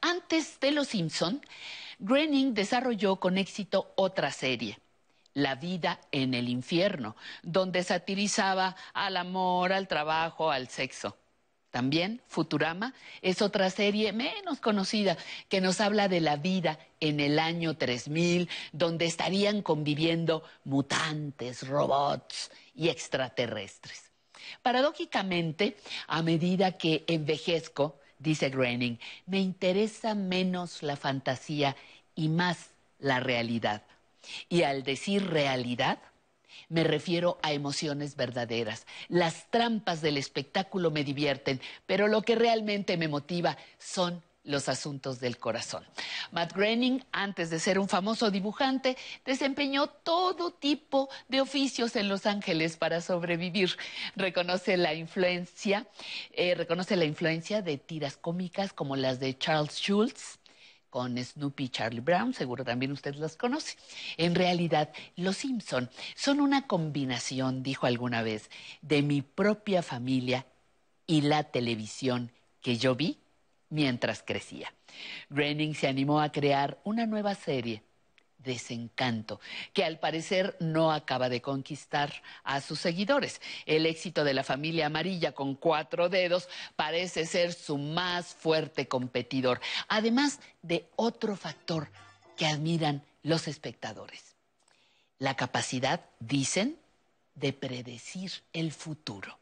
Antes 0.00 0.60
de 0.60 0.70
Los 0.70 0.88
Simpson, 0.88 1.40
Groening 1.98 2.54
desarrolló 2.54 3.16
con 3.16 3.38
éxito 3.38 3.92
otra 3.96 4.32
serie, 4.32 4.78
La 5.34 5.54
vida 5.54 6.00
en 6.12 6.34
el 6.34 6.48
infierno, 6.48 7.16
donde 7.42 7.82
satirizaba 7.82 8.76
al 8.92 9.16
amor, 9.16 9.72
al 9.72 9.88
trabajo, 9.88 10.50
al 10.50 10.68
sexo. 10.68 11.16
También 11.72 12.20
Futurama 12.28 12.92
es 13.22 13.40
otra 13.40 13.70
serie 13.70 14.12
menos 14.12 14.60
conocida 14.60 15.16
que 15.48 15.62
nos 15.62 15.80
habla 15.80 16.06
de 16.06 16.20
la 16.20 16.36
vida 16.36 16.78
en 17.00 17.18
el 17.18 17.38
año 17.38 17.78
3000, 17.78 18.50
donde 18.72 19.06
estarían 19.06 19.62
conviviendo 19.62 20.44
mutantes, 20.64 21.66
robots 21.66 22.50
y 22.74 22.90
extraterrestres. 22.90 24.12
Paradójicamente, 24.60 25.78
a 26.08 26.20
medida 26.20 26.76
que 26.76 27.04
envejezco, 27.06 27.98
dice 28.18 28.50
Groening, 28.50 28.98
me 29.24 29.40
interesa 29.40 30.14
menos 30.14 30.82
la 30.82 30.96
fantasía 30.96 31.74
y 32.14 32.28
más 32.28 32.68
la 32.98 33.18
realidad. 33.20 33.82
Y 34.48 34.62
al 34.62 34.82
decir 34.82 35.28
realidad, 35.30 35.98
me 36.68 36.84
refiero 36.84 37.38
a 37.42 37.52
emociones 37.52 38.16
verdaderas. 38.16 38.86
Las 39.08 39.50
trampas 39.50 40.00
del 40.00 40.16
espectáculo 40.16 40.90
me 40.90 41.04
divierten, 41.04 41.60
pero 41.86 42.08
lo 42.08 42.22
que 42.22 42.34
realmente 42.34 42.96
me 42.96 43.08
motiva 43.08 43.56
son 43.78 44.22
los 44.44 44.68
asuntos 44.68 45.20
del 45.20 45.38
corazón. 45.38 45.84
Matt 46.32 46.54
Groening, 46.54 47.04
antes 47.12 47.50
de 47.50 47.60
ser 47.60 47.78
un 47.78 47.88
famoso 47.88 48.30
dibujante, 48.30 48.96
desempeñó 49.24 49.86
todo 49.86 50.50
tipo 50.50 51.08
de 51.28 51.40
oficios 51.40 51.94
en 51.96 52.08
Los 52.08 52.26
Ángeles 52.26 52.76
para 52.76 53.00
sobrevivir. 53.00 53.76
Reconoce 54.16 54.76
la 54.76 54.94
influencia, 54.94 55.86
eh, 56.32 56.54
reconoce 56.54 56.96
la 56.96 57.04
influencia 57.04 57.62
de 57.62 57.78
tiras 57.78 58.16
cómicas 58.16 58.72
como 58.72 58.96
las 58.96 59.20
de 59.20 59.38
Charles 59.38 59.76
Schulz, 59.78 60.38
con 60.92 61.16
Snoopy 61.16 61.64
y 61.64 61.68
Charlie 61.70 62.00
Brown, 62.00 62.34
seguro 62.34 62.64
también 62.64 62.92
usted 62.92 63.14
los 63.14 63.34
conoce. 63.34 63.78
En 64.18 64.34
realidad, 64.34 64.92
los 65.16 65.38
Simpson 65.38 65.88
son 66.14 66.38
una 66.38 66.66
combinación, 66.66 67.62
dijo 67.62 67.86
alguna 67.86 68.22
vez, 68.22 68.50
de 68.82 69.00
mi 69.00 69.22
propia 69.22 69.82
familia 69.82 70.44
y 71.06 71.22
la 71.22 71.44
televisión 71.44 72.30
que 72.60 72.76
yo 72.76 72.94
vi 72.94 73.18
mientras 73.70 74.22
crecía. 74.22 74.74
Groening 75.30 75.74
se 75.74 75.88
animó 75.88 76.20
a 76.20 76.30
crear 76.30 76.78
una 76.84 77.06
nueva 77.06 77.34
serie 77.34 77.82
desencanto, 78.42 79.40
que 79.72 79.84
al 79.84 79.98
parecer 79.98 80.56
no 80.60 80.92
acaba 80.92 81.28
de 81.28 81.42
conquistar 81.42 82.22
a 82.44 82.60
sus 82.60 82.80
seguidores. 82.80 83.40
El 83.66 83.86
éxito 83.86 84.24
de 84.24 84.34
la 84.34 84.44
familia 84.44 84.86
amarilla 84.86 85.32
con 85.32 85.54
cuatro 85.54 86.08
dedos 86.08 86.48
parece 86.76 87.26
ser 87.26 87.52
su 87.52 87.78
más 87.78 88.34
fuerte 88.34 88.88
competidor, 88.88 89.60
además 89.88 90.40
de 90.62 90.88
otro 90.96 91.36
factor 91.36 91.88
que 92.36 92.46
admiran 92.46 93.02
los 93.22 93.48
espectadores. 93.48 94.36
La 95.18 95.36
capacidad, 95.36 96.00
dicen, 96.18 96.76
de 97.34 97.52
predecir 97.52 98.32
el 98.52 98.72
futuro. 98.72 99.38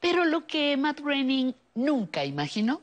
Pero 0.00 0.24
lo 0.24 0.46
que 0.46 0.76
Matt 0.76 1.00
Groening 1.00 1.54
nunca 1.74 2.24
imaginó 2.24 2.82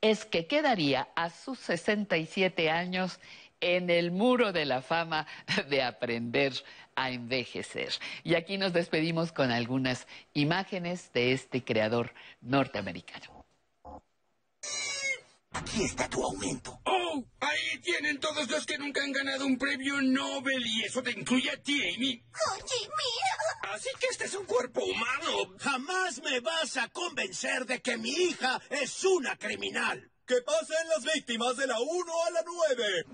es 0.00 0.24
que 0.24 0.46
quedaría 0.46 1.08
a 1.14 1.30
sus 1.30 1.58
67 1.60 2.70
años 2.70 3.20
en 3.60 3.90
el 3.90 4.10
muro 4.10 4.52
de 4.52 4.64
la 4.64 4.82
fama 4.82 5.26
de 5.68 5.82
aprender 5.82 6.52
a 6.96 7.10
envejecer. 7.10 7.92
Y 8.22 8.34
aquí 8.34 8.58
nos 8.58 8.72
despedimos 8.72 9.32
con 9.32 9.50
algunas 9.50 10.06
imágenes 10.32 11.12
de 11.12 11.32
este 11.32 11.64
creador 11.64 12.14
norteamericano. 12.40 13.44
Aquí 15.54 15.84
está 15.84 16.08
tu 16.08 16.22
aumento. 16.22 16.80
¡Oh! 16.84 17.24
Ahí 17.40 17.78
tienen 17.80 18.18
todos 18.18 18.50
los 18.50 18.66
que 18.66 18.76
nunca 18.76 19.02
han 19.02 19.12
ganado 19.12 19.46
un 19.46 19.56
premio 19.56 20.02
Nobel 20.02 20.66
y 20.66 20.82
eso 20.82 21.00
te 21.00 21.12
incluye 21.12 21.48
a 21.48 21.56
ti, 21.56 21.80
Amy. 21.94 22.24
Oye, 22.52 22.80
mira. 22.80 23.72
Así 23.72 23.88
que 24.00 24.08
este 24.10 24.24
es 24.24 24.34
un 24.34 24.46
cuerpo 24.46 24.84
humano. 24.84 25.54
Jamás 25.58 26.20
me 26.22 26.40
vas 26.40 26.76
a 26.76 26.88
convencer 26.88 27.66
de 27.66 27.80
que 27.80 27.96
mi 27.98 28.10
hija 28.10 28.60
es 28.68 29.04
una 29.04 29.36
criminal. 29.36 30.10
¡Que 30.26 30.40
pasen 30.40 30.88
las 30.88 31.04
víctimas 31.14 31.54
de 31.58 31.66
la 31.66 31.78
1 31.78 32.12
a 32.26 32.30
la 32.30 32.42
9! 32.46 33.06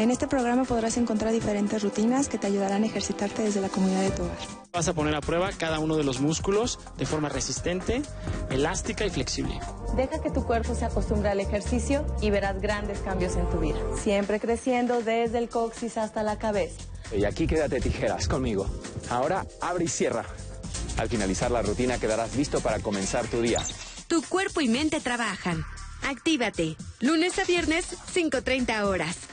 En 0.00 0.10
este 0.10 0.26
programa 0.26 0.64
podrás 0.64 0.96
encontrar 0.96 1.30
diferentes 1.30 1.82
rutinas 1.82 2.30
que 2.30 2.38
te 2.38 2.46
ayudarán 2.46 2.84
a 2.84 2.86
ejercitarte 2.86 3.42
desde 3.42 3.60
la 3.60 3.68
comunidad 3.68 4.00
de 4.00 4.10
tu 4.10 4.22
hogar. 4.22 4.38
Vas 4.72 4.88
a 4.88 4.94
poner 4.94 5.14
a 5.14 5.20
prueba 5.20 5.50
cada 5.52 5.78
uno 5.78 5.98
de 5.98 6.04
los 6.04 6.22
músculos 6.22 6.78
de 6.96 7.04
forma 7.04 7.28
resistente, 7.28 8.00
elástica 8.48 9.04
y 9.04 9.10
flexible. 9.10 9.60
Deja 9.96 10.22
que 10.22 10.30
tu 10.30 10.42
cuerpo 10.46 10.74
se 10.74 10.86
acostumbre 10.86 11.28
al 11.28 11.38
ejercicio 11.38 12.06
y 12.22 12.30
verás 12.30 12.62
grandes 12.62 13.00
cambios 13.00 13.36
en 13.36 13.46
tu 13.50 13.58
vida. 13.58 13.76
Siempre 14.02 14.40
creciendo 14.40 15.02
desde 15.02 15.36
el 15.36 15.50
coxis 15.50 15.98
hasta 15.98 16.22
la 16.22 16.38
cabeza. 16.38 16.80
Y 17.14 17.26
aquí 17.26 17.46
quédate 17.46 17.78
tijeras 17.78 18.26
conmigo. 18.26 18.64
Ahora 19.10 19.44
abre 19.60 19.84
y 19.84 19.88
cierra. 19.88 20.24
Al 20.96 21.10
finalizar 21.10 21.50
la 21.50 21.60
rutina 21.60 21.98
quedarás 21.98 22.36
listo 22.36 22.60
para 22.60 22.80
comenzar 22.80 23.26
tu 23.26 23.42
día. 23.42 23.60
Tu 24.08 24.22
cuerpo 24.22 24.62
y 24.62 24.68
mente 24.70 24.98
trabajan. 25.00 25.62
Actívate. 26.08 26.76
Lunes 27.00 27.38
a 27.38 27.44
viernes, 27.44 27.84
5.30 28.14 28.84
horas. 28.84 29.29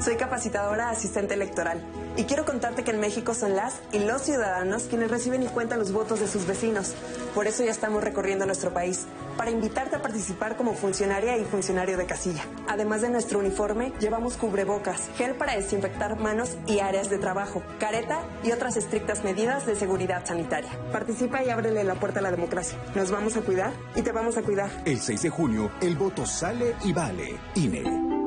Soy 0.00 0.16
capacitadora 0.16 0.88
asistente 0.88 1.34
electoral 1.34 1.82
y 2.16 2.24
quiero 2.24 2.46
contarte 2.46 2.84
que 2.84 2.90
en 2.90 3.00
México 3.00 3.34
son 3.34 3.54
las 3.54 3.80
y 3.92 3.98
los 3.98 4.22
ciudadanos 4.22 4.84
quienes 4.84 5.10
reciben 5.10 5.42
y 5.42 5.46
cuentan 5.46 5.78
los 5.78 5.92
votos 5.92 6.20
de 6.20 6.26
sus 6.26 6.46
vecinos. 6.46 6.94
Por 7.34 7.46
eso 7.46 7.64
ya 7.64 7.70
estamos 7.70 8.02
recorriendo 8.02 8.46
nuestro 8.46 8.72
país, 8.72 9.06
para 9.36 9.50
invitarte 9.50 9.96
a 9.96 10.02
participar 10.02 10.56
como 10.56 10.72
funcionaria 10.72 11.36
y 11.36 11.44
funcionario 11.44 11.98
de 11.98 12.06
casilla. 12.06 12.42
Además 12.66 13.02
de 13.02 13.10
nuestro 13.10 13.40
uniforme, 13.40 13.92
llevamos 14.00 14.38
cubrebocas, 14.38 15.10
gel 15.16 15.34
para 15.34 15.54
desinfectar 15.54 16.18
manos 16.18 16.56
y 16.66 16.80
áreas 16.80 17.10
de 17.10 17.18
trabajo, 17.18 17.62
careta 17.78 18.22
y 18.42 18.52
otras 18.52 18.78
estrictas 18.78 19.22
medidas 19.22 19.66
de 19.66 19.76
seguridad 19.76 20.24
sanitaria. 20.24 20.70
Participa 20.92 21.44
y 21.44 21.50
ábrele 21.50 21.84
la 21.84 21.94
puerta 21.94 22.20
a 22.20 22.22
la 22.22 22.30
democracia. 22.30 22.78
Nos 22.94 23.10
vamos 23.10 23.36
a 23.36 23.42
cuidar 23.42 23.72
y 23.94 24.00
te 24.00 24.12
vamos 24.12 24.38
a 24.38 24.42
cuidar. 24.42 24.70
El 24.86 24.98
6 24.98 25.22
de 25.22 25.28
junio, 25.28 25.70
el 25.82 25.94
voto 25.96 26.24
sale 26.24 26.74
y 26.84 26.92
vale. 26.94 27.38
INE. 27.54 28.19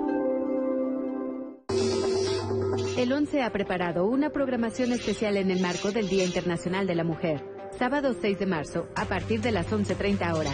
El 2.98 3.12
11 3.12 3.42
ha 3.42 3.52
preparado 3.52 4.06
una 4.06 4.30
programación 4.30 4.92
especial 4.92 5.38
en 5.38 5.50
el 5.50 5.60
marco 5.60 5.92
del 5.92 6.08
Día 6.08 6.26
Internacional 6.26 6.86
de 6.86 6.94
la 6.94 7.04
Mujer, 7.04 7.44
sábado 7.78 8.14
6 8.14 8.38
de 8.38 8.46
marzo, 8.46 8.88
a 8.96 9.06
partir 9.06 9.42
de 9.42 9.52
las 9.52 9.72
11.30 9.72 10.34
horas. 10.34 10.54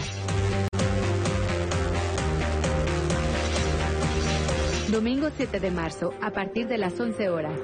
Domingo 4.90 5.28
7 5.36 5.60
de 5.60 5.70
marzo, 5.70 6.14
a 6.22 6.30
partir 6.30 6.66
de 6.66 6.78
las 6.78 6.98
11 6.98 7.28
horas. 7.28 7.60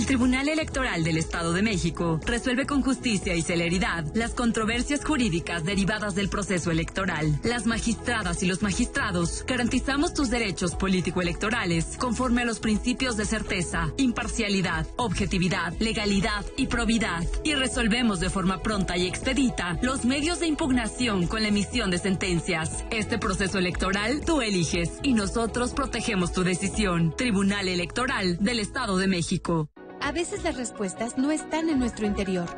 El 0.00 0.06
Tribunal 0.06 0.48
Electoral 0.48 1.04
del 1.04 1.18
Estado 1.18 1.52
de 1.52 1.60
México 1.60 2.20
resuelve 2.24 2.64
con 2.64 2.80
justicia 2.80 3.34
y 3.34 3.42
celeridad 3.42 4.06
las 4.14 4.32
controversias 4.32 5.04
jurídicas 5.04 5.62
derivadas 5.62 6.14
del 6.14 6.30
proceso 6.30 6.70
electoral. 6.70 7.38
Las 7.44 7.66
magistradas 7.66 8.42
y 8.42 8.46
los 8.46 8.62
magistrados 8.62 9.44
garantizamos 9.46 10.14
tus 10.14 10.30
derechos 10.30 10.74
político-electorales 10.74 11.98
conforme 11.98 12.40
a 12.40 12.44
los 12.46 12.60
principios 12.60 13.18
de 13.18 13.26
certeza, 13.26 13.92
imparcialidad, 13.98 14.86
objetividad, 14.96 15.74
legalidad 15.78 16.46
y 16.56 16.68
probidad. 16.68 17.26
Y 17.44 17.54
resolvemos 17.54 18.20
de 18.20 18.30
forma 18.30 18.62
pronta 18.62 18.96
y 18.96 19.06
expedita 19.06 19.78
los 19.82 20.06
medios 20.06 20.40
de 20.40 20.46
impugnación 20.46 21.26
con 21.26 21.42
la 21.42 21.48
emisión 21.48 21.90
de 21.90 21.98
sentencias. 21.98 22.86
Este 22.90 23.18
proceso 23.18 23.58
electoral 23.58 24.22
tú 24.24 24.40
eliges 24.40 24.92
y 25.02 25.12
nosotros 25.12 25.74
protegemos 25.74 26.32
tu 26.32 26.42
decisión. 26.42 27.14
Tribunal 27.18 27.68
Electoral 27.68 28.38
del 28.38 28.60
Estado 28.60 28.96
de 28.96 29.06
México. 29.06 29.68
A 30.00 30.12
veces 30.12 30.42
las 30.42 30.56
respuestas 30.56 31.18
no 31.18 31.30
están 31.30 31.68
en 31.68 31.78
nuestro 31.78 32.06
interior. 32.06 32.48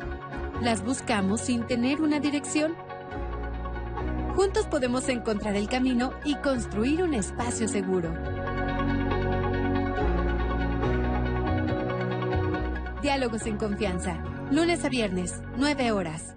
Las 0.61 0.83
buscamos 0.83 1.41
sin 1.41 1.67
tener 1.67 2.01
una 2.01 2.19
dirección. 2.19 2.73
Juntos 4.35 4.65
podemos 4.67 5.09
encontrar 5.09 5.55
el 5.55 5.67
camino 5.67 6.13
y 6.23 6.35
construir 6.35 7.03
un 7.03 7.13
espacio 7.13 7.67
seguro. 7.67 8.11
Diálogos 13.01 13.45
en 13.45 13.57
confianza. 13.57 14.23
Lunes 14.49 14.85
a 14.85 14.89
viernes, 14.89 15.41
9 15.57 15.91
horas. 15.91 16.35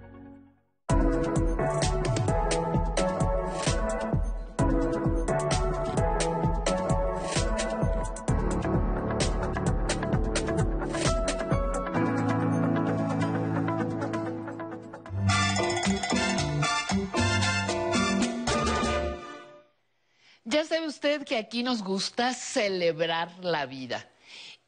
Ya 20.57 20.65
sabe 20.65 20.87
usted 20.87 21.23
que 21.23 21.37
aquí 21.37 21.61
nos 21.61 21.83
gusta 21.83 22.33
celebrar 22.33 23.29
la 23.43 23.67
vida. 23.67 24.07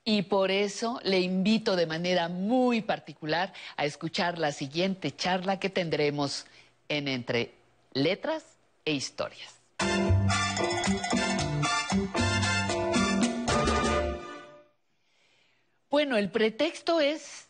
Y 0.05 0.21
por 0.21 0.51
eso 0.51 0.99
le 1.01 1.19
invito 1.19 1.75
de 1.75 1.87
manera 1.87 2.29
muy 2.29 2.81
particular 2.81 3.51
a 3.75 3.85
escuchar 3.85 4.37
la 4.37 4.51
siguiente 4.51 5.15
charla 5.15 5.59
que 5.59 5.71
tendremos 5.71 6.45
en 6.89 7.07
Entre 7.07 7.55
Letras 7.93 8.43
e 8.85 8.93
Historias. 8.93 9.51
Bueno, 15.89 16.17
el 16.17 16.29
pretexto 16.29 16.99
es 16.99 17.48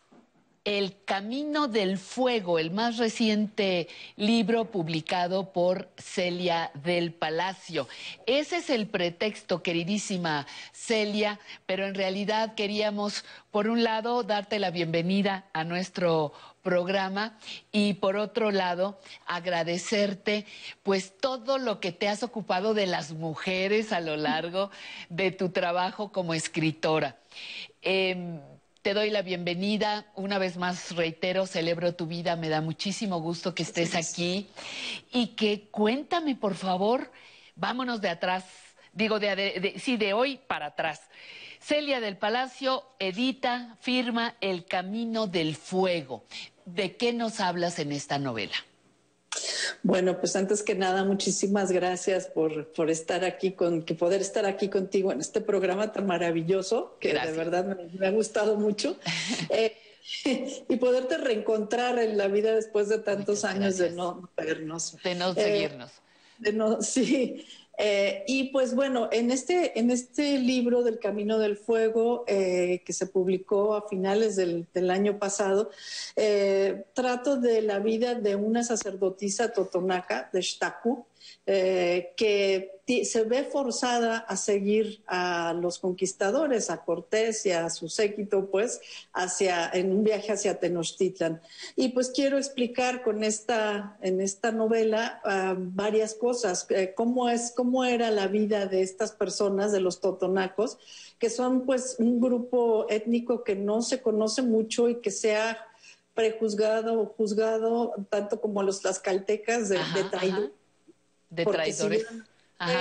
el 0.70 1.04
Camino 1.04 1.68
del 1.68 1.98
Fuego, 1.98 2.60
el 2.60 2.70
más 2.70 2.98
reciente 2.98 3.88
libro 4.18 4.66
publicado 4.66 5.52
por 5.52 5.90
Celia 5.98 6.70
del 6.76 7.12
Palacio. 7.12 7.88
Ese 8.28 8.58
es 8.58 8.70
el 8.70 8.86
pretexto, 8.86 9.64
queridísima 9.64 10.46
Celia, 10.72 11.40
pero 11.66 11.88
en 11.88 11.96
realidad 11.96 12.54
queríamos, 12.54 13.26
por 13.50 13.68
un 13.68 13.84
lado, 13.84 14.22
darte 14.22 14.60
la 14.60 14.70
bienvenida 14.70 15.46
a 15.54 15.64
nuestro 15.64 16.34
programa 16.62 17.40
y 17.72 17.96
por 17.96 18.16
otro 18.16 18.52
lado 18.52 19.00
agradecerte 19.26 20.46
pues 20.84 21.18
todo 21.18 21.58
lo 21.58 21.80
que 21.80 21.92
te 21.92 22.08
has 22.08 22.22
ocupado 22.22 22.76
de 22.76 22.86
las 22.86 23.14
mujeres 23.14 23.92
a 23.92 24.02
lo 24.02 24.18
largo 24.18 24.70
de 25.10 25.32
tu 25.32 25.50
trabajo 25.50 26.12
como 26.12 26.36
escritora. 26.36 27.18
Eh, 27.82 28.40
te 28.90 28.96
doy 28.96 29.12
la 29.12 29.22
bienvenida. 29.22 30.08
Una 30.16 30.40
vez 30.40 30.58
más, 30.58 30.96
reitero, 30.96 31.46
celebro 31.46 31.94
tu 31.94 32.08
vida. 32.08 32.36
Me 32.36 32.50
da 32.50 32.60
muchísimo 32.60 33.22
gusto 33.22 33.54
que 33.54 33.62
estés 33.62 33.94
aquí. 33.94 34.48
Y 35.12 35.36
que 35.36 35.70
cuéntame, 35.70 36.36
por 36.36 36.56
favor, 36.56 37.12
vámonos 37.56 38.02
de 38.02 38.10
atrás. 38.10 38.46
Digo, 38.92 39.20
de, 39.20 39.36
de, 39.36 39.76
sí, 39.78 39.96
de 39.96 40.14
hoy 40.14 40.40
para 40.48 40.66
atrás. 40.66 41.02
Celia 41.60 42.00
del 42.00 42.18
Palacio 42.18 42.84
edita, 42.98 43.78
firma 43.80 44.34
El 44.42 44.66
Camino 44.66 45.28
del 45.28 45.56
Fuego. 45.56 46.24
¿De 46.66 46.98
qué 46.98 47.14
nos 47.14 47.42
hablas 47.42 47.78
en 47.78 47.92
esta 47.92 48.18
novela? 48.18 48.56
Bueno, 49.84 50.20
pues 50.20 50.36
antes 50.36 50.64
que 50.64 50.76
nada, 50.76 51.04
muchísimas 51.04 51.72
gracias 51.72 52.28
por, 52.28 52.72
por 52.74 52.90
estar 52.90 53.24
aquí, 53.24 53.52
con, 53.52 53.84
que 53.84 53.96
poder 53.96 54.22
estar 54.22 54.46
aquí 54.46 54.70
contigo 54.70 55.12
en 55.12 55.20
este 55.20 55.42
programa 55.42 55.92
tan 55.92 56.06
maravilloso, 56.06 56.98
que 57.00 57.14
de 57.14 57.32
verdad 57.32 57.66
me, 57.66 58.00
me, 58.00 58.08
ha 58.08 58.12
gustado 58.12 58.58
mucho. 58.58 58.98
eh, 59.50 59.76
y 60.68 60.76
poderte 60.78 61.18
reencontrar 61.18 62.00
en 62.00 62.18
la 62.18 62.28
vida 62.28 62.56
después 62.56 62.90
de 62.90 63.00
tantos 63.00 63.44
Muchas 63.44 63.44
años 63.44 63.78
gracias. 63.78 63.90
de 63.90 63.96
no 63.96 64.30
vernos. 64.36 64.98
De 65.04 65.16
no 65.16 65.34
seguirnos. 65.34 65.92
Eh, 65.92 65.94
de 66.40 66.54
no, 66.54 66.82
sí. 66.82 67.46
Eh, 67.82 68.26
y 68.28 68.52
pues 68.52 68.76
bueno, 68.76 69.08
en 69.10 69.32
este, 69.32 69.80
en 69.80 69.90
este 69.90 70.38
libro 70.38 70.84
del 70.84 71.00
Camino 71.00 71.40
del 71.40 71.56
Fuego, 71.56 72.26
eh, 72.28 72.84
que 72.86 72.92
se 72.92 73.08
publicó 73.08 73.74
a 73.74 73.88
finales 73.88 74.36
del, 74.36 74.68
año 74.90 75.18
pasado, 75.18 75.72
eh, 76.18 76.84
trato 76.94 77.38
de 77.38 77.62
la 77.62 77.80
vida 77.80 78.16
de 78.16 78.36
una 78.36 78.64
sacerdotisa 78.64 79.54
totonaca 79.54 80.30
de 80.34 80.44
Xtacu, 80.44 81.06
que 81.46 82.80
se 83.06 83.24
ve 83.24 83.44
forzada 83.44 84.18
a 84.18 84.36
seguir 84.36 85.04
a 85.08 85.54
los 85.54 85.80
conquistadores, 85.80 86.70
a 86.70 86.84
Cortés 86.84 87.46
y 87.46 87.52
a 87.52 87.70
su 87.70 87.88
séquito, 87.88 88.50
pues, 88.50 88.82
hacia, 89.14 89.70
en 89.72 89.92
un 89.92 90.04
viaje 90.04 90.32
hacia 90.32 90.60
Tenochtitlan. 90.60 91.42
Y 91.76 91.90
pues 91.90 92.10
quiero 92.10 92.38
explicar 92.38 93.04
con 93.04 93.24
esta, 93.24 93.98
en 94.02 94.22
esta 94.22 94.52
novela 94.52 95.22
uh, 95.24 95.56
varias 95.58 96.16
cosas, 96.16 96.66
eh, 96.70 96.94
cómo 96.96 97.30
es, 97.30 97.54
cómo 97.56 97.86
era 97.86 98.10
la 98.12 98.28
vida 98.28 98.66
de 98.66 98.82
estas 98.82 99.12
personas, 99.12 99.72
de 99.72 99.82
los 99.82 100.02
totonacos, 100.02 100.78
que 101.20 101.30
son 101.30 101.66
pues 101.66 101.98
un 102.00 102.20
grupo 102.20 102.88
étnico 102.90 103.44
que 103.44 103.56
no 103.56 103.82
se 103.82 104.02
conoce 104.02 104.42
mucho 104.42 104.90
y 104.90 104.96
que 105.02 105.12
se 105.12 105.36
ha 105.36 105.58
prejuzgado 106.16 107.00
o 107.00 107.06
juzgado 107.06 107.94
tanto 108.10 108.42
como 108.42 108.64
los 108.64 108.82
tlaxcaltecas 108.82 109.70
de, 109.70 109.78
ajá, 109.78 109.98
de 109.98 110.04
traidores. 110.06 110.59
De 111.30 111.46
traidores. 111.46 112.06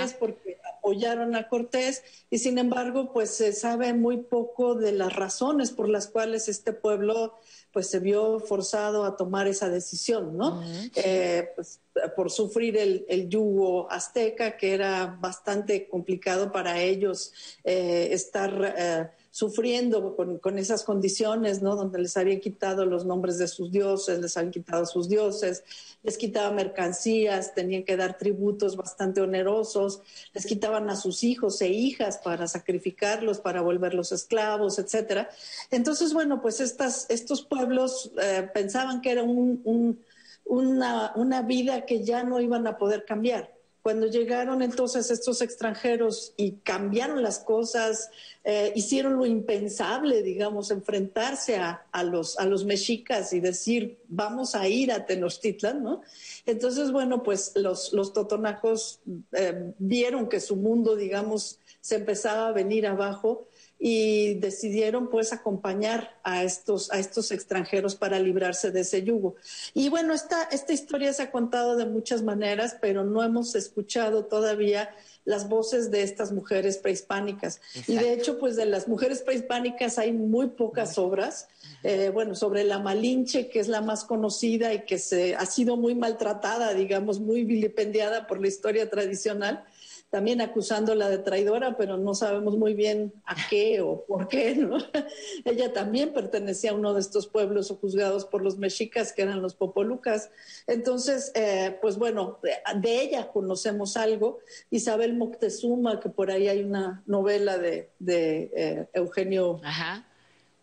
Es 0.03 0.13
porque 0.13 0.57
apoyaron 0.77 1.35
a 1.35 1.47
Cortés 1.47 2.03
y 2.29 2.39
sin 2.39 2.57
embargo 2.57 3.13
pues 3.13 3.29
se 3.29 3.53
sabe 3.53 3.93
muy 3.93 4.17
poco 4.17 4.75
de 4.75 4.91
las 4.91 5.15
razones 5.15 5.71
por 5.71 5.87
las 5.87 6.07
cuales 6.07 6.49
este 6.49 6.73
pueblo 6.73 7.39
pues 7.71 7.89
se 7.89 7.99
vio 7.99 8.39
forzado 8.39 9.05
a 9.05 9.15
tomar 9.15 9.47
esa 9.47 9.69
decisión, 9.69 10.35
¿no? 10.35 10.59
Uh 10.59 10.63
-huh. 10.63 10.91
eh, 10.95 11.49
pues, 11.55 11.79
por 12.15 12.31
sufrir 12.31 12.77
el, 12.77 13.05
el, 13.07 13.29
yugo 13.29 13.89
azteca 13.91 14.57
que 14.57 14.73
era 14.73 15.17
bastante 15.19 15.87
complicado 15.87 16.51
para 16.51 16.81
ellos 16.81 17.31
eh, 17.63 18.09
estar 18.11 18.75
eh, 18.77 19.09
sufriendo 19.31 20.15
con, 20.15 20.39
con, 20.39 20.57
esas 20.57 20.83
condiciones, 20.83 21.61
¿no? 21.61 21.75
Donde 21.75 21.99
les 21.99 22.17
habían 22.17 22.39
quitado 22.39 22.85
los 22.85 23.05
nombres 23.05 23.37
de 23.37 23.47
sus 23.47 23.71
dioses, 23.71 24.19
les 24.19 24.35
habían 24.37 24.51
quitado 24.51 24.85
sus 24.85 25.07
dioses, 25.07 25.63
les 26.01 26.17
quitaban 26.17 26.55
mercancías, 26.55 27.53
tenían 27.53 27.83
que 27.83 27.97
dar 27.97 28.17
tributos 28.17 28.75
bastante 28.75 29.21
onerosos, 29.21 30.01
les 30.33 30.45
quitaban 30.45 30.89
a 30.89 30.95
sus 30.95 31.23
hijos 31.23 31.61
e 31.61 31.69
hijas 31.69 32.17
para 32.17 32.47
sacrificarlos, 32.47 33.39
para 33.39 33.61
volverlos 33.61 34.11
esclavos, 34.11 34.79
etcétera. 34.79 35.29
Entonces, 35.69 36.13
bueno, 36.13 36.41
pues 36.41 36.59
estas, 36.59 37.05
estos 37.09 37.43
pueblos 37.43 38.11
eh, 38.21 38.49
pensaban 38.53 39.01
que 39.01 39.11
era 39.11 39.23
un, 39.23 39.61
un, 39.63 39.99
una, 40.45 41.13
una 41.15 41.41
vida 41.43 41.85
que 41.85 42.03
ya 42.03 42.23
no 42.23 42.39
iban 42.39 42.65
a 42.65 42.77
poder 42.77 43.05
cambiar. 43.05 43.58
Cuando 43.89 44.05
llegaron 44.05 44.61
entonces 44.61 45.09
estos 45.09 45.41
extranjeros 45.41 46.35
y 46.37 46.57
cambiaron 46.57 47.23
las 47.23 47.39
cosas, 47.39 48.11
eh, 48.43 48.71
hicieron 48.75 49.17
lo 49.17 49.25
impensable, 49.25 50.21
digamos, 50.21 50.69
enfrentarse 50.69 51.57
a, 51.57 52.03
los, 52.03 52.37
a 52.37 52.45
los 52.45 52.65
mexicas 52.65 53.33
y 53.33 53.39
decir, 53.39 53.97
vamos 54.07 54.53
a 54.53 54.67
ir 54.67 54.91
a 54.91 55.07
Tenochtitlan, 55.07 55.81
¿no? 55.81 56.01
Entonces, 56.45 56.91
bueno, 56.91 57.23
pues 57.23 57.53
los, 57.55 57.91
los 57.91 58.13
totonacos 58.13 58.99
eh, 59.31 59.73
vieron 59.79 60.29
que 60.29 60.39
su 60.39 60.55
mundo, 60.55 60.95
digamos, 60.95 61.57
se 61.81 61.95
empezaba 61.95 62.47
a 62.47 62.51
venir 62.51 62.87
abajo 62.87 63.47
y 63.81 64.33
decidieron 64.35 65.09
pues 65.09 65.31
acompañar 65.31 66.19
a 66.23 66.43
estos, 66.43 66.91
a 66.91 66.99
estos 66.99 67.31
extranjeros 67.31 67.95
para 67.95 68.19
librarse 68.19 68.71
de 68.71 68.81
ese 68.81 69.03
yugo. 69.03 69.35
Y 69.73 69.87
bueno, 69.87 70.13
esta, 70.13 70.43
esta 70.43 70.73
historia 70.73 71.13
se 71.13 71.23
ha 71.23 71.31
contado 71.31 71.77
de 71.77 71.85
muchas 71.85 72.21
maneras, 72.21 72.75
pero 72.81 73.05
no 73.05 73.23
hemos 73.23 73.55
escuchado 73.55 74.25
todavía 74.25 74.89
las 75.23 75.47
voces 75.47 75.91
de 75.91 76.03
estas 76.03 76.33
mujeres 76.33 76.77
prehispánicas. 76.77 77.61
Exacto. 77.75 77.91
Y 77.91 77.97
de 77.97 78.13
hecho, 78.13 78.37
pues 78.37 78.57
de 78.57 78.65
las 78.65 78.87
mujeres 78.89 79.21
prehispánicas 79.21 79.97
hay 79.97 80.11
muy 80.11 80.47
pocas 80.47 80.97
obras. 80.97 81.47
Eh, 81.83 82.09
bueno, 82.13 82.35
sobre 82.35 82.65
la 82.65 82.79
Malinche, 82.79 83.47
que 83.47 83.59
es 83.59 83.69
la 83.69 83.81
más 83.81 84.03
conocida 84.03 84.73
y 84.73 84.85
que 84.85 84.97
se, 84.97 85.35
ha 85.35 85.45
sido 85.45 85.77
muy 85.77 85.95
maltratada, 85.95 86.73
digamos, 86.73 87.19
muy 87.21 87.45
vilipendiada 87.45 88.27
por 88.27 88.41
la 88.41 88.47
historia 88.47 88.89
tradicional 88.89 89.63
también 90.09 90.41
acusándola 90.41 91.07
de 91.07 91.19
traidora, 91.19 91.77
pero 91.77 91.97
no 91.97 92.13
sabemos 92.15 92.57
muy 92.57 92.73
bien 92.73 93.13
a 93.25 93.35
qué 93.49 93.81
o 93.81 94.05
por 94.05 94.27
qué, 94.27 94.55
¿no? 94.55 94.77
Ella 95.45 95.71
también 95.71 96.13
pertenecía 96.13 96.71
a 96.71 96.73
uno 96.75 96.93
de 96.93 97.01
estos 97.01 97.27
pueblos 97.27 97.69
juzgados 97.79 98.25
por 98.25 98.41
los 98.41 98.57
mexicas, 98.57 99.13
que 99.13 99.21
eran 99.21 99.41
los 99.41 99.53
popolucas. 99.53 100.31
Entonces, 100.67 101.31
eh, 101.35 101.77
pues 101.81 101.97
bueno, 101.97 102.39
de, 102.41 103.01
ella 103.01 103.31
conocemos 103.31 103.97
algo. 103.97 104.39
Isabel 104.71 105.15
Moctezuma, 105.15 105.99
que 105.99 106.09
por 106.09 106.31
ahí 106.31 106.47
hay 106.47 106.63
una 106.63 107.03
novela 107.05 107.57
de, 107.57 107.91
eh, 107.99 108.87
Eugenio. 108.93 109.61
Ajá 109.63 110.08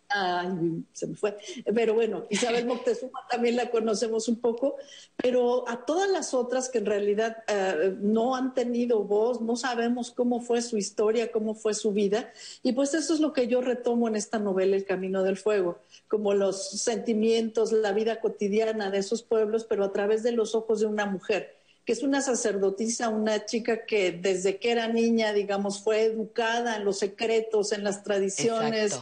Ay, 0.08 0.84
se 0.92 1.06
me 1.06 1.16
fue. 1.16 1.36
Pero 1.74 1.94
bueno, 1.94 2.26
Isabel 2.30 2.66
Moctezuma 2.66 3.26
también 3.28 3.56
la 3.56 3.70
conocemos 3.70 4.28
un 4.28 4.36
poco, 4.36 4.76
pero 5.16 5.68
a 5.68 5.84
todas 5.84 6.08
las 6.08 6.32
otras 6.32 6.68
que 6.68 6.78
en 6.78 6.86
realidad 6.86 7.38
eh, 7.48 7.96
no 8.00 8.36
han 8.36 8.54
tenido 8.54 9.02
voz, 9.02 9.40
no 9.40 9.56
sabemos 9.56 10.12
cómo 10.12 10.40
fue 10.40 10.62
su 10.62 10.76
historia, 10.76 11.32
cómo 11.32 11.54
fue 11.54 11.74
su 11.74 11.92
vida. 11.92 12.32
Y 12.62 12.72
pues 12.72 12.94
eso 12.94 13.14
es 13.14 13.20
lo 13.20 13.32
que 13.32 13.48
yo 13.48 13.60
retomo 13.60 14.06
en 14.08 14.16
esta 14.16 14.38
novela 14.38 14.76
El 14.76 14.84
Camino 14.84 15.22
del 15.22 15.36
Fuego, 15.36 15.78
como 16.08 16.34
los 16.34 16.70
sentimientos, 16.70 17.72
la 17.72 17.92
vida 17.92 18.20
cotidiana 18.20 18.90
de 18.90 18.98
esos 18.98 19.22
pueblos, 19.22 19.64
pero 19.64 19.84
a 19.84 19.92
través 19.92 20.22
de 20.22 20.32
los 20.32 20.54
ojos 20.54 20.80
de 20.80 20.86
una 20.86 21.06
mujer 21.06 21.56
que 21.84 21.92
es 21.92 22.02
una 22.02 22.20
sacerdotisa, 22.20 23.10
una 23.10 23.44
chica 23.44 23.86
que 23.86 24.10
desde 24.10 24.58
que 24.58 24.72
era 24.72 24.88
niña, 24.88 25.32
digamos, 25.32 25.80
fue 25.80 26.02
educada 26.02 26.74
en 26.74 26.84
los 26.84 26.98
secretos, 26.98 27.70
en 27.70 27.84
las 27.84 28.02
tradiciones 28.02 28.98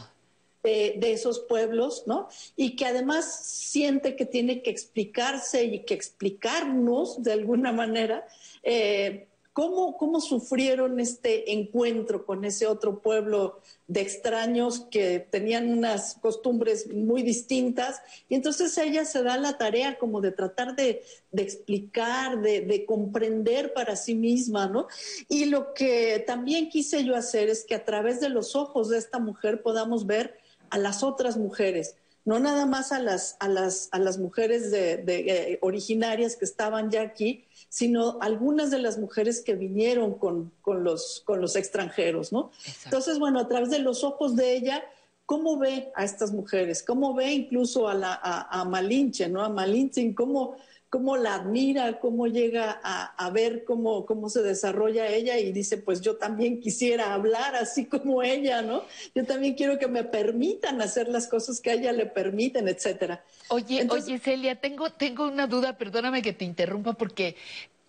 de, 0.65 1.11
esos 1.13 1.39
pueblos, 1.39 2.03
¿no? 2.07 2.27
Y 2.55 2.75
que 2.75 2.85
además 2.85 3.45
siente 3.45 4.15
que 4.15 4.25
tiene 4.25 4.61
que 4.61 4.71
explicarse 4.71 5.63
y 5.63 5.79
que 5.79 5.93
explicarnos 5.93 7.21
de 7.23 7.33
alguna 7.33 7.71
manera 7.71 8.25
eh, 8.63 9.27
cómo, 9.53 9.95
cómo 9.97 10.19
sufrieron 10.19 10.99
este 10.99 11.53
encuentro 11.53 12.25
con 12.25 12.43
ese 12.43 12.65
otro 12.67 12.99
pueblo 12.99 13.61
de 13.87 14.01
extraños 14.01 14.81
que 14.91 15.19
tenían 15.19 15.71
unas 15.71 16.15
costumbres 16.15 16.91
muy 16.91 17.21
distintas. 17.21 18.01
Y 18.27 18.35
entonces 18.35 18.75
ella 18.77 19.05
se 19.05 19.21
da 19.21 19.37
la 19.37 19.57
tarea 19.57 19.99
como 19.99 20.19
de 20.19 20.31
tratar 20.31 20.75
de, 20.75 21.03
explicar, 21.31 22.41
de, 22.41 22.61
de, 22.61 22.85
comprender 22.85 23.71
para 23.73 23.95
sí 23.95 24.15
misma, 24.15 24.67
¿no? 24.67 24.87
Y 25.29 25.45
lo 25.45 25.73
que 25.73 26.23
también 26.25 26.69
quise 26.69 27.03
yo 27.03 27.15
hacer 27.15 27.49
es 27.49 27.63
que 27.63 27.75
a 27.75 27.85
través 27.85 28.19
de 28.19 28.29
los 28.29 28.55
ojos 28.55 28.89
de 28.89 28.97
esta 28.97 29.19
mujer 29.19 29.61
podamos 29.61 30.07
ver 30.07 30.43
a 30.75 30.77
las 30.77 31.03
otras 31.03 31.37
mujeres, 31.37 31.95
no 32.25 32.37
nada 32.39 32.65
más 32.65 32.91
a 32.91 32.99
las, 32.99 33.37
a 33.39 33.47
las, 33.47 33.87
a 33.93 33.99
las 33.99 34.17
mujeres 34.17 34.71
de, 34.71 35.01
eh, 35.07 35.57
originarias 35.61 36.35
que 36.35 36.43
estaban 36.43 36.91
ya 36.91 37.01
aquí, 37.01 37.45
sino 37.69 38.17
algunas 38.19 38.71
de 38.71 38.79
las 38.79 38.97
mujeres 38.97 39.41
que 39.41 39.55
vinieron 39.55 40.15
con, 40.15 40.51
con, 40.61 40.83
los, 40.83 41.23
con 41.25 41.39
los 41.39 41.55
extranjeros, 41.55 42.33
¿no? 42.33 42.51
Entonces, 42.83 43.19
bueno, 43.19 43.39
a 43.39 43.47
través 43.47 43.69
de 43.69 43.79
los 43.79 44.03
ojos 44.03 44.35
de 44.35 44.53
ella, 44.53 44.83
¿cómo 45.25 45.57
ve 45.57 45.93
a 45.95 46.03
estas 46.03 46.33
mujeres? 46.33 46.83
¿Cómo 46.83 47.13
ve 47.13 47.31
incluso 47.31 47.87
a, 47.87 47.93
la, 47.93 48.19
a, 48.21 48.59
a 48.59 48.65
Malinche, 48.65 49.29
¿no? 49.29 49.45
A 49.45 49.49
Malinche, 49.49 50.13
¿cómo, 50.13 50.57
cómo 50.89 51.17
la 51.17 51.35
admira, 51.35 51.99
cómo 51.99 52.27
llega 52.27 52.79
a, 52.83 53.29
ver 53.31 53.65
cómo, 53.65 54.05
cómo 54.05 54.29
se 54.29 54.41
desarrolla 54.41 55.07
ella 55.07 55.37
y 55.37 55.51
dice, 55.51 55.77
pues 55.77 56.01
yo 56.01 56.15
también 56.17 56.61
quisiera 56.61 57.13
hablar 57.13 57.55
así 57.55 57.85
como 57.85 58.23
ella, 58.23 58.61
¿no? 58.61 58.83
Yo 59.13 59.25
también 59.25 59.55
quiero 59.55 59.77
que 59.77 59.87
me 59.87 60.03
permitan 60.03 60.81
hacer 60.81 61.09
las 61.09 61.27
cosas 61.27 61.59
que 61.59 61.71
a 61.71 61.73
ella 61.73 61.91
le 61.91 62.05
permiten, 62.05 62.67
etcétera. 62.67 63.23
Oye, 63.49 63.87
oye, 63.89 64.19
Celia, 64.19 64.59
tengo, 64.59 64.89
tengo 64.91 65.27
una 65.27 65.47
duda, 65.47 65.77
perdóname 65.77 66.21
que 66.21 66.33
te 66.33 66.45
interrumpa, 66.45 66.93
porque 66.93 67.35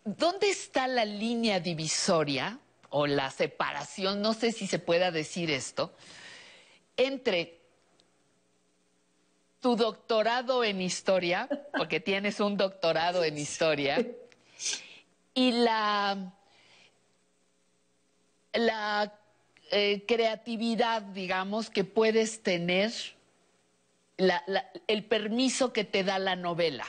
¿dónde 0.04 0.50
está 0.50 0.88
la 0.88 1.04
línea 1.04 1.60
divisoria 1.60 2.58
o 2.90 3.06
la 3.06 3.30
separación, 3.30 4.22
no 4.22 4.32
sé 4.32 4.52
si 4.52 4.66
se 4.66 4.78
pueda 4.78 5.10
decir 5.10 5.50
esto, 5.50 5.92
entre 6.96 7.60
tu 9.60 9.76
doctorado 9.76 10.64
en 10.64 10.80
historia, 10.80 11.48
porque 11.76 12.00
tienes 12.00 12.40
un 12.40 12.56
doctorado 12.56 13.24
en 13.24 13.38
historia, 13.38 14.06
y 15.34 15.52
la, 15.52 16.32
la 18.52 19.12
eh, 19.70 20.04
creatividad, 20.06 21.02
digamos, 21.02 21.70
que 21.70 21.84
puedes 21.84 22.42
tener, 22.42 22.92
el 24.86 25.04
permiso 25.04 25.72
que 25.72 25.84
te 25.84 26.04
da 26.04 26.18
la 26.18 26.36
novela. 26.36 26.86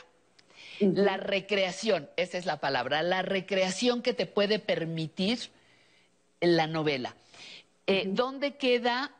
La 0.79 1.17
recreación, 1.17 2.07
esa 2.17 2.37
es 2.37 2.45
la 2.45 2.59
palabra, 2.59 3.01
la 3.01 3.23
recreación 3.23 4.03
que 4.03 4.13
te 4.13 4.27
puede 4.27 4.59
permitir 4.59 5.49
la 6.39 6.67
novela. 6.67 7.15
Eh, 7.87 8.03
¿Dónde 8.05 8.57
queda 8.57 9.16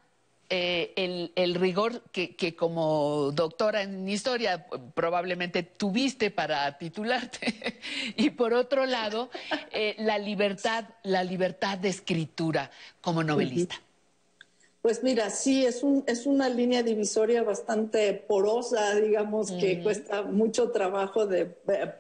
eh, 0.50 1.32
el, 1.36 1.56
rigor 1.56 2.04
que, 2.12 2.56
como 2.56 3.32
doctora 3.34 3.82
en 3.82 4.08
historia 4.08 4.66
probablemente 4.94 5.64
tuviste 5.64 6.32
para 6.32 6.78
titularte. 6.78 7.82
Y 8.16 8.32
por 8.32 8.54
otro 8.54 8.86
lado 8.86 9.30
eh, 9.72 9.96
la 10.00 10.18
libertad 10.18 10.86
la 11.04 11.24
libertad 11.24 11.78
de 11.78 11.90
escritura 11.90 12.72
como 13.02 13.24
novelista 13.24 13.82
pues 14.88 15.04
mira, 15.04 15.30
sí, 15.30 15.66
es, 15.66 15.84
un, 15.84 16.06
es 16.08 16.26
una 16.26 16.48
línea 16.48 16.82
divisoria 16.82 17.44
bastante 17.44 18.14
porosa, 18.14 18.96
digamos, 18.96 19.52
que 19.52 19.84
cuesta 19.84 20.22
mucho 20.22 20.72
trabajo 20.72 21.28
de 21.28 21.44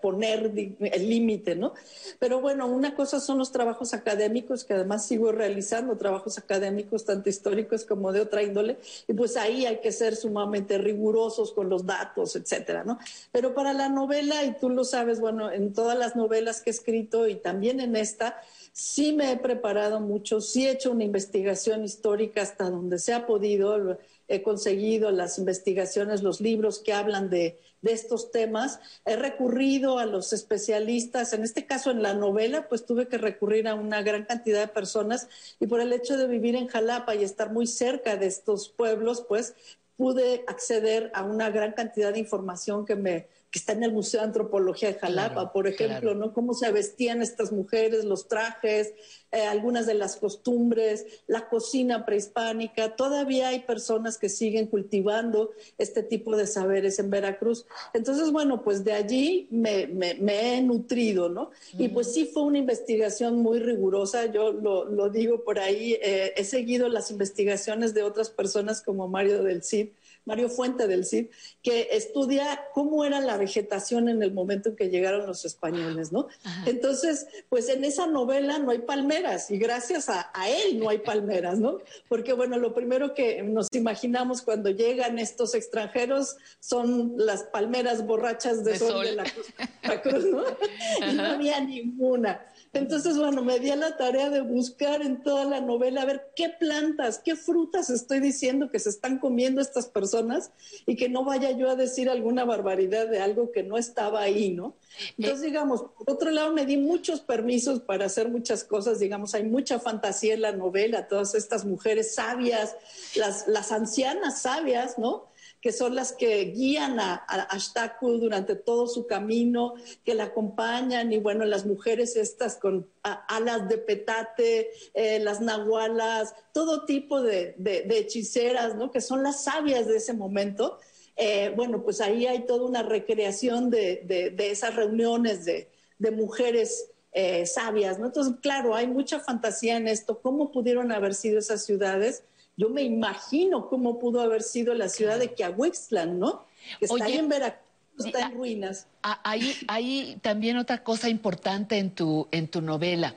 poner 0.01 0.53
el 0.79 1.09
límite, 1.09 1.57
¿no? 1.57 1.73
Pero 2.17 2.39
bueno, 2.39 2.65
una 2.65 2.95
cosa 2.95 3.19
son 3.19 3.39
los 3.39 3.51
trabajos 3.51 3.93
académicos, 3.93 4.63
que 4.63 4.73
además 4.73 5.05
sigo 5.05 5.33
realizando 5.33 5.97
trabajos 5.97 6.37
académicos, 6.37 7.03
tanto 7.03 7.27
históricos 7.27 7.83
como 7.83 8.13
de 8.13 8.21
otra 8.21 8.41
índole, 8.41 8.77
y 9.05 9.11
pues 9.11 9.35
ahí 9.35 9.65
hay 9.65 9.79
que 9.79 9.91
ser 9.91 10.15
sumamente 10.15 10.77
rigurosos 10.77 11.51
con 11.51 11.67
los 11.67 11.85
datos, 11.85 12.37
etcétera, 12.37 12.85
¿no? 12.85 12.99
Pero 13.33 13.53
para 13.53 13.73
la 13.73 13.89
novela, 13.89 14.45
y 14.45 14.55
tú 14.57 14.69
lo 14.69 14.85
sabes, 14.85 15.19
bueno, 15.19 15.51
en 15.51 15.73
todas 15.73 15.99
las 15.99 16.15
novelas 16.15 16.61
que 16.61 16.69
he 16.69 16.73
escrito 16.73 17.27
y 17.27 17.35
también 17.35 17.81
en 17.81 17.97
esta, 17.97 18.39
Sí 18.79 19.11
me 19.11 19.31
he 19.31 19.37
preparado 19.37 19.99
mucho, 19.99 20.39
sí 20.39 20.67
he 20.67 20.71
hecho 20.71 20.91
una 20.91 21.03
investigación 21.03 21.83
histórica 21.83 22.43
hasta 22.43 22.69
donde 22.69 22.99
se 22.99 23.11
ha 23.11 23.25
podido, 23.25 23.97
he 24.27 24.43
conseguido 24.43 25.09
las 25.09 25.39
investigaciones, 25.39 26.21
los 26.21 26.41
libros 26.41 26.77
que 26.77 26.93
hablan 26.93 27.31
de, 27.31 27.59
estos 27.81 28.31
temas. 28.31 28.79
He 29.05 29.15
recurrido 29.15 29.97
a 29.97 30.05
los 30.05 30.31
especialistas, 30.33 31.33
en 31.33 31.43
este 31.43 31.65
caso 31.65 31.89
en 31.89 32.03
la 32.03 32.13
novela, 32.13 32.67
pues 32.67 32.85
tuve 32.85 33.07
que 33.07 33.17
recurrir 33.17 33.67
a 33.67 33.75
una 33.75 34.03
gran 34.03 34.25
cantidad 34.25 34.59
de 34.59 34.67
personas 34.67 35.27
y 35.59 35.67
por 35.67 35.79
el 35.79 35.93
hecho 35.93 36.17
de 36.17 36.27
vivir 36.27 36.55
en 36.55 36.67
Jalapa 36.67 37.15
y 37.15 37.23
estar 37.23 37.51
muy 37.51 37.65
cerca 37.65 38.15
de 38.17 38.27
estos 38.27 38.69
pueblos, 38.69 39.25
pues 39.27 39.55
pude 39.95 40.43
acceder 40.47 41.11
a 41.15 41.23
una 41.23 41.49
gran 41.49 41.71
cantidad 41.71 42.13
de 42.13 42.19
información 42.19 42.85
que 42.85 42.95
me 42.95 43.27
que 43.51 43.59
está 43.59 43.73
en 43.73 43.83
el 43.83 43.93
Museo 43.93 44.19
de 44.21 44.27
Antropología 44.27 44.89
de 44.91 44.99
Jalapa, 44.99 45.53
por 45.53 45.67
ejemplo, 45.67 46.13
¿no? 46.15 46.33
Cómo 46.33 46.53
se 46.53 46.69
vestían 46.71 47.21
estas 47.21 47.53
mujeres, 47.53 48.03
los 48.03 48.27
trajes, 48.27 48.93
eh, 49.31 49.41
algunas 49.41 49.85
de 49.85 49.93
las 49.93 50.17
costumbres, 50.17 51.05
la 51.27 51.47
cocina 51.47 52.05
prehispánica. 52.05 52.95
Todavía 52.97 53.49
hay 53.49 53.59
personas 53.59 54.17
que 54.17 54.27
siguen 54.27 54.67
cultivando 54.67 55.51
este 55.77 56.03
tipo 56.03 56.35
de 56.35 56.45
saberes 56.45 56.99
en 56.99 57.09
Veracruz. 57.09 57.65
Entonces, 57.93 58.31
bueno, 58.31 58.63
pues 58.63 58.83
de 58.83 58.93
allí 58.93 59.47
me, 59.49 59.83
he 60.27 60.61
nutrido, 60.61 61.29
¿no? 61.29 61.51
Y 61.77 61.87
pues 61.87 62.13
sí 62.13 62.25
fue 62.25 62.43
una 62.43 62.57
investigación 62.57 63.41
muy 63.41 63.59
rigurosa, 63.59 64.25
yo 64.25 64.51
lo, 64.51 65.09
digo 65.09 65.45
por 65.45 65.59
ahí, 65.59 65.93
eh, 66.01 66.33
he 66.35 66.43
seguido 66.43 66.89
las 66.89 67.11
investigaciones 67.11 67.93
de 67.93 68.03
otras 68.03 68.29
personas 68.29 68.81
como 68.81 69.07
Mario 69.07 69.41
del 69.43 69.63
Cid 69.63 69.89
Mario 70.27 70.49
Fuente 70.49 70.87
del 70.87 71.05
CID, 71.05 71.27
que 71.63 71.87
estudia 71.91 72.65
cómo 72.73 73.05
era 73.05 73.21
la 73.21 73.37
vegetación 73.37 74.09
en 74.09 74.21
el 74.21 74.33
momento 74.33 74.69
en 74.69 74.75
que 74.75 74.89
llegaron 74.89 75.25
los 75.25 75.45
españoles, 75.45 76.11
¿no? 76.11 76.27
Entonces, 76.65 77.27
pues 77.47 77.69
en 77.69 77.85
esa 77.85 78.07
novela 78.07 78.59
no 78.59 78.71
hay 78.71 78.79
palmeras 78.79 79.49
y 79.49 79.57
gracias 79.57 80.09
a, 80.09 80.29
él 80.47 80.79
no 80.79 80.89
hay 80.89 80.97
palmeras, 80.99 81.59
¿no? 81.59 81.79
Porque, 82.09 82.33
bueno, 82.33 82.57
lo 82.57 82.73
primero 82.73 83.13
que 83.13 83.41
nos 83.41 83.69
imaginamos 83.71 84.41
cuando 84.41 84.69
llegan 84.69 85.17
estos 85.17 85.55
extranjeros 85.55 86.35
son 86.59 87.13
las 87.15 87.43
palmeras 87.43 88.05
borrachas 88.05 88.65
de, 88.65 88.77
sol, 88.77 89.05
de 89.05 89.15
la 89.15 90.01
Cruz, 90.01 90.25
¿no? 90.25 90.43
Y 91.09 91.13
no 91.13 91.23
había 91.23 91.61
ninguna. 91.61 92.45
Entonces, 92.77 93.17
bueno, 93.17 93.43
me 93.43 93.59
di 93.59 93.69
a 93.69 93.75
la 93.75 93.97
tarea 93.97 94.29
de 94.29 94.41
buscar 94.41 95.01
en 95.01 95.21
toda 95.23 95.45
la 95.45 95.61
novela 95.61 96.01
a 96.01 96.05
ver 96.05 96.31
qué 96.35 96.49
plantas, 96.49 97.19
qué 97.23 97.35
frutas 97.35 97.89
estoy 97.89 98.19
diciendo 98.19 98.69
que 98.69 98.79
se 98.79 98.89
están 98.89 99.19
comiendo 99.19 99.61
estas 99.61 99.87
personas 99.87 100.51
y 100.85 100.95
que 100.95 101.09
no 101.09 101.23
vaya 101.23 101.51
yo 101.51 101.69
a 101.69 101.75
decir 101.75 102.09
alguna 102.09 102.45
barbaridad 102.45 103.07
de 103.07 103.19
algo 103.19 103.51
que 103.51 103.63
no 103.63 103.77
estaba 103.77 104.21
ahí, 104.21 104.51
¿no? 104.51 104.75
Entonces, 105.17 105.41
digamos, 105.41 105.81
por 105.97 106.11
otro 106.11 106.31
lado, 106.31 106.53
me 106.53 106.65
di 106.65 106.77
muchos 106.77 107.21
permisos 107.21 107.81
para 107.81 108.05
hacer 108.05 108.29
muchas 108.29 108.63
cosas, 108.63 108.99
digamos, 108.99 109.33
hay 109.33 109.43
mucha 109.43 109.79
fantasía 109.79 110.33
en 110.33 110.41
la 110.41 110.51
novela, 110.51 111.07
todas 111.07 111.35
estas 111.35 111.65
mujeres 111.65 112.15
sabias, 112.15 112.75
las, 113.15 113.47
las 113.47 113.71
ancianas 113.71 114.41
sabias, 114.41 114.97
¿no? 114.97 115.26
Que 115.61 115.71
son 115.71 115.95
las 115.95 116.13
que 116.13 116.45
guían 116.45 116.99
a, 116.99 117.25
a 117.27 117.97
durante 118.01 118.55
todo 118.55 118.87
su 118.87 119.07
camino, 119.07 119.73
que 120.03 120.13
la 120.13 120.25
acompañan 120.25 121.11
y 121.11 121.17
bueno, 121.17 121.45
las 121.45 121.65
mujeres 121.65 122.15
estas 122.15 122.57
con 122.57 122.87
alas 123.03 123.67
de 123.67 123.77
petate, 123.77 124.69
eh, 124.93 125.19
las 125.19 125.41
nahualas, 125.41 126.35
todo 126.53 126.85
tipo 126.85 127.21
de, 127.21 127.55
hechiceras, 127.89 128.75
¿no? 128.75 128.91
Que 128.91 129.01
son 129.01 129.23
las 129.23 129.43
sabias 129.43 129.87
de 129.87 129.97
ese 129.97 130.13
momento. 130.13 130.77
Eh, 131.15 131.51
bueno, 131.55 131.83
pues 131.83 132.01
ahí 132.01 132.27
hay 132.27 132.45
toda 132.45 132.65
una 132.65 132.83
recreación 132.83 133.69
de, 133.69 134.35
esas 134.37 134.75
reuniones 134.75 135.45
de, 135.45 135.67
mujeres 136.11 136.91
eh, 137.13 137.47
sabias, 137.47 137.97
¿no? 137.97 138.07
Entonces, 138.07 138.35
claro, 138.41 138.75
hay 138.75 138.85
mucha 138.85 139.19
fantasía 139.19 139.77
en 139.77 139.87
esto. 139.87 140.19
¿Cómo 140.21 140.51
pudieron 140.51 140.91
haber 140.91 141.15
sido 141.15 141.39
esas 141.39 141.65
ciudades? 141.65 142.23
Yo 142.57 142.69
me 142.69 142.81
imagino 142.81 143.69
cómo 143.69 143.99
pudo 143.99 144.19
haber 144.19 144.41
sido 144.41 144.73
la 144.73 144.89
ciudad 144.89 145.19
de 145.19 145.33
Quiahuixtlan, 145.33 146.19
¿no? 146.19 146.45
Que 146.79 146.85
está 146.85 147.05
ahí 147.05 147.17
en 147.17 147.29
Veracruz, 147.29 147.63
está 147.99 148.21
en 148.25 148.33
ruinas. 148.33 148.87
Hay, 149.03 150.17
también 150.23 150.57
otra 150.57 150.83
cosa 150.83 151.07
importante 151.07 151.77
en 151.77 151.91
tu, 151.91 152.27
en 152.31 152.47
tu 152.47 152.61
novela, 152.61 153.15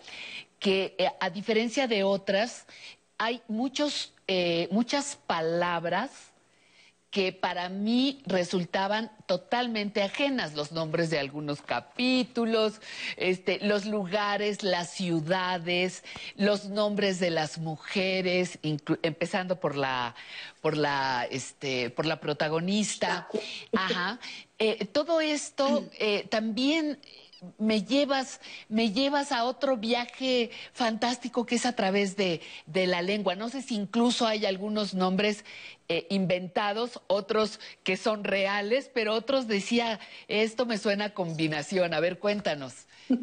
que 0.58 0.94
eh, 0.98 1.08
a 1.18 1.30
diferencia 1.30 1.88
de 1.88 2.04
otras, 2.04 2.66
hay 3.16 3.40
muchos, 3.48 4.12
eh, 4.28 4.68
muchas 4.70 5.16
palabras 5.26 6.29
que 7.10 7.32
para 7.32 7.68
mí 7.68 8.22
resultaban 8.24 9.10
totalmente 9.26 10.02
ajenas, 10.02 10.54
los 10.54 10.70
nombres 10.70 11.10
de 11.10 11.18
algunos 11.18 11.60
capítulos, 11.60 12.80
este, 13.16 13.58
los 13.66 13.84
lugares, 13.84 14.62
las 14.62 14.90
ciudades, 14.90 16.04
los 16.36 16.66
nombres 16.66 17.18
de 17.18 17.30
las 17.30 17.58
mujeres, 17.58 18.58
empezando 18.62 19.58
por 19.58 19.76
la, 19.76 20.14
por 20.60 20.76
la, 20.76 21.26
este, 21.30 21.90
por 21.90 22.06
la 22.06 22.20
protagonista. 22.20 23.28
Ajá. 23.76 24.20
Eh, 24.58 24.84
todo 24.86 25.20
esto 25.20 25.88
eh, 25.98 26.26
también 26.28 27.00
me 27.58 27.82
llevas, 27.82 28.40
me 28.68 28.92
llevas 28.92 29.32
a 29.32 29.44
otro 29.44 29.76
viaje 29.76 30.50
fantástico 30.72 31.46
que 31.46 31.56
es 31.56 31.66
a 31.66 31.74
través 31.74 32.16
de, 32.16 32.40
la 32.72 33.02
lengua. 33.02 33.34
No 33.34 33.48
sé 33.48 33.62
si 33.62 33.74
incluso 33.76 34.26
hay 34.26 34.46
algunos 34.46 34.94
nombres 34.94 35.44
eh, 35.88 36.06
inventados, 36.10 37.00
otros 37.06 37.60
que 37.82 37.96
son 37.96 38.24
reales, 38.24 38.90
pero 38.92 39.14
otros 39.14 39.46
decía, 39.46 40.00
esto 40.28 40.66
me 40.66 40.78
suena 40.78 41.06
a 41.06 41.14
combinación. 41.14 41.94
A 41.94 42.00
ver, 42.00 42.18
cuéntanos. 42.18 42.74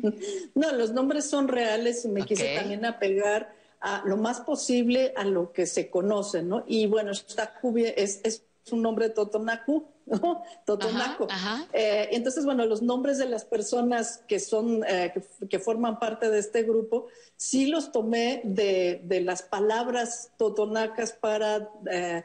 No, 0.55 0.71
los 0.73 0.91
nombres 0.91 1.29
son 1.29 1.47
reales 1.47 2.03
y 2.03 2.09
me 2.09 2.23
quise 2.23 2.55
también 2.55 2.83
apegar 2.83 3.53
a 3.79 4.03
lo 4.05 4.17
más 4.17 4.41
posible 4.41 5.13
a 5.15 5.23
lo 5.23 5.53
que 5.53 5.65
se 5.65 5.89
conoce, 5.89 6.41
¿no? 6.41 6.63
Y 6.67 6.87
bueno, 6.87 7.11
es, 7.11 8.21
es 8.23 8.43
un 8.71 8.81
nombre 8.81 9.09
totonacu, 9.09 9.87
¿no? 10.07 10.43
Totonaco. 10.65 11.27
Eh, 11.73 12.09
entonces, 12.11 12.45
bueno, 12.45 12.65
los 12.65 12.81
nombres 12.81 13.17
de 13.17 13.25
las 13.27 13.45
personas 13.45 14.23
que 14.27 14.39
son, 14.39 14.83
eh, 14.87 15.13
que, 15.49 15.59
forman 15.59 15.99
parte 15.99 16.29
de 16.29 16.39
este 16.39 16.63
grupo, 16.63 17.07
sí 17.35 17.67
los 17.67 17.91
tomé 17.91 18.41
de, 18.43 19.01
de 19.03 19.21
las 19.21 19.41
palabras 19.41 20.31
totonacas 20.37 21.11
para 21.13 21.69
eh, 21.91 22.23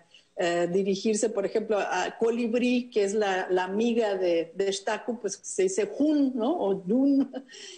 dirigirse, 0.73 1.29
por 1.29 1.47
ejemplo, 1.47 1.79
a 1.79 2.17
Colibrí, 2.19 2.91
que 2.91 3.05
es 3.05 3.15
la, 3.15 3.47
la 3.51 3.65
amiga 3.65 4.17
de, 4.17 4.51
de 4.55 4.73
Shtaku, 4.73 5.21
pues 5.21 5.39
se 5.43 5.65
dice 5.65 5.87
Jun, 5.87 6.33
¿no? 6.35 6.59
O 6.59 6.85
Yun. 6.87 7.31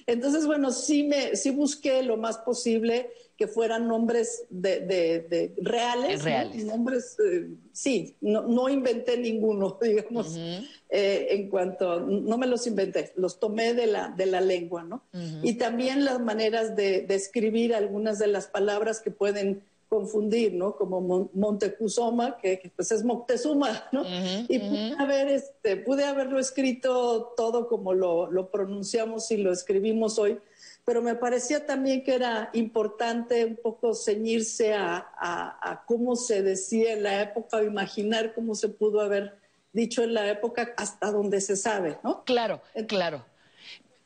Entonces, 0.07 0.47
bueno, 0.47 0.71
sí, 0.71 1.05
me, 1.05 1.37
sí 1.37 1.51
busqué 1.51 2.03
lo 2.03 2.17
más 2.17 2.39
posible 2.39 3.11
que 3.37 3.49
fueran 3.49 3.89
nombres 3.89 4.45
de, 4.49 4.81
de, 4.81 5.55
reales. 5.57 6.23
reales. 6.23 6.65
Nombres, 6.65 7.17
eh, 7.19 7.49
sí, 7.73 8.15
no, 8.21 8.43
no, 8.43 8.69
inventé 8.69 9.19
ninguno, 9.19 9.79
digamos, 9.83 10.37
eh, 10.37 11.27
en 11.31 11.49
cuanto, 11.49 12.01
no 12.01 12.39
me 12.39 12.47
los 12.47 12.67
inventé, 12.67 13.13
los 13.17 13.41
tomé 13.41 13.75
de 13.75 13.87
la, 13.87 14.09
de 14.11 14.27
la 14.27 14.41
lengua, 14.41 14.85
¿no? 14.85 15.03
Y 15.43 15.55
también 15.55 16.05
las 16.05 16.21
maneras 16.21 16.77
de, 16.77 17.07
escribir 17.09 17.75
algunas 17.75 18.19
de 18.19 18.27
las 18.27 18.47
palabras 18.47 19.01
que 19.01 19.11
pueden 19.11 19.63
confundir, 19.95 20.55
¿no? 20.55 20.75
Como 20.75 21.31
Montecuzoma, 21.33 22.37
que, 22.37 22.73
pues 22.75 22.91
es 22.91 23.05
Moctezuma, 23.05 23.85
¿no? 23.93 24.03
y 24.49 24.59
pude, 24.59 24.97
haber, 24.99 25.29
este, 25.29 25.77
pude 25.77 26.05
haberlo 26.05 26.41
escrito 26.41 27.33
todo 27.37 27.69
como 27.69 27.95
lo, 27.95 28.29
lo 28.29 28.51
pronunciamos 28.51 29.31
y 29.31 29.37
lo 29.37 29.53
escribimos 29.53 30.19
hoy, 30.19 30.41
pero 30.85 31.01
me 31.01 31.15
parecía 31.15 31.65
también 31.65 32.03
que 32.03 32.15
era 32.15 32.51
importante 32.55 33.45
un 33.45 33.55
poco 33.55 33.95
ceñirse 33.95 34.75
a, 34.75 35.85
cómo 35.87 36.17
se 36.17 36.43
decía 36.43 36.95
en 36.95 37.05
la 37.05 37.23
época, 37.23 37.59
o 37.59 37.63
imaginar 37.63 38.35
cómo 38.35 38.57
se 38.57 38.69
pudo 38.69 39.01
haber 39.01 39.39
dicho 39.73 40.03
en 40.03 40.13
la 40.13 40.29
época 40.29 40.75
hasta 40.77 41.13
donde 41.13 41.41
se 41.41 41.55
sabe, 41.57 41.99
¿no? 42.03 42.25
Claro, 42.25 42.61
claro. 42.89 43.25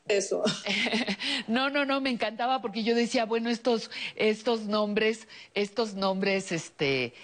Eso. 0.08 0.42
No, 1.46 1.70
no, 1.70 1.86
no, 1.86 2.00
me 2.00 2.10
encantaba 2.10 2.60
porque 2.60 2.82
yo 2.82 2.94
decía, 2.94 3.24
bueno, 3.24 3.48
estos, 3.48 3.90
estos 4.16 4.62
nombres, 4.62 5.28
estos 5.54 5.94
nombres, 5.94 6.52
este, 6.52 7.14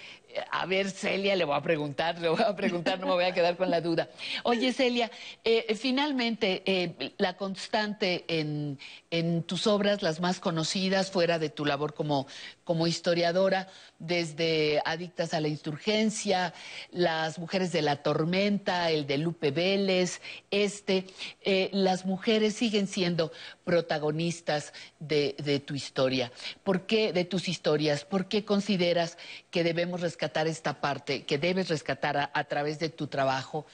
a 0.51 0.67
ver, 0.67 0.91
Celia, 0.91 1.37
le 1.37 1.45
voy 1.45 1.57
a 1.57 1.61
preguntar, 1.61 2.19
le 2.21 2.29
voy 2.29 2.43
a 2.43 2.55
preguntar, 2.57 2.99
no 2.99 3.07
me 3.07 3.13
voy 3.13 3.25
a 3.25 3.35
quedar 3.35 3.57
con 3.57 3.71
la 3.71 3.81
duda. 3.81 4.09
Oye, 4.43 4.73
Celia, 4.73 5.11
eh, 5.45 5.75
finalmente, 5.75 6.63
eh, 6.67 7.13
la 7.19 7.37
constante 7.37 8.25
en, 8.29 8.79
en, 9.11 9.43
tus 9.43 9.67
obras, 9.67 10.03
las 10.03 10.21
más 10.21 10.41
conocidas, 10.41 11.11
fuera 11.11 11.39
de 11.39 11.51
tu 11.51 11.65
labor 11.65 11.95
como, 11.95 12.27
como 12.65 12.87
historiadora, 12.87 13.69
desde 13.99 14.81
Adictas 14.85 15.35
a 15.35 15.41
la 15.41 15.49
Insurgencia, 15.49 16.55
Las 16.91 17.39
Mujeres 17.39 17.73
de 17.73 17.83
la 17.83 18.03
Tormenta, 18.03 18.91
el 18.91 19.07
de 19.07 19.19
Lupe 19.19 19.51
Vélez, 19.51 20.21
este, 20.51 21.07
eh, 21.43 21.71
las 21.73 22.07
mujeres 22.07 22.55
siguen 22.55 22.87
siendo 22.87 23.33
protagonistas 23.65 24.73
de, 24.99 25.37
de, 25.39 25.61
tu 25.61 25.75
historia. 25.75 26.33
¿Por 26.65 26.87
qué, 26.87 27.13
de 27.13 27.25
tus 27.25 27.49
historias? 27.49 28.05
¿Por 28.05 28.29
qué 28.29 28.45
consideras 28.45 29.19
que 29.51 29.63
debemos 29.63 30.01
rescatar 30.01 30.47
esta 30.47 30.81
parte, 30.81 31.25
que 31.25 31.39
debes 31.39 31.69
rescatar 31.69 32.31
a, 32.33 32.45
través 32.45 32.79
de 32.79 32.89
tu 32.89 33.07
trabajo 33.07 33.67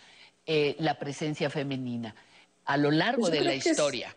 eh, 0.46 0.76
la 0.78 0.98
presencia 0.98 1.50
femenina 1.50 2.14
a 2.64 2.76
lo 2.76 2.90
largo 2.90 3.22
pues 3.22 3.32
de 3.32 3.40
la 3.40 3.54
historia? 3.54 4.16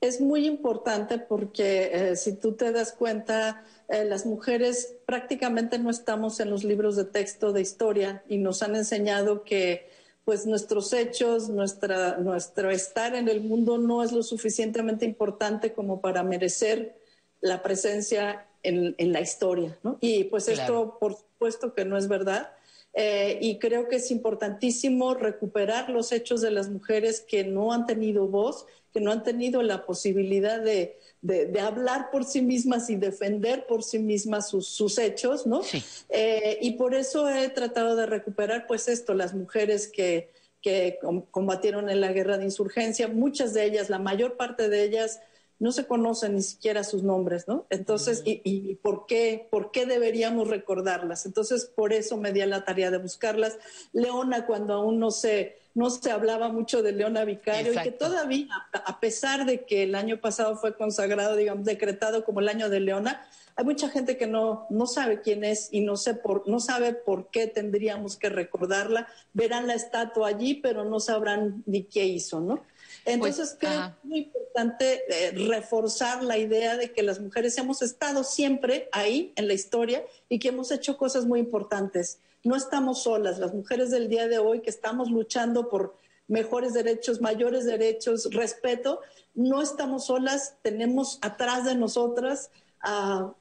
Es, 0.00 0.20
muy 0.20 0.46
importante 0.46 1.18
porque 1.18 1.90
eh, 1.92 2.16
si 2.16 2.34
tú 2.34 2.52
te 2.52 2.72
das 2.72 2.92
cuenta, 2.92 3.64
eh, 3.88 4.04
las 4.04 4.26
mujeres 4.26 4.94
prácticamente 5.06 5.78
no 5.78 5.90
estamos 5.90 6.40
en 6.40 6.50
los 6.50 6.64
libros 6.64 6.96
de 6.96 7.04
texto 7.04 7.52
de 7.52 7.60
historia 7.60 8.22
y 8.28 8.38
nos 8.38 8.62
han 8.62 8.76
enseñado 8.76 9.44
que 9.44 9.88
pues 10.24 10.44
nuestros 10.44 10.92
hechos, 10.92 11.48
nuestra, 11.48 12.18
nuestro 12.18 12.70
estar 12.72 13.14
en 13.14 13.28
el 13.28 13.42
mundo 13.42 13.78
no 13.78 14.02
es 14.02 14.10
lo 14.10 14.24
suficientemente 14.24 15.04
importante 15.04 15.72
como 15.72 16.00
para 16.00 16.24
merecer 16.24 16.98
la 17.40 17.62
presencia 17.62 18.46
en, 18.64 19.12
la 19.12 19.20
historia. 19.20 19.78
¿no? 19.84 19.98
Y 20.00 20.24
pues 20.24 20.48
esto, 20.48 20.98
por 20.98 21.14
supuesto 21.14 21.74
que 21.74 21.84
no 21.84 21.96
es 21.96 22.08
verdad. 22.08 22.50
Eh, 22.92 23.38
y 23.42 23.58
creo 23.58 23.88
que 23.88 23.96
es 23.96 24.10
importantísimo 24.10 25.14
recuperar 25.14 25.90
los 25.90 26.12
hechos 26.12 26.40
de 26.40 26.50
las 26.50 26.70
mujeres 26.70 27.20
que 27.20 27.44
no 27.44 27.72
han 27.72 27.86
tenido 27.86 28.26
voz, 28.26 28.66
que 28.96 29.02
no 29.02 29.12
han 29.12 29.22
tenido 29.22 29.62
la 29.62 29.84
posibilidad 29.84 30.58
de, 30.58 30.98
de, 31.20 31.60
hablar 31.60 32.10
por 32.10 32.24
sí 32.24 32.40
mismas 32.40 32.88
y 32.88 32.96
defender 32.96 33.66
por 33.66 33.82
sí 33.82 33.98
mismas 33.98 34.48
sus, 34.48 34.98
hechos, 34.98 35.46
¿no? 35.46 35.60
Eh, 36.08 36.56
y 36.62 36.72
por 36.78 36.94
eso 36.94 37.28
he 37.28 37.50
tratado 37.50 37.94
de 37.94 38.06
recuperar, 38.06 38.66
pues 38.66 38.88
esto, 38.88 39.12
las 39.12 39.34
mujeres 39.34 39.88
que, 39.88 40.30
que 40.62 40.98
combatieron 41.30 41.90
en 41.90 42.00
la 42.00 42.10
guerra 42.10 42.38
de 42.38 42.44
insurgencia, 42.44 43.06
muchas 43.06 43.52
de 43.52 43.66
ellas, 43.66 43.90
la 43.90 43.98
mayor 43.98 44.38
parte 44.38 44.70
de 44.70 44.84
ellas, 44.84 45.20
no 45.58 45.72
se 45.72 45.86
conocen 45.86 46.34
ni 46.34 46.42
siquiera 46.42 46.82
sus 46.82 47.02
nombres, 47.02 47.46
¿no? 47.46 47.66
Entonces, 47.68 48.22
y, 48.24 48.40
y, 48.44 48.76
por 48.76 49.04
qué, 49.04 49.46
por 49.50 49.72
qué 49.72 49.84
deberíamos 49.84 50.48
recordarlas? 50.48 51.26
Entonces, 51.26 51.66
por 51.66 51.92
eso 51.92 52.16
me 52.16 52.32
di 52.32 52.40
a 52.40 52.46
la 52.46 52.64
tarea 52.64 52.90
de 52.90 52.96
buscarlas. 52.96 53.58
Leona, 53.92 54.46
cuando 54.46 54.72
aún 54.72 54.98
no 54.98 55.10
se, 55.10 55.58
no 55.76 55.90
se 55.90 56.10
hablaba 56.10 56.48
mucho 56.48 56.82
de 56.82 56.92
Leona 56.92 57.26
Vicario, 57.26 57.74
y 57.74 57.76
que 57.76 57.92
todavía, 57.92 58.48
a 58.72 58.98
pesar 58.98 59.44
de 59.44 59.66
que 59.66 59.82
el 59.82 59.94
año 59.94 60.18
pasado 60.18 60.56
fue 60.56 60.74
consagrado, 60.74 61.36
digamos, 61.36 61.66
decretado 61.66 62.24
como 62.24 62.40
el 62.40 62.48
año 62.48 62.70
de 62.70 62.80
Leona, 62.80 63.22
hay 63.56 63.64
mucha 63.66 63.90
gente 63.90 64.16
que 64.16 64.26
no, 64.26 64.66
no 64.70 64.86
sabe 64.86 65.20
quién 65.20 65.44
es 65.44 65.68
y 65.70 65.82
no, 65.82 65.98
sé 65.98 66.14
por, 66.14 66.48
no 66.48 66.60
sabe 66.60 66.94
por 66.94 67.30
qué 67.30 67.46
tendríamos 67.46 68.16
que 68.16 68.30
recordarla. 68.30 69.06
Verán 69.34 69.66
la 69.66 69.74
estatua 69.74 70.28
allí, 70.28 70.54
pero 70.54 70.86
no 70.86 70.98
sabrán 70.98 71.62
ni 71.66 71.84
qué 71.84 72.06
hizo, 72.06 72.40
¿no? 72.40 72.64
Entonces 73.04 73.56
pues, 73.60 73.70
creo 73.70 73.80
que 73.80 73.86
es 73.86 74.04
muy 74.04 74.18
importante 74.20 75.02
eh, 75.08 75.30
reforzar 75.32 76.22
la 76.22 76.38
idea 76.38 76.78
de 76.78 76.92
que 76.92 77.02
las 77.02 77.20
mujeres 77.20 77.56
hemos 77.58 77.82
estado 77.82 78.24
siempre 78.24 78.88
ahí 78.92 79.34
en 79.36 79.46
la 79.46 79.52
historia 79.54 80.04
y 80.30 80.38
que 80.38 80.48
hemos 80.48 80.70
hecho 80.70 80.96
cosas 80.96 81.26
muy 81.26 81.38
importantes. 81.38 82.18
No 82.46 82.54
estamos 82.54 83.02
solas, 83.02 83.40
las 83.40 83.52
mujeres 83.52 83.90
del 83.90 84.08
día 84.08 84.28
de 84.28 84.38
hoy 84.38 84.60
que 84.60 84.70
estamos 84.70 85.10
luchando 85.10 85.68
por 85.68 85.96
mejores 86.28 86.74
derechos, 86.74 87.20
mayores 87.20 87.64
derechos, 87.64 88.32
respeto, 88.32 89.00
no 89.34 89.60
estamos 89.60 90.06
solas, 90.06 90.54
tenemos 90.62 91.18
atrás 91.22 91.64
de 91.64 91.74
nosotras 91.74 92.52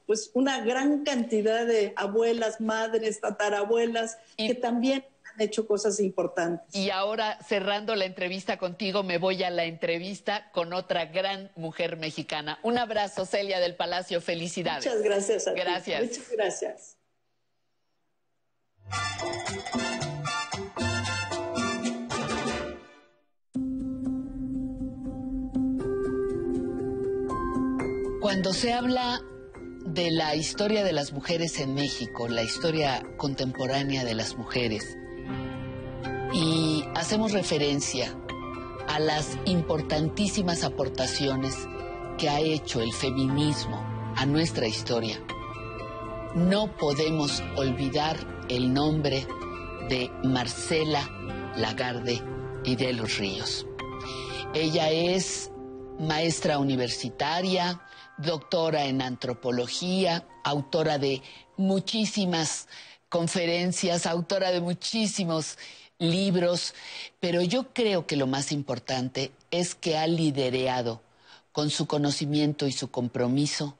pues 0.08 0.32
una 0.34 0.62
gran 0.62 1.04
cantidad 1.04 1.68
de 1.68 1.94
abuelas, 1.96 2.60
madres, 2.62 3.22
tatarabuelas 3.22 4.18
que 4.38 4.56
también 4.56 5.06
han 5.32 5.40
hecho 5.40 5.68
cosas 5.68 6.00
importantes. 6.00 6.74
Y 6.74 6.90
ahora, 6.90 7.38
cerrando 7.48 7.94
la 7.96 8.06
entrevista 8.06 8.58
contigo, 8.58 9.04
me 9.04 9.20
voy 9.20 9.44
a 9.44 9.52
la 9.52 9.66
entrevista 9.66 10.50
con 10.52 10.74
otra 10.74 11.06
gran 11.06 11.52
mujer 11.56 11.96
mexicana. 11.98 12.58
Un 12.64 12.80
abrazo, 12.80 13.28
Celia 13.28 13.60
del 13.60 13.76
Palacio. 13.76 14.20
Felicidades. 14.20 14.84
Muchas 14.84 15.04
gracias 15.04 15.48
a 15.48 15.54
ti. 15.54 15.60
Gracias. 15.60 16.02
Muchas 16.02 16.32
gracias. 16.32 16.98
Cuando 28.22 28.54
se 28.54 28.74
habla 28.74 29.22
de 29.86 30.12
la 30.12 30.36
historia 30.36 30.84
de 30.84 30.92
las 30.92 31.14
mujeres 31.14 31.60
en 31.60 31.74
México, 31.74 32.28
la 32.28 32.44
historia 32.44 33.04
contemporánea 33.18 34.04
de 34.04 34.16
las 34.16 34.36
mujeres, 34.36 34.98
y 36.34 36.84
hacemos 36.96 37.32
referencia 37.32 38.14
a 38.88 39.00
las 39.00 39.38
importantísimas 39.46 40.64
aportaciones 40.64 41.56
que 42.18 42.30
ha 42.30 42.40
hecho 42.40 42.82
el 42.82 42.92
feminismo 42.94 43.78
a 44.16 44.26
nuestra 44.26 44.68
historia, 44.68 45.22
no 46.36 46.76
podemos 46.76 47.42
olvidar 47.56 48.18
el 48.50 48.74
nombre 48.74 49.26
de 49.90 50.12
Marcela 50.24 51.10
Lagarde 51.56 52.22
y 52.66 52.76
de 52.76 52.92
los 52.92 53.18
Ríos. 53.18 53.66
Ella 54.54 54.92
es 54.92 55.52
maestra 55.98 56.60
universitaria, 56.60 57.82
doctora 58.18 58.86
en 58.86 59.02
antropología, 59.02 60.28
autora 60.44 60.98
de 60.98 61.22
muchísimas 61.56 62.68
conferencias, 63.08 64.06
autora 64.06 64.52
de 64.52 64.60
muchísimos 64.60 65.58
libros, 66.00 66.74
pero 67.22 67.42
yo 67.42 67.72
creo 67.74 68.06
que 68.06 68.18
lo 68.18 68.28
más 68.28 68.52
importante 68.52 69.32
es 69.52 69.74
que 69.74 69.98
ha 69.98 70.06
liderado 70.06 71.02
con 71.54 71.70
su 71.70 71.88
conocimiento 71.88 72.68
y 72.68 72.74
su 72.74 72.92
compromiso 72.92 73.78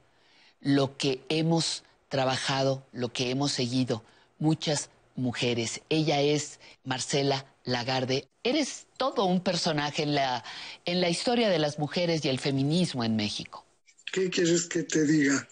lo 0.62 0.96
que 0.96 1.22
hemos 1.28 1.82
trabajado, 2.08 2.86
lo 2.92 3.12
que 3.12 3.30
hemos 3.30 3.52
seguido 3.52 4.04
muchas 4.38 4.90
mujeres. 5.16 5.80
Ella 5.88 6.20
es 6.20 6.60
Marcela 6.84 7.46
Lagarde. 7.64 8.28
Eres 8.42 8.86
todo 8.96 9.24
un 9.24 9.40
personaje 9.40 10.02
en 10.02 10.14
la, 10.14 10.44
en 10.84 11.00
la 11.00 11.08
historia 11.08 11.48
de 11.48 11.58
las 11.58 11.78
mujeres 11.78 12.24
y 12.24 12.28
el 12.28 12.38
feminismo 12.38 13.02
en 13.04 13.16
México. 13.16 13.64
¿Qué 14.12 14.30
quieres 14.30 14.66
que 14.66 14.82
te 14.82 15.04
diga? 15.04 15.48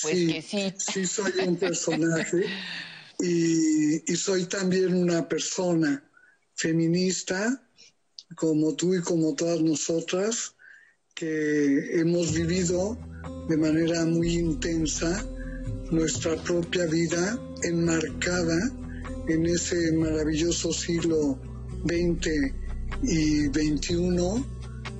Pues 0.00 0.14
sí, 0.14 0.26
que 0.26 0.42
sí. 0.42 0.74
Sí 0.78 1.06
soy 1.06 1.32
un 1.46 1.56
personaje 1.56 2.44
y, 3.18 4.12
y 4.12 4.16
soy 4.16 4.44
también 4.44 4.94
una 4.94 5.28
persona 5.28 6.04
feminista, 6.54 7.62
como 8.36 8.74
tú 8.74 8.94
y 8.94 9.02
como 9.02 9.34
todas 9.34 9.60
nosotras, 9.60 10.54
que 11.14 11.98
hemos 11.98 12.32
vivido 12.32 12.98
de 13.48 13.56
manera 13.56 14.04
muy 14.04 14.34
intensa 14.34 15.26
nuestra 15.90 16.36
propia 16.36 16.86
vida 16.86 17.38
enmarcada 17.62 18.58
en 19.28 19.46
ese 19.46 19.92
maravilloso 19.92 20.72
siglo 20.72 21.38
XX 21.84 22.52
y 23.02 23.46
XXI 23.46 24.44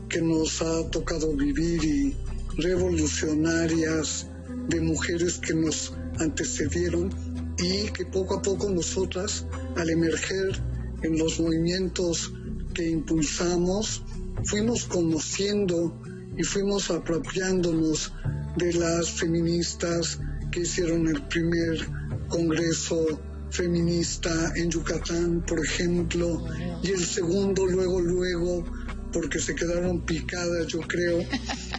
que 0.09 0.23
nos 0.23 0.63
ha 0.63 0.89
tocado 0.91 1.35
vivir 1.35 1.85
y 1.85 2.17
revolucionarias 2.59 4.29
de 4.69 4.81
mujeres 4.81 5.39
que 5.39 5.55
nos 5.55 5.95
antecedieron 6.19 7.11
y 7.59 7.91
que 7.93 8.05
poco 8.07 8.37
a 8.37 8.43
poco 8.43 8.71
nosotras, 8.71 9.47
al 9.77 9.91
emerger 9.91 10.61
en 11.03 11.19
los 11.19 11.41
movimientos 11.41 12.33
que 12.75 12.89
impulsamos, 12.91 14.03
fuimos 14.45 14.85
conociendo 14.85 15.99
y 16.37 16.43
fuimos 16.43 16.91
apropiándonos 16.91 18.13
de 18.57 18.73
las 18.75 19.11
feministas 19.11 20.19
que 20.57 20.63
hicieron 20.63 21.07
el 21.07 21.23
primer 21.25 21.87
congreso 22.29 23.21
feminista 23.51 24.31
en 24.57 24.71
Yucatán, 24.71 25.45
por 25.47 25.63
ejemplo, 25.63 26.43
y 26.83 26.93
el 26.93 27.05
segundo 27.05 27.67
luego, 27.67 28.01
luego, 28.01 28.65
porque 29.13 29.39
se 29.39 29.55
quedaron 29.55 30.01
picadas, 30.07 30.67
yo 30.69 30.81
creo, 30.81 31.21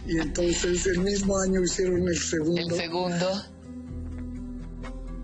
y 0.06 0.18
entonces 0.18 0.86
el 0.86 1.00
mismo 1.00 1.36
año 1.38 1.60
hicieron 1.60 2.06
el 2.08 2.16
segundo. 2.16 2.60
El 2.60 2.70
segundo. 2.70 3.42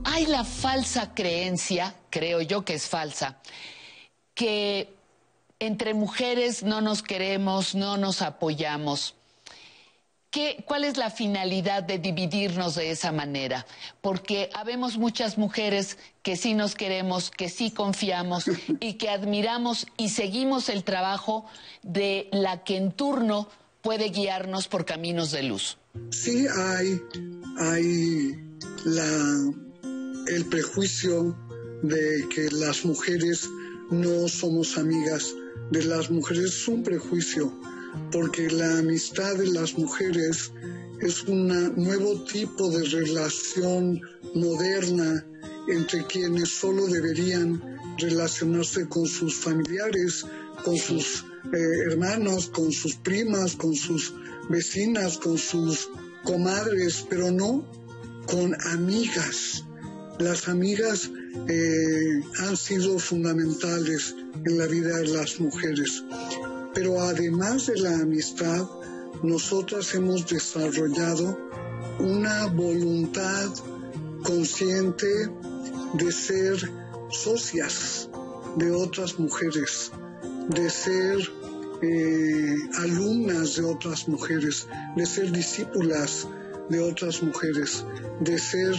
Hay 0.02 0.26
la 0.26 0.42
falsa 0.42 1.14
creencia, 1.14 1.94
creo 2.10 2.40
yo 2.40 2.64
que 2.64 2.74
es 2.74 2.88
falsa, 2.88 3.40
que 4.34 4.96
entre 5.60 5.94
mujeres 5.94 6.64
no 6.64 6.80
nos 6.80 7.04
queremos, 7.04 7.76
no 7.76 7.98
nos 7.98 8.20
apoyamos. 8.20 9.14
¿Qué, 10.34 10.64
¿Cuál 10.66 10.82
es 10.82 10.96
la 10.96 11.10
finalidad 11.10 11.84
de 11.84 12.00
dividirnos 12.00 12.74
de 12.74 12.90
esa 12.90 13.12
manera? 13.12 13.64
Porque 14.00 14.50
habemos 14.52 14.98
muchas 14.98 15.38
mujeres 15.38 15.96
que 16.24 16.34
sí 16.34 16.54
nos 16.54 16.74
queremos, 16.74 17.30
que 17.30 17.48
sí 17.48 17.70
confiamos 17.70 18.46
y 18.80 18.94
que 18.94 19.10
admiramos 19.10 19.86
y 19.96 20.08
seguimos 20.08 20.68
el 20.70 20.82
trabajo 20.82 21.46
de 21.84 22.28
la 22.32 22.64
que 22.64 22.76
en 22.78 22.90
turno 22.90 23.48
puede 23.80 24.08
guiarnos 24.08 24.66
por 24.66 24.84
caminos 24.84 25.30
de 25.30 25.44
luz. 25.44 25.78
Sí, 26.10 26.48
hay, 26.48 27.00
hay 27.58 28.36
la, 28.86 29.52
el 30.34 30.46
prejuicio 30.46 31.38
de 31.84 32.28
que 32.34 32.48
las 32.50 32.84
mujeres 32.84 33.48
no 33.88 34.26
somos 34.26 34.78
amigas 34.78 35.32
de 35.70 35.84
las 35.84 36.10
mujeres. 36.10 36.44
Es 36.46 36.66
un 36.66 36.82
prejuicio 36.82 37.52
porque 38.10 38.48
la 38.50 38.78
amistad 38.78 39.36
de 39.36 39.48
las 39.48 39.76
mujeres 39.78 40.52
es 41.00 41.22
un 41.24 41.48
nuevo 41.76 42.24
tipo 42.24 42.70
de 42.70 42.84
relación 42.84 44.00
moderna 44.34 45.24
entre 45.68 46.04
quienes 46.06 46.48
solo 46.48 46.86
deberían 46.86 47.62
relacionarse 47.98 48.88
con 48.88 49.06
sus 49.06 49.34
familiares, 49.34 50.24
con 50.64 50.76
sus 50.76 51.24
eh, 51.52 51.58
hermanos, 51.90 52.48
con 52.48 52.72
sus 52.72 52.96
primas, 52.96 53.54
con 53.54 53.74
sus 53.74 54.14
vecinas, 54.48 55.18
con 55.18 55.38
sus 55.38 55.88
comadres, 56.24 57.06
pero 57.08 57.30
no 57.30 57.64
con 58.26 58.54
amigas. 58.72 59.64
Las 60.18 60.48
amigas 60.48 61.10
eh, 61.48 62.22
han 62.38 62.56
sido 62.56 62.98
fundamentales 62.98 64.14
en 64.44 64.58
la 64.58 64.66
vida 64.66 64.98
de 64.98 65.08
las 65.08 65.40
mujeres. 65.40 66.02
Pero 66.74 67.00
además 67.00 67.66
de 67.66 67.76
la 67.78 68.00
amistad, 68.00 68.68
nosotras 69.22 69.94
hemos 69.94 70.26
desarrollado 70.26 71.38
una 71.98 72.46
voluntad 72.46 73.50
consciente 74.22 75.06
de 75.94 76.12
ser 76.12 76.56
socias 77.10 78.08
de 78.56 78.70
otras 78.72 79.18
mujeres, 79.18 79.92
de 80.48 80.68
ser 80.68 81.18
eh, 81.82 82.56
alumnas 82.78 83.56
de 83.56 83.64
otras 83.64 84.08
mujeres, 84.08 84.66
de 84.96 85.06
ser 85.06 85.30
discípulas 85.30 86.26
de 86.68 86.80
otras 86.80 87.22
mujeres, 87.22 87.84
de 88.20 88.38
ser 88.38 88.74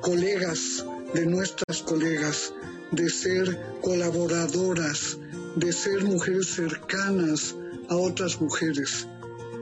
colegas 0.00 0.84
de 1.14 1.26
nuestras 1.26 1.82
colegas, 1.82 2.52
de 2.92 3.08
ser 3.08 3.58
colaboradoras, 3.80 5.18
de 5.58 5.72
ser 5.72 6.04
mujeres 6.04 6.48
cercanas 6.48 7.54
a 7.88 7.96
otras 7.96 8.40
mujeres. 8.40 9.06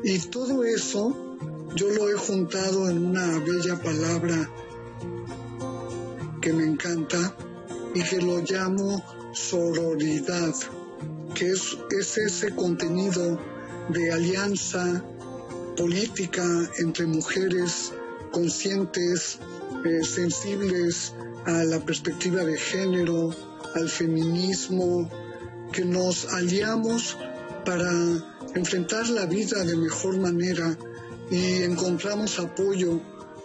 Y 0.05 0.19
todo 0.19 0.65
eso 0.65 1.39
yo 1.75 1.91
lo 1.91 2.11
he 2.11 2.15
juntado 2.15 2.89
en 2.89 3.07
una 3.07 3.39
bella 3.39 3.81
palabra 3.83 4.51
que 6.41 6.53
me 6.53 6.65
encanta 6.65 7.37
y 7.95 8.03
que 8.03 8.21
lo 8.21 8.41
llamo 8.41 9.05
sororidad, 9.33 10.55
que 11.35 11.51
es, 11.51 11.77
es 11.91 12.19
ese 12.19 12.55
contenido 12.55 13.41
de 13.89 14.13
alianza 14.13 15.05
política 15.77 16.45
entre 16.79 17.07
mujeres 17.07 17.93
conscientes, 18.33 19.39
eh, 19.85 20.05
sensibles 20.05 21.15
a 21.45 21.65
la 21.65 21.81
perspectiva 21.81 22.45
de 22.45 22.57
género, 22.57 23.35
al 23.75 23.89
feminismo, 23.89 25.11
que 25.77 25.85
nos 25.85 26.33
aliamos 26.33 27.19
para 27.67 27.93
enfrentar 28.55 29.07
la 29.11 29.27
vida 29.27 29.63
de 29.63 29.77
mejor 29.77 30.17
manera 30.17 30.75
y 31.31 31.65
encontramos 31.65 32.39
apoyo 32.39 32.99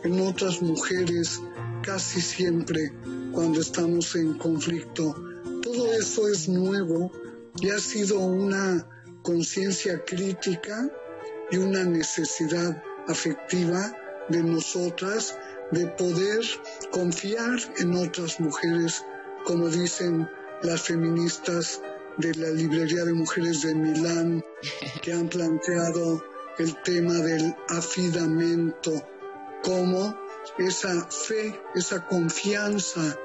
en 0.06 0.22
otras 0.22 0.62
mujeres 0.62 1.42
casi 1.84 2.22
siempre 2.22 2.94
cuando 3.34 3.60
estamos 3.60 4.16
en 4.16 4.38
conflicto. 4.38 5.14
Todo 5.62 5.92
eso 5.92 6.30
es 6.30 6.48
nuevo 6.48 7.12
y 7.60 7.70
ha 7.70 7.80
sido 7.80 8.20
una 8.20 8.88
conciencia 9.24 10.02
crítica 10.06 10.90
y 11.52 11.58
una 11.58 11.84
necesidad 11.84 12.82
afectiva 13.10 13.94
de 14.30 14.42
nosotras 14.42 15.38
de 15.72 15.86
poder 15.88 16.40
confiar 16.92 17.60
en 17.80 17.94
otras 17.96 18.40
mujeres, 18.40 19.04
como 19.44 19.68
dicen 19.68 20.30
las 20.64 20.84
feministas 20.84 21.82
de 22.18 22.34
la 22.36 22.50
Librería 22.50 23.04
de 23.06 23.14
Mujeres 23.14 23.62
de 23.62 23.76
Milán, 23.76 24.44
que 25.02 25.14
han 25.14 25.28
planteado 25.30 26.24
el 26.58 26.82
tema 26.84 27.14
del 27.14 27.56
afidamento. 27.70 28.92
Como 29.64 30.16
esa 30.58 31.08
fe, 31.10 31.60
esa 31.76 32.06
confianza 32.08 33.16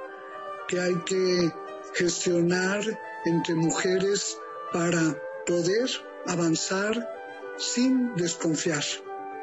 que 0.69 0.81
hay 0.81 0.95
que 1.05 1.53
gestionar 1.95 2.83
entre 3.25 3.55
mujeres 3.55 4.39
para 4.73 5.17
poder 5.47 5.89
avanzar 6.27 7.09
sin 7.57 8.15
desconfiar, 8.17 8.85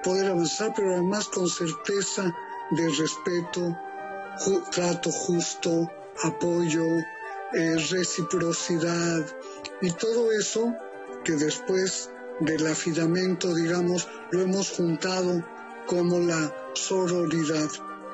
poder 0.03 0.29
avanzar 0.29 0.73
pero 0.75 0.93
además 0.93 1.27
con 1.29 1.47
certeza 1.47 2.35
de 2.71 2.89
respeto, 2.89 3.77
trato 4.71 5.11
justo, 5.11 5.89
apoyo, 6.23 6.85
eh, 7.53 7.75
reciprocidad 7.91 9.25
y 9.81 9.91
todo 9.91 10.31
eso 10.31 10.73
que 11.23 11.33
después 11.33 12.09
del 12.39 12.65
afidamento, 12.67 13.53
digamos, 13.53 14.07
lo 14.31 14.41
hemos 14.41 14.71
juntado 14.71 15.43
como 15.85 16.19
la 16.19 16.53
sororidad. 16.73 17.69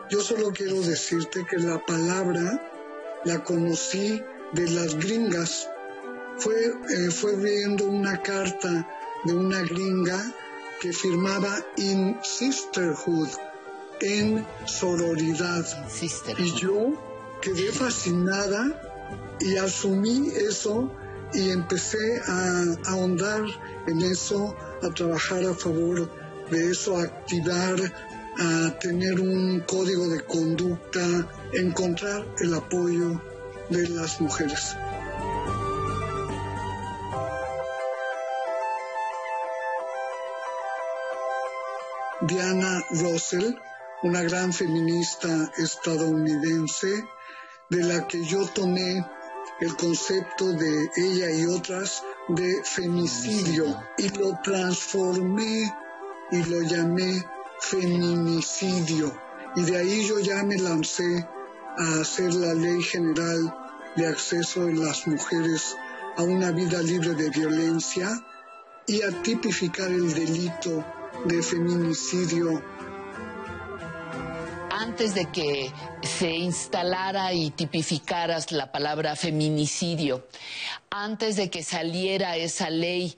Yo 0.09 0.21
solo 0.21 0.51
quiero 0.51 0.81
decirte 0.81 1.45
que 1.49 1.57
la 1.57 1.83
palabra 1.85 2.71
la 3.25 3.43
conocí 3.43 4.21
de 4.53 4.69
las 4.71 4.95
gringas. 4.95 5.67
Fue, 6.37 6.55
eh, 6.55 7.11
fue 7.11 7.35
viendo 7.35 7.85
una 7.85 8.21
carta 8.21 8.87
de 9.25 9.33
una 9.33 9.61
gringa 9.61 10.33
que 10.81 10.93
firmaba 10.93 11.57
in 11.77 12.17
sisterhood, 12.23 13.29
en 14.01 14.45
sororidad. 14.65 15.65
Y 16.37 16.53
yo 16.55 16.93
quedé 17.41 17.71
fascinada 17.71 18.88
y 19.39 19.57
asumí 19.57 20.31
eso 20.35 20.91
y 21.33 21.51
empecé 21.51 22.21
a, 22.27 22.63
ahondar 22.87 23.43
en 23.87 24.01
eso, 24.01 24.55
a 24.81 24.89
trabajar 24.89 25.43
a 25.45 25.53
favor 25.53 26.09
de 26.49 26.71
eso, 26.71 26.97
a 26.97 27.03
activar, 27.03 27.75
a 28.39 28.79
tener 28.79 29.19
un 29.19 29.59
código 29.61 30.07
de 30.07 30.21
conducta, 30.21 31.01
encontrar 31.53 32.25
el 32.39 32.53
apoyo 32.53 33.21
de 33.69 33.87
las 33.89 34.19
mujeres. 34.19 34.75
Diana 42.21 42.83
Russell, 42.91 43.55
una 44.03 44.21
gran 44.23 44.51
feminista 44.51 45.51
estadounidense, 45.57 47.03
de 47.69 47.83
la 47.83 48.07
que 48.07 48.23
yo 48.25 48.45
tomé 48.47 49.05
el 49.59 49.75
concepto 49.75 50.53
de 50.53 50.89
ella 50.95 51.31
y 51.31 51.45
otras 51.45 52.03
de 52.29 52.63
femicidio 52.63 53.77
y 53.97 54.09
lo 54.09 54.39
transformé 54.43 55.73
y 56.31 56.43
lo 56.43 56.61
llamé 56.61 57.25
feminicidio. 57.59 59.11
Y 59.55 59.63
de 59.63 59.77
ahí 59.77 60.07
yo 60.07 60.19
ya 60.19 60.43
me 60.43 60.57
lancé 60.57 61.27
a 61.77 62.01
hacer 62.01 62.33
la 62.33 62.53
ley 62.53 62.81
general 62.81 63.53
de 63.95 64.07
acceso 64.07 64.65
de 64.65 64.75
las 64.75 65.07
mujeres 65.07 65.75
a 66.17 66.23
una 66.23 66.51
vida 66.51 66.81
libre 66.81 67.13
de 67.15 67.29
violencia 67.29 68.09
y 68.87 69.01
a 69.01 69.21
tipificar 69.21 69.89
el 69.89 70.13
delito 70.13 70.85
de 71.25 71.41
feminicidio 71.41 72.61
antes 74.89 75.13
de 75.13 75.27
que 75.27 75.71
se 76.01 76.31
instalara 76.31 77.31
y 77.31 77.51
tipificaras 77.51 78.51
la 78.51 78.71
palabra 78.71 79.15
feminicidio, 79.15 80.27
antes 80.89 81.35
de 81.35 81.51
que 81.51 81.61
saliera 81.61 82.37
esa 82.37 82.71
ley 82.71 83.15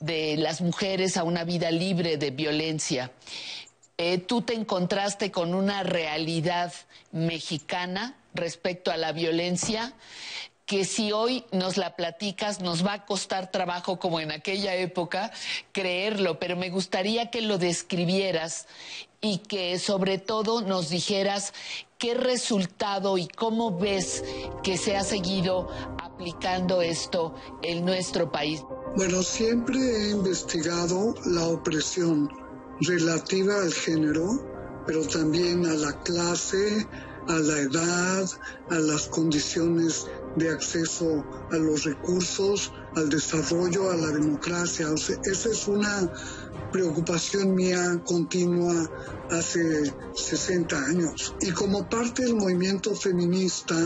de 0.00 0.36
las 0.36 0.60
mujeres 0.60 1.16
a 1.16 1.24
una 1.24 1.44
vida 1.44 1.70
libre 1.70 2.18
de 2.18 2.30
violencia, 2.30 3.10
eh, 3.96 4.18
tú 4.18 4.42
te 4.42 4.52
encontraste 4.52 5.30
con 5.30 5.54
una 5.54 5.82
realidad 5.82 6.74
mexicana 7.10 8.16
respecto 8.34 8.90
a 8.90 8.98
la 8.98 9.12
violencia 9.12 9.94
que 10.66 10.84
si 10.84 11.12
hoy 11.12 11.44
nos 11.52 11.76
la 11.76 11.96
platicas 11.96 12.60
nos 12.60 12.84
va 12.84 12.94
a 12.94 13.04
costar 13.06 13.50
trabajo 13.50 13.98
como 13.98 14.20
en 14.20 14.32
aquella 14.32 14.74
época 14.74 15.30
creerlo, 15.72 16.38
pero 16.38 16.56
me 16.56 16.70
gustaría 16.70 17.30
que 17.30 17.42
lo 17.42 17.58
describieras 17.58 18.66
y 19.20 19.38
que 19.38 19.78
sobre 19.78 20.18
todo 20.18 20.60
nos 20.60 20.90
dijeras 20.90 21.52
qué 21.98 22.14
resultado 22.14 23.16
y 23.16 23.26
cómo 23.28 23.78
ves 23.78 24.22
que 24.62 24.76
se 24.76 24.96
ha 24.96 25.04
seguido 25.04 25.68
aplicando 25.98 26.82
esto 26.82 27.34
en 27.62 27.84
nuestro 27.84 28.30
país. 28.30 28.62
Bueno, 28.96 29.22
siempre 29.22 29.78
he 29.78 30.10
investigado 30.10 31.14
la 31.24 31.46
opresión 31.48 32.28
relativa 32.80 33.62
al 33.62 33.72
género, 33.72 34.84
pero 34.86 35.06
también 35.06 35.64
a 35.66 35.72
la 35.72 35.92
clase, 36.02 36.86
a 37.28 37.38
la 37.38 37.58
edad, 37.58 38.30
a 38.70 38.74
las 38.74 39.08
condiciones 39.08 40.06
de 40.36 40.50
acceso 40.50 41.24
a 41.52 41.56
los 41.56 41.84
recursos, 41.84 42.72
al 42.96 43.08
desarrollo, 43.08 43.90
a 43.90 43.96
la 43.96 44.08
democracia. 44.08 44.88
esa 44.94 45.48
es 45.48 45.68
una 45.68 46.10
preocupación 46.72 47.54
mía 47.54 48.02
continua 48.04 48.90
hace 49.30 49.92
60 50.14 50.76
años. 50.76 51.34
Y 51.40 51.52
como 51.52 51.88
parte 51.88 52.24
del 52.24 52.34
movimiento 52.34 52.94
feminista, 52.94 53.76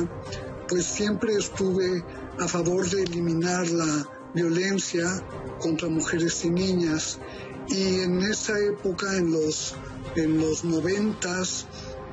pues 0.69 0.86
siempre 0.86 1.35
estuve 1.35 2.05
a 2.39 2.48
favor 2.48 2.89
de 2.89 3.02
eliminar 3.02 3.69
la 3.69 4.09
violencia 4.35 5.05
contra 5.60 5.89
mujeres 5.89 6.44
y 6.44 6.51
niñas. 6.51 7.19
Y 7.69 8.01
en 8.01 8.23
esa 8.23 8.59
época, 8.59 9.15
en 9.16 9.32
los, 9.32 9.74
en 10.16 10.39
los 10.39 10.65
noventas, 10.65 11.66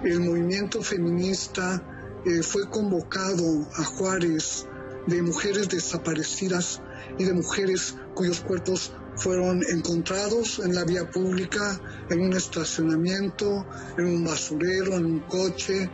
el 0.06 0.20
movimiento 0.20 0.82
feminista 0.84 1.82
eh, 2.26 2.44
fue 2.44 2.70
convocado 2.70 3.68
a 3.76 3.84
Juárez 3.84 4.68
de 5.08 5.22
mujeres 5.22 5.68
desaparecidas 5.70 6.82
y 7.18 7.26
de 7.26 7.34
mujeres 7.34 7.96
cuyos 8.14 8.42
cuerpos 8.42 8.94
fueron 9.16 9.64
encontrados 9.70 10.60
en 10.60 10.76
la 10.76 10.84
vía 10.84 11.10
pública, 11.10 11.80
en 12.10 12.22
un 12.22 12.34
estacionamiento, 12.34 13.66
en 13.98 14.06
un 14.06 14.24
basurero, 14.24 14.96
en 14.96 15.06
un 15.06 15.20
coche, 15.22 15.90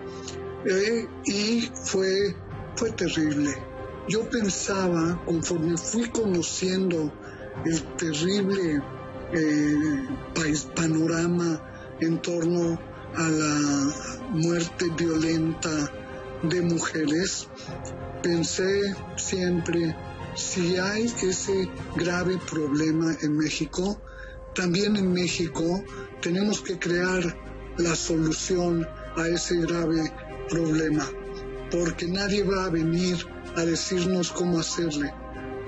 eh, 0.66 1.08
y 1.26 1.70
fue, 1.74 2.36
fue 2.76 2.92
terrible. 2.92 3.52
Yo 4.10 4.30
pensaba, 4.30 5.24
conforme 5.26 5.78
fui 5.78 6.10
conociendo 6.10 7.14
el 7.66 7.96
terrible 7.96 8.82
eh, 9.34 9.74
panorama 10.76 11.96
en 12.00 12.22
torno 12.22 12.91
a 13.16 13.30
la 13.30 14.20
muerte 14.32 14.86
violenta 14.98 15.92
de 16.44 16.62
mujeres, 16.62 17.48
pensé 18.24 18.96
siempre, 19.16 19.96
si 20.36 20.78
hay 20.78 21.04
ese 21.04 21.70
grave 21.96 22.38
problema 22.50 23.16
en 23.22 23.38
México, 23.38 24.02
también 24.56 24.96
en 24.96 25.12
México 25.12 25.84
tenemos 26.22 26.62
que 26.62 26.78
crear 26.78 27.38
la 27.78 27.96
solución 27.96 28.88
a 29.16 29.28
ese 29.28 29.58
grave 29.58 30.12
problema, 30.50 31.08
porque 31.70 32.08
nadie 32.08 32.44
va 32.44 32.66
a 32.66 32.70
venir 32.70 33.18
a 33.56 33.62
decirnos 33.62 34.32
cómo 34.32 34.60
hacerle. 34.60 35.14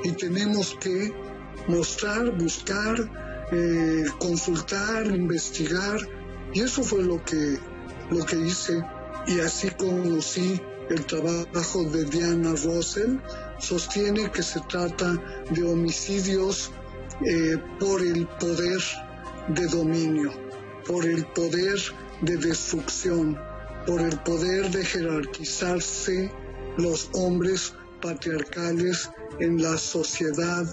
Y 0.03 0.11
tenemos 0.11 0.75
que 0.81 1.13
mostrar, 1.67 2.31
buscar, 2.37 2.95
eh, 3.51 4.05
consultar, 4.19 5.05
investigar, 5.07 5.97
y 6.53 6.61
eso 6.61 6.83
fue 6.83 7.03
lo 7.03 7.23
que, 7.23 7.57
lo 8.09 8.25
que 8.25 8.37
hice. 8.37 8.81
Y 9.27 9.39
así 9.39 9.69
conocí 9.71 10.61
el 10.89 11.05
trabajo 11.05 11.83
de 11.85 12.05
Diana 12.05 12.53
Russell, 12.63 13.17
sostiene 13.59 14.29
que 14.31 14.43
se 14.43 14.59
trata 14.61 15.13
de 15.49 15.63
homicidios 15.63 16.71
eh, 17.25 17.57
por 17.79 18.01
el 18.01 18.27
poder 18.39 18.81
de 19.49 19.67
dominio, 19.67 20.31
por 20.85 21.05
el 21.05 21.25
poder 21.27 21.79
de 22.21 22.37
destrucción, 22.37 23.39
por 23.85 24.01
el 24.01 24.17
poder 24.19 24.69
de 24.71 24.83
jerarquizarse 24.83 26.31
los 26.77 27.09
hombres 27.13 27.73
patriarcales 28.01 29.09
en 29.39 29.61
la 29.61 29.77
sociedad 29.77 30.65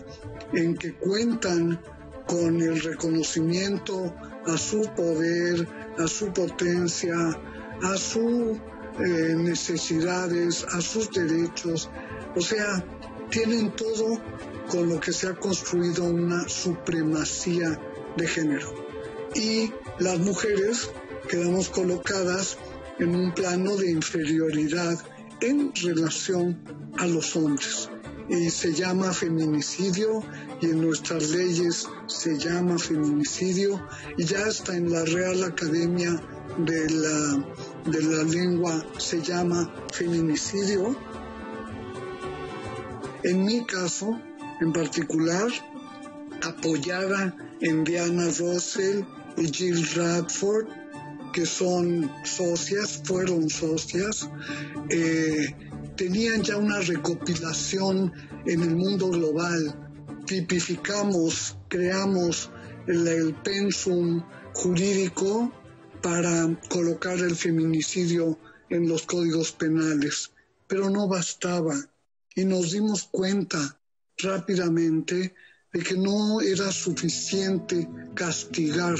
en 0.52 0.76
que 0.76 0.94
cuentan 0.94 1.80
con 2.26 2.60
el 2.60 2.80
reconocimiento 2.80 4.14
a 4.46 4.56
su 4.58 4.82
poder, 4.96 5.68
a 5.98 6.06
su 6.06 6.32
potencia, 6.32 7.14
a 7.82 7.96
sus 7.96 8.58
eh, 8.98 9.34
necesidades, 9.36 10.64
a 10.64 10.80
sus 10.80 11.10
derechos. 11.10 11.90
O 12.36 12.40
sea, 12.40 12.84
tienen 13.30 13.74
todo 13.76 14.20
con 14.68 14.88
lo 14.88 15.00
que 15.00 15.12
se 15.12 15.28
ha 15.28 15.34
construido 15.34 16.04
una 16.04 16.48
supremacía 16.48 17.80
de 18.16 18.26
género. 18.26 18.74
Y 19.34 19.72
las 19.98 20.18
mujeres 20.18 20.90
quedamos 21.28 21.68
colocadas 21.68 22.58
en 22.98 23.14
un 23.14 23.32
plano 23.32 23.76
de 23.76 23.90
inferioridad 23.90 24.98
en 25.40 25.72
relación 25.74 26.60
a 26.98 27.06
los 27.06 27.36
hombres. 27.36 27.88
Y 28.30 28.48
se 28.48 28.72
llama 28.72 29.12
feminicidio 29.12 30.22
y 30.60 30.66
en 30.66 30.80
nuestras 30.80 31.30
leyes 31.30 31.88
se 32.06 32.38
llama 32.38 32.78
feminicidio 32.78 33.84
y 34.16 34.24
ya 34.24 34.46
está 34.46 34.76
en 34.76 34.90
la 34.92 35.04
Real 35.04 35.42
Academia 35.42 36.12
de 36.58 36.90
la, 36.90 37.44
de 37.90 38.02
la 38.02 38.22
Lengua 38.22 38.86
se 38.98 39.20
llama 39.20 39.68
feminicidio. 39.92 40.96
En 43.24 43.44
mi 43.44 43.64
caso, 43.66 44.18
en 44.60 44.72
particular, 44.72 45.48
apoyada 46.42 47.36
en 47.60 47.84
Diana 47.84 48.26
Russell 48.38 49.02
y 49.36 49.46
Jill 49.48 49.86
Radford, 49.94 50.66
que 51.32 51.46
son 51.46 52.10
socias, 52.24 53.00
fueron 53.04 53.48
socias, 53.50 54.28
eh, 54.90 55.54
tenían 56.00 56.42
ya 56.42 56.56
una 56.56 56.80
recopilación 56.80 58.10
en 58.46 58.62
el 58.62 58.74
mundo 58.74 59.10
global. 59.10 59.92
Tipificamos, 60.24 61.58
creamos 61.68 62.50
el, 62.86 63.34
pensum 63.44 64.24
jurídico 64.54 65.52
para 66.00 66.58
colocar 66.70 67.18
el 67.18 67.36
feminicidio 67.36 68.38
en 68.70 68.88
los 68.88 69.02
códigos 69.02 69.52
penales, 69.52 70.32
pero 70.66 70.88
no 70.88 71.06
bastaba 71.06 71.76
y 72.34 72.46
nos 72.46 72.72
dimos 72.72 73.06
cuenta 73.10 73.78
rápidamente 74.16 75.34
de 75.70 75.80
que 75.80 75.98
no 75.98 76.40
era 76.40 76.72
suficiente 76.72 77.86
castigar, 78.14 78.96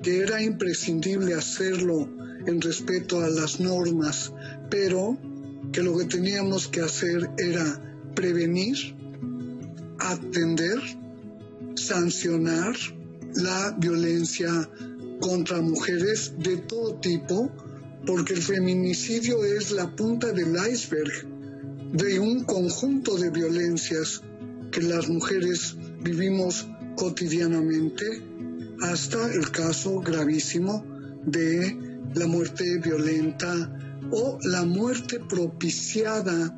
que 0.00 0.20
era 0.20 0.40
imprescindible 0.40 1.34
hacerlo 1.34 2.08
en 2.46 2.60
respeto 2.60 3.20
a 3.20 3.28
las 3.28 3.58
normas, 3.58 4.32
pero 4.70 5.18
que 5.72 5.82
lo 5.82 5.96
que 5.96 6.04
teníamos 6.06 6.68
que 6.68 6.80
hacer 6.80 7.30
era 7.38 7.64
prevenir, 8.14 8.76
atender, 9.98 10.78
sancionar 11.74 12.74
la 13.34 13.76
violencia 13.78 14.68
contra 15.20 15.60
mujeres 15.60 16.34
de 16.38 16.56
todo 16.56 16.94
tipo, 16.96 17.50
porque 18.06 18.34
el 18.34 18.42
feminicidio 18.42 19.44
es 19.44 19.70
la 19.70 19.94
punta 19.94 20.32
del 20.32 20.56
iceberg 20.72 21.26
de 21.92 22.18
un 22.18 22.44
conjunto 22.44 23.16
de 23.16 23.30
violencias 23.30 24.22
que 24.70 24.82
las 24.82 25.08
mujeres 25.08 25.76
vivimos 26.02 26.68
cotidianamente, 26.96 28.04
hasta 28.80 29.32
el 29.32 29.50
caso 29.50 30.00
gravísimo 30.00 30.84
de 31.24 31.76
la 32.14 32.26
muerte 32.26 32.78
violenta 32.78 33.89
o 34.10 34.38
la 34.42 34.64
muerte 34.64 35.20
propiciada, 35.20 36.56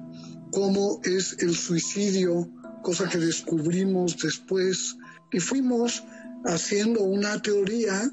como 0.50 1.00
es 1.04 1.36
el 1.40 1.54
suicidio, 1.54 2.48
cosa 2.82 3.08
que 3.08 3.18
descubrimos 3.18 4.16
después, 4.18 4.96
y 5.32 5.40
fuimos 5.40 6.02
haciendo 6.44 7.02
una 7.02 7.40
teoría 7.40 8.10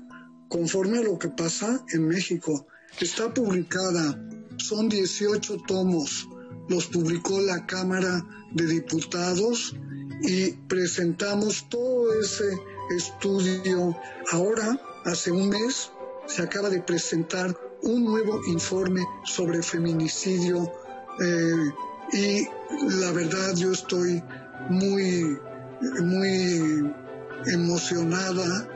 conforme 0.47 0.99
a 0.99 1.03
lo 1.03 1.17
que 1.17 1.29
pasa 1.29 1.83
en 1.93 2.07
México. 2.07 2.67
Está 2.99 3.33
publicada, 3.33 4.19
son 4.57 4.89
18 4.89 5.57
tomos, 5.67 6.27
los 6.67 6.87
publicó 6.87 7.39
la 7.41 7.65
Cámara 7.65 8.25
de 8.53 8.65
Diputados 8.65 9.75
y 10.21 10.51
presentamos 10.67 11.67
todo 11.69 12.13
ese 12.19 12.57
estudio. 12.95 13.95
Ahora, 14.31 14.79
hace 15.05 15.31
un 15.31 15.49
mes, 15.49 15.91
se 16.27 16.41
acaba 16.41 16.69
de 16.69 16.81
presentar 16.81 17.55
un 17.83 18.05
nuevo 18.05 18.41
informe 18.47 19.05
sobre 19.23 19.61
feminicidio 19.61 20.71
eh, 21.19 21.71
y 22.11 22.47
la 23.01 23.11
verdad 23.11 23.55
yo 23.55 23.71
estoy 23.71 24.23
muy, 24.69 25.37
muy 26.01 26.91
emocionada 27.47 28.67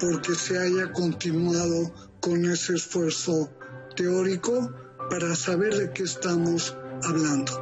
porque 0.00 0.34
se 0.34 0.58
haya 0.58 0.92
continuado 0.92 1.92
con 2.20 2.44
ese 2.44 2.74
esfuerzo 2.74 3.50
teórico 3.94 4.72
para 5.10 5.34
saber 5.34 5.74
de 5.74 5.92
qué 5.92 6.02
estamos 6.02 6.76
hablando. 7.04 7.52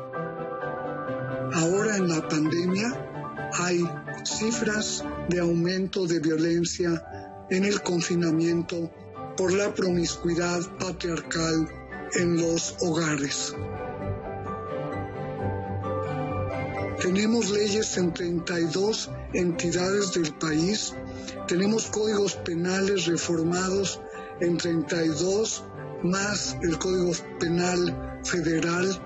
Ahora 1.54 1.96
en 1.96 2.08
la 2.08 2.26
pandemia 2.28 3.50
hay 3.60 3.84
cifras 4.24 5.04
de 5.28 5.40
aumento 5.40 6.06
de 6.06 6.18
violencia 6.18 7.46
en 7.50 7.64
el 7.64 7.82
confinamiento 7.82 8.90
por 9.36 9.52
la 9.52 9.74
promiscuidad 9.74 10.60
patriarcal 10.78 11.68
en 12.14 12.40
los 12.40 12.76
hogares. 12.80 13.54
Tenemos 17.00 17.50
leyes 17.50 17.96
en 17.98 18.14
32 18.14 19.10
entidades 19.34 20.12
del 20.12 20.32
país, 20.34 20.94
tenemos 21.48 21.86
códigos 21.86 22.36
penales 22.36 23.06
reformados 23.06 24.00
en 24.40 24.56
32 24.56 25.64
más 26.02 26.56
el 26.62 26.78
Código 26.78 27.12
Penal 27.40 28.20
Federal, 28.24 29.00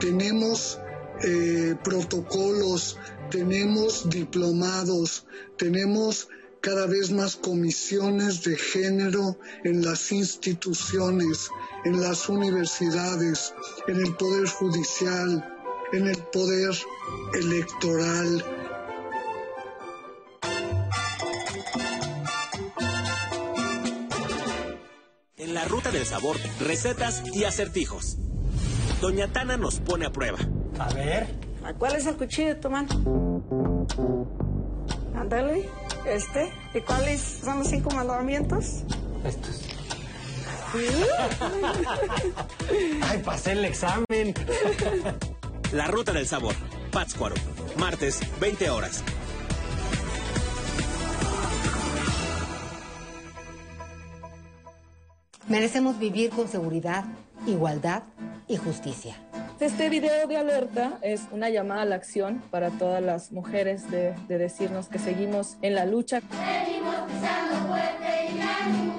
tenemos 0.00 0.78
eh, 1.22 1.74
protocolos, 1.82 2.96
tenemos 3.30 4.08
diplomados, 4.08 5.26
tenemos 5.56 6.28
cada 6.64 6.86
vez 6.86 7.10
más 7.10 7.36
comisiones 7.36 8.42
de 8.42 8.56
género 8.56 9.36
en 9.64 9.84
las 9.84 10.10
instituciones, 10.12 11.50
en 11.84 12.00
las 12.00 12.26
universidades, 12.30 13.52
en 13.86 13.96
el 13.96 14.14
Poder 14.14 14.48
Judicial, 14.48 15.46
en 15.92 16.06
el 16.06 16.16
Poder 16.32 16.74
Electoral. 17.34 18.42
En 25.36 25.52
la 25.52 25.66
ruta 25.66 25.90
del 25.90 26.06
sabor, 26.06 26.38
recetas 26.60 27.22
y 27.34 27.44
acertijos. 27.44 28.16
Doña 29.02 29.30
Tana 29.30 29.58
nos 29.58 29.80
pone 29.80 30.06
a 30.06 30.12
prueba. 30.12 30.38
A 30.78 30.94
ver. 30.94 31.26
¿Cuál 31.78 31.96
es 31.96 32.06
el 32.06 32.16
cuchillo 32.16 32.48
de 32.48 32.54
tu 32.54 32.70
mano? 32.70 34.53
Ándale, 35.16 35.68
este. 36.06 36.52
¿Y 36.74 36.80
cuáles 36.80 37.20
son 37.20 37.60
los 37.60 37.68
cinco 37.68 37.90
mandamientos? 37.90 38.82
Estos. 39.24 39.62
Ay, 43.02 43.22
pasé 43.24 43.52
el 43.52 43.64
examen. 43.64 44.34
La 45.72 45.86
ruta 45.86 46.12
del 46.12 46.26
sabor. 46.26 46.54
Pátzcuaro. 46.90 47.36
Martes, 47.76 48.20
20 48.40 48.70
horas. 48.70 49.02
Merecemos 55.48 55.98
vivir 55.98 56.30
con 56.30 56.48
seguridad, 56.48 57.04
igualdad 57.46 58.02
y 58.48 58.56
justicia. 58.56 59.16
Este 59.60 59.88
video 59.88 60.26
de 60.26 60.36
alerta 60.36 60.98
es 61.00 61.22
una 61.30 61.48
llamada 61.48 61.82
a 61.82 61.84
la 61.84 61.94
acción 61.94 62.42
para 62.50 62.70
todas 62.70 63.00
las 63.00 63.30
mujeres 63.30 63.88
de, 63.90 64.12
de 64.26 64.38
decirnos 64.38 64.88
que 64.88 64.98
seguimos 64.98 65.56
en 65.62 65.76
la 65.76 65.86
lucha. 65.86 66.20
Seguimos 66.20 66.96
pisando 67.06 67.68
fuerte 67.68 68.30
y 68.34 68.93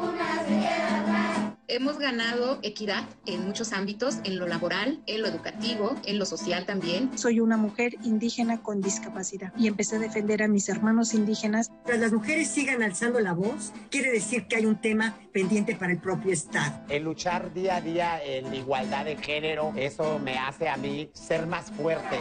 Hemos 1.68 1.98
ganado 1.98 2.60
equidad 2.62 3.06
en 3.26 3.44
muchos 3.44 3.74
ámbitos, 3.74 4.20
en 4.24 4.38
lo 4.38 4.48
laboral, 4.48 5.02
en 5.08 5.24
lo 5.24 5.28
educativo, 5.28 5.96
en 6.06 6.20
lo 6.20 6.26
social 6.28 6.64
también. 6.66 7.18
Soy 7.18 7.40
una 7.40 7.58
mujer 7.58 7.96
indígena 8.04 8.62
con 8.62 8.82
discapacidad 8.82 9.52
y 9.58 9.66
empecé 9.66 9.96
a 9.96 10.00
defender 10.00 10.44
a 10.44 10.48
mis 10.48 10.70
hermanos 10.70 11.16
indígenas. 11.16 11.72
Pero 11.84 11.98
las 11.98 12.14
mujeres 12.14 12.50
sigan 12.50 12.84
alzando 12.84 13.20
la 13.20 13.34
voz, 13.34 13.74
quiere 13.90 14.12
decir 14.12 14.46
que 14.46 14.58
hay 14.58 14.68
un 14.68 14.80
tema 14.80 15.18
pendiente 15.34 15.76
para 15.76 15.92
el 15.92 15.98
propio 15.98 16.34
Estado. 16.34 16.82
El 16.88 17.04
luchar 17.04 17.52
día 17.52 17.78
a 17.78 17.82
día 17.82 18.24
en 18.24 18.54
igualdad 18.54 19.06
de 19.06 19.18
género, 19.18 19.74
eso 19.76 20.20
me 20.20 20.38
hace 20.38 20.70
a 20.70 20.78
mí 20.78 21.10
ser 21.14 21.48
más 21.48 21.72
fuerte. 21.72 22.20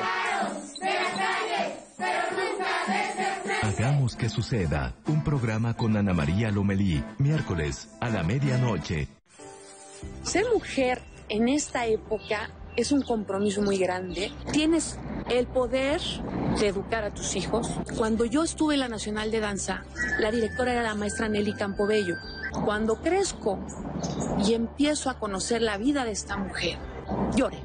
Hagamos 3.62 4.16
que 4.16 4.30
suceda. 4.30 4.94
Un 5.06 5.22
programa 5.22 5.74
con 5.74 5.96
Ana 5.98 6.14
María 6.14 6.50
Lomelí, 6.50 7.04
miércoles 7.18 7.88
a 8.00 8.08
la 8.08 8.22
medianoche. 8.22 9.08
Ser 10.22 10.44
mujer 10.52 11.02
en 11.28 11.48
esta 11.48 11.86
época 11.86 12.50
es 12.76 12.92
un 12.92 13.02
compromiso 13.02 13.62
muy 13.62 13.78
grande. 13.78 14.32
Tienes 14.52 14.98
el 15.28 15.46
poder 15.46 16.00
de 16.58 16.68
educar 16.68 17.04
a 17.04 17.10
tus 17.10 17.36
hijos. 17.36 17.70
Cuando 17.96 18.24
yo 18.24 18.42
estuve 18.42 18.74
en 18.74 18.80
la 18.80 18.88
Nacional 18.88 19.30
de 19.30 19.40
Danza, 19.40 19.84
la 20.18 20.30
directora 20.30 20.72
era 20.72 20.82
la 20.82 20.94
maestra 20.94 21.28
Nelly 21.28 21.54
Campobello. 21.54 22.16
Cuando 22.64 23.00
crezco 23.00 23.58
y 24.44 24.54
empiezo 24.54 25.10
a 25.10 25.18
conocer 25.18 25.62
la 25.62 25.78
vida 25.78 26.04
de 26.04 26.12
esta 26.12 26.36
mujer, 26.36 26.78
lloré. 27.36 27.58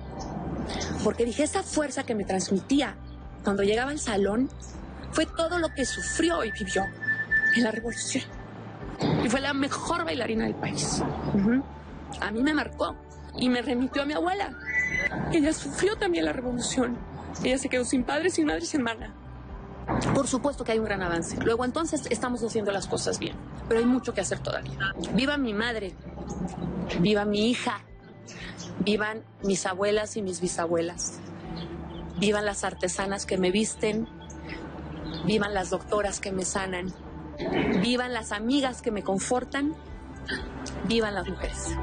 Porque 1.03 1.26
dije, 1.26 1.44
esa 1.44 1.64
fuerza 1.64 2.03
que 2.03 2.16
me 2.16 2.24
transmitía 2.24 2.95
cuando 3.44 3.64
llegaba 3.64 3.91
al 3.91 3.99
salón 3.99 4.49
fue 5.11 5.26
todo 5.26 5.57
lo 5.57 5.70
que 5.74 5.86
sufrió 5.86 6.44
y 6.44 6.52
vivió 6.52 6.84
en 7.56 7.64
la 7.64 7.72
revolución. 7.72 8.24
Y 9.24 9.30
fue 9.30 9.40
la 9.41 9.53
mejor 9.53 10.06
bailarina 10.06 10.45
del 10.45 10.56
país. 10.56 11.02
A 12.22 12.31
mí 12.31 12.41
me 12.41 12.53
marcó 12.53 12.95
y 13.38 13.49
me 13.49 13.61
remitió 13.61 14.03
a 14.03 14.06
mi 14.06 14.14
abuela. 14.14 14.52
Ella 15.31 15.53
sufrió 15.53 15.95
también 15.98 16.26
la 16.26 16.34
revolución. 16.34 16.98
Ella 17.44 17.57
se 17.57 17.69
quedó 17.69 17.86
sin 17.86 18.03
padre, 18.03 18.30
sin 18.30 18.45
madre, 18.45 18.61
sin 18.61 18.81
hermana. 18.81 19.14
Por 20.14 20.27
supuesto 20.27 20.64
que 20.64 20.73
hay 20.73 20.80
un 20.80 20.86
gran 20.86 21.02
avance. 21.02 21.38
Luego 21.44 21.65
entonces 21.65 22.07
estamos 22.10 22.44
haciendo 22.44 22.72
las 22.72 22.88
cosas 22.88 23.19
bien, 23.19 23.36
pero 23.68 23.80
hay 23.80 23.86
mucho 23.86 24.14
que 24.14 24.22
hacer 24.22 24.40
todavía. 24.40 24.94
Viva 25.14 25.38
mi 25.38 25.53
madre, 25.53 25.95
viva 26.99 27.26
mi 27.26 27.49
hija, 27.49 27.81
vivan 28.80 29.23
mis 29.44 29.65
abuelas 29.65 30.15
y 30.15 30.22
mis 30.22 30.41
bisabuelas, 30.41 31.19
vivan 32.19 32.45
las 32.45 32.64
artesanas 32.64 33.26
que 33.26 33.38
me 33.38 33.52
visten, 33.52 34.07
vivan 35.26 35.53
las 35.53 35.72
doctoras 35.72 36.19
que 36.19 36.31
me 36.31 36.45
sanan, 36.45 36.94
vivan 37.81 38.14
las 38.14 38.31
amigas 38.31 38.81
que 38.81 38.91
me 38.91 39.03
confortan, 39.03 39.76
vivan 40.86 41.16
las 41.16 41.28
mujeres. 41.28 41.76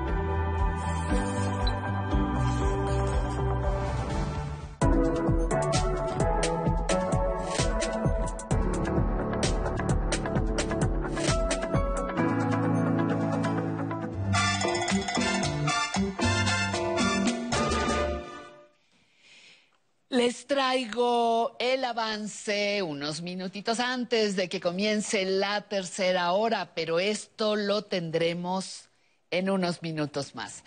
Les 20.16 20.46
traigo 20.46 21.56
el 21.58 21.84
avance 21.84 22.80
unos 22.82 23.20
minutitos 23.20 23.80
antes 23.80 24.34
de 24.34 24.48
que 24.48 24.62
comience 24.62 25.26
la 25.26 25.60
tercera 25.68 26.32
hora, 26.32 26.72
pero 26.74 26.98
esto 26.98 27.54
lo 27.54 27.82
tendremos 27.82 28.88
en 29.30 29.50
unos 29.50 29.82
minutos 29.82 30.34
más. 30.34 30.64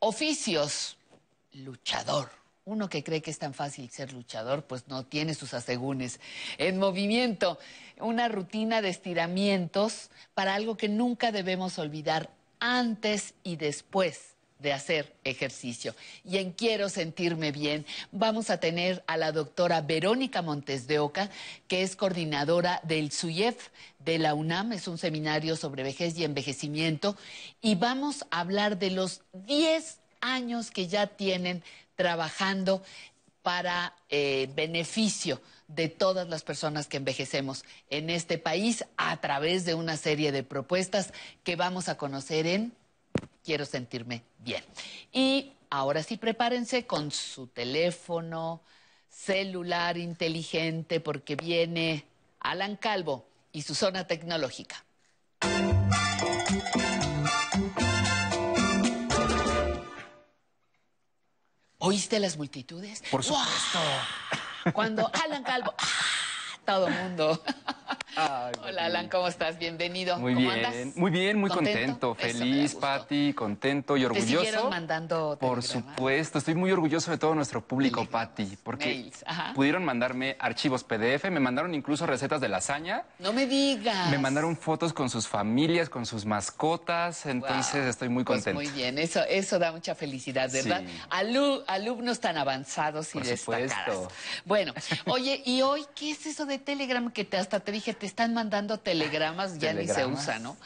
Oficios, 0.00 0.98
luchador. 1.54 2.28
Uno 2.66 2.90
que 2.90 3.02
cree 3.02 3.22
que 3.22 3.30
es 3.30 3.38
tan 3.38 3.54
fácil 3.54 3.88
ser 3.88 4.12
luchador, 4.12 4.64
pues 4.64 4.86
no 4.86 5.06
tiene 5.06 5.32
sus 5.32 5.54
asegúnes. 5.54 6.20
En 6.58 6.78
movimiento, 6.78 7.58
una 8.00 8.28
rutina 8.28 8.82
de 8.82 8.90
estiramientos 8.90 10.10
para 10.34 10.54
algo 10.54 10.76
que 10.76 10.90
nunca 10.90 11.32
debemos 11.32 11.78
olvidar 11.78 12.28
antes 12.58 13.32
y 13.44 13.56
después 13.56 14.36
de 14.60 14.72
hacer 14.72 15.14
ejercicio. 15.24 15.94
Y 16.24 16.38
en 16.38 16.52
Quiero 16.52 16.88
Sentirme 16.88 17.52
Bien 17.52 17.86
vamos 18.12 18.50
a 18.50 18.60
tener 18.60 19.02
a 19.06 19.16
la 19.16 19.32
doctora 19.32 19.80
Verónica 19.80 20.42
Montes 20.42 20.86
de 20.86 20.98
Oca, 20.98 21.30
que 21.68 21.82
es 21.82 21.96
coordinadora 21.96 22.80
del 22.84 23.10
SUYEF 23.10 23.68
de 23.98 24.18
la 24.18 24.34
UNAM, 24.34 24.72
es 24.72 24.88
un 24.88 24.98
seminario 24.98 25.56
sobre 25.56 25.82
vejez 25.82 26.16
y 26.18 26.24
envejecimiento, 26.24 27.16
y 27.60 27.74
vamos 27.74 28.24
a 28.30 28.40
hablar 28.40 28.78
de 28.78 28.90
los 28.90 29.22
10 29.32 29.98
años 30.20 30.70
que 30.70 30.86
ya 30.86 31.06
tienen 31.06 31.62
trabajando 31.96 32.82
para 33.42 33.94
eh, 34.08 34.50
beneficio 34.54 35.40
de 35.68 35.88
todas 35.88 36.28
las 36.28 36.42
personas 36.42 36.88
que 36.88 36.96
envejecemos 36.96 37.64
en 37.88 38.10
este 38.10 38.38
país 38.38 38.84
a 38.96 39.20
través 39.20 39.64
de 39.64 39.74
una 39.74 39.96
serie 39.96 40.32
de 40.32 40.42
propuestas 40.42 41.12
que 41.44 41.56
vamos 41.56 41.88
a 41.88 41.96
conocer 41.96 42.46
en 42.46 42.72
quiero 43.44 43.64
sentirme 43.64 44.22
bien. 44.38 44.64
Y 45.12 45.52
ahora 45.70 46.02
sí, 46.02 46.16
prepárense 46.16 46.86
con 46.86 47.10
su 47.10 47.46
teléfono 47.48 48.62
celular 49.08 49.98
inteligente 49.98 51.00
porque 51.00 51.36
viene 51.36 52.04
Alan 52.40 52.76
Calvo 52.76 53.26
y 53.52 53.62
su 53.62 53.74
zona 53.74 54.06
tecnológica. 54.06 54.84
¿Oíste 61.78 62.20
las 62.20 62.36
multitudes? 62.36 63.02
Por 63.10 63.24
supuesto. 63.24 63.78
Cuando 64.74 65.10
Alan 65.24 65.42
Calvo, 65.42 65.74
¡ah! 65.78 66.20
todo 66.66 66.88
mundo. 66.88 67.42
Hola, 68.16 68.86
Alan, 68.86 69.08
¿cómo 69.08 69.28
estás? 69.28 69.58
Bienvenido. 69.58 70.18
Muy 70.18 70.34
¿Cómo 70.34 70.50
bien, 70.50 70.64
andas? 70.64 70.96
muy 70.96 71.10
bien, 71.10 71.38
muy 71.38 71.48
¿Contento? 71.48 72.14
feliz. 72.14 72.74
Pati, 72.74 73.32
contento 73.34 73.96
y 73.96 74.00
Te 74.00 74.06
orgulloso. 74.06 74.44
siguieron 74.44 74.70
mandando 74.70 75.36
Por 75.40 75.62
supuesto, 75.62 76.38
estoy 76.38 76.54
muy 76.54 76.72
orgulloso 76.72 77.10
de 77.12 77.18
todo 77.18 77.34
nuestro 77.34 77.64
público, 77.64 78.04
Pati, 78.06 78.58
porque 78.62 78.86
mails, 78.86 79.24
pudieron 79.54 79.84
mandarme 79.84 80.36
archivos 80.40 80.82
PDF, 80.82 81.30
me 81.30 81.40
mandaron 81.40 81.74
incluso 81.74 82.04
recetas 82.06 82.40
de 82.40 82.48
lasaña, 82.48 83.04
No 83.20 83.32
me 83.32 83.46
digas. 83.46 84.10
me 84.10 84.18
mandaron 84.18 84.56
fotos 84.56 84.92
con 84.92 85.08
sus 85.08 85.28
familias, 85.28 85.88
con 85.88 86.04
sus 86.04 86.24
mascotas, 86.26 87.26
entonces 87.26 87.86
estoy 87.86 88.08
muy 88.08 88.24
Pues 88.24 88.38
contento. 88.44 88.60
muy 88.60 88.68
bien, 88.70 88.98
eso, 88.98 89.22
eso 89.28 89.58
da 89.58 89.70
mucha 89.72 89.94
felicidad, 89.94 90.50
¿verdad? 90.52 90.82
Sí. 90.84 91.00
Alu- 91.10 91.62
alumnos 91.68 92.18
tan 92.20 92.36
avanzados 92.36 93.10
y 93.14 93.18
Por 93.18 93.26
supuesto. 93.26 94.08
Bueno, 94.44 94.74
oye, 95.06 95.42
y 95.44 95.62
hoy, 95.62 95.86
¿qué 95.94 96.10
es 96.10 96.26
eso 96.26 96.44
de 96.46 96.58
Telegram? 96.58 97.10
Que 97.12 97.24
te, 97.24 97.36
hasta 97.36 97.60
te 97.60 97.70
dije, 97.72 97.94
te 98.00 98.06
están 98.06 98.34
mandando 98.34 98.78
telegramas, 98.78 99.58
ya 99.58 99.72
ni 99.72 99.86
se 99.86 100.04
usa, 100.04 100.40
¿no? 100.40 100.56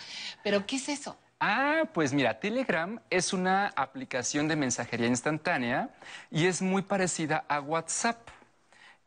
Pero, 0.43 0.65
¿qué 0.65 0.77
es 0.77 0.89
eso? 0.89 1.19
Ah, 1.40 1.82
pues 1.93 2.15
mira, 2.15 2.40
Telegram 2.40 2.98
es 3.11 3.35
una 3.35 3.66
aplicación 3.77 4.48
de 4.48 4.56
mensajería 4.56 5.09
instantánea 5.09 5.90
y 6.31 6.47
es 6.47 6.62
muy 6.62 6.81
parecida 6.81 7.44
a 7.48 7.61
WhatsApp. 7.61 8.31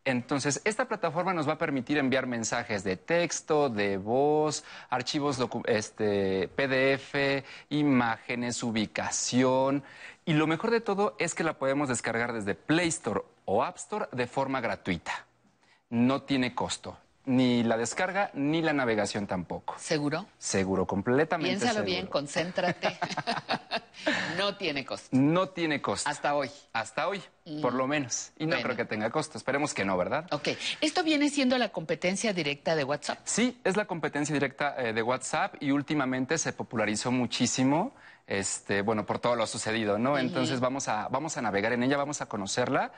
Entonces, 0.06 0.62
esta 0.64 0.86
plataforma 0.86 1.34
nos 1.34 1.48
va 1.50 1.54
a 1.54 1.58
permitir 1.58 1.98
enviar 1.98 2.28
mensajes 2.28 2.84
de 2.84 2.96
texto, 2.96 3.70
de 3.70 3.98
voz, 3.98 4.64
archivos 4.90 5.40
este, 5.66 6.48
PDF, 6.50 7.44
imágenes, 7.70 8.62
ubicación. 8.62 9.84
Y 10.26 10.34
lo 10.34 10.48
mejor 10.48 10.72
de 10.72 10.82
todo 10.82 11.16
es 11.20 11.34
que 11.34 11.44
la 11.44 11.58
podemos 11.58 11.90
descargar 11.90 12.34
desde 12.34 12.56
Play 12.56 12.90
Store 12.90 13.22
o 13.46 13.64
App 13.64 13.78
Store 13.78 14.08
de 14.12 14.28
forma 14.28 14.62
gratuita. 14.62 15.26
No 15.90 16.22
tiene 16.22 16.54
costo. 16.54 16.98
Ni 17.28 17.62
la 17.64 17.76
descarga 17.76 18.32
ni 18.36 18.62
la 18.62 18.72
navegación 18.72 19.28
tampoco. 19.28 19.76
¿Seguro? 19.78 20.28
Seguro, 20.38 20.86
completamente 20.88 21.50
Piénsalo 21.50 21.74
seguro. 21.74 21.86
bien, 21.86 22.08
concéntrate. 22.08 22.98
no 24.38 24.56
tiene 24.56 24.86
costo. 24.86 25.10
No 25.12 25.50
tiene 25.50 25.82
costo. 25.82 26.10
Hasta 26.10 26.36
hoy. 26.36 26.50
Hasta 26.72 27.08
hoy, 27.08 27.22
Mm. 27.46 27.62
por 27.62 27.74
lo 27.74 27.86
menos. 27.88 28.32
Y 28.38 28.46
no 28.46 28.52
Bueno. 28.52 28.64
creo 28.64 28.76
que 28.78 28.86
tenga 28.86 29.10
costo. 29.10 29.38
Esperemos 29.38 29.74
que 29.74 29.84
no, 29.84 29.98
¿verdad? 29.98 30.26
Ok, 30.32 30.50
¿esto 30.82 31.04
viene 31.04 31.30
siendo 31.30 31.58
la 31.58 31.70
competencia 31.70 32.32
directa 32.34 32.76
de 32.76 32.84
WhatsApp? 32.86 33.20
Sí, 33.26 33.60
es 33.64 33.76
la 33.76 33.86
competencia 33.86 34.34
directa 34.34 34.76
eh, 34.78 34.94
de 34.94 35.02
WhatsApp 35.04 35.56
y 35.62 35.72
últimamente 35.72 36.38
se 36.38 36.54
popularizó 36.54 37.12
muchísimo, 37.12 37.94
este, 38.26 38.82
bueno, 38.84 39.06
por 39.06 39.20
todo 39.20 39.36
lo 39.36 39.48
sucedido, 39.48 39.98
¿no? 39.98 40.18
Entonces 40.18 40.60
vamos 40.62 40.88
a, 40.88 41.08
vamos 41.10 41.36
a 41.38 41.42
navegar 41.42 41.74
en 41.74 41.84
ella, 41.84 41.98
vamos 41.98 42.22
a 42.22 42.26
conocerla 42.28 42.92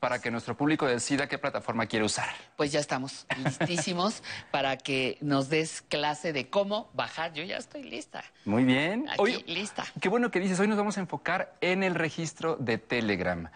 para 0.00 0.18
que 0.18 0.30
nuestro 0.30 0.56
público 0.56 0.86
decida 0.86 1.28
qué 1.28 1.36
plataforma 1.36 1.86
quiere 1.86 2.06
usar. 2.06 2.30
Pues 2.56 2.72
ya 2.72 2.80
estamos 2.80 3.26
listísimos 3.44 4.22
para 4.50 4.78
que 4.78 5.18
nos 5.20 5.50
des 5.50 5.82
clase 5.82 6.32
de 6.32 6.48
cómo 6.48 6.90
bajar. 6.94 7.34
Yo 7.34 7.44
ya 7.44 7.58
estoy 7.58 7.84
lista. 7.84 8.24
Muy 8.46 8.64
bien. 8.64 9.06
Aquí, 9.10 9.18
Hoy, 9.18 9.44
lista. 9.46 9.84
Qué 10.00 10.08
bueno 10.08 10.30
que 10.30 10.40
dices, 10.40 10.58
hoy 10.58 10.68
nos 10.68 10.78
vamos 10.78 10.96
a 10.96 11.00
enfocar 11.00 11.54
en 11.60 11.82
el 11.82 11.94
registro 11.94 12.56
de 12.56 12.78
Telegram. 12.78 13.50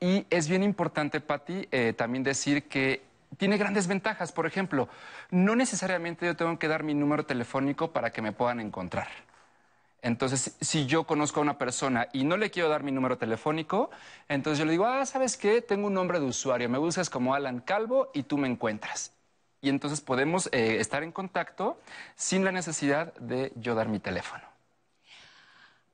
Y 0.00 0.26
es 0.28 0.48
bien 0.48 0.64
importante, 0.64 1.20
Patti, 1.20 1.68
eh, 1.70 1.94
también 1.96 2.24
decir 2.24 2.64
que 2.64 3.04
tiene 3.38 3.56
grandes 3.56 3.86
ventajas. 3.86 4.32
Por 4.32 4.46
ejemplo, 4.46 4.88
no 5.30 5.54
necesariamente 5.54 6.26
yo 6.26 6.36
tengo 6.36 6.58
que 6.58 6.66
dar 6.66 6.82
mi 6.82 6.94
número 6.94 7.24
telefónico 7.26 7.92
para 7.92 8.10
que 8.10 8.22
me 8.22 8.32
puedan 8.32 8.58
encontrar. 8.58 9.06
Entonces, 10.04 10.54
si 10.60 10.84
yo 10.86 11.04
conozco 11.04 11.40
a 11.40 11.42
una 11.42 11.56
persona 11.56 12.08
y 12.12 12.24
no 12.24 12.36
le 12.36 12.50
quiero 12.50 12.68
dar 12.68 12.82
mi 12.82 12.92
número 12.92 13.16
telefónico, 13.16 13.90
entonces 14.28 14.58
yo 14.58 14.66
le 14.66 14.72
digo, 14.72 14.84
ah, 14.84 15.06
¿sabes 15.06 15.38
qué? 15.38 15.62
Tengo 15.62 15.86
un 15.86 15.94
nombre 15.94 16.20
de 16.20 16.26
usuario, 16.26 16.68
me 16.68 16.76
buscas 16.78 17.08
como 17.08 17.34
Alan 17.34 17.60
Calvo 17.60 18.10
y 18.12 18.24
tú 18.24 18.36
me 18.36 18.46
encuentras. 18.46 19.12
Y 19.62 19.70
entonces 19.70 20.02
podemos 20.02 20.50
eh, 20.52 20.76
estar 20.78 21.02
en 21.02 21.10
contacto 21.10 21.78
sin 22.16 22.44
la 22.44 22.52
necesidad 22.52 23.14
de 23.14 23.50
yo 23.56 23.74
dar 23.74 23.88
mi 23.88 23.98
teléfono. 23.98 24.44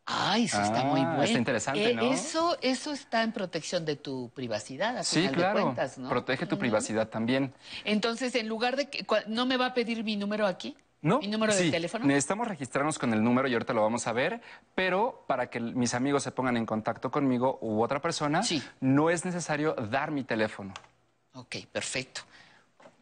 Ay, 0.06 0.46
eso 0.46 0.60
está 0.60 0.82
muy 0.82 1.00
Ah, 1.00 1.12
bueno. 1.14 1.22
está 1.22 1.38
interesante, 1.38 1.90
Eh, 1.90 1.94
¿no? 1.94 2.02
Eso, 2.12 2.58
eso 2.62 2.92
está 2.92 3.22
en 3.22 3.30
protección 3.30 3.84
de 3.84 3.94
tu 3.94 4.30
privacidad, 4.34 4.98
a 4.98 5.04
Sí, 5.04 5.20
final 5.20 5.36
de 5.36 5.38
claro. 5.38 5.62
cuentas, 5.62 5.98
¿no? 5.98 6.08
Protege 6.08 6.46
tu 6.46 6.58
privacidad 6.58 7.08
también. 7.08 7.54
Entonces, 7.84 8.34
en 8.34 8.48
lugar 8.48 8.74
de 8.76 8.90
que 8.90 9.06
no 9.28 9.46
me 9.46 9.56
va 9.56 9.66
a 9.66 9.74
pedir 9.74 10.02
mi 10.02 10.16
número 10.16 10.46
aquí, 10.46 10.76
¿No? 11.02 11.18
mi 11.20 11.28
número 11.28 11.54
de 11.54 11.58
Sí, 11.62 11.70
teléfono. 11.70 12.04
Necesitamos 12.04 12.46
registrarnos 12.46 12.98
con 12.98 13.12
el 13.14 13.22
número 13.24 13.48
y 13.48 13.54
ahorita 13.54 13.72
lo 13.72 13.82
vamos 13.82 14.06
a 14.06 14.12
ver, 14.12 14.40
pero 14.74 15.24
para 15.26 15.48
que 15.48 15.58
mis 15.58 15.94
amigos 15.94 16.22
se 16.22 16.30
pongan 16.30 16.56
en 16.58 16.66
contacto 16.66 17.10
conmigo 17.10 17.58
u 17.62 17.82
otra 17.82 18.00
persona, 18.00 18.42
no 18.80 19.08
es 19.08 19.24
necesario 19.24 19.74
dar 19.74 20.10
mi 20.10 20.24
teléfono. 20.24 20.74
Ok, 21.34 21.56
perfecto. 21.72 22.22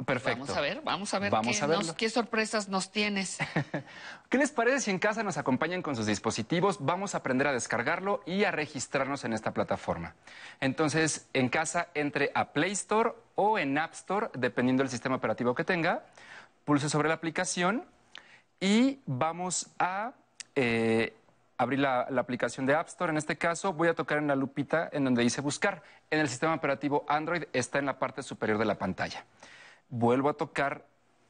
Perfecto. 0.06 0.38
Vamos 0.42 0.56
a 0.56 0.60
ver, 0.60 0.80
vamos 0.84 1.12
a 1.14 1.18
ver 1.18 1.32
Vamos 1.32 1.58
qué, 1.58 1.64
a 1.64 1.66
nos- 1.66 1.92
qué 1.94 2.08
sorpresas 2.08 2.68
nos 2.68 2.92
tienes. 2.92 3.38
¿Qué 4.28 4.38
les 4.38 4.52
parece 4.52 4.78
si 4.78 4.90
en 4.92 5.00
casa 5.00 5.24
nos 5.24 5.38
acompañan 5.38 5.82
con 5.82 5.96
sus 5.96 6.06
dispositivos? 6.06 6.76
Vamos 6.78 7.16
a 7.16 7.18
aprender 7.18 7.48
a 7.48 7.52
descargarlo 7.52 8.22
y 8.24 8.44
a 8.44 8.52
registrarnos 8.52 9.24
en 9.24 9.32
esta 9.32 9.50
plataforma. 9.52 10.14
Entonces, 10.60 11.26
en 11.32 11.48
casa 11.48 11.88
entre 11.94 12.30
a 12.36 12.52
Play 12.52 12.70
Store 12.72 13.10
o 13.34 13.58
en 13.58 13.76
App 13.76 13.92
Store, 13.94 14.28
dependiendo 14.34 14.84
del 14.84 14.90
sistema 14.90 15.16
operativo 15.16 15.52
que 15.56 15.64
tenga, 15.64 16.04
pulse 16.68 16.90
sobre 16.90 17.08
la 17.08 17.14
aplicación 17.14 17.82
y 18.60 18.98
vamos 19.06 19.68
a 19.78 20.12
eh, 20.54 21.16
abrí 21.56 21.78
la, 21.78 22.06
la 22.10 22.20
aplicación 22.20 22.66
de 22.66 22.74
App 22.74 22.88
Store, 22.88 23.10
en 23.10 23.16
este 23.16 23.38
caso 23.38 23.72
voy 23.72 23.88
a 23.88 23.94
tocar 23.94 24.18
en 24.18 24.26
la 24.26 24.36
lupita 24.36 24.86
en 24.92 25.02
donde 25.02 25.22
dice 25.22 25.40
buscar. 25.40 25.82
En 26.10 26.20
el 26.20 26.28
sistema 26.28 26.52
operativo 26.52 27.06
Android 27.08 27.44
está 27.54 27.78
en 27.78 27.86
la 27.86 27.98
parte 27.98 28.22
superior 28.22 28.58
de 28.58 28.66
la 28.66 28.74
pantalla. 28.74 29.24
Vuelvo 29.88 30.28
a 30.28 30.34
tocar 30.34 30.84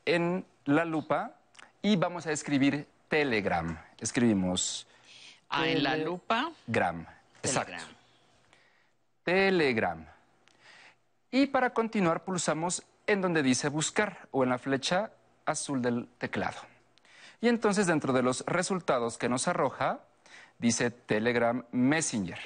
en 0.06 0.44
la 0.64 0.84
lupa 0.84 1.36
y 1.82 1.94
vamos 1.94 2.26
a 2.26 2.32
escribir 2.32 2.88
Telegram. 3.06 3.80
Escribimos 4.00 4.88
Ah, 5.50 5.68
en 5.68 5.84
la 5.84 5.96
lupa. 5.96 6.50
Gram. 6.66 7.06
Exacto. 7.44 7.70
Telegram. 7.70 7.94
Telegram. 9.22 10.06
Y 11.30 11.46
para 11.46 11.70
continuar 11.70 12.24
pulsamos 12.24 12.82
en 13.06 13.20
donde 13.20 13.44
dice 13.44 13.68
buscar 13.68 14.26
o 14.32 14.42
en 14.42 14.50
la 14.50 14.58
flecha 14.58 15.12
azul 15.48 15.82
del 15.82 16.08
teclado. 16.18 16.58
Y 17.40 17.48
entonces 17.48 17.86
dentro 17.86 18.12
de 18.12 18.22
los 18.22 18.44
resultados 18.46 19.18
que 19.18 19.28
nos 19.28 19.48
arroja 19.48 20.00
dice 20.58 20.90
Telegram 20.90 21.64
Messenger. 21.72 22.38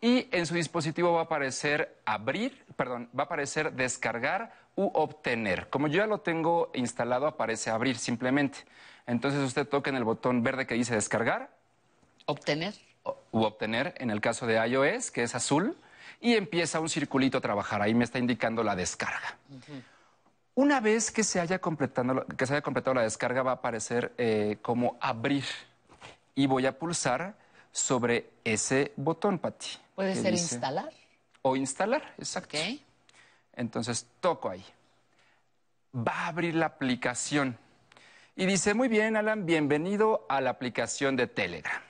Y 0.00 0.28
en 0.30 0.46
su 0.46 0.54
dispositivo 0.54 1.12
va 1.12 1.20
a 1.20 1.24
aparecer 1.24 2.00
abrir, 2.04 2.64
perdón, 2.76 3.08
va 3.18 3.24
a 3.24 3.26
aparecer 3.26 3.72
descargar 3.72 4.52
u 4.76 4.90
obtener. 4.92 5.68
Como 5.70 5.88
yo 5.88 5.98
ya 5.98 6.06
lo 6.06 6.18
tengo 6.18 6.70
instalado, 6.74 7.26
aparece 7.26 7.70
abrir 7.70 7.96
simplemente. 7.96 8.58
Entonces 9.06 9.40
usted 9.40 9.66
toca 9.66 9.90
en 9.90 9.96
el 9.96 10.04
botón 10.04 10.42
verde 10.42 10.66
que 10.66 10.74
dice 10.74 10.94
descargar 10.94 11.50
Obtener. 12.26 12.74
u 13.32 13.42
obtener 13.42 13.94
en 13.98 14.10
el 14.10 14.20
caso 14.20 14.46
de 14.46 14.64
iOS, 14.66 15.10
que 15.10 15.22
es 15.22 15.34
azul, 15.34 15.76
y 16.20 16.34
empieza 16.34 16.80
un 16.80 16.88
circulito 16.88 17.38
a 17.38 17.40
trabajar. 17.40 17.82
Ahí 17.82 17.94
me 17.94 18.04
está 18.04 18.18
indicando 18.18 18.62
la 18.62 18.76
descarga. 18.76 19.38
Una 20.56 20.80
vez 20.80 21.10
que 21.10 21.22
se 21.22 21.38
haya 21.38 21.58
completado, 21.58 22.24
que 22.34 22.46
se 22.46 22.54
haya 22.54 22.62
completado 22.62 22.94
la 22.94 23.02
descarga, 23.02 23.42
va 23.42 23.50
a 23.50 23.54
aparecer 23.56 24.14
eh, 24.16 24.56
como 24.62 24.96
abrir. 25.02 25.44
Y 26.34 26.46
voy 26.46 26.64
a 26.64 26.78
pulsar 26.78 27.36
sobre 27.72 28.30
ese 28.42 28.92
botón, 28.96 29.38
Pati. 29.38 29.66
Puede 29.94 30.14
ser 30.14 30.32
dice- 30.32 30.54
instalar. 30.54 30.90
O 31.42 31.56
instalar, 31.56 32.14
exacto. 32.16 32.56
Ok. 32.56 32.80
Entonces 33.52 34.06
toco 34.20 34.48
ahí. 34.48 34.64
Va 35.94 36.12
a 36.24 36.26
abrir 36.28 36.54
la 36.54 36.66
aplicación. 36.66 37.58
Y 38.34 38.46
dice, 38.46 38.72
muy 38.72 38.88
bien, 38.88 39.14
Alan, 39.16 39.44
bienvenido 39.44 40.24
a 40.30 40.40
la 40.40 40.50
aplicación 40.50 41.16
de 41.16 41.26
Telegram. 41.26 41.82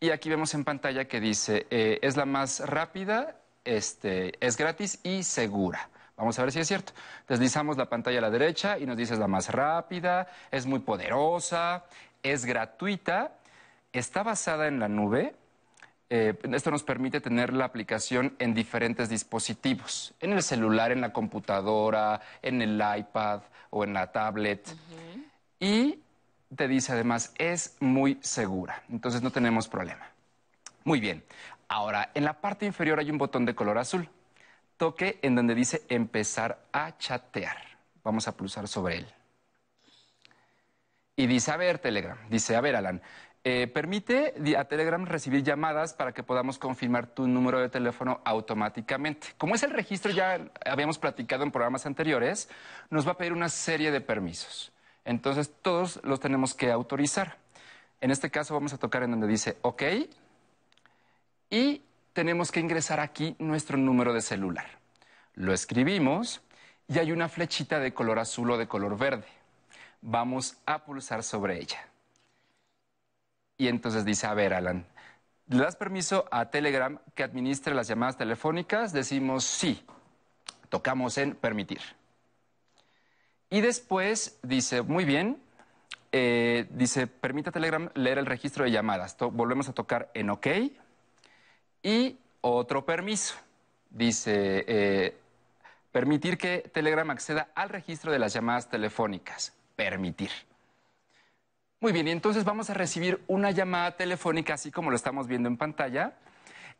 Y 0.00 0.10
aquí 0.10 0.28
vemos 0.28 0.52
en 0.52 0.64
pantalla 0.64 1.06
que 1.06 1.18
dice, 1.18 1.66
eh, 1.70 1.98
es 2.02 2.18
la 2.18 2.26
más 2.26 2.60
rápida, 2.60 3.40
este, 3.64 4.34
es 4.46 4.58
gratis 4.58 5.00
y 5.02 5.22
segura. 5.22 5.88
Vamos 6.22 6.38
a 6.38 6.42
ver 6.42 6.52
si 6.52 6.60
es 6.60 6.68
cierto. 6.68 6.92
Deslizamos 7.26 7.76
la 7.76 7.86
pantalla 7.86 8.18
a 8.18 8.20
la 8.20 8.30
derecha 8.30 8.78
y 8.78 8.86
nos 8.86 8.96
dice 8.96 9.14
es 9.14 9.18
la 9.18 9.26
más 9.26 9.50
rápida, 9.50 10.28
es 10.52 10.66
muy 10.66 10.78
poderosa, 10.78 11.82
es 12.22 12.44
gratuita, 12.44 13.32
está 13.92 14.22
basada 14.22 14.68
en 14.68 14.78
la 14.78 14.86
nube. 14.86 15.34
Eh, 16.10 16.38
esto 16.52 16.70
nos 16.70 16.84
permite 16.84 17.20
tener 17.20 17.52
la 17.52 17.64
aplicación 17.64 18.36
en 18.38 18.54
diferentes 18.54 19.08
dispositivos, 19.08 20.14
en 20.20 20.30
el 20.30 20.44
celular, 20.44 20.92
en 20.92 21.00
la 21.00 21.12
computadora, 21.12 22.20
en 22.40 22.62
el 22.62 22.80
iPad 22.96 23.40
o 23.70 23.82
en 23.82 23.92
la 23.92 24.12
tablet. 24.12 24.76
Y 25.58 25.98
te 26.54 26.68
dice 26.68 26.92
además, 26.92 27.34
es 27.36 27.76
muy 27.80 28.18
segura, 28.20 28.84
entonces 28.88 29.22
no 29.22 29.32
tenemos 29.32 29.66
problema. 29.66 30.06
Muy 30.84 31.00
bien, 31.00 31.24
ahora 31.66 32.12
en 32.14 32.22
la 32.22 32.34
parte 32.40 32.64
inferior 32.64 33.00
hay 33.00 33.10
un 33.10 33.18
botón 33.18 33.44
de 33.44 33.56
color 33.56 33.76
azul. 33.76 34.08
Toque 34.82 35.20
en 35.22 35.36
donde 35.36 35.54
dice 35.54 35.84
empezar 35.88 36.58
a 36.72 36.98
chatear. 36.98 37.56
Vamos 38.02 38.26
a 38.26 38.36
pulsar 38.36 38.66
sobre 38.66 38.96
él. 38.96 39.06
Y 41.14 41.28
dice, 41.28 41.52
a 41.52 41.56
ver, 41.56 41.78
Telegram, 41.78 42.18
dice, 42.28 42.56
a 42.56 42.60
ver, 42.60 42.74
Alan, 42.74 43.00
eh, 43.44 43.68
permite 43.72 44.34
a 44.58 44.64
Telegram 44.64 45.06
recibir 45.06 45.44
llamadas 45.44 45.94
para 45.94 46.10
que 46.10 46.24
podamos 46.24 46.58
confirmar 46.58 47.06
tu 47.06 47.28
número 47.28 47.60
de 47.60 47.68
teléfono 47.68 48.22
automáticamente. 48.24 49.28
Como 49.38 49.54
es 49.54 49.62
el 49.62 49.70
registro, 49.70 50.10
ya 50.10 50.50
habíamos 50.66 50.98
platicado 50.98 51.44
en 51.44 51.52
programas 51.52 51.86
anteriores, 51.86 52.48
nos 52.90 53.06
va 53.06 53.12
a 53.12 53.16
pedir 53.16 53.34
una 53.34 53.50
serie 53.50 53.92
de 53.92 54.00
permisos. 54.00 54.72
Entonces, 55.04 55.52
todos 55.62 56.00
los 56.02 56.18
tenemos 56.18 56.54
que 56.54 56.72
autorizar. 56.72 57.36
En 58.00 58.10
este 58.10 58.32
caso, 58.32 58.52
vamos 58.52 58.72
a 58.72 58.78
tocar 58.78 59.04
en 59.04 59.12
donde 59.12 59.28
dice 59.28 59.58
OK 59.62 59.84
y 61.50 61.82
tenemos 62.12 62.52
que 62.52 62.60
ingresar 62.60 63.00
aquí 63.00 63.36
nuestro 63.38 63.76
número 63.76 64.12
de 64.12 64.20
celular. 64.20 64.66
Lo 65.34 65.52
escribimos 65.52 66.42
y 66.88 66.98
hay 66.98 67.12
una 67.12 67.28
flechita 67.28 67.80
de 67.80 67.94
color 67.94 68.18
azul 68.18 68.50
o 68.50 68.58
de 68.58 68.68
color 68.68 68.98
verde. 68.98 69.26
Vamos 70.00 70.56
a 70.66 70.84
pulsar 70.84 71.22
sobre 71.22 71.58
ella. 71.58 71.86
Y 73.56 73.68
entonces 73.68 74.04
dice, 74.04 74.26
a 74.26 74.34
ver, 74.34 74.54
Alan, 74.54 74.84
¿le 75.46 75.58
das 75.58 75.76
permiso 75.76 76.26
a 76.30 76.50
Telegram 76.50 76.98
que 77.14 77.22
administre 77.22 77.74
las 77.74 77.88
llamadas 77.88 78.16
telefónicas? 78.16 78.92
Decimos 78.92 79.44
sí. 79.44 79.84
Tocamos 80.68 81.18
en 81.18 81.34
permitir. 81.34 81.80
Y 83.50 83.60
después 83.60 84.38
dice, 84.42 84.82
muy 84.82 85.04
bien, 85.04 85.40
eh, 86.10 86.66
dice, 86.70 87.06
permite 87.06 87.52
Telegram 87.52 87.90
leer 87.94 88.18
el 88.18 88.26
registro 88.26 88.64
de 88.64 88.70
llamadas. 88.70 89.16
Volvemos 89.18 89.68
a 89.68 89.72
tocar 89.72 90.10
en 90.14 90.30
OK. 90.30 90.46
Y 91.82 92.16
otro 92.40 92.84
permiso. 92.84 93.34
Dice, 93.90 94.64
eh, 94.66 95.16
permitir 95.90 96.38
que 96.38 96.70
Telegram 96.72 97.08
acceda 97.10 97.48
al 97.54 97.68
registro 97.68 98.12
de 98.12 98.18
las 98.18 98.32
llamadas 98.32 98.68
telefónicas. 98.68 99.52
Permitir. 99.76 100.30
Muy 101.80 101.92
bien, 101.92 102.06
y 102.06 102.12
entonces 102.12 102.44
vamos 102.44 102.70
a 102.70 102.74
recibir 102.74 103.20
una 103.26 103.50
llamada 103.50 103.96
telefónica, 103.96 104.54
así 104.54 104.70
como 104.70 104.90
lo 104.90 104.96
estamos 104.96 105.26
viendo 105.26 105.48
en 105.48 105.56
pantalla, 105.56 106.14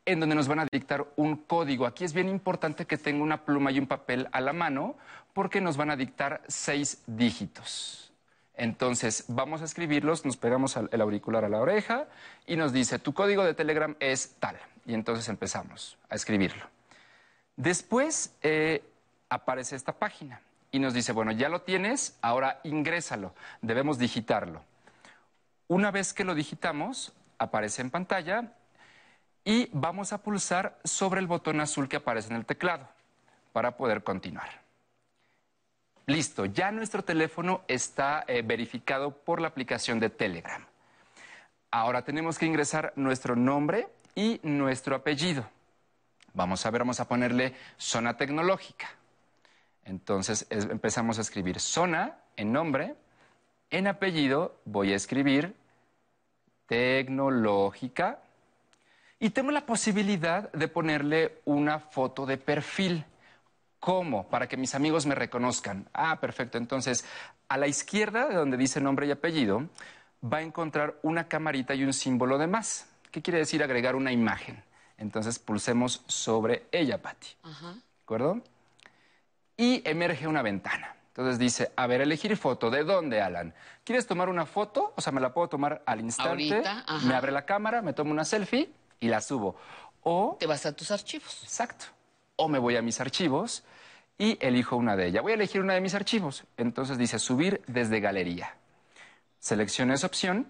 en 0.04 0.20
donde 0.20 0.36
nos 0.36 0.46
van 0.46 0.60
a 0.60 0.68
dictar 0.70 1.06
un 1.16 1.36
código. 1.36 1.86
Aquí 1.86 2.04
es 2.04 2.12
bien 2.12 2.28
importante 2.28 2.86
que 2.86 2.96
tenga 2.96 3.22
una 3.22 3.44
pluma 3.44 3.72
y 3.72 3.80
un 3.80 3.88
papel 3.88 4.28
a 4.30 4.40
la 4.40 4.52
mano, 4.52 4.96
porque 5.32 5.60
nos 5.60 5.76
van 5.76 5.90
a 5.90 5.96
dictar 5.96 6.42
seis 6.46 7.02
dígitos. 7.08 8.12
Entonces, 8.54 9.24
vamos 9.26 9.60
a 9.60 9.64
escribirlos, 9.64 10.24
nos 10.24 10.36
pegamos 10.36 10.76
el 10.76 11.00
auricular 11.00 11.44
a 11.44 11.48
la 11.48 11.60
oreja 11.60 12.06
y 12.46 12.56
nos 12.56 12.72
dice, 12.72 12.98
tu 13.00 13.12
código 13.12 13.44
de 13.44 13.54
Telegram 13.54 13.96
es 13.98 14.36
tal. 14.38 14.56
Y 14.86 14.94
entonces 14.94 15.28
empezamos 15.28 15.96
a 16.08 16.14
escribirlo. 16.14 16.64
Después 17.56 18.34
eh, 18.42 18.82
aparece 19.28 19.76
esta 19.76 19.92
página 19.92 20.40
y 20.70 20.78
nos 20.78 20.94
dice, 20.94 21.12
bueno, 21.12 21.32
ya 21.32 21.48
lo 21.48 21.62
tienes, 21.62 22.16
ahora 22.22 22.60
ingrésalo, 22.64 23.34
debemos 23.60 23.98
digitarlo. 23.98 24.62
Una 25.68 25.90
vez 25.90 26.12
que 26.12 26.24
lo 26.24 26.34
digitamos, 26.34 27.12
aparece 27.38 27.82
en 27.82 27.90
pantalla 27.90 28.52
y 29.44 29.68
vamos 29.72 30.12
a 30.12 30.18
pulsar 30.18 30.78
sobre 30.84 31.20
el 31.20 31.26
botón 31.26 31.60
azul 31.60 31.88
que 31.88 31.96
aparece 31.96 32.30
en 32.30 32.36
el 32.36 32.46
teclado 32.46 32.88
para 33.52 33.76
poder 33.76 34.02
continuar. 34.02 34.62
Listo, 36.06 36.46
ya 36.46 36.72
nuestro 36.72 37.04
teléfono 37.04 37.62
está 37.68 38.24
eh, 38.26 38.42
verificado 38.42 39.16
por 39.16 39.40
la 39.40 39.48
aplicación 39.48 40.00
de 40.00 40.10
Telegram. 40.10 40.64
Ahora 41.70 42.02
tenemos 42.02 42.38
que 42.38 42.46
ingresar 42.46 42.92
nuestro 42.96 43.36
nombre 43.36 43.88
y 44.14 44.40
nuestro 44.42 44.96
apellido. 44.96 45.48
Vamos 46.34 46.64
a 46.64 46.70
ver, 46.70 46.80
vamos 46.80 47.00
a 47.00 47.08
ponerle 47.08 47.54
zona 47.76 48.16
tecnológica. 48.16 48.90
Entonces 49.84 50.46
es- 50.50 50.64
empezamos 50.66 51.18
a 51.18 51.22
escribir 51.22 51.60
zona 51.60 52.16
en 52.36 52.52
nombre, 52.52 52.94
en 53.70 53.86
apellido 53.86 54.56
voy 54.64 54.92
a 54.92 54.96
escribir 54.96 55.54
tecnológica 56.66 58.20
y 59.18 59.30
tengo 59.30 59.50
la 59.50 59.66
posibilidad 59.66 60.50
de 60.52 60.68
ponerle 60.68 61.40
una 61.44 61.78
foto 61.78 62.26
de 62.26 62.38
perfil. 62.38 63.04
¿Cómo? 63.78 64.28
Para 64.28 64.46
que 64.46 64.56
mis 64.56 64.74
amigos 64.74 65.06
me 65.06 65.14
reconozcan. 65.14 65.88
Ah, 65.92 66.18
perfecto. 66.20 66.56
Entonces, 66.58 67.04
a 67.48 67.56
la 67.58 67.66
izquierda 67.66 68.28
de 68.28 68.34
donde 68.34 68.56
dice 68.56 68.80
nombre 68.80 69.06
y 69.06 69.10
apellido, 69.10 69.68
va 70.24 70.38
a 70.38 70.42
encontrar 70.42 70.94
una 71.02 71.28
camarita 71.28 71.74
y 71.74 71.84
un 71.84 71.92
símbolo 71.92 72.38
de 72.38 72.46
más. 72.46 72.88
¿Qué 73.12 73.22
quiere 73.22 73.38
decir 73.38 73.62
agregar 73.62 73.94
una 73.94 74.10
imagen? 74.10 74.64
Entonces, 74.98 75.38
pulsemos 75.38 76.02
sobre 76.08 76.66
ella, 76.72 77.00
Patti. 77.00 77.28
Ajá. 77.42 77.74
¿De 77.74 78.02
acuerdo? 78.02 78.40
Y 79.56 79.88
emerge 79.88 80.26
una 80.26 80.42
ventana. 80.42 80.96
Entonces 81.08 81.38
dice, 81.38 81.72
a 81.76 81.86
ver, 81.86 82.00
elegir 82.00 82.36
foto. 82.38 82.70
¿De 82.70 82.84
dónde, 82.84 83.20
Alan? 83.20 83.54
¿Quieres 83.84 84.06
tomar 84.06 84.30
una 84.30 84.46
foto? 84.46 84.94
O 84.96 85.00
sea, 85.02 85.12
me 85.12 85.20
la 85.20 85.34
puedo 85.34 85.48
tomar 85.48 85.82
al 85.84 86.00
instante. 86.00 86.30
Ahorita, 86.30 86.84
ajá. 86.86 87.06
Me 87.06 87.14
abre 87.14 87.32
la 87.32 87.44
cámara, 87.44 87.82
me 87.82 87.92
tomo 87.92 88.12
una 88.12 88.24
selfie 88.24 88.72
y 88.98 89.08
la 89.08 89.20
subo. 89.20 89.56
O... 90.02 90.38
Te 90.40 90.46
vas 90.46 90.64
a 90.64 90.72
tus 90.74 90.90
archivos. 90.90 91.42
Exacto. 91.42 91.84
O 92.36 92.48
me 92.48 92.58
voy 92.58 92.76
a 92.76 92.82
mis 92.82 92.98
archivos 92.98 93.62
y 94.16 94.38
elijo 94.40 94.76
una 94.76 94.96
de 94.96 95.08
ellas. 95.08 95.22
Voy 95.22 95.32
a 95.32 95.34
elegir 95.34 95.60
una 95.60 95.74
de 95.74 95.82
mis 95.82 95.94
archivos. 95.94 96.44
Entonces 96.56 96.96
dice, 96.96 97.18
subir 97.18 97.60
desde 97.66 98.00
galería. 98.00 98.56
Selecciono 99.38 99.92
esa 99.92 100.06
opción 100.06 100.46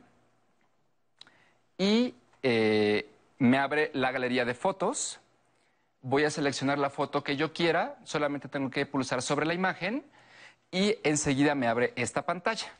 y 1.76 2.14
eh, 2.42 3.08
me 3.38 3.58
abre 3.58 3.90
la 3.94 4.12
galería 4.12 4.44
de 4.44 4.54
fotos. 4.54 5.20
Voy 6.02 6.24
a 6.24 6.30
seleccionar 6.30 6.78
la 6.78 6.90
foto 6.90 7.22
que 7.22 7.36
yo 7.36 7.52
quiera, 7.52 7.96
solamente 8.04 8.48
tengo 8.48 8.70
que 8.70 8.86
pulsar 8.86 9.22
sobre 9.22 9.46
la 9.46 9.54
imagen 9.54 10.04
y 10.70 10.96
enseguida 11.04 11.54
me 11.54 11.68
abre 11.68 11.92
esta 11.96 12.22
pantalla. 12.22 12.72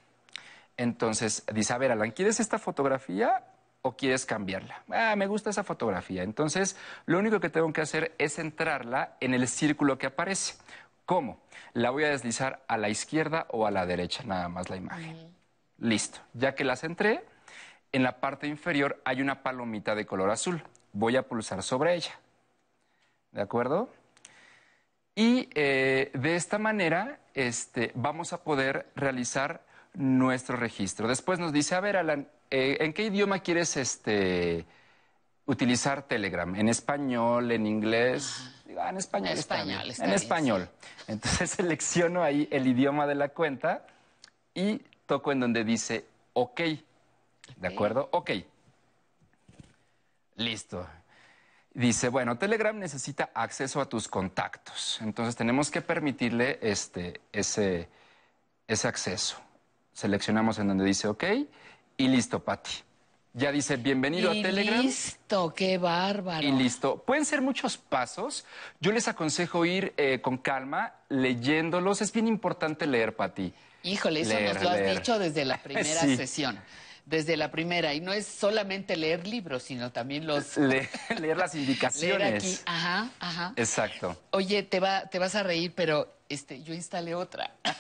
Entonces 0.77 1.45
dice, 1.53 1.73
a 1.73 1.79
ver, 1.79 1.93
Alan, 1.93 2.11
¿quieres 2.11 2.41
esta 2.41 2.59
fotografía? 2.59 3.45
o 3.83 3.97
quieres 3.97 4.25
cambiarla. 4.25 4.85
Ah, 4.91 5.17
me 5.17 5.27
gusta 5.27 5.51
esa 5.51 5.65
fotografía. 5.65 6.23
Entonces, 6.23 6.77
lo 7.05 7.19
único 7.19 7.41
que 7.41 7.51
tengo 7.51 7.73
que 7.73 7.81
hacer 7.81 8.15
es 8.17 8.37
centrarla 8.37 9.17
en 9.21 9.35
el 9.35 9.49
círculo 9.49 9.99
que 9.99 10.07
aparece. 10.07 10.55
¿Cómo? 11.05 11.41
La 11.75 11.91
voy 11.91 12.05
a 12.05 12.11
deslizar 12.11 12.63
a 12.69 12.79
la 12.79 12.89
izquierda 12.89 13.47
o 13.51 13.67
a 13.67 13.73
la 13.73 13.85
derecha, 13.85 14.23
nada 14.25 14.49
más 14.49 14.71
la 14.71 14.77
imagen. 14.77 15.35
Listo. 15.79 16.21
Ya 16.33 16.55
que 16.55 16.65
la 16.65 16.77
centré, 16.77 17.25
en 17.93 18.03
la 18.03 18.21
parte 18.21 18.47
inferior 18.47 19.01
hay 19.05 19.21
una 19.21 19.43
palomita 19.43 19.95
de 19.95 20.07
color 20.07 20.31
azul. 20.31 20.63
Voy 20.93 21.17
a 21.17 21.23
pulsar 21.23 21.63
sobre 21.63 21.95
ella. 21.95 22.19
¿De 23.31 23.41
acuerdo? 23.41 23.89
Y 25.15 25.49
eh, 25.55 26.11
de 26.15 26.37
esta 26.37 26.59
manera 26.59 27.21
este, 27.35 27.93
vamos 27.95 28.33
a 28.33 28.43
poder 28.43 28.91
realizar 28.95 29.63
nuestro 29.95 30.57
registro. 30.57 31.07
Después 31.07 31.39
nos 31.39 31.53
dice, 31.53 31.75
a 31.75 31.81
ver, 31.81 31.97
Alan, 31.97 32.29
eh, 32.51 32.79
¿en 32.81 32.93
qué 32.93 33.05
idioma 33.05 33.41
quieres 33.41 33.77
este, 33.77 34.65
utilizar 35.45 36.03
Telegram? 36.03 36.55
¿En 36.55 36.69
español, 36.69 37.53
en 37.53 37.67
inglés? 37.67 38.51
Ah, 38.79 38.89
en 38.89 38.97
español. 38.97 39.33
En 39.33 39.39
español, 39.39 39.91
está 39.91 40.05
en 40.05 40.11
bien, 40.11 40.23
español. 40.23 40.69
Entonces 41.09 41.51
selecciono 41.57 42.23
ahí 42.23 42.49
el 42.51 42.67
idioma 42.67 43.07
de 43.07 43.15
la 43.15 43.29
cuenta 43.29 43.87
y 44.55 44.81
toco 45.07 45.33
en 45.33 45.41
donde 45.41 45.65
dice 45.65 46.07
OK. 46.33 46.61
¿De 47.57 47.69
acuerdo? 47.69 48.09
OK. 48.13 48.31
Listo. 50.37 50.87
Dice, 51.75 52.09
bueno, 52.09 52.37
Telegram 52.37 52.79
necesita 52.79 53.31
acceso 53.35 53.81
a 53.81 53.87
tus 53.89 54.09
contactos. 54.09 54.99
Entonces 55.01 55.37
tenemos 55.37 55.71
que 55.71 55.81
permitirle 55.81 56.59
este, 56.61 57.21
ese, 57.33 57.89
ese 58.69 58.89
acceso. 58.89 59.37
Seleccionamos 59.93 60.59
en 60.59 60.69
donde 60.69 60.85
dice 60.85 61.09
OK 61.09 61.25
y 61.97 62.09
listo, 62.09 62.41
Pati. 62.43 62.73
Ya 63.35 63.51
dice 63.51 63.77
bienvenido 63.79 64.35
Y 64.35 64.41
a 64.41 64.43
Telegram. 64.43 64.81
listo, 64.83 65.55
qué 65.55 65.79
bárbaro. 65.79 66.47
Y 66.47 66.53
listo. 66.53 66.99
Pueden 66.99 67.25
ser 67.25 67.41
muchos 67.41 67.79
pasos. 67.79 68.45
Yo 68.81 68.93
les 68.93 69.09
aconsejo 69.09 69.65
ir 69.65 69.95
eh, 69.97 70.21
con 70.21 70.37
calma, 70.37 70.93
leyéndolos. 71.09 72.03
Es 72.03 72.13
bien 72.13 72.29
importante 72.29 72.87
leer, 72.87 73.17
Pati. 73.17 73.55
Híjole, 73.85 74.21
eso 74.21 74.35
Leer, 74.35 74.55
nos 74.55 74.63
lo 74.63 74.71
has 74.71 74.77
leer. 74.77 74.97
dicho 74.99 75.19
desde 75.19 75.47
la 75.47 75.57
primera 75.63 75.85
Sí. 76.03 76.17
sesión. 76.19 76.61
Desde 77.05 77.37
la 77.37 77.51
primera. 77.51 77.93
Y 77.95 78.01
no 78.01 78.13
es 78.13 78.27
solamente 78.27 78.97
leer 78.97 79.27
libros, 79.27 79.65
sino 79.65 79.91
también 79.93 80.27
los... 80.27 80.57
Le- 80.59 80.89
leer 81.21 81.37
las 81.37 81.55
Leer 81.55 81.69
indicaciones. 81.69 82.45
aquí. 82.45 82.59
Ajá, 82.67 83.11
ajá. 83.19 83.53
Exacto. 83.57 84.17
Oye, 84.31 84.63
te, 84.63 84.81
va, 84.81 85.07
te 85.09 85.19
vas 85.19 85.35
a 85.35 85.43
reír, 85.43 85.73
pero 85.75 86.15
este, 86.29 86.63
yo 86.63 86.75
instalé 86.75 87.15
otra. 87.15 87.53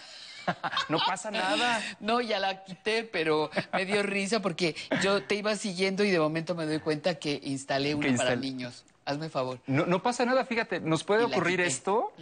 No 0.89 0.99
pasa 1.07 1.31
nada. 1.31 1.81
No, 2.01 2.21
ya 2.21 2.41
la 2.41 2.65
quité, 2.65 3.05
pero 3.05 3.49
me 3.73 3.87
dio 3.87 4.03
risa 4.03 4.41
porque 4.43 4.75
yo 5.01 5.23
te 5.23 5.37
iba 5.37 5.55
siguiendo 5.55 6.03
y 6.03 6.11
de 6.11 6.19
momento 6.19 6.57
me 6.57 6.67
doy 6.67 6.81
cuenta 6.81 7.15
que 7.15 7.41
instalé 7.45 7.95
una 7.95 8.13
para 8.17 8.35
instal- 8.35 8.41
niños. 8.41 8.85
Hazme 9.05 9.29
favor. 9.29 9.61
No, 9.67 9.85
no 9.87 10.01
pasa 10.03 10.25
nada, 10.25 10.45
fíjate, 10.45 10.81
nos 10.81 11.03
puede 11.03 11.25
ocurrir 11.25 11.57
quité. 11.57 11.67
esto 11.69 12.13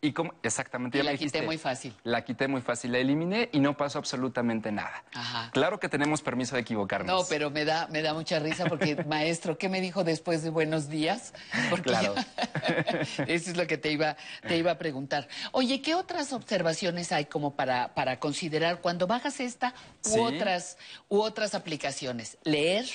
y 0.00 0.12
como 0.12 0.32
exactamente 0.42 0.96
Y 0.96 1.00
ya 1.00 1.04
la 1.04 1.12
me 1.12 1.18
quité 1.18 1.42
muy 1.42 1.58
fácil. 1.58 1.94
La 2.04 2.24
quité 2.24 2.46
muy 2.46 2.60
fácil, 2.60 2.92
la 2.92 2.98
eliminé 2.98 3.48
y 3.52 3.58
no 3.60 3.76
pasó 3.76 3.98
absolutamente 3.98 4.70
nada. 4.70 5.02
Ajá. 5.14 5.50
Claro 5.52 5.80
que 5.80 5.88
tenemos 5.88 6.22
permiso 6.22 6.54
de 6.54 6.60
equivocarnos. 6.62 7.12
No, 7.22 7.26
pero 7.28 7.50
me 7.50 7.64
da, 7.64 7.88
me 7.88 8.02
da 8.02 8.14
mucha 8.14 8.38
risa 8.38 8.66
porque, 8.66 8.94
maestro, 9.08 9.58
¿qué 9.58 9.68
me 9.68 9.80
dijo 9.80 10.04
después 10.04 10.42
de 10.42 10.50
buenos 10.50 10.88
días? 10.88 11.34
Porque 11.70 11.90
Claro. 11.90 12.14
eso 13.26 13.50
es 13.50 13.56
lo 13.56 13.66
que 13.66 13.78
te 13.78 13.90
iba, 13.90 14.16
te 14.46 14.56
iba 14.56 14.70
a 14.72 14.78
preguntar. 14.78 15.28
Oye, 15.52 15.82
¿qué 15.82 15.94
otras 15.94 16.32
observaciones 16.32 17.12
hay 17.12 17.24
como 17.26 17.54
para, 17.56 17.94
para 17.94 18.20
considerar 18.20 18.80
cuando 18.80 19.06
bajas 19.06 19.40
esta 19.40 19.74
u 20.04 20.08
Sí. 20.10 20.18
otras, 20.20 20.78
u 21.08 21.18
otras 21.20 21.54
aplicaciones? 21.54 22.38
Leer, 22.44 22.86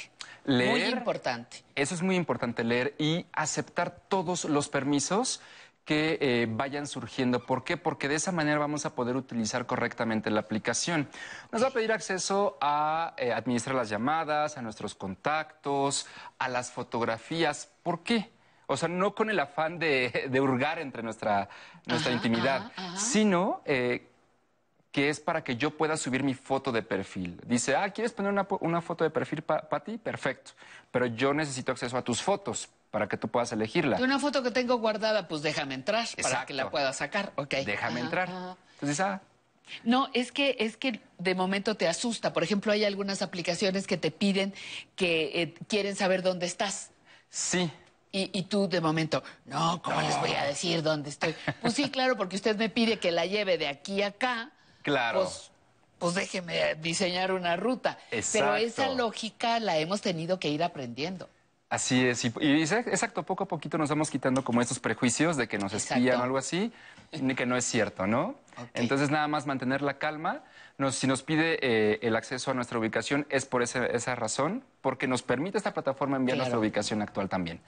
muy 0.46 0.56
Leer. 0.56 0.98
importante. 0.98 1.64
Eso 1.76 1.96
es 1.96 2.02
muy 2.02 2.16
importante 2.16 2.64
leer 2.64 2.96
y 2.98 3.26
aceptar 3.34 3.92
todos 4.08 4.46
los 4.46 4.70
permisos 4.70 5.42
que 5.86 6.18
eh, 6.22 6.48
vayan 6.50 6.88
surgiendo. 6.88 7.46
¿Por 7.46 7.64
qué? 7.66 7.76
Porque 7.76 8.08
de 8.08 8.16
esa 8.16 8.32
manera 8.32 8.58
vamos 8.58 8.86
a 8.86 8.96
poder 8.96 9.18
utilizar 9.18 9.66
correctamente 9.66 10.30
la 10.32 10.40
aplicación. 10.40 11.10
Nos 11.52 11.62
va 11.62 11.68
a 11.68 11.72
pedir 11.72 11.92
acceso 11.92 12.58
a 12.62 13.14
eh, 13.18 13.34
administrar 13.34 13.76
las 13.76 13.90
llamadas, 13.90 14.58
a 14.58 14.62
nuestros 14.62 14.96
contactos, 14.96 16.08
a 16.40 16.48
las 16.48 16.72
fotografías. 16.72 17.70
¿Por 17.84 18.02
qué? 18.04 18.32
O 18.68 18.78
sea, 18.78 18.88
no 18.88 19.14
con 19.14 19.30
el 19.30 19.40
afán 19.42 19.78
de, 19.78 20.28
de 20.30 20.40
hurgar 20.40 20.80
entre 20.80 21.04
nuestra, 21.04 21.50
nuestra 21.86 22.12
Ajá, 22.14 22.16
intimidad, 22.16 22.56
ajá, 22.76 22.88
ajá. 22.88 22.98
sino 22.98 23.62
eh, 23.66 24.08
que 24.94 25.10
es 25.10 25.20
para 25.20 25.44
que 25.44 25.58
yo 25.58 25.76
pueda 25.76 25.98
subir 25.98 26.24
mi 26.24 26.36
foto 26.36 26.72
de 26.72 26.84
perfil. 26.84 27.42
Dice, 27.48 27.76
ah, 27.76 27.90
¿quieres 27.90 28.14
poner 28.14 28.32
una, 28.62 28.80
foto 28.80 29.04
de 29.04 29.10
perfil 29.10 29.42
para 29.42 29.84
ti? 29.84 29.98
Perfecto. 29.98 30.52
Pero 30.92 31.08
yo 31.08 31.34
necesito 31.34 31.72
acceso 31.72 31.98
a 31.98 32.04
tus 32.04 32.22
fotos 32.22 32.70
para 32.92 33.08
que 33.10 33.18
tú 33.18 33.28
puedas 33.28 33.52
elegirla. 33.52 33.98
Una 34.00 34.20
foto 34.20 34.44
que 34.44 34.52
tengo 34.52 34.78
guardada, 34.78 35.28
pues 35.28 35.42
déjame 35.42 35.74
entrar 35.74 36.06
para 36.22 36.46
que 36.46 36.54
la 36.54 36.70
pueda 36.70 36.94
sacar. 36.94 37.34
Ok. 37.38 37.56
Déjame 37.66 38.02
Ajá, 38.02 38.06
entrar. 38.06 38.30
ajá. 38.30 38.58
Entonces, 38.76 39.00
ah, 39.00 39.22
No, 39.84 40.10
es 40.14 40.32
que, 40.32 40.58
es 40.60 40.78
que 40.78 41.02
de 41.18 41.34
momento 41.34 41.74
te 41.74 41.88
asusta. 41.88 42.32
Por 42.32 42.44
ejemplo, 42.44 42.72
hay 42.72 42.86
algunas 42.86 43.24
aplicaciones 43.24 43.88
que 43.88 43.98
te 43.98 44.12
piden 44.12 44.54
que 44.96 45.42
eh, 45.42 45.56
quieren 45.68 45.96
saber 45.96 46.22
dónde 46.22 46.46
estás. 46.46 46.92
sí. 47.30 47.72
Y, 48.16 48.30
y 48.32 48.44
tú 48.44 48.70
de 48.70 48.80
momento, 48.80 49.24
no, 49.46 49.82
¿cómo 49.82 50.00
les 50.04 50.16
voy 50.20 50.34
a 50.34 50.44
decir 50.44 50.84
dónde 50.84 51.10
estoy? 51.10 51.34
Pues 51.62 51.74
sí, 51.74 51.90
claro, 51.90 52.16
porque 52.16 52.36
usted 52.36 52.56
me 52.56 52.70
pide 52.70 53.00
que 53.00 53.12
la 53.12 53.26
lleve 53.26 53.58
de 53.58 53.68
aquí 53.68 54.04
a 54.04 54.10
acá. 54.10 54.52
Claro. 54.84 55.22
Pues, 55.24 55.50
pues 56.00 56.14
déjeme 56.16 56.76
diseñar 56.76 57.32
una 57.32 57.56
ruta. 57.56 57.98
Pero 58.10 58.20
Exacto. 58.22 58.56
esa 58.58 58.90
lógica 58.90 59.60
la 59.60 59.78
hemos 59.78 60.02
tenido 60.02 60.40
que 60.40 60.50
ir 60.50 60.64
aprendiendo. 60.64 61.28
Así 61.70 62.06
es, 62.06 62.24
y, 62.24 62.28
y 62.28 62.62
exa- 62.62 62.86
exacto, 62.88 63.24
poco 63.24 63.46
a 63.46 63.48
poquito 63.48 63.80
nos 63.80 63.90
vamos 63.90 64.12
quitando 64.12 64.44
como 64.44 64.62
estos 64.62 64.78
prejuicios 64.78 65.38
de 65.38 65.48
que 65.48 65.58
nos 65.58 65.74
espían 65.74 66.02
Exacto. 66.04 66.20
o 66.22 66.24
algo 66.24 66.38
así, 66.38 66.72
que 67.36 67.46
no 67.48 67.58
es 67.58 67.66
cierto, 67.66 68.06
¿no? 68.06 68.36
Entonces 68.76 69.10
nada 69.10 69.28
más 69.28 69.48
mantener 69.48 69.82
la 69.82 69.98
calma. 69.98 70.44
Nos- 70.78 70.94
si 70.96 71.08
nos 71.08 71.24
pide 71.24 71.58
eh, 71.64 71.98
el 72.04 72.16
acceso 72.16 72.52
a 72.52 72.54
nuestra 72.54 72.78
ubicación 72.78 73.26
es 73.32 73.46
por 73.46 73.64
ese- 73.64 73.96
esa 73.96 74.14
razón, 74.14 74.64
porque 74.82 75.08
nos 75.08 75.24
permite 75.24 75.58
esta 75.58 75.74
plataforma 75.74 76.18
enviar 76.18 76.36
Claro. 76.36 76.46
nuestra 76.50 76.60
ubicación 76.60 77.02
actual 77.02 77.28
también. 77.28 77.60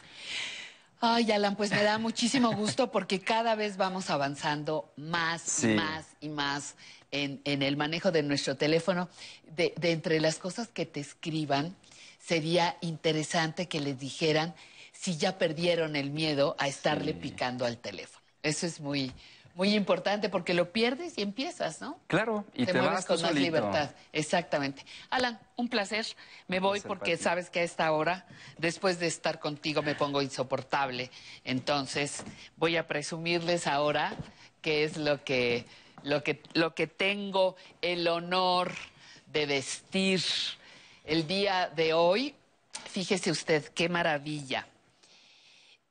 Ay, 1.07 1.31
Alan, 1.31 1.55
pues 1.55 1.69
me 1.69 1.83
da 1.83 1.99
muchísimo 1.99 2.55
gusto 2.55 2.91
porque 2.91 3.19
cada 3.19 3.53
vez 3.53 3.77
vamos 3.77 4.09
avanzando 4.09 4.91
más 4.97 5.41
Sí. 5.43 5.67
y 5.71 5.75
más 5.75 6.05
y 6.19 6.29
más 6.29 6.75
en, 7.11 7.41
en 7.43 7.61
el 7.61 7.77
manejo 7.77 8.11
de 8.11 8.23
nuestro 8.23 8.55
teléfono. 8.57 9.07
De, 9.55 9.73
de 9.77 9.91
entre 9.91 10.19
las 10.19 10.37
cosas 10.39 10.67
que 10.69 10.87
te 10.87 10.99
escriban, 10.99 11.75
sería 12.19 12.75
interesante 12.81 13.67
que 13.67 13.79
les 13.81 13.99
dijeran 13.99 14.55
si 14.93 15.15
ya 15.15 15.37
perdieron 15.37 15.95
el 15.95 16.09
miedo 16.09 16.55
a 16.57 16.67
estarle 16.67 17.13
picando 17.13 17.65
al 17.65 17.77
teléfono. 17.77 18.25
Eso 18.41 18.65
es 18.65 18.79
muy, 18.79 19.11
muy 19.55 19.73
importante 19.73 20.27
porque 20.27 20.53
lo 20.53 20.71
pierdes 20.71 21.17
y 21.17 21.21
empiezas, 21.21 21.79
¿no? 21.79 21.97
Claro, 22.07 22.43
y 22.53 22.65
te, 22.65 22.73
mueves 22.73 22.91
vas 22.91 23.05
tú 23.05 23.13
con 23.13 23.21
más 23.21 23.31
solito. 23.31 23.45
libertad. 23.45 23.89
Exactamente. 24.11 24.85
Alan, 25.09 25.39
un 25.55 25.69
placer. 25.69 26.05
Me 26.47 26.59
voy 26.59 26.81
placer 26.81 26.87
porque 26.89 27.17
sabes 27.17 27.49
que 27.49 27.61
a 27.61 27.63
esta 27.63 27.89
hora, 27.93 28.27
después 28.57 28.99
de 28.99 29.07
estar 29.07 29.39
contigo, 29.39 29.81
me 29.81 29.95
pongo 29.95 30.21
insoportable. 30.21 31.09
Entonces, 31.45 32.23
voy 32.57 32.75
a 32.75 32.85
presumirles 32.85 33.65
ahora 33.65 34.13
qué 34.61 34.83
es 34.83 34.97
lo 34.97 35.23
que, 35.23 35.65
lo 36.03 36.21
que, 36.21 36.43
lo 36.53 36.75
que 36.75 36.87
tengo 36.87 37.55
el 37.81 38.09
honor 38.09 38.73
de 39.27 39.45
vestir 39.45 40.21
el 41.05 41.27
día 41.27 41.71
de 41.73 41.93
hoy. 41.93 42.35
Fíjese 42.89 43.31
usted, 43.31 43.63
qué 43.69 43.87
maravilla. 43.87 44.67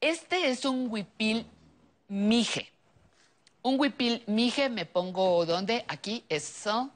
Este 0.03 0.51
es 0.51 0.67
un 0.67 0.91
huipil 0.91 1.47
mije. 2.09 2.74
Un 3.65 3.81
huipil 3.81 4.23
mije, 4.27 4.69
me 4.69 4.85
pongo 4.85 5.47
¿dónde? 5.47 5.87
Aquí, 5.89 6.23
eso. 6.29 6.91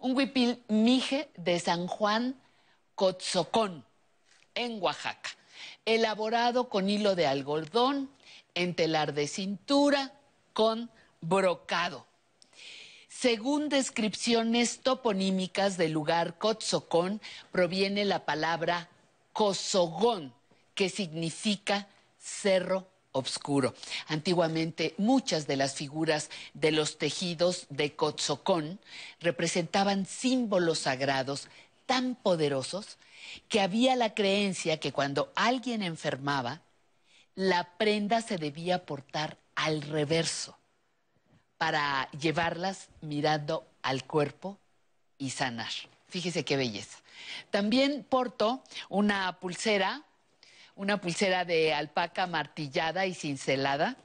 Un 0.00 0.16
huipil 0.16 0.64
mije 0.66 1.30
de 1.36 1.60
San 1.60 1.86
Juan 1.86 2.34
Cotzocón, 2.96 3.84
en 4.56 4.82
Oaxaca. 4.82 5.30
Elaborado 5.84 6.68
con 6.68 6.90
hilo 6.90 7.14
de 7.14 7.28
algodón, 7.28 8.10
en 8.56 8.74
telar 8.74 9.14
de 9.14 9.28
cintura, 9.28 10.12
con 10.54 10.90
brocado. 11.20 12.04
Según 13.06 13.68
descripciones 13.68 14.80
toponímicas 14.80 15.76
del 15.76 15.92
lugar 15.92 16.36
Cotzocón, 16.36 17.20
proviene 17.52 18.04
la 18.04 18.24
palabra 18.24 18.88
Cosogón, 19.32 20.34
que 20.74 20.88
significa 20.88 21.86
cerro 22.18 22.88
obscuro. 23.12 23.74
Antiguamente, 24.06 24.94
muchas 24.98 25.46
de 25.46 25.56
las 25.56 25.74
figuras 25.74 26.30
de 26.54 26.72
los 26.72 26.98
tejidos 26.98 27.66
de 27.70 27.94
Cotzocón 27.94 28.78
representaban 29.20 30.06
símbolos 30.06 30.80
sagrados 30.80 31.48
tan 31.86 32.14
poderosos 32.14 32.98
que 33.48 33.60
había 33.60 33.96
la 33.96 34.14
creencia 34.14 34.78
que 34.78 34.92
cuando 34.92 35.32
alguien 35.34 35.82
enfermaba, 35.82 36.62
la 37.34 37.76
prenda 37.78 38.20
se 38.20 38.36
debía 38.36 38.84
portar 38.84 39.38
al 39.54 39.82
reverso 39.82 40.58
para 41.56 42.10
llevarlas 42.12 42.88
mirando 43.00 43.66
al 43.82 44.04
cuerpo 44.04 44.58
y 45.18 45.30
sanar. 45.30 45.70
Fíjese 46.08 46.44
qué 46.44 46.56
belleza. 46.56 46.98
También 47.50 48.04
porto 48.08 48.62
una 48.88 49.38
pulsera, 49.40 50.02
una 50.78 51.00
pulsera 51.00 51.44
de 51.44 51.74
alpaca 51.74 52.26
martillada 52.26 53.04
y 53.04 53.12
cincelada, 53.12 53.96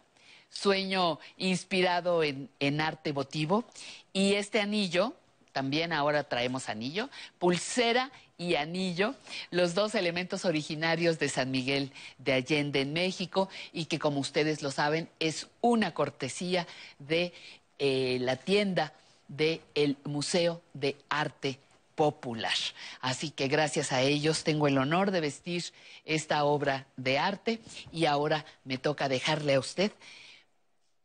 sueño 0.49 1.19
inspirado 1.37 2.23
en, 2.23 2.49
en 2.59 2.81
arte 2.81 3.11
votivo, 3.11 3.63
y 4.11 4.33
este 4.33 4.59
anillo, 4.59 5.13
también 5.51 5.93
ahora 5.93 6.23
traemos 6.23 6.69
anillo, 6.69 7.09
pulsera 7.37 8.11
y 8.39 8.55
anillo, 8.55 9.13
los 9.51 9.75
dos 9.75 9.93
elementos 9.93 10.45
originarios 10.45 11.19
de 11.19 11.29
San 11.29 11.51
Miguel 11.51 11.91
de 12.17 12.33
Allende 12.33 12.81
en 12.81 12.91
México 12.91 13.49
y 13.71 13.85
que 13.85 13.99
como 13.99 14.19
ustedes 14.19 14.63
lo 14.63 14.71
saben 14.71 15.09
es 15.19 15.47
una 15.61 15.93
cortesía 15.93 16.65
de 16.97 17.33
eh, 17.77 18.17
la 18.19 18.35
tienda 18.35 18.93
del 19.27 19.95
Museo 20.05 20.61
de 20.73 20.97
Arte 21.09 21.59
Popular. 21.95 22.53
Así 23.01 23.31
que 23.31 23.47
gracias 23.47 23.91
a 23.91 24.01
ellos 24.01 24.43
tengo 24.43 24.67
el 24.67 24.77
honor 24.77 25.11
de 25.11 25.21
vestir 25.21 25.63
esta 26.05 26.43
obra 26.43 26.87
de 26.97 27.19
arte 27.19 27.59
y 27.91 28.05
ahora 28.05 28.45
me 28.63 28.77
toca 28.77 29.09
dejarle 29.09 29.55
a 29.55 29.59
usted 29.59 29.91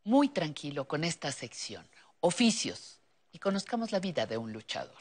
muy 0.05 0.29
tranquilo 0.29 0.87
con 0.87 1.05
esta 1.05 1.31
sección, 1.33 1.87
oficios, 2.21 2.99
y 3.33 3.39
conozcamos 3.39 3.93
la 3.93 4.01
vida 4.01 4.25
de 4.25 4.39
un 4.39 4.53
luchador. 4.53 4.97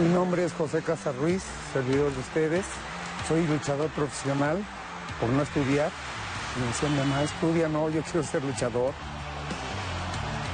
Mi 0.00 0.08
nombre 0.10 0.44
es 0.44 0.52
José 0.52 0.82
Casarruiz, 0.82 1.42
servidor 1.72 2.12
de 2.12 2.20
ustedes. 2.20 2.66
Soy 3.26 3.44
luchador 3.46 3.88
profesional 3.90 4.62
por 5.18 5.28
no 5.30 5.42
estudiar. 5.42 5.90
Me 6.56 6.66
decían, 6.66 6.96
mamá, 6.96 7.22
estudia, 7.22 7.68
no, 7.68 7.88
yo 7.90 8.02
quiero 8.02 8.22
ser 8.24 8.42
luchador. 8.44 8.92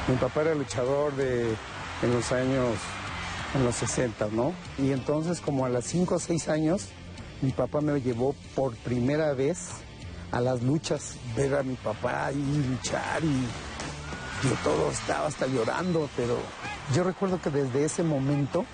Mi 0.06 0.16
papá 0.16 0.42
era 0.42 0.54
luchador 0.54 1.14
de, 1.14 1.54
en 2.02 2.12
los 2.12 2.30
años, 2.32 2.76
en 3.54 3.64
los 3.64 3.74
60, 3.76 4.28
¿no? 4.32 4.52
Y 4.78 4.92
entonces 4.92 5.40
como 5.40 5.64
a 5.64 5.68
las 5.68 5.84
5 5.84 6.16
o 6.16 6.18
6 6.18 6.48
años, 6.48 6.88
mi 7.40 7.52
papá 7.52 7.80
me 7.80 8.00
llevó 8.00 8.34
por 8.54 8.74
primera 8.76 9.32
vez 9.32 9.70
a 10.32 10.40
las 10.40 10.62
luchas, 10.62 11.16
ver 11.36 11.54
a 11.54 11.62
mi 11.62 11.74
papá 11.74 12.32
y 12.32 12.68
luchar 12.68 13.22
y 13.22 13.46
yo 14.48 14.54
todo 14.62 14.90
estaba 14.90 15.28
hasta 15.28 15.46
llorando, 15.46 16.08
pero 16.16 16.38
yo 16.94 17.04
recuerdo 17.04 17.40
que 17.40 17.50
desde 17.50 17.84
ese 17.84 18.02
momento 18.02 18.64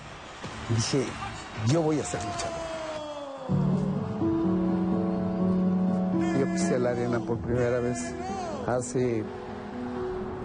dije, 0.75 1.05
yo 1.67 1.81
voy 1.81 1.99
a 1.99 2.03
ser 2.03 2.23
luchador. 2.23 2.60
La 6.79 6.91
arena 6.91 7.19
por 7.19 7.37
primera 7.37 7.79
vez 7.79 7.97
hace 8.67 9.23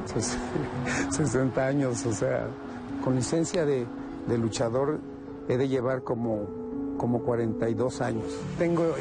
60 1.10 1.66
años, 1.66 2.04
o 2.06 2.12
sea, 2.12 2.46
con 3.02 3.16
licencia 3.16 3.64
de, 3.64 3.86
de 4.28 4.38
luchador 4.38 5.00
he 5.48 5.56
de 5.56 5.68
llevar 5.68 6.02
como, 6.02 6.46
como 6.98 7.20
42 7.22 8.00
años. 8.00 8.24
Tengo 8.58 8.94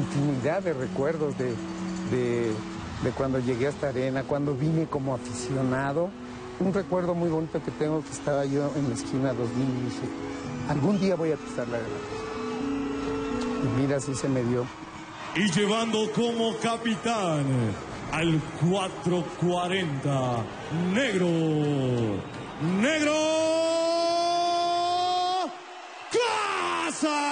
intimidad 0.00 0.62
de 0.62 0.72
recuerdos 0.72 1.36
de, 1.38 1.50
de, 2.10 2.52
de 3.02 3.10
cuando 3.16 3.38
llegué 3.38 3.66
a 3.66 3.70
esta 3.70 3.88
arena, 3.88 4.22
cuando 4.24 4.54
vine 4.54 4.86
como 4.86 5.14
aficionado. 5.14 6.10
Un 6.60 6.72
recuerdo 6.72 7.14
muy 7.14 7.28
bonito 7.28 7.62
que 7.62 7.70
tengo 7.72 8.02
que 8.02 8.10
estaba 8.10 8.44
yo 8.44 8.70
en 8.76 8.88
la 8.88 8.94
esquina 8.94 9.32
2000 9.32 9.68
y 9.68 9.84
dije, 9.84 10.08
algún 10.68 10.98
día 10.98 11.14
voy 11.14 11.32
a 11.32 11.36
pisar 11.36 11.68
la 11.68 11.76
arena. 11.76 11.92
Y 13.62 13.80
mira, 13.80 13.96
así 13.98 14.14
se 14.14 14.28
me 14.28 14.42
dio. 14.42 14.64
Y 15.34 15.50
llevando 15.52 16.10
como 16.12 16.56
capitán 16.56 17.44
al 18.12 18.40
440, 18.68 20.44
negro, 20.92 21.28
negro, 22.80 23.14
Casas. 26.10 27.28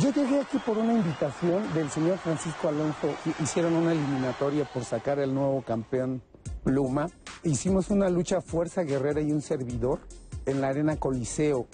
Yo 0.00 0.12
llegué 0.12 0.40
aquí 0.40 0.58
por 0.58 0.78
una 0.78 0.94
invitación 0.94 1.72
del 1.74 1.90
señor 1.90 2.18
Francisco 2.18 2.68
Alonso. 2.68 3.14
Hicieron 3.42 3.74
una 3.74 3.92
eliminatoria 3.92 4.64
por 4.64 4.84
sacar 4.84 5.18
el 5.20 5.32
nuevo 5.32 5.62
campeón 5.62 6.22
Pluma. 6.64 7.08
Hicimos 7.44 7.90
una 7.90 8.08
lucha 8.08 8.40
fuerza 8.40 8.82
guerrera 8.82 9.20
y 9.20 9.30
un 9.30 9.42
servidor 9.42 10.00
en 10.46 10.60
la 10.60 10.68
arena 10.68 10.96
Coliseo. 10.96 11.66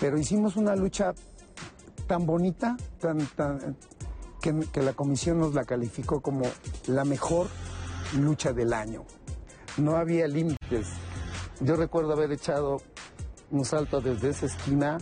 Pero 0.00 0.18
hicimos 0.18 0.56
una 0.56 0.74
lucha 0.74 1.12
tan 2.08 2.26
bonita, 2.26 2.76
tan, 2.98 3.18
tan, 3.36 3.76
que, 4.40 4.82
la 4.82 4.94
comisión 4.94 5.38
nos 5.38 5.54
la 5.54 5.64
calificó 5.64 6.20
como 6.20 6.42
la 6.86 7.04
mejor 7.04 7.48
lucha 8.18 8.52
del 8.52 8.72
año. 8.72 9.04
No 9.76 9.96
había 9.96 10.26
límites. 10.26 10.88
Yo 11.60 11.76
recuerdo 11.76 12.14
haber 12.14 12.32
echado 12.32 12.78
un 13.50 13.64
salto 13.64 14.00
desde 14.00 14.30
esa 14.30 14.46
esquina 14.46 14.98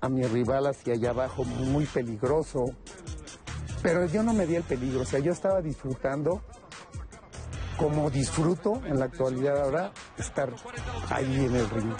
a 0.00 0.08
mi 0.08 0.24
rival 0.24 0.66
hacia 0.66 0.94
allá 0.94 1.10
abajo, 1.10 1.44
muy 1.44 1.86
peligroso. 1.86 2.64
Pero 3.82 4.04
yo 4.06 4.22
no 4.22 4.34
me 4.34 4.46
di 4.46 4.56
el 4.56 4.64
peligro, 4.64 5.02
o 5.02 5.06
sea, 5.06 5.20
yo 5.20 5.32
estaba 5.32 5.62
disfrutando 5.62 6.42
como 7.78 8.10
disfruto 8.10 8.82
en 8.84 8.98
la 8.98 9.06
actualidad 9.06 9.62
ahora 9.62 9.92
estar 10.18 10.52
ahí 11.08 11.46
en 11.46 11.54
el 11.54 11.70
ring. 11.70 11.94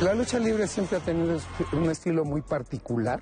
La 0.00 0.14
lucha 0.14 0.38
libre 0.38 0.68
siempre 0.68 0.98
ha 0.98 1.00
tenido 1.00 1.40
un 1.72 1.90
estilo 1.90 2.24
muy 2.24 2.40
particular. 2.40 3.20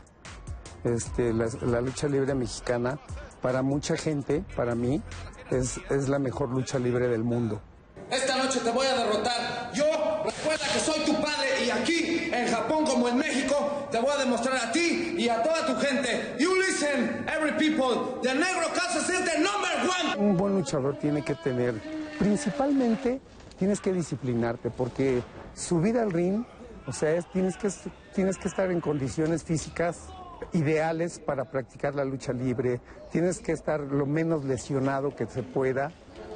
Este, 0.85 1.33
la, 1.33 1.47
la 1.63 1.81
lucha 1.81 2.07
libre 2.07 2.35
mexicana, 2.35 2.99
para 3.41 3.63
mucha 3.63 3.97
gente, 3.97 4.45
para 4.55 4.75
mí, 4.75 5.03
es, 5.51 5.81
es 5.89 6.09
la 6.11 6.19
mejor 6.19 6.51
lucha 6.51 6.79
libre 6.79 7.09
del 7.09 7.25
mundo. 7.25 7.63
Esta 8.11 8.37
noche 8.37 8.61
te 8.61 8.71
voy 8.71 8.87
a 8.87 8.95
derrotar. 8.95 9.73
Yo, 9.73 9.85
recuerda 10.25 10.67
que 10.73 10.79
soy 10.79 11.01
tu 11.07 11.15
padre 11.15 11.65
y 11.67 11.71
aquí, 11.71 12.31
en 12.31 12.47
Japón 12.49 12.85
como 12.85 13.09
en 13.09 13.17
México, 13.17 13.89
te 13.91 13.99
voy 13.99 14.11
a 14.11 14.19
demostrar 14.19 14.57
a 14.57 14.71
ti 14.71 15.15
y 15.17 15.29
a 15.31 15.43
toda 15.43 15.67
tu 15.67 15.75
gente. 15.77 16.37
You 16.39 16.55
listen, 16.57 17.27
every 17.27 17.53
people. 17.53 18.21
The 18.23 18.35
Negro 18.35 18.69
Casas 18.75 19.09
is 19.09 19.25
the 19.25 19.39
number 19.39 20.15
one. 20.15 20.31
Un 20.31 20.37
buen 20.37 20.55
luchador 20.55 20.99
tiene 20.99 21.25
que 21.25 21.35
tener, 21.37 21.75
principalmente, 22.19 23.21
tienes 23.59 23.81
que 23.81 23.93
disciplinarte 23.93 24.71
porque 24.71 25.23
subir 25.55 25.99
al 25.99 26.13
ring, 26.13 26.45
o 26.87 26.93
sea, 26.93 27.13
es, 27.13 27.27
tienes, 27.33 27.57
que, 27.57 27.69
tienes 28.15 28.39
que 28.39 28.49
estar 28.49 28.71
en 28.71 28.81
condiciones 28.81 29.45
físicas 29.45 30.09
ideales 30.53 31.19
para 31.19 31.45
practicar 31.45 31.95
la 31.95 32.05
lucha 32.05 32.33
libre, 32.33 32.81
tienes 33.11 33.41
que 33.41 33.53
estar 33.53 33.81
lo 33.81 34.07
menos 34.07 34.45
lesionado 34.45 35.15
que 35.15 35.27
se 35.27 35.43
pueda 35.43 35.91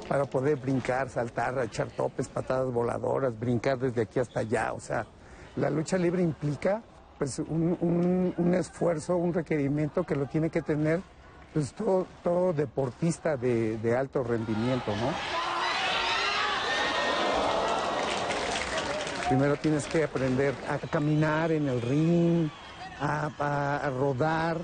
para 0.07 0.25
poder 0.25 0.57
brincar, 0.57 1.09
saltar, 1.09 1.57
echar 1.63 1.87
topes, 1.89 2.27
patadas 2.27 2.71
voladoras, 2.71 3.39
brincar 3.39 3.79
desde 3.79 4.01
aquí 4.01 4.19
hasta 4.19 4.41
allá. 4.41 4.73
O 4.73 4.79
sea, 4.79 5.05
la 5.55 5.69
lucha 5.69 5.97
libre 5.97 6.21
implica 6.21 6.81
pues, 7.17 7.39
un, 7.39 8.33
un, 8.37 8.53
esfuerzo, 8.53 9.15
un 9.15 9.33
requerimiento 9.33 10.03
que 10.03 10.15
lo 10.15 10.25
tiene 10.25 10.49
que 10.49 10.61
tener 10.61 11.01
pues, 11.53 11.73
todo, 11.73 12.07
todo 12.23 12.51
deportista 12.51 13.37
de, 13.37 13.77
de 13.77 13.95
alto 13.95 14.23
rendimiento, 14.23 14.91
¿no? 14.97 15.50
Primero 19.31 19.55
tienes 19.55 19.85
que 19.85 20.03
aprender 20.03 20.53
a 20.67 20.77
caminar 20.77 21.53
en 21.53 21.69
el 21.69 21.81
ring, 21.81 22.49
a, 22.99 23.89
rodar, 23.97 24.57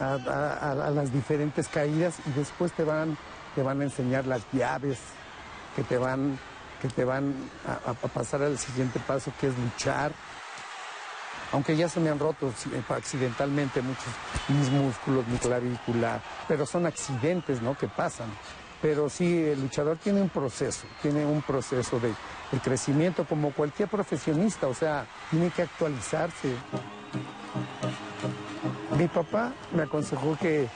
a, 0.00 0.72
a, 0.72 0.90
las 0.90 1.12
diferentes 1.12 1.68
caídas 1.68 2.16
y 2.26 2.30
después 2.36 2.72
te 2.72 2.82
van, 2.82 3.16
te 3.54 3.62
van 3.62 3.80
a 3.80 3.84
enseñar 3.84 4.26
las 4.26 4.42
llaves 4.52 4.98
que 5.76 5.84
te 5.84 5.98
van, 5.98 6.36
que 6.82 6.88
te 6.88 7.04
van 7.04 7.32
a, 7.64 7.92
pasar 8.08 8.42
al 8.42 8.58
siguiente 8.58 8.98
paso 9.06 9.32
que 9.40 9.46
es 9.46 9.56
luchar. 9.56 10.10
Aunque 11.52 11.76
ya 11.76 11.88
se 11.88 12.00
me 12.00 12.10
han 12.10 12.18
roto 12.18 12.52
accidentalmente 12.88 13.82
muchos 13.82 14.12
mis 14.48 14.68
músculos, 14.68 15.28
mi 15.28 15.38
clavícula, 15.38 16.20
pero 16.48 16.66
son 16.66 16.86
accidentes, 16.86 17.62
¿no? 17.62 17.78
Que 17.78 17.86
pasan. 17.86 18.30
Pero 18.82 19.08
sí, 19.08 19.44
el 19.44 19.60
luchador 19.60 19.96
tiene 19.98 20.20
un 20.20 20.28
proceso, 20.28 20.88
tiene 21.00 21.24
un 21.24 21.40
proceso 21.40 22.00
de, 22.00 22.12
de 22.52 22.58
crecimiento 22.60 23.24
como 23.24 23.50
cualquier 23.50 23.88
profesionista, 23.88 24.68
o 24.68 24.74
sea, 24.74 25.06
tiene 25.30 25.50
que 25.50 25.62
actualizarse. 25.62 26.54
Mi 28.96 29.08
papá 29.08 29.52
me 29.74 29.82
aconsejó 29.82 30.36
que, 30.38 30.68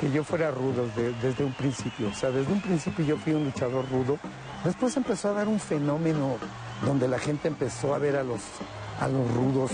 que 0.00 0.10
yo 0.10 0.24
fuera 0.24 0.50
rudo 0.50 0.88
de, 0.96 1.12
desde 1.14 1.44
un 1.44 1.52
principio. 1.52 2.08
O 2.08 2.14
sea, 2.14 2.30
desde 2.30 2.52
un 2.52 2.60
principio 2.60 3.04
yo 3.04 3.16
fui 3.16 3.34
un 3.34 3.44
luchador 3.44 3.84
rudo. 3.90 4.18
Después 4.64 4.96
empezó 4.96 5.30
a 5.30 5.32
dar 5.32 5.48
un 5.48 5.60
fenómeno 5.60 6.36
donde 6.84 7.08
la 7.08 7.18
gente 7.18 7.48
empezó 7.48 7.94
a 7.94 7.98
ver 7.98 8.16
a 8.16 8.22
los, 8.22 8.40
a 9.00 9.08
los 9.08 9.30
rudos 9.32 9.72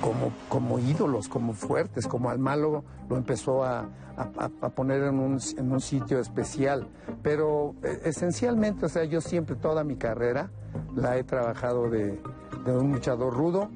como, 0.00 0.32
como 0.48 0.78
ídolos, 0.78 1.28
como 1.28 1.52
fuertes, 1.52 2.06
como 2.06 2.30
al 2.30 2.38
malo 2.38 2.84
lo 3.08 3.16
empezó 3.16 3.64
a, 3.64 3.88
a, 4.16 4.68
poner 4.70 5.02
en 5.02 5.18
un, 5.18 5.40
en 5.56 5.72
un, 5.72 5.80
sitio 5.80 6.18
especial. 6.20 6.88
Pero 7.22 7.74
eh, 7.82 8.02
esencialmente, 8.04 8.86
o 8.86 8.88
sea, 8.88 9.04
yo 9.04 9.20
siempre 9.20 9.56
toda 9.56 9.84
mi 9.84 9.96
carrera 9.96 10.50
la 10.94 11.16
he 11.16 11.24
trabajado 11.24 11.88
de, 11.90 12.20
de 12.64 12.76
un 12.76 12.92
luchador 12.92 13.34
rudo 13.34 13.70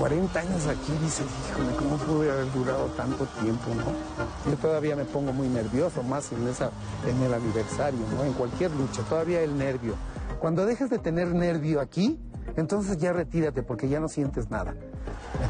40 0.00 0.40
años 0.40 0.66
aquí, 0.66 0.92
dices, 1.02 1.26
híjole, 1.50 1.76
¿cómo 1.76 1.96
pude 1.98 2.30
haber 2.30 2.50
durado 2.52 2.86
tanto 2.96 3.26
tiempo, 3.42 3.68
no? 3.74 4.50
Yo 4.50 4.56
todavía 4.56 4.96
me 4.96 5.04
pongo 5.04 5.30
muy 5.32 5.46
nervioso, 5.46 6.02
más 6.02 6.32
en, 6.32 6.48
esa, 6.48 6.70
en 7.06 7.22
el 7.22 7.34
aniversario, 7.34 8.00
¿no? 8.16 8.24
En 8.24 8.32
cualquier 8.32 8.70
lucha, 8.70 9.02
todavía 9.02 9.42
el 9.42 9.58
nervio. 9.58 9.94
Cuando 10.40 10.64
dejes 10.64 10.88
de 10.88 10.98
tener 10.98 11.28
nervio 11.28 11.80
aquí, 11.80 12.18
entonces 12.56 12.96
ya 12.96 13.12
retírate 13.12 13.62
porque 13.62 13.88
ya 13.88 14.00
no 14.00 14.08
sientes 14.08 14.50
nada. 14.50 14.74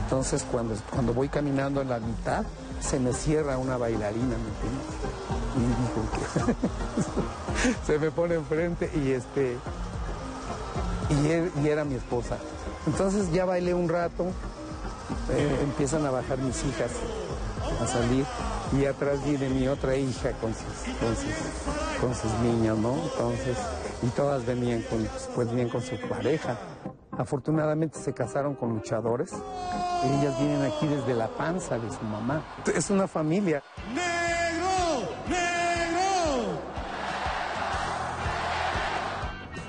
Entonces 0.03 0.45
cuando, 0.51 0.75
cuando 0.91 1.15
voy 1.15 1.29
caminando 1.29 1.81
en 1.81 1.89
la 1.89 2.01
mitad, 2.01 2.45
se 2.81 2.99
me 2.99 3.13
cierra 3.13 3.57
una 3.57 3.77
bailarina, 3.77 4.37
¿me 4.37 4.49
entiendes? 4.49 4.87
Y 5.57 5.61
dijo 5.83 6.55
que 7.55 7.87
se 7.87 7.99
me 7.99 8.11
pone 8.11 8.35
enfrente 8.35 8.91
y 8.95 9.13
este 9.13 9.57
y, 11.11 11.67
era 11.67 11.85
mi 11.85 11.95
esposa. 11.95 12.39
Entonces 12.87 13.31
ya 13.33 13.45
bailé 13.45 13.75
un 13.75 13.89
rato, 13.89 14.25
eh, 15.31 15.59
empiezan 15.63 16.05
a 16.07 16.11
bajar 16.11 16.39
mis 16.39 16.65
hijas 16.65 16.91
a 17.81 17.87
salir 17.87 18.25
y 18.79 18.87
atrás 18.87 19.25
viene 19.25 19.49
mi 19.51 19.69
otra 19.69 19.97
hija 19.97 20.33
con 20.33 20.53
sus, 20.53 20.95
con 20.99 21.17
sus, 21.17 22.01
con 22.01 22.15
sus 22.15 22.33
niños, 22.41 22.79
¿no? 22.79 22.95
Entonces, 22.95 23.57
y 24.03 24.07
todas 24.09 24.45
venían 24.47 24.83
con, 24.83 25.07
pues 25.35 25.49
venían 25.49 25.69
con 25.69 25.83
su 25.83 25.97
pareja. 26.09 26.59
Afortunadamente 27.13 27.99
se 27.99 28.15
casaron 28.15 28.55
con 28.55 28.71
luchadores. 28.71 29.33
Y 29.33 30.21
ellas 30.21 30.39
vienen 30.39 30.63
aquí 30.63 30.87
desde 30.87 31.15
la 31.15 31.29
panza 31.29 31.79
de 31.79 31.91
su 31.91 32.03
mamá. 32.05 32.43
Es 32.75 32.89
una 32.89 33.07
familia. 33.07 33.63
¡Negro! 33.95 35.09
¡Negro! 35.29 36.61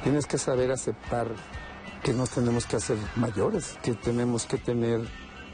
Tienes 0.03 0.25
que 0.25 0.37
saber 0.37 0.71
aceptar 0.71 1.27
que 2.01 2.13
nos 2.13 2.29
tenemos 2.29 2.65
que 2.65 2.77
hacer 2.77 2.97
mayores, 3.15 3.77
que 3.83 3.93
tenemos 3.93 4.45
que 4.45 4.57
tener 4.57 5.01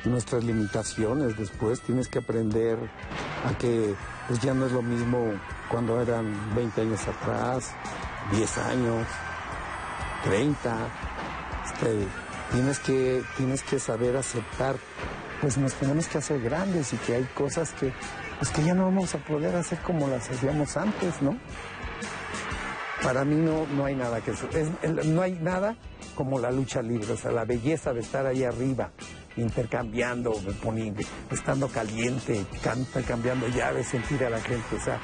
nuestras 0.05 0.43
limitaciones 0.43 1.37
después. 1.37 1.81
Tienes 1.81 2.07
que 2.07 2.19
aprender 2.19 2.77
a 3.45 3.57
que 3.57 3.95
pues 4.27 4.39
ya 4.39 4.53
no 4.53 4.65
es 4.65 4.71
lo 4.71 4.81
mismo 4.81 5.33
cuando 5.69 5.99
eran 6.01 6.55
20 6.55 6.81
años 6.81 7.07
atrás, 7.07 7.73
10 8.31 8.57
años, 8.59 9.07
30. 10.23 10.77
Este, 11.65 12.07
tienes, 12.51 12.79
que, 12.79 13.23
tienes 13.35 13.63
que 13.63 13.79
saber 13.79 14.15
aceptar, 14.15 14.75
pues 15.41 15.57
nos 15.57 15.73
tenemos 15.73 16.07
que 16.07 16.17
hacer 16.17 16.41
grandes 16.41 16.93
y 16.93 16.97
que 16.97 17.15
hay 17.15 17.23
cosas 17.35 17.71
que, 17.73 17.93
pues 18.39 18.51
que 18.51 18.63
ya 18.63 18.73
no 18.73 18.85
vamos 18.85 19.13
a 19.15 19.19
poder 19.19 19.55
hacer 19.55 19.79
como 19.79 20.07
las 20.07 20.29
hacíamos 20.29 20.77
antes, 20.77 21.21
¿no? 21.21 21.37
Para 23.03 23.23
mí 23.23 23.35
no, 23.35 23.67
no 23.67 23.85
hay 23.85 23.95
nada 23.95 24.21
que 24.21 24.33
no 25.05 25.21
hay 25.21 25.33
nada 25.33 25.75
como 26.15 26.39
la 26.39 26.49
lucha 26.49 26.81
libre, 26.81 27.13
o 27.13 27.17
sea, 27.17 27.31
la 27.31 27.45
belleza 27.45 27.93
de 27.93 27.99
estar 27.99 28.25
ahí 28.25 28.43
arriba, 28.43 28.89
intercambiando, 29.37 30.33
poniendo, 30.63 31.03
estando 31.29 31.67
caliente, 31.67 32.43
cambiando 33.07 33.47
llaves, 33.49 33.87
sentir 33.87 34.23
a 34.25 34.31
la 34.31 34.41
gente, 34.41 34.75
o 34.75 34.79
sea, 34.79 34.99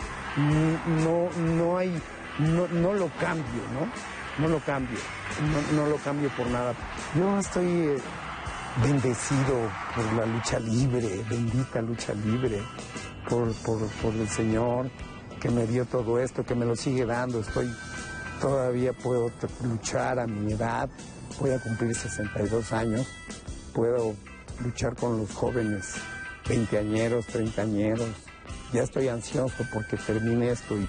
no, 1.05 1.29
no 1.55 1.77
hay, 1.77 1.93
no, 2.39 2.67
no 2.67 2.93
lo 2.93 3.09
cambio, 3.19 3.61
¿no? 3.73 3.87
No 4.39 4.47
lo 4.47 4.59
cambio, 4.61 4.97
no, 5.75 5.85
lo 5.85 5.97
cambio 5.97 6.29
por 6.29 6.47
nada. 6.47 6.73
Yo 7.15 7.37
estoy 7.37 7.65
eh, 7.65 7.97
bendecido 8.83 9.69
por 9.95 10.13
la 10.13 10.25
lucha 10.25 10.59
libre, 10.59 11.23
bendita 11.29 11.81
lucha 11.83 12.13
libre, 12.13 12.59
por, 13.29 13.53
por, 13.53 13.79
por 14.01 14.13
el 14.15 14.27
Señor 14.27 14.89
que 15.43 15.49
me 15.49 15.67
dio 15.67 15.83
todo 15.83 16.19
esto, 16.19 16.45
que 16.45 16.55
me 16.55 16.65
lo 16.65 16.73
sigue 16.73 17.05
dando. 17.05 17.41
Estoy, 17.41 17.69
todavía 18.39 18.93
puedo 18.93 19.29
luchar 19.61 20.17
a 20.17 20.25
mi 20.25 20.53
edad, 20.53 20.89
voy 21.37 21.51
a 21.51 21.59
cumplir 21.59 21.93
62 21.93 22.71
años, 22.71 23.05
puedo 23.73 24.15
luchar 24.63 24.95
con 24.95 25.17
los 25.17 25.31
jóvenes, 25.33 25.95
veinteañeros, 26.47 27.27
treintañeros. 27.27 28.07
Ya 28.71 28.83
estoy 28.83 29.09
ansioso 29.09 29.65
porque 29.73 29.97
termine 29.97 30.51
esto 30.51 30.75
y 30.77 30.87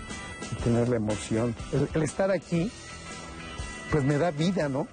tener 0.62 0.88
la 0.88 0.96
emoción. 0.96 1.54
El, 1.94 2.02
estar 2.02 2.30
aquí, 2.30 2.70
pues 3.90 4.04
me 4.04 4.18
da 4.18 4.30
vida, 4.30 4.68
¿no? 4.68 4.86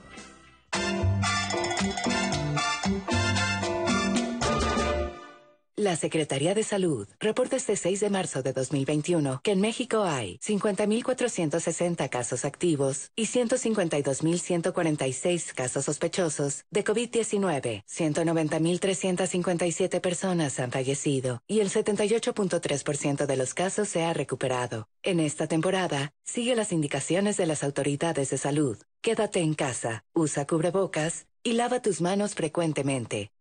La 5.81 5.95
Secretaría 5.95 6.53
de 6.53 6.61
Salud 6.61 7.07
reporta 7.19 7.55
este 7.55 7.75
6 7.75 8.01
de 8.01 8.11
marzo 8.11 8.43
de 8.43 8.53
2021 8.53 9.41
que 9.43 9.53
en 9.53 9.61
México 9.61 10.03
hay 10.03 10.37
50.460 10.37 12.07
casos 12.07 12.45
activos 12.45 13.09
y 13.15 13.25
152.146 13.25 15.55
casos 15.55 15.85
sospechosos 15.85 16.65
de 16.69 16.83
COVID-19. 16.83 17.83
190.357 17.85 20.01
personas 20.01 20.59
han 20.59 20.71
fallecido 20.71 21.41
y 21.47 21.61
el 21.61 21.71
78.3% 21.71 23.25
de 23.25 23.37
los 23.37 23.55
casos 23.55 23.89
se 23.89 24.03
ha 24.03 24.13
recuperado. 24.13 24.87
En 25.01 25.19
esta 25.19 25.47
temporada, 25.47 26.13
sigue 26.23 26.55
las 26.55 26.73
indicaciones 26.73 27.37
de 27.37 27.47
las 27.47 27.63
autoridades 27.63 28.29
de 28.29 28.37
salud. 28.37 28.77
Quédate 29.01 29.39
en 29.39 29.55
casa, 29.55 30.03
usa 30.13 30.45
cubrebocas 30.45 31.25
y 31.41 31.53
lava 31.53 31.81
tus 31.81 32.01
manos 32.01 32.35
frecuentemente. 32.35 33.31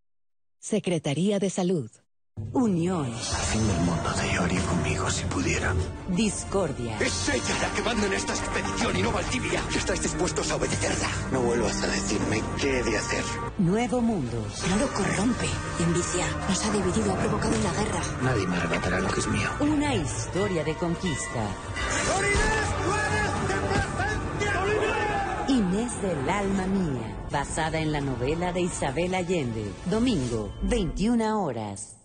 Secretaría 0.59 1.39
de 1.39 1.51
Salud. 1.51 1.91
Unión. 2.53 3.07
Al 3.07 3.13
fin 3.13 3.67
del 3.67 3.77
mundo 3.79 4.11
te 4.19 4.29
llevaría 4.29 4.61
conmigo 4.63 5.11
si 5.11 5.25
pudiera. 5.25 5.75
Discordia. 6.09 6.99
Es 6.99 7.29
ella 7.29 7.55
la 7.63 7.75
que 7.75 7.83
manda 7.83 8.07
en 8.07 8.13
esta 8.13 8.33
expedición 8.35 8.97
y 8.97 9.03
no 9.03 9.13
Valdivia. 9.13 9.63
¿Estáis 9.75 10.03
dispuestos 10.03 10.51
a 10.51 10.57
obedecerla? 10.57 11.09
No 11.33 11.41
vuelvas 11.41 11.83
a 11.83 11.87
decirme 11.87 12.43
qué 12.61 12.81
he 12.81 12.83
de 12.83 12.99
hacer. 12.99 13.25
Nuevo 13.59 14.01
mundo. 14.01 14.45
No 14.69 14.77
lo 14.77 14.89
corrompe. 14.93 15.47
Envicia. 15.79 16.27
Nos 16.49 16.65
ha 16.65 16.73
dividido, 16.73 17.13
ha 17.13 17.17
provocado 17.17 17.55
una 17.57 17.73
guerra. 17.73 18.01
Nadie 18.23 18.47
me 18.47 18.57
arrebatará 18.57 19.01
lo 19.01 19.09
que 19.09 19.21
es 19.21 19.29
mío. 19.29 19.49
Una 19.61 19.95
historia 19.95 20.65
de 20.65 20.75
conquista. 20.75 21.47
Inés 25.49 26.03
del 26.03 26.29
alma 26.29 26.67
mía. 26.67 27.27
Basada 27.31 27.79
en 27.79 27.93
la 27.93 28.01
novela 28.01 28.53
de 28.53 28.63
Isabel 28.63 29.15
Allende. 29.15 29.71
Domingo, 29.87 30.53
21 30.63 31.45
horas. 31.45 32.00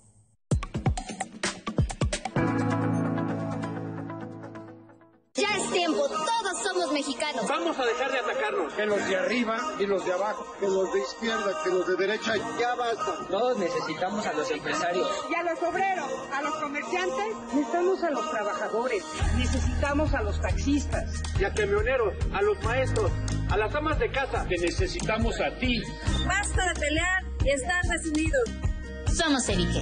Ya 5.38 5.50
es 5.58 5.70
tiempo, 5.70 6.08
todos 6.08 6.64
somos 6.64 6.94
mexicanos. 6.94 7.46
Vamos 7.50 7.78
a 7.78 7.86
dejar 7.86 8.10
de 8.10 8.20
atacarnos. 8.20 8.74
Que 8.74 8.86
los 8.86 9.06
de 9.06 9.18
arriba 9.18 9.58
y 9.78 9.86
los 9.86 10.06
de 10.06 10.14
abajo, 10.14 10.56
que 10.62 10.66
los 10.66 10.94
de 10.94 11.02
izquierda, 11.02 11.62
que 11.62 11.72
los 11.72 11.86
de 11.86 11.96
derecha, 11.98 12.36
ya 12.58 12.74
basta. 12.76 13.18
Todos 13.30 13.58
necesitamos 13.58 14.26
a 14.26 14.32
los 14.32 14.50
empresarios. 14.50 15.10
Y 15.30 15.36
a 15.36 15.44
los 15.44 15.62
obreros, 15.62 16.10
a 16.32 16.42
los 16.42 16.56
comerciantes, 16.56 17.36
necesitamos 17.54 18.04
a 18.04 18.10
los 18.12 18.32
trabajadores, 18.32 19.04
necesitamos 19.38 20.14
a 20.14 20.22
los 20.22 20.40
taxistas. 20.40 21.22
Y 21.38 21.44
a 21.44 21.54
camioneros, 21.54 22.14
a 22.34 22.42
los 22.42 22.64
maestros, 22.64 23.12
a 23.50 23.58
las 23.58 23.76
amas 23.76 24.00
de 24.00 24.10
casa. 24.12 24.46
Te 24.48 24.56
necesitamos 24.58 25.42
a 25.42 25.54
ti. 25.60 25.82
Basta 26.26 26.66
de 26.66 26.80
pelear 26.80 27.24
y 27.44 27.50
estar 27.50 27.84
desunidos. 27.84 28.75
Somos 29.16 29.48
Elige. 29.48 29.80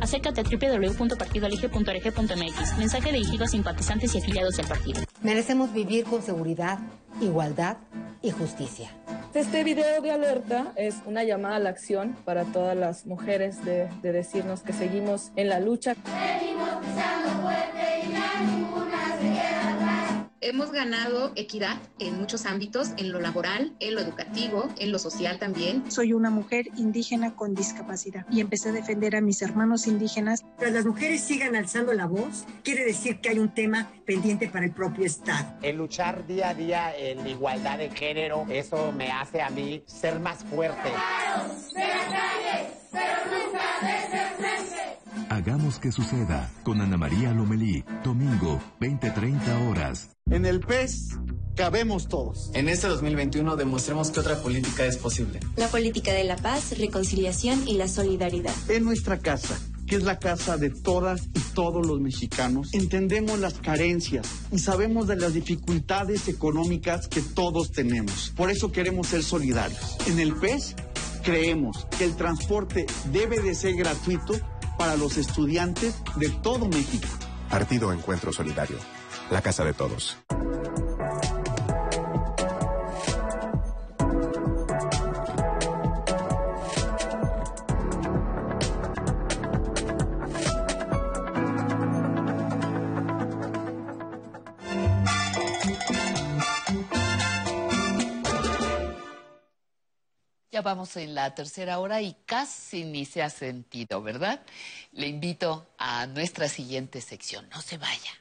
Acércate 0.00 0.40
a 0.40 0.44
www.partidoelige.org.mx. 0.44 2.78
Mensaje 2.78 3.12
dirigido 3.12 3.44
a 3.44 3.48
simpatizantes 3.48 4.12
y 4.14 4.18
afiliados 4.18 4.56
del 4.56 4.66
partido. 4.66 5.02
Merecemos 5.22 5.72
vivir 5.72 6.04
con 6.04 6.20
seguridad, 6.20 6.80
igualdad 7.20 7.76
y 8.22 8.32
justicia. 8.32 8.90
Este 9.34 9.62
video 9.62 10.02
de 10.02 10.10
alerta 10.10 10.72
es 10.74 10.96
una 11.06 11.22
llamada 11.22 11.54
a 11.56 11.60
la 11.60 11.70
acción 11.70 12.16
para 12.24 12.44
todas 12.44 12.76
las 12.76 13.06
mujeres 13.06 13.64
de, 13.64 13.88
de 14.02 14.12
decirnos 14.12 14.62
que 14.62 14.72
seguimos 14.72 15.30
en 15.36 15.48
la 15.48 15.60
lucha. 15.60 15.94
Seguimos 15.94 16.68
pisando 16.80 17.28
fuerte 17.40 18.00
y 18.04 18.10
ya 18.12 18.40
ninguna 18.40 19.16
se 19.16 19.28
queda 19.28 19.74
atrás. 19.74 19.91
Hemos 20.44 20.72
ganado 20.72 21.30
equidad 21.36 21.78
en 22.00 22.18
muchos 22.18 22.46
ámbitos, 22.46 22.90
en 22.96 23.12
lo 23.12 23.20
laboral, 23.20 23.76
en 23.78 23.94
lo 23.94 24.00
educativo, 24.00 24.68
en 24.76 24.90
lo 24.90 24.98
social 24.98 25.38
también. 25.38 25.88
Soy 25.88 26.12
una 26.14 26.30
mujer 26.30 26.66
indígena 26.76 27.36
con 27.36 27.54
discapacidad 27.54 28.26
y 28.28 28.40
empecé 28.40 28.70
a 28.70 28.72
defender 28.72 29.14
a 29.14 29.20
mis 29.20 29.40
hermanos 29.40 29.86
indígenas. 29.86 30.44
Pero 30.58 30.72
las 30.72 30.84
mujeres 30.84 31.20
sigan 31.22 31.54
alzando 31.54 31.92
la 31.92 32.06
voz, 32.06 32.44
quiere 32.64 32.84
decir 32.84 33.20
que 33.20 33.28
hay 33.28 33.38
un 33.38 33.54
tema 33.54 33.92
pendiente 34.04 34.48
para 34.48 34.64
el 34.64 34.72
propio 34.72 35.06
Estado. 35.06 35.54
El 35.62 35.76
luchar 35.76 36.26
día 36.26 36.48
a 36.48 36.54
día 36.54 36.92
en 36.96 37.24
igualdad 37.24 37.78
de 37.78 37.90
género, 37.90 38.44
eso 38.50 38.90
me 38.90 39.12
hace 39.12 39.42
a 39.42 39.50
mí 39.50 39.84
ser 39.86 40.18
más 40.18 40.42
fuerte. 40.42 40.88
De 41.72 41.86
la 41.86 42.06
calle, 42.08 42.81
pero 42.92 43.24
nunca. 43.26 43.62
Hagamos 45.32 45.78
que 45.78 45.90
suceda 45.90 46.50
con 46.62 46.80
Ana 46.82 46.98
María 46.98 47.32
Lomelí, 47.32 47.82
domingo, 48.04 48.60
20-30 48.80 49.68
horas. 49.68 50.10
En 50.30 50.44
el 50.44 50.60
PES 50.60 51.16
cabemos 51.56 52.08
todos. 52.08 52.50
En 52.54 52.68
este 52.68 52.86
2021 52.86 53.56
demostremos 53.56 54.10
que 54.10 54.20
otra 54.20 54.36
política 54.42 54.84
es 54.84 54.98
posible. 54.98 55.40
La 55.56 55.68
política 55.68 56.12
de 56.12 56.24
la 56.24 56.36
paz, 56.36 56.78
reconciliación 56.78 57.66
y 57.66 57.74
la 57.74 57.88
solidaridad. 57.88 58.54
En 58.68 58.84
nuestra 58.84 59.20
casa, 59.20 59.58
que 59.86 59.96
es 59.96 60.02
la 60.02 60.18
casa 60.18 60.58
de 60.58 60.70
todas 60.70 61.28
y 61.34 61.40
todos 61.54 61.86
los 61.86 62.00
mexicanos, 62.00 62.72
entendemos 62.72 63.38
las 63.38 63.54
carencias 63.54 64.26
y 64.52 64.58
sabemos 64.58 65.06
de 65.06 65.16
las 65.16 65.34
dificultades 65.34 66.28
económicas 66.28 67.08
que 67.08 67.22
todos 67.22 67.72
tenemos. 67.72 68.32
Por 68.36 68.50
eso 68.50 68.70
queremos 68.70 69.08
ser 69.08 69.22
solidarios. 69.22 69.96
En 70.06 70.20
el 70.20 70.34
PES 70.34 70.76
creemos 71.22 71.86
que 71.96 72.04
el 72.04 72.16
transporte 72.16 72.86
debe 73.12 73.40
de 73.40 73.54
ser 73.54 73.74
gratuito 73.74 74.34
para 74.78 74.96
los 74.96 75.16
estudiantes 75.16 76.02
de 76.16 76.28
todo 76.28 76.66
México. 76.66 77.08
Partido 77.48 77.92
Encuentro 77.92 78.32
Solidario. 78.32 78.78
La 79.30 79.42
casa 79.42 79.64
de 79.64 79.72
todos. 79.72 80.16
Ya 100.52 100.60
vamos 100.60 100.98
en 100.98 101.14
la 101.14 101.34
tercera 101.34 101.78
hora 101.78 102.02
y 102.02 102.14
casi 102.26 102.84
ni 102.84 103.06
se 103.06 103.22
ha 103.22 103.30
sentido, 103.30 104.02
¿verdad? 104.02 104.42
Le 104.92 105.06
invito 105.06 105.66
a 105.78 106.06
nuestra 106.06 106.46
siguiente 106.46 107.00
sección. 107.00 107.48
No 107.48 107.62
se 107.62 107.78
vaya. 107.78 108.12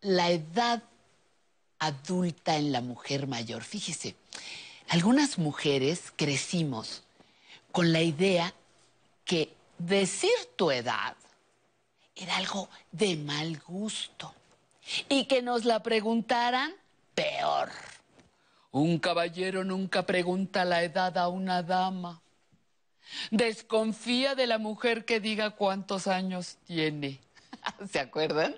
La 0.00 0.30
edad 0.30 0.82
adulta 1.78 2.56
en 2.56 2.72
la 2.72 2.80
mujer 2.80 3.28
mayor. 3.28 3.62
Fíjese, 3.62 4.16
algunas 4.88 5.38
mujeres 5.38 6.12
crecimos 6.16 7.04
con 7.70 7.92
la 7.92 8.02
idea 8.02 8.52
que 9.24 9.54
decir 9.78 10.32
tu 10.56 10.72
edad 10.72 11.14
era 12.16 12.36
algo 12.36 12.68
de 12.90 13.16
mal 13.16 13.60
gusto. 13.66 14.34
Y 15.08 15.26
que 15.26 15.42
nos 15.42 15.64
la 15.64 15.82
preguntaran, 15.82 16.72
peor. 17.14 17.70
Un 18.72 18.98
caballero 18.98 19.64
nunca 19.64 20.04
pregunta 20.04 20.64
la 20.64 20.82
edad 20.82 21.16
a 21.18 21.28
una 21.28 21.62
dama. 21.62 22.20
Desconfía 23.30 24.34
de 24.34 24.46
la 24.46 24.58
mujer 24.58 25.04
que 25.04 25.20
diga 25.20 25.50
cuántos 25.50 26.06
años 26.06 26.56
tiene. 26.66 27.20
¿Se 27.90 28.00
acuerdan? 28.00 28.56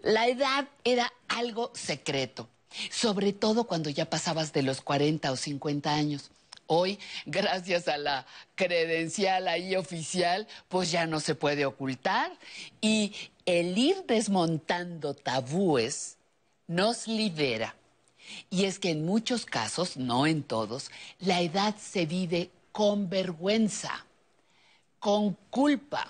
La 0.00 0.28
edad 0.28 0.68
era 0.84 1.12
algo 1.28 1.70
secreto, 1.74 2.48
sobre 2.90 3.32
todo 3.32 3.64
cuando 3.64 3.90
ya 3.90 4.08
pasabas 4.08 4.52
de 4.52 4.62
los 4.62 4.80
40 4.80 5.30
o 5.32 5.36
50 5.36 5.92
años. 5.92 6.30
Hoy, 6.68 6.98
gracias 7.26 7.88
a 7.88 7.96
la 7.96 8.26
credencial 8.54 9.48
ahí 9.48 9.74
oficial, 9.74 10.46
pues 10.68 10.92
ya 10.92 11.06
no 11.06 11.18
se 11.18 11.34
puede 11.34 11.66
ocultar. 11.66 12.30
Y 12.80 13.12
el 13.44 13.76
ir 13.76 14.04
desmontando 14.06 15.14
tabúes 15.14 16.16
nos 16.66 17.08
libera. 17.08 17.74
Y 18.50 18.66
es 18.66 18.78
que 18.78 18.90
en 18.90 19.06
muchos 19.06 19.46
casos, 19.46 19.96
no 19.96 20.26
en 20.26 20.42
todos, 20.42 20.90
la 21.18 21.40
edad 21.40 21.74
se 21.76 22.04
vive 22.04 22.50
con 22.72 23.08
vergüenza, 23.08 24.04
con 24.98 25.36
culpa. 25.48 26.06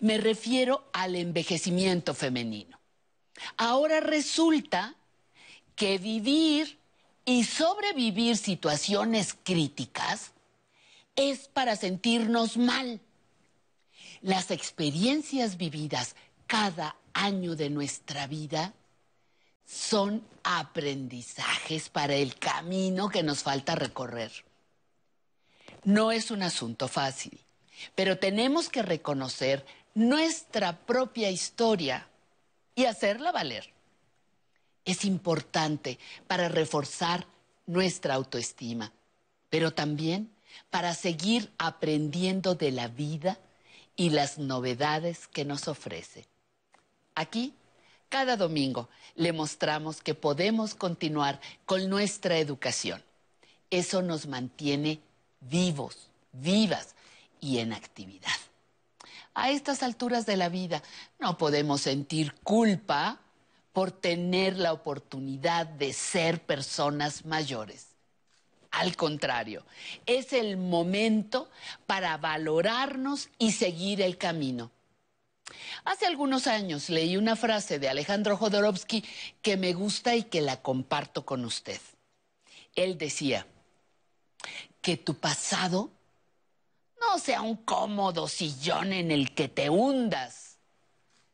Me 0.00 0.18
refiero 0.18 0.84
al 0.92 1.16
envejecimiento 1.16 2.12
femenino. 2.12 2.78
Ahora 3.56 4.00
resulta 4.00 4.94
que 5.74 5.96
vivir 5.96 6.78
y 7.24 7.44
sobrevivir 7.44 8.36
situaciones 8.36 9.36
críticas 9.42 10.32
es 11.16 11.48
para 11.48 11.76
sentirnos 11.76 12.56
mal. 12.56 13.00
Las 14.22 14.50
experiencias 14.50 15.56
vividas 15.56 16.16
cada 16.46 16.96
año 17.12 17.56
de 17.56 17.70
nuestra 17.70 18.26
vida 18.26 18.72
son 19.66 20.24
aprendizajes 20.42 21.88
para 21.88 22.14
el 22.14 22.38
camino 22.38 23.08
que 23.08 23.22
nos 23.22 23.42
falta 23.42 23.74
recorrer. 23.74 24.32
No 25.84 26.12
es 26.12 26.30
un 26.30 26.42
asunto 26.42 26.88
fácil, 26.88 27.38
pero 27.94 28.18
tenemos 28.18 28.68
que 28.68 28.82
reconocer 28.82 29.64
nuestra 29.94 30.78
propia 30.78 31.30
historia 31.30 32.06
y 32.74 32.84
hacerla 32.84 33.32
valer 33.32 33.72
es 34.84 35.04
importante 35.04 35.98
para 36.26 36.48
reforzar 36.48 37.26
nuestra 37.66 38.14
autoestima, 38.14 38.92
pero 39.48 39.72
también 39.72 40.30
para 40.70 40.94
seguir 40.94 41.52
aprendiendo 41.58 42.54
de 42.54 42.72
la 42.72 42.88
vida 42.88 43.38
y 43.96 44.10
las 44.10 44.38
novedades 44.38 45.28
que 45.28 45.44
nos 45.44 45.68
ofrece. 45.68 46.26
Aquí, 47.14 47.54
cada 48.08 48.36
domingo, 48.36 48.88
le 49.14 49.32
mostramos 49.32 50.02
que 50.02 50.14
podemos 50.14 50.74
continuar 50.74 51.40
con 51.64 51.88
nuestra 51.88 52.38
educación. 52.38 53.02
Eso 53.70 54.02
nos 54.02 54.26
mantiene 54.26 55.00
vivos, 55.40 56.08
vivas 56.32 56.94
y 57.40 57.58
en 57.58 57.72
actividad. 57.72 58.30
A 59.34 59.50
estas 59.50 59.82
alturas 59.82 60.26
de 60.26 60.36
la 60.36 60.48
vida 60.48 60.82
no 61.18 61.38
podemos 61.38 61.80
sentir 61.82 62.34
culpa 62.42 63.18
por 63.72 63.90
tener 63.90 64.56
la 64.58 64.72
oportunidad 64.72 65.66
de 65.66 65.92
ser 65.92 66.40
personas 66.42 67.24
mayores. 67.24 67.88
Al 68.70 68.96
contrario, 68.96 69.64
es 70.06 70.32
el 70.32 70.56
momento 70.56 71.50
para 71.86 72.16
valorarnos 72.16 73.28
y 73.38 73.52
seguir 73.52 74.00
el 74.00 74.16
camino. 74.16 74.70
Hace 75.84 76.06
algunos 76.06 76.46
años 76.46 76.88
leí 76.88 77.16
una 77.16 77.36
frase 77.36 77.78
de 77.78 77.88
Alejandro 77.88 78.36
Jodorowsky 78.36 79.04
que 79.42 79.56
me 79.56 79.74
gusta 79.74 80.16
y 80.16 80.24
que 80.24 80.40
la 80.40 80.62
comparto 80.62 81.26
con 81.26 81.44
usted. 81.44 81.80
Él 82.74 82.96
decía, 82.96 83.46
que 84.82 84.96
tu 84.96 85.14
pasado 85.14 85.90
no 87.00 87.18
sea 87.18 87.40
un 87.40 87.56
cómodo 87.56 88.28
sillón 88.28 88.92
en 88.92 89.10
el 89.10 89.32
que 89.32 89.48
te 89.48 89.70
hundas, 89.70 90.58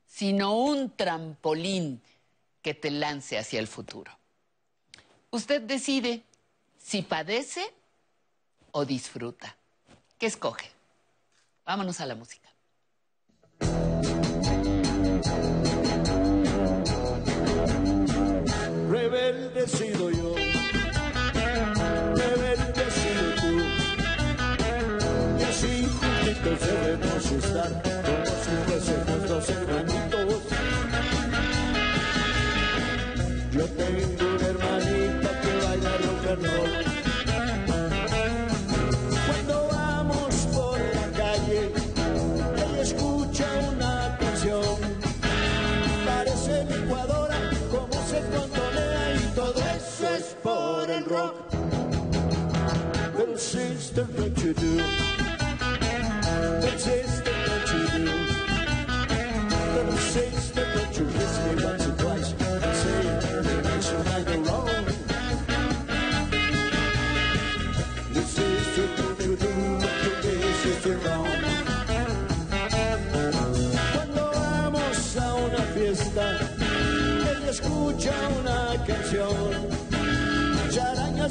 sino 0.07 0.55
un 0.55 0.95
trampolín 0.95 2.03
que 2.63 2.75
te 2.75 2.91
lance 2.91 3.39
hacia 3.39 3.61
el 3.61 3.67
futuro. 3.67 4.19
Usted 5.31 5.63
decide 5.63 6.25
si 6.79 7.03
padece 7.03 7.73
o 8.73 8.85
disfruta. 8.85 9.57
¿Qué 10.19 10.27
escoge? 10.27 10.71
Vámonos 11.65 12.01
a 12.01 12.07
la 12.07 12.15
música. 12.15 12.49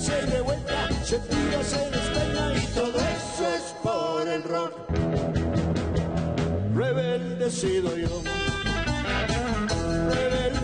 Se 0.07 0.21
revuelta, 0.21 0.87
se 1.03 1.19
tira, 1.19 1.63
se 1.63 1.89
despeina 1.89 2.53
y 2.63 2.67
todo 2.67 2.97
eso 3.17 3.43
es 3.57 3.65
por 3.83 4.27
el 4.27 4.43
rock. 4.43 4.73
Rebelde 6.75 7.49
yo, 7.97 8.21
rebelde 10.09 10.56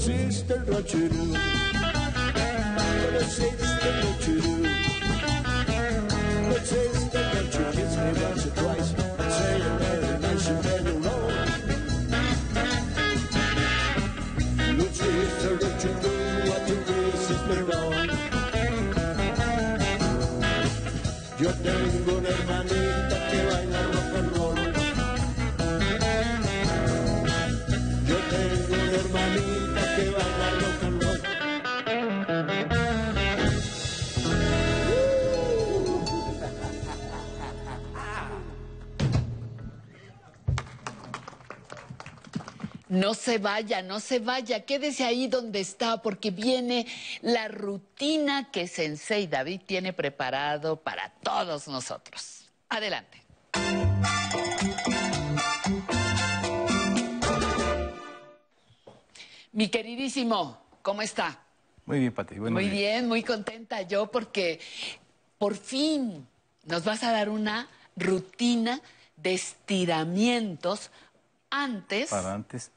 existe 0.00 0.54
el 0.54 0.66
ranchero, 0.66 1.14
no 3.12 3.18
existe 3.20 3.88
el. 4.02 4.49
No 42.90 43.14
se 43.14 43.38
vaya, 43.38 43.82
no 43.82 44.00
se 44.00 44.18
vaya, 44.18 44.64
quédese 44.64 45.04
ahí 45.04 45.28
donde 45.28 45.60
está 45.60 46.02
porque 46.02 46.32
viene 46.32 46.88
la 47.22 47.46
rutina 47.46 48.50
que 48.50 48.66
Sensei 48.66 49.28
David 49.28 49.60
tiene 49.64 49.92
preparado 49.92 50.74
para 50.74 51.08
todos 51.22 51.68
nosotros. 51.68 52.50
Adelante. 52.68 53.22
Mi 59.52 59.68
queridísimo, 59.68 60.60
¿cómo 60.82 61.02
está? 61.02 61.44
Muy 61.86 62.00
bien, 62.00 62.12
Pati. 62.12 62.40
Muy 62.40 62.64
días. 62.64 62.72
bien, 62.72 63.08
muy 63.08 63.22
contenta 63.22 63.82
yo 63.82 64.10
porque 64.10 64.58
por 65.38 65.56
fin 65.56 66.26
nos 66.64 66.82
vas 66.82 67.04
a 67.04 67.12
dar 67.12 67.28
una 67.28 67.68
rutina 67.94 68.80
de 69.16 69.34
estiramientos 69.34 70.90
antes 71.50 72.10
Para 72.10 72.34
antes. 72.34 72.72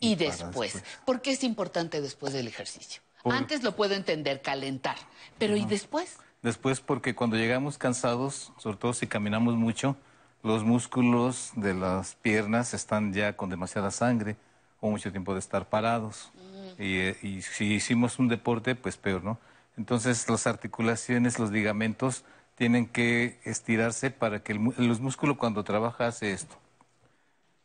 Y 0.00 0.14
después. 0.14 0.74
después. 0.74 0.84
¿Por 1.04 1.20
qué 1.22 1.32
es 1.32 1.44
importante 1.44 2.00
después 2.00 2.32
del 2.32 2.48
ejercicio? 2.48 3.02
Por- 3.22 3.34
Antes 3.34 3.62
lo 3.62 3.74
puedo 3.74 3.94
entender, 3.94 4.40
calentar, 4.42 4.96
pero 5.38 5.56
¿y 5.56 5.64
después? 5.64 6.16
Después, 6.42 6.80
porque 6.80 7.14
cuando 7.14 7.36
llegamos 7.36 7.76
cansados, 7.78 8.52
sobre 8.58 8.76
todo 8.76 8.92
si 8.92 9.06
caminamos 9.06 9.54
mucho, 9.56 9.96
los 10.42 10.62
músculos 10.62 11.50
de 11.56 11.74
las 11.74 12.14
piernas 12.14 12.72
están 12.72 13.12
ya 13.12 13.36
con 13.36 13.50
demasiada 13.50 13.90
sangre 13.90 14.36
o 14.80 14.90
mucho 14.90 15.10
tiempo 15.10 15.32
de 15.32 15.40
estar 15.40 15.68
parados. 15.68 16.30
Y, 16.78 16.98
eh, 16.98 17.16
y 17.22 17.42
si 17.42 17.72
hicimos 17.74 18.18
un 18.18 18.28
deporte, 18.28 18.74
pues 18.76 18.96
peor, 18.96 19.24
¿no? 19.24 19.38
Entonces, 19.76 20.28
las 20.28 20.46
articulaciones, 20.46 21.38
los 21.38 21.50
ligamentos 21.50 22.22
tienen 22.54 22.86
que 22.86 23.40
estirarse 23.44 24.10
para 24.10 24.42
que 24.42 24.52
el, 24.52 24.72
los 24.76 25.00
músculos 25.00 25.36
cuando 25.38 25.64
trabaja 25.64 26.06
hace 26.06 26.32
esto. 26.32 26.56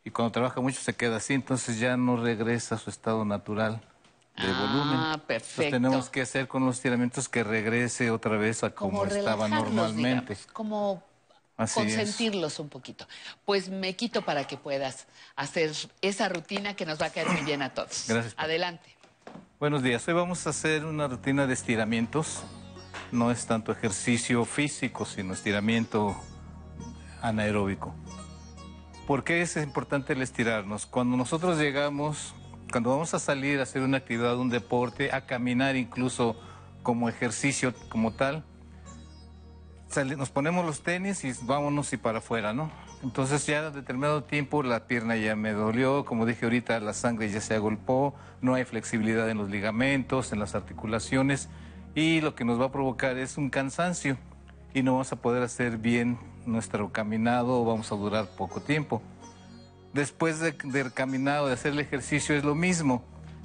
Y 0.04 0.10
cuando 0.12 0.32
trabaja 0.32 0.60
mucho 0.62 0.80
se 0.82 0.96
queda 0.96 1.18
así, 1.18 1.34
entonces 1.34 1.80
ya 1.80 1.96
no 1.98 2.18
regresa 2.18 2.76
a 2.76 2.78
su 2.78 2.90
estado 2.90 3.24
natural 3.26 3.82
de 4.36 4.48
Ah, 4.48 4.60
volumen. 4.60 4.94
Entonces, 5.00 5.22
perfecto. 5.28 5.72
tenemos 5.72 6.10
que 6.10 6.22
hacer 6.22 6.48
con 6.48 6.66
los 6.66 6.78
estiramientos 6.78 7.30
que 7.30 7.44
regrese 7.44 8.10
otra 8.10 8.38
vez 8.38 8.64
a 8.64 8.72
como, 8.72 9.00
Como 9.00 9.12
estaba 9.12 9.48
normalmente. 9.48 10.34
digamos, 10.34 10.48
como 10.54 11.04
Así 11.58 11.80
es. 11.82 11.96
consentirlos 11.96 12.60
un 12.60 12.70
poquito. 12.70 13.08
Pues 13.46 13.70
me 13.70 13.96
quito 13.96 14.24
para 14.24 14.46
que 14.48 14.58
puedas 14.58 15.06
hacer 15.36 15.72
esa 16.02 16.30
rutina 16.30 16.76
que 16.76 16.86
nos 16.88 17.00
va 17.00 17.08
a 17.08 17.10
caer 17.12 17.30
muy 17.30 17.42
bien 17.42 17.62
a 17.62 17.72
todos. 17.74 18.06
Gracias. 18.08 18.34
Adelante. 18.38 18.96
Buenos 19.60 19.84
días. 19.84 20.08
Hoy 20.08 20.16
vamos 20.16 20.48
a 20.48 20.50
hacer 20.50 20.86
una 20.86 21.08
rutina 21.08 21.46
de 21.46 21.54
estiramientos. 21.54 22.42
No 23.12 23.30
es 23.30 23.46
tanto 23.46 23.72
ejercicio 23.72 24.46
físico, 24.46 25.06
sino 25.06 25.34
estiramiento 25.36 26.16
anaeróbico. 27.22 27.94
¿Por 29.08 29.24
qué 29.24 29.42
es 29.42 29.58
importante 29.58 30.14
el 30.14 30.22
estirarnos? 30.22 30.86
Cuando 30.86 31.18
nosotros 31.18 31.58
llegamos, 31.58 32.34
cuando 32.72 32.92
vamos 32.92 33.14
a 33.14 33.20
salir 33.20 33.60
a 33.60 33.64
hacer 33.64 33.82
una 33.82 33.98
actividad, 33.98 34.38
un 34.38 34.50
deporte, 34.50 35.12
a 35.12 35.26
caminar 35.26 35.76
incluso 35.76 36.36
como 36.84 37.10
ejercicio 37.10 37.74
como 37.90 38.12
tal, 38.12 38.46
nos 40.18 40.30
ponemos 40.30 40.66
los 40.66 40.84
tenis 40.84 41.26
y 41.26 41.34
vámonos 41.44 41.92
y 41.92 41.98
para 41.98 42.20
afuera, 42.20 42.54
¿no? 42.54 42.72
Entonces 43.04 43.46
ya 43.46 43.60
a 43.60 43.72
determinado 43.72 44.24
tiempo 44.24 44.64
la 44.64 44.86
pierna 44.88 45.18
ya 45.18 45.36
me 45.36 45.52
dolió, 45.52 46.06
como 46.06 46.26
dije 46.26 46.46
ahorita, 46.46 46.80
la 46.80 46.94
sangre 46.94 47.30
ya 47.30 47.42
se 47.42 47.56
agolpó, 47.56 48.16
no 48.42 48.54
hay 48.54 48.64
flexibilidad 48.64 49.30
en 49.30 49.38
los 49.38 49.50
ligamentos, 49.50 50.32
en 50.32 50.40
las 50.40 50.56
articulaciones 50.56 51.50
y 51.96 52.22
lo 52.22 52.36
que 52.36 52.46
nos 52.46 52.62
va 52.62 52.66
a 52.66 52.72
provocar 52.72 53.18
es 53.18 53.38
un 53.38 53.50
cansancio 53.50 54.18
y 54.74 54.84
no 54.84 54.94
vamos 54.94 55.12
a 55.12 55.16
poder 55.18 55.44
hacer 55.44 55.78
bien 55.78 56.18
nuestro 56.46 56.92
caminado 56.92 57.64
vamos 57.66 57.92
a 57.92 57.96
durar 57.96 58.28
poco 58.38 58.62
tiempo. 58.62 59.02
Después 59.94 60.40
de- 60.40 60.54
del 60.64 60.94
caminado, 60.94 61.48
de 61.48 61.54
hacer 61.54 61.74
el 61.74 61.80
ejercicio 61.80 62.36
es 62.36 62.44
lo 62.44 62.56
mismo. 62.56 63.04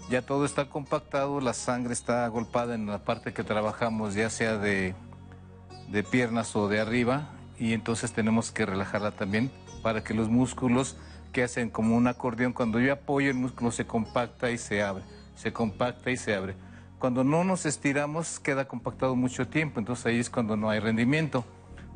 Ya 0.09 0.23
todo 0.23 0.45
está 0.45 0.69
compactado, 0.69 1.41
la 1.41 1.53
sangre 1.53 1.93
está 1.93 2.25
agolpada 2.25 2.75
en 2.75 2.87
la 2.87 2.99
parte 3.05 3.33
que 3.33 3.43
trabajamos, 3.43 4.15
ya 4.15 4.31
sea 4.31 4.57
de, 4.57 4.95
de 5.89 6.03
piernas 6.05 6.55
o 6.55 6.69
de 6.69 6.81
arriba, 6.81 7.31
y 7.59 7.73
entonces 7.73 8.13
tenemos 8.13 8.53
que 8.53 8.65
relajarla 8.67 9.11
también 9.13 9.51
para 9.83 10.05
que 10.05 10.15
los 10.15 10.29
músculos 10.29 10.97
que 11.33 11.43
hacen 11.43 11.71
como 11.71 11.97
un 11.97 12.07
acordeón, 12.07 12.53
cuando 12.53 12.79
yo 12.79 12.93
apoyo 12.93 13.31
el 13.31 13.37
músculo 13.37 13.73
se 13.73 13.87
compacta 13.87 14.51
y 14.53 14.59
se 14.59 14.83
abre, 14.83 15.03
se 15.35 15.53
compacta 15.53 16.11
y 16.11 16.17
se 16.17 16.35
abre. 16.35 16.55
Cuando 17.01 17.25
no 17.25 17.43
nos 17.45 17.67
estiramos 17.67 18.39
queda 18.39 18.67
compactado 18.69 19.17
mucho 19.17 19.49
tiempo, 19.49 19.81
entonces 19.81 20.07
ahí 20.07 20.19
es 20.21 20.31
cuando 20.31 20.57
no 20.57 20.71
hay 20.71 20.79
rendimiento. 20.79 21.45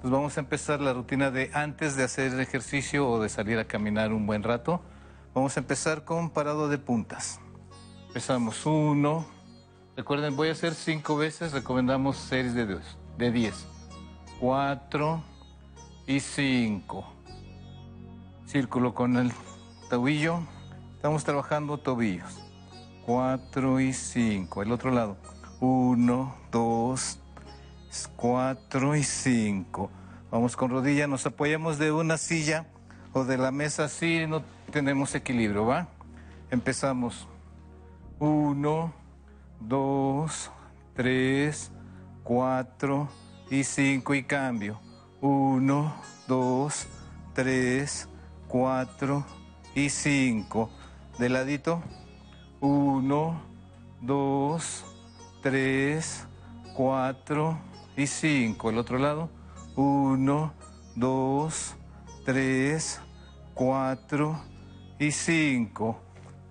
Entonces 0.00 0.16
vamos 0.16 0.36
a 0.38 0.40
empezar 0.40 0.80
la 0.80 0.94
rutina 0.94 1.30
de 1.30 1.50
antes 1.52 1.94
de 1.94 2.04
hacer 2.04 2.32
el 2.32 2.40
ejercicio 2.40 3.06
o 3.06 3.20
de 3.20 3.28
salir 3.28 3.58
a 3.58 3.66
caminar 3.66 4.14
un 4.14 4.26
buen 4.26 4.42
rato. 4.42 4.80
Vamos 5.34 5.58
a 5.58 5.60
empezar 5.60 6.06
con 6.06 6.30
parado 6.30 6.70
de 6.70 6.78
puntas. 6.78 7.38
Empezamos 8.06 8.64
uno. 8.64 9.26
Recuerden, 9.98 10.36
voy 10.36 10.48
a 10.48 10.52
hacer 10.52 10.74
cinco 10.74 11.18
veces. 11.18 11.52
Recomendamos 11.52 12.16
series 12.16 12.54
de 12.54 12.66
diez. 12.66 12.96
De 13.18 13.30
diez. 13.30 13.66
Cuatro 14.40 15.22
y 16.06 16.20
cinco. 16.20 17.04
Círculo 18.46 18.94
con 18.94 19.18
el 19.18 19.30
tobillo. 19.90 20.40
Estamos 20.96 21.24
trabajando 21.24 21.76
tobillos. 21.76 22.40
Cuatro 23.04 23.80
y 23.80 23.92
cinco. 23.92 24.62
El 24.62 24.72
otro 24.72 24.92
lado. 24.92 25.18
Uno, 25.60 26.36
dos, 26.50 27.18
cuatro 28.16 28.94
y 28.96 29.02
cinco. 29.02 29.90
Vamos 30.30 30.56
con 30.56 30.70
rodilla, 30.70 31.06
nos 31.06 31.26
apoyamos 31.26 31.78
de 31.78 31.90
una 31.90 32.16
silla 32.16 32.66
o 33.12 33.24
de 33.24 33.36
la 33.36 33.50
mesa 33.50 33.84
así, 33.84 34.26
no 34.28 34.42
tenemos 34.70 35.14
equilibrio, 35.14 35.66
¿va? 35.66 35.88
Empezamos. 36.50 37.26
Uno, 38.20 38.92
dos, 39.58 40.50
tres, 40.94 41.72
cuatro 42.22 43.08
y 43.50 43.64
cinco 43.64 44.14
y 44.14 44.22
cambio. 44.22 44.78
Uno, 45.20 45.94
dos, 46.28 46.86
tres, 47.34 48.08
cuatro 48.46 49.24
y 49.74 49.88
cinco. 49.88 50.70
De 51.18 51.28
ladito. 51.28 51.82
Uno, 52.60 53.40
dos, 54.00 54.84
tres, 55.42 56.26
cuatro 56.74 57.58
y 58.00 58.06
cinco. 58.06 58.70
El 58.70 58.78
otro 58.78 58.98
lado. 58.98 59.30
Uno, 59.76 60.52
dos, 60.96 61.74
tres, 62.24 63.00
cuatro 63.54 64.40
y 64.98 65.10
cinco. 65.12 66.00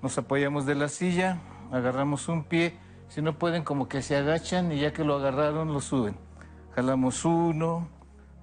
Nos 0.02 0.18
apoyamos 0.18 0.66
de 0.66 0.76
la 0.76 0.88
silla, 0.88 1.40
agarramos 1.72 2.28
un 2.30 2.44
pie. 2.44 2.78
Si 3.10 3.22
no 3.22 3.38
pueden, 3.38 3.64
como 3.64 3.90
que 3.90 4.02
se 4.02 4.16
agachan 4.16 4.72
y 4.72 4.80
ya 4.80 4.94
que 4.94 5.04
lo 5.04 5.16
agarraron, 5.16 5.74
lo 5.74 5.82
suben. 5.82 6.16
Jalamos 6.76 7.26
uno, 7.26 7.90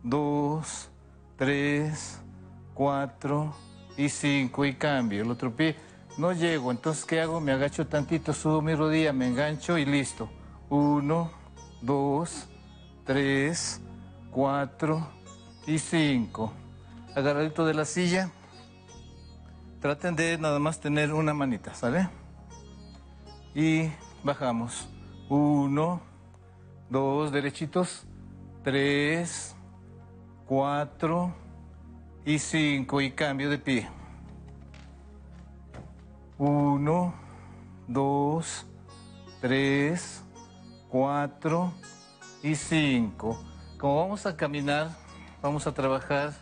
dos, 0.02 0.90
tres, 1.36 2.20
cuatro 2.74 3.54
y 3.96 4.08
cinco 4.08 4.64
y 4.64 4.74
cambio. 4.74 5.22
El 5.22 5.30
otro 5.30 5.54
pie 5.54 5.76
no 6.18 6.32
llego, 6.32 6.70
entonces 6.70 7.04
¿qué 7.04 7.20
hago? 7.20 7.40
Me 7.40 7.52
agacho 7.52 7.86
tantito, 7.86 8.32
subo 8.32 8.60
mi 8.60 8.74
rodilla, 8.74 9.12
me 9.12 9.28
engancho 9.28 9.78
y 9.78 9.84
listo. 9.84 10.28
Uno, 10.68 11.30
dos, 11.80 12.48
tres, 13.06 13.80
cuatro 14.30 15.06
y 15.66 15.78
cinco. 15.78 16.52
Agarradito 17.14 17.64
de 17.64 17.72
la 17.72 17.84
silla. 17.84 18.30
Traten 19.80 20.16
de 20.16 20.36
nada 20.36 20.58
más 20.58 20.80
tener 20.80 21.12
una 21.14 21.32
manita, 21.32 21.72
¿sale? 21.74 22.08
Y 23.54 23.90
bajamos. 24.24 24.88
Uno, 25.28 26.00
dos, 26.90 27.30
derechitos. 27.30 28.04
Tres, 28.64 29.54
cuatro 30.46 31.32
y 32.24 32.38
cinco. 32.40 33.00
Y 33.00 33.12
cambio 33.12 33.48
de 33.48 33.58
pie. 33.58 33.88
Uno, 36.38 37.14
dos, 37.86 38.66
tres, 39.40 40.24
cuatro 40.88 41.72
y 42.42 42.54
cinco. 42.54 43.42
Como 43.78 43.96
vamos 44.02 44.26
a 44.26 44.36
caminar, 44.36 44.90
vamos 45.42 45.66
a 45.66 45.72
trabajar 45.74 46.32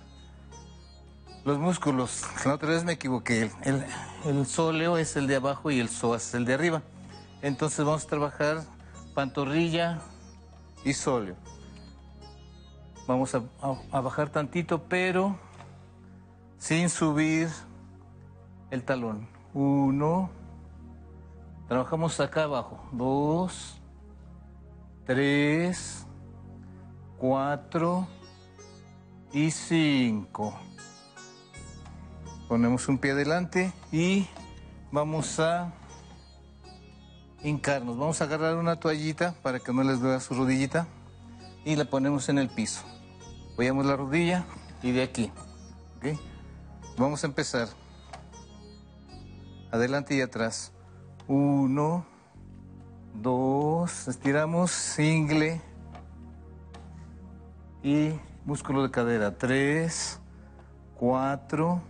los 1.45 1.59
músculos. 1.59 2.23
La 2.45 2.55
otra 2.55 2.69
vez 2.71 2.85
me 2.85 2.93
equivoqué. 2.93 3.51
El, 3.63 3.85
el 4.25 4.47
sóleo 4.47 4.97
es 4.99 5.17
el 5.17 5.27
de 5.27 5.37
abajo 5.37 5.71
y 5.71 5.81
el 5.81 5.89
psoas 5.89 6.29
es 6.29 6.35
el 6.35 6.45
de 6.45 6.55
arriba. 6.55 6.83
Entonces 7.43 7.85
vamos 7.85 8.05
a 8.05 8.09
trabajar 8.09 8.63
pantorrilla 9.15 10.01
y 10.85 10.93
sóleo. 10.93 11.37
Vamos 13.07 13.35
a, 13.35 13.43
a- 13.61 13.77
a 13.93 14.01
bajar 14.01 14.31
tantito, 14.31 14.83
pero 14.85 15.37
sin 16.59 16.89
subir 16.89 17.51
el 18.71 18.83
talón. 18.83 19.29
Uno. 19.53 20.31
Trabajamos 21.69 22.19
acá 22.21 22.45
abajo. 22.45 22.83
Dos. 22.93 23.74
Tres. 25.07 26.07
Cuatro. 27.19 28.07
Y 29.33 29.51
cinco. 29.51 30.59
Ponemos 32.49 32.89
un 32.89 32.99
pie 32.99 33.13
adelante 33.13 33.73
y 33.91 34.29
vamos 34.93 35.41
a 35.41 35.73
hincarnos. 37.43 37.99
Vamos 37.99 38.21
a 38.21 38.25
agarrar 38.25 38.57
una 38.57 38.79
toallita 38.79 39.35
para 39.43 39.59
que 39.59 39.73
no 39.73 39.83
les 39.83 40.01
vea 40.01 40.21
su 40.21 40.35
rodillita 40.35 40.87
y 41.65 41.75
la 41.77 41.85
ponemos 41.85 42.29
en 42.29 42.39
el 42.39 42.49
piso. 42.49 42.83
Apoyamos 43.53 43.87
la 43.87 43.97
rodilla 43.97 44.45
y 44.83 44.93
de 44.93 45.03
aquí. 45.03 45.33
Vamos 46.97 47.25
a 47.25 47.27
empezar. 47.27 47.69
Adelante 49.73 50.15
y 50.15 50.21
atrás. 50.21 50.73
Uno, 51.27 52.07
dos, 53.15 54.09
estiramos, 54.09 54.71
single 54.71 55.61
y 57.83 58.13
músculo 58.45 58.83
de 58.83 58.91
cadera. 58.91 59.37
Tres, 59.37 60.21
cuatro 60.95 61.83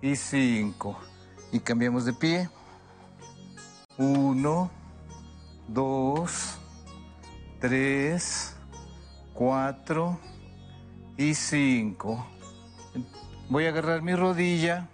y 0.00 0.16
cinco. 0.16 0.98
Y 1.52 1.60
cambiamos 1.60 2.04
de 2.04 2.12
pie. 2.12 2.50
Uno, 3.98 4.70
dos, 5.68 6.58
tres, 7.60 8.56
cuatro 9.32 10.18
y 11.16 11.34
cinco. 11.34 12.26
Voy 13.48 13.66
a 13.66 13.68
agarrar 13.68 14.02
mi 14.02 14.14
rodilla 14.14 14.88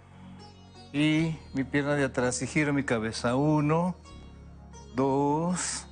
y 0.93 1.35
mi 1.53 1.63
pierna 1.63 1.95
de 1.95 2.05
atrás 2.05 2.41
y 2.41 2.47
giro 2.47 2.71
mi 2.71 2.83
cabeza. 2.83 3.35
Uno, 3.35 3.95
dos, 4.95 5.87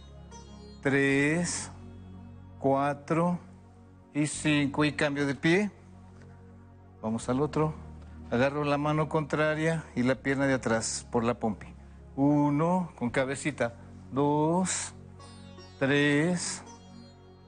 tres, 0.82 1.72
cuatro 2.60 3.40
y 4.14 4.28
cinco. 4.28 4.86
Y 4.86 4.94
cambio 4.94 5.26
de 5.26 5.36
pie. 5.36 5.72
Vamos 7.02 7.30
al 7.30 7.42
otro. 7.42 7.74
Agarro 8.30 8.64
la 8.64 8.78
mano 8.78 9.10
contraria 9.10 9.84
y 9.96 10.04
la 10.04 10.16
pierna 10.16 10.48
de 10.48 10.54
atrás 10.54 11.06
por 11.12 11.24
la 11.24 11.34
pompi. 11.34 11.68
Uno, 12.16 12.92
con 12.96 13.10
cabecita. 13.10 13.76
Dos, 14.12 14.94
tres, 15.80 16.64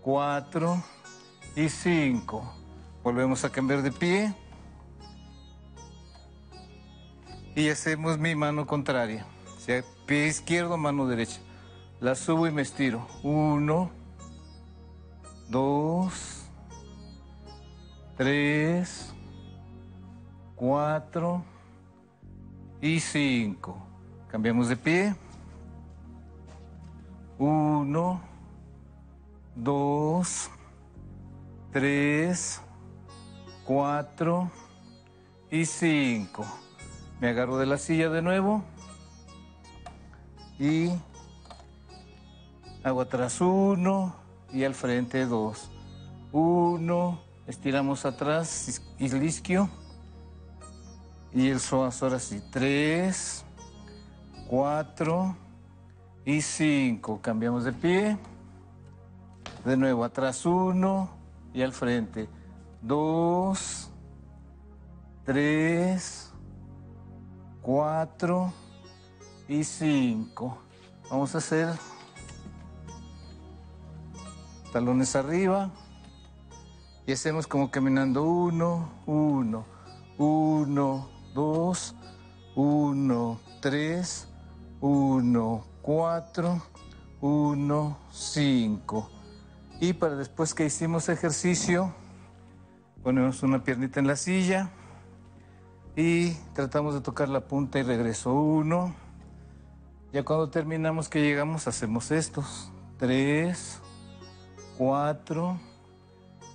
cuatro 0.01 0.83
y 1.55 1.69
cinco. 1.69 2.53
Volvemos 3.03 3.45
a 3.45 3.49
cambiar 3.49 3.81
de 3.81 3.91
pie. 3.91 4.33
Y 7.55 7.69
hacemos 7.69 8.17
mi 8.17 8.35
mano 8.35 8.65
contraria. 8.65 9.25
O 9.55 9.59
sea, 9.59 9.83
pie 10.05 10.27
izquierdo, 10.27 10.77
mano 10.77 11.07
derecha. 11.07 11.39
La 11.99 12.15
subo 12.15 12.47
y 12.47 12.51
me 12.51 12.61
estiro. 12.61 13.07
Uno, 13.23 13.91
dos, 15.49 16.43
tres, 18.17 19.13
cuatro 20.55 21.43
y 22.81 22.99
cinco. 22.99 23.77
Cambiamos 24.27 24.67
de 24.67 24.75
pie. 24.75 25.15
Uno, 27.37 28.21
dos, 29.55 30.49
tres, 31.71 32.61
cuatro 33.63 34.51
y 35.49 35.65
cinco. 35.65 36.45
Me 37.21 37.29
agarro 37.29 37.57
de 37.57 37.65
la 37.65 37.77
silla 37.77 38.09
de 38.09 38.21
nuevo 38.21 38.63
y 40.59 40.89
hago 42.83 43.01
atrás 43.01 43.41
uno 43.41 44.15
y 44.51 44.63
al 44.63 44.73
frente 44.75 45.25
dos. 45.25 45.69
Uno, 46.31 47.19
estiramos 47.47 48.05
atrás, 48.05 48.67
is- 48.67 49.13
isquio 49.13 49.69
y 51.33 51.49
el 51.49 51.59
psoas 51.59 52.01
ahora 52.03 52.19
sí. 52.19 52.41
Tres, 52.51 53.43
cuatro 54.47 55.35
y 56.25 56.41
cinco. 56.41 57.19
Cambiamos 57.21 57.63
de 57.63 57.73
pie. 57.73 58.17
De 59.65 59.77
nuevo, 59.77 60.03
atrás 60.03 60.45
uno 60.45 61.09
y 61.53 61.61
al 61.61 61.71
frente. 61.71 62.27
Dos, 62.81 63.89
tres, 65.23 66.31
cuatro 67.61 68.51
y 69.47 69.63
cinco. 69.63 70.57
Vamos 71.09 71.35
a 71.35 71.39
hacer 71.39 71.69
talones 74.71 75.15
arriba 75.15 75.71
y 77.05 77.11
hacemos 77.11 77.45
como 77.45 77.69
caminando 77.69 78.23
uno, 78.23 78.89
uno, 79.05 79.65
uno, 80.17 81.09
dos, 81.33 81.95
uno, 82.55 83.39
tres, 83.61 84.27
uno, 84.81 85.65
cuatro, 85.81 86.61
uno, 87.21 87.97
cinco. 88.11 89.09
Y 89.79 89.93
para 89.93 90.15
después 90.15 90.53
que 90.53 90.65
hicimos 90.65 91.09
ejercicio, 91.09 91.93
ponemos 93.03 93.43
una 93.43 93.63
piernita 93.63 93.99
en 93.99 94.07
la 94.07 94.15
silla 94.15 94.69
y 95.95 96.31
tratamos 96.53 96.95
de 96.95 97.01
tocar 97.01 97.29
la 97.29 97.41
punta 97.41 97.79
y 97.79 97.83
regreso. 97.83 98.33
Uno. 98.33 99.02
Ya 100.13 100.23
cuando 100.23 100.47
terminamos 100.47 101.09
que 101.09 101.23
llegamos, 101.23 101.67
hacemos 101.67 102.11
estos. 102.11 102.71
Tres, 102.99 103.81
cuatro 104.77 105.59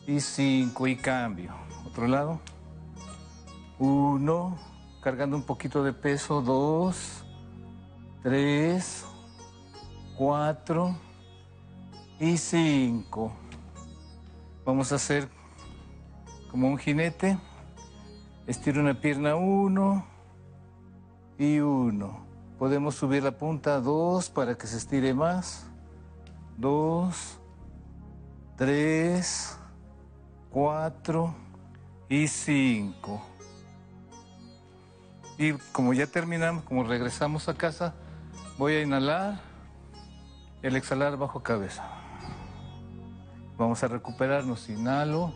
y 0.07 0.21
cinco 0.21 0.87
y 0.87 0.95
cambio. 0.95 1.53
Otro 1.85 2.07
lado. 2.07 2.39
Uno, 3.81 4.57
cargando 5.03 5.37
un 5.37 5.43
poquito 5.43 5.83
de 5.83 5.93
peso. 5.93 6.41
Dos, 6.41 7.25
tres, 8.23 9.05
cuatro 10.17 10.97
y 12.21 12.37
cinco. 12.37 13.33
Vamos 14.65 14.93
a 14.93 14.95
hacer 14.95 15.29
como 16.49 16.69
un 16.69 16.79
jinete. 16.79 17.37
Estiro 18.47 18.81
una 18.81 18.95
pierna 18.95 19.35
uno 19.35 20.07
y 21.37 21.59
uno. 21.59 22.28
Podemos 22.59 22.97
subir 22.97 23.23
la 23.23 23.31
punta 23.31 23.81
dos 23.81 24.29
para 24.31 24.57
que 24.57 24.67
se 24.67 24.79
estire 24.79 25.15
más. 25.15 25.65
Dos, 26.57 27.39
tres, 28.57 29.57
cuatro 30.51 31.35
y 32.09 32.27
cinco. 32.27 33.23
Y 35.39 35.53
como 35.71 35.93
ya 35.93 36.09
terminamos, 36.09 36.65
como 36.65 36.83
regresamos 36.83 37.49
a 37.49 37.55
casa, 37.55 37.95
voy 38.59 38.75
a 38.75 38.83
inhalar, 38.83 39.41
el 40.63 40.75
exhalar 40.75 41.17
bajo 41.17 41.45
cabeza. 41.45 41.85
Vamos 43.57 43.85
a 43.85 43.89
recuperarnos. 43.89 44.69
Inhalo 44.69 45.33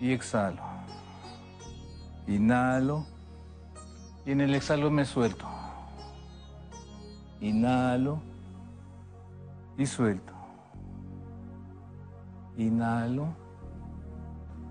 y 0.00 0.12
exhalo. 0.12 0.62
Inhalo 2.26 3.06
y 4.24 4.32
en 4.32 4.40
el 4.40 4.54
exhalo 4.54 4.90
me 4.90 5.04
suelto. 5.04 5.55
Inhalo 7.46 8.20
y 9.78 9.86
suelto. 9.86 10.32
Inhalo 12.56 13.28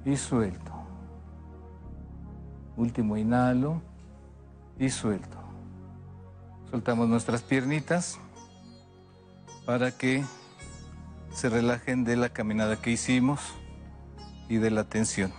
y 0.03 0.17
suelto. 0.17 0.73
Último 2.75 3.15
inhalo 3.15 3.81
y 4.77 4.89
suelto. 4.89 5.37
Soltamos 6.69 7.07
nuestras 7.07 7.41
piernitas 7.43 8.19
para 9.65 9.91
que 9.91 10.25
se 11.31 11.47
relajen 11.47 12.03
de 12.03 12.17
la 12.17 12.27
caminada 12.27 12.81
que 12.81 12.91
hicimos 12.91 13.39
y 14.49 14.57
de 14.57 14.69
la 14.69 14.83
tensión. 14.83 15.31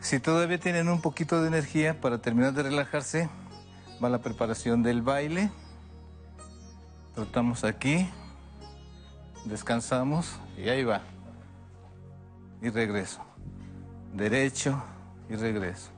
Si 0.00 0.18
todavía 0.18 0.58
tienen 0.58 0.88
un 0.88 1.02
poquito 1.02 1.42
de 1.42 1.48
energía 1.48 2.00
para 2.00 2.22
terminar 2.22 2.54
de 2.54 2.62
relajarse, 2.62 3.28
va 4.02 4.08
la 4.08 4.18
preparación 4.18 4.82
del 4.82 5.02
baile. 5.02 5.50
Trotamos 7.14 7.62
aquí, 7.64 8.08
descansamos 9.44 10.38
y 10.56 10.68
ahí 10.68 10.84
va. 10.84 11.02
Y 12.60 12.70
regreso. 12.70 13.20
Derecho 14.12 14.82
y 15.28 15.36
regreso. 15.36 15.90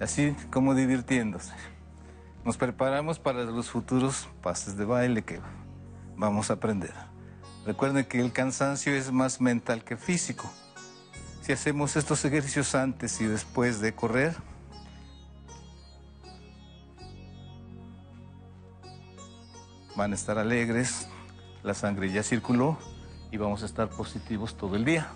Así 0.00 0.34
como 0.50 0.74
divirtiéndose. 0.74 1.52
Nos 2.44 2.56
preparamos 2.56 3.18
para 3.18 3.44
los 3.44 3.70
futuros 3.70 4.28
pases 4.42 4.76
de 4.76 4.84
baile 4.84 5.22
que 5.22 5.40
vamos 6.16 6.50
a 6.50 6.54
aprender. 6.54 6.92
Recuerden 7.64 8.04
que 8.04 8.20
el 8.20 8.32
cansancio 8.32 8.92
es 8.94 9.12
más 9.12 9.40
mental 9.40 9.84
que 9.84 9.96
físico. 9.96 10.50
Si 11.42 11.52
hacemos 11.52 11.94
estos 11.96 12.24
ejercicios 12.24 12.74
antes 12.74 13.20
y 13.20 13.26
después 13.26 13.80
de 13.80 13.94
correr, 13.94 14.34
van 19.96 20.12
a 20.12 20.14
estar 20.14 20.38
alegres, 20.38 21.06
la 21.62 21.74
sangre 21.74 22.10
ya 22.10 22.22
circuló 22.22 22.78
y 23.30 23.36
vamos 23.36 23.62
a 23.62 23.66
estar 23.66 23.88
positivos 23.88 24.56
todo 24.56 24.76
el 24.76 24.84
día. 24.84 25.08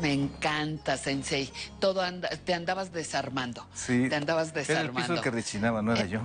Me 0.00 0.12
encanta, 0.12 0.96
Sensei. 0.96 1.52
Todo 1.78 2.02
te 2.44 2.54
andabas 2.54 2.92
desarmando. 2.92 3.66
Sí. 3.74 4.08
Te 4.08 4.16
andabas 4.16 4.54
desarmando. 4.54 4.98
Era 4.98 5.06
el 5.06 5.10
piso 5.10 5.22
que 5.22 5.30
rechinaba, 5.30 5.82
no 5.82 5.92
era 5.92 6.06
yo. 6.06 6.20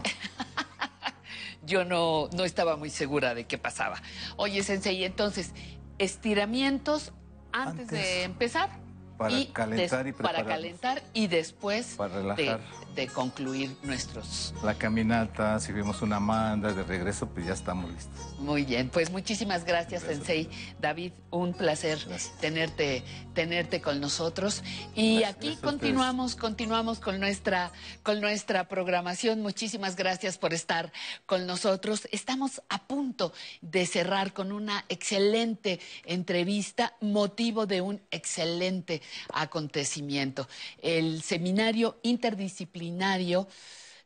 yo 1.66 1.84
no, 1.84 2.30
no 2.34 2.45
estaba 2.45 2.78
muy 2.78 2.90
segura 2.90 3.36
de 3.36 3.45
qué 3.45 3.58
pasaba. 3.58 4.02
Oye, 4.38 4.64
Sensei, 4.64 5.04
entonces, 5.04 5.52
estiramientos 5.98 7.12
antes, 7.52 7.90
de 7.90 8.24
empezar. 8.24 8.70
Para 9.18 9.36
calentar 9.54 10.08
y 10.08 10.12
Para 10.12 10.45
calentar 10.45 11.04
y 11.14 11.28
después 11.28 11.95
para 11.95 12.16
relajar. 12.16 12.60
De, 12.95 13.07
concluir 13.07 13.75
nuestros... 13.83 14.53
La 14.64 14.74
caminata, 14.74 15.59
si 15.59 15.72
vemos 15.72 16.01
una 16.01 16.19
manda 16.19 16.74
de 16.74 16.83
regreso, 16.83 17.27
pues 17.27 17.45
ya 17.45 17.53
estamos 17.53 17.91
listos. 17.91 18.40
Muy 18.40 18.64
bien, 18.64 18.90
pues 18.90 19.11
muchísimas 19.11 19.65
gracias, 19.65 20.03
Sensei. 20.03 20.49
David, 20.80 21.11
un 21.32 21.53
placer 21.53 21.99
tenerte 22.40 23.03
tenerte 23.35 23.82
con 23.82 24.01
nosotros. 24.01 24.64
Y 24.95 25.24
aquí 25.24 25.57
continuamos, 25.61 26.35
continuamos 26.35 26.99
con 26.99 27.19
nuestra, 27.19 27.72
con 28.01 28.22
nuestra 28.22 28.67
programación. 28.67 29.41
Muchísimas 29.41 29.95
gracias 29.95 30.40
por 30.40 30.53
estar 30.53 30.91
con 31.27 31.45
nosotros. 31.45 32.07
Estamos 32.11 32.64
a 32.69 32.88
punto 32.88 33.32
de 33.61 33.85
cerrar 33.85 34.33
con 34.33 34.51
una 34.51 34.85
excelente 34.90 35.80
entrevista, 36.06 36.95
motivo 37.01 37.67
de 37.67 37.82
un 37.82 38.01
excelente 38.09 39.03
acontecimiento. 39.33 40.48
El 40.82 41.22
seminario 41.22 41.99
interdisciplinario 42.01 42.85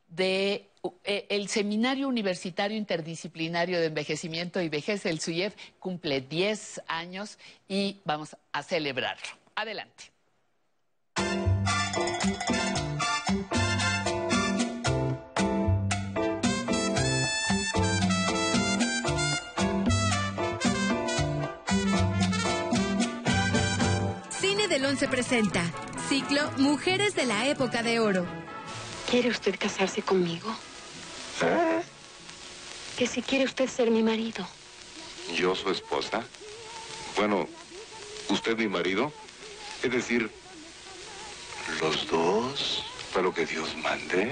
de 0.08 0.70
eh, 1.04 1.26
el 1.28 1.48
Seminario 1.48 2.08
Universitario 2.08 2.76
Interdisciplinario 2.76 3.78
de 3.80 3.86
Envejecimiento 3.86 4.60
y 4.60 4.68
Vejez, 4.68 5.06
el 5.06 5.20
SUIEF, 5.20 5.54
cumple 5.78 6.20
10 6.20 6.82
años 6.86 7.38
y 7.68 8.00
vamos 8.04 8.36
a 8.52 8.62
celebrarlo. 8.62 9.26
Adelante. 9.54 10.10
Cine 24.40 24.66
del 24.68 24.84
Once 24.86 25.06
presenta 25.08 25.62
Ciclo 26.08 26.50
Mujeres 26.56 27.14
de 27.14 27.26
la 27.26 27.46
Época 27.46 27.82
de 27.82 28.00
Oro. 28.00 28.49
¿Quiere 29.10 29.28
usted 29.28 29.56
casarse 29.58 30.02
conmigo? 30.02 30.54
Que 32.96 33.06
si 33.08 33.22
quiere 33.22 33.44
usted 33.44 33.68
ser 33.68 33.90
mi 33.90 34.04
marido. 34.04 34.46
¿Yo 35.34 35.56
su 35.56 35.70
esposa? 35.70 36.22
Bueno, 37.16 37.48
¿usted 38.28 38.56
mi 38.56 38.68
marido? 38.68 39.12
Es 39.82 39.90
decir, 39.90 40.30
¿los 41.80 42.06
dos? 42.06 42.84
¿Para 43.12 43.24
lo 43.24 43.34
que 43.34 43.46
Dios 43.46 43.76
mande? 43.76 44.30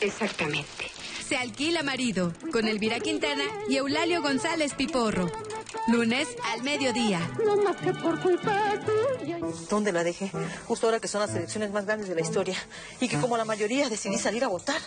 Exactamente. 0.00 0.90
Se 1.28 1.36
alquila 1.36 1.84
marido 1.84 2.34
con 2.50 2.66
Elvira 2.66 2.98
Quintana 2.98 3.44
y 3.68 3.76
Eulalio 3.76 4.22
González 4.22 4.74
Piporro. 4.74 5.30
Lunes 5.88 6.28
al 6.52 6.62
mediodía. 6.62 7.20
No 7.44 7.56
más 7.56 7.76
que 7.76 7.92
por 7.92 8.20
culpa 8.20 8.54
tuya. 8.84 9.38
¿Dónde 9.68 9.92
la 9.92 10.04
dejé? 10.04 10.30
Justo 10.66 10.86
ahora 10.86 11.00
que 11.00 11.08
son 11.08 11.20
las 11.20 11.34
elecciones 11.34 11.70
más 11.72 11.86
grandes 11.86 12.08
de 12.08 12.14
la 12.14 12.20
historia. 12.20 12.56
Y 13.00 13.08
que 13.08 13.18
como 13.18 13.36
la 13.36 13.44
mayoría 13.44 13.88
decidí 13.88 14.18
salir 14.18 14.44
a 14.44 14.48
votar. 14.48 14.80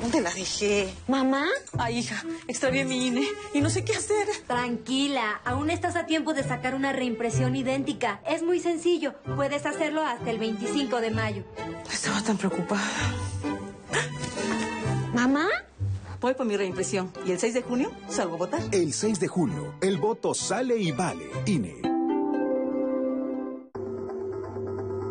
¿Dónde 0.00 0.20
la 0.20 0.30
dejé? 0.30 0.92
¿Mamá? 1.08 1.46
Ay, 1.78 1.98
hija, 1.98 2.24
extravié 2.48 2.84
mi 2.84 3.06
INE 3.06 3.26
y 3.54 3.60
no 3.60 3.70
sé 3.70 3.84
qué 3.84 3.94
hacer. 3.94 4.26
Tranquila, 4.46 5.40
aún 5.44 5.70
estás 5.70 5.96
a 5.96 6.06
tiempo 6.06 6.34
de 6.34 6.42
sacar 6.42 6.74
una 6.74 6.92
reimpresión 6.92 7.54
idéntica. 7.56 8.20
Es 8.26 8.42
muy 8.42 8.60
sencillo. 8.60 9.14
Puedes 9.36 9.66
hacerlo 9.66 10.02
hasta 10.02 10.30
el 10.30 10.38
25 10.38 11.00
de 11.00 11.10
mayo. 11.10 11.44
Estaba 11.90 12.22
tan 12.22 12.36
preocupada. 12.36 12.82
¿Mamá? 15.14 15.46
Voy 16.20 16.34
por 16.34 16.44
mi 16.44 16.56
reimpresión. 16.56 17.10
¿Y 17.24 17.32
el 17.32 17.38
6 17.38 17.54
de 17.54 17.62
junio 17.62 17.90
salgo 18.08 18.34
a 18.34 18.38
votar? 18.38 18.60
El 18.72 18.92
6 18.92 19.20
de 19.20 19.28
junio, 19.28 19.74
el 19.80 19.96
voto 19.96 20.34
sale 20.34 20.76
y 20.76 20.92
vale. 20.92 21.30
INE. 21.46 21.80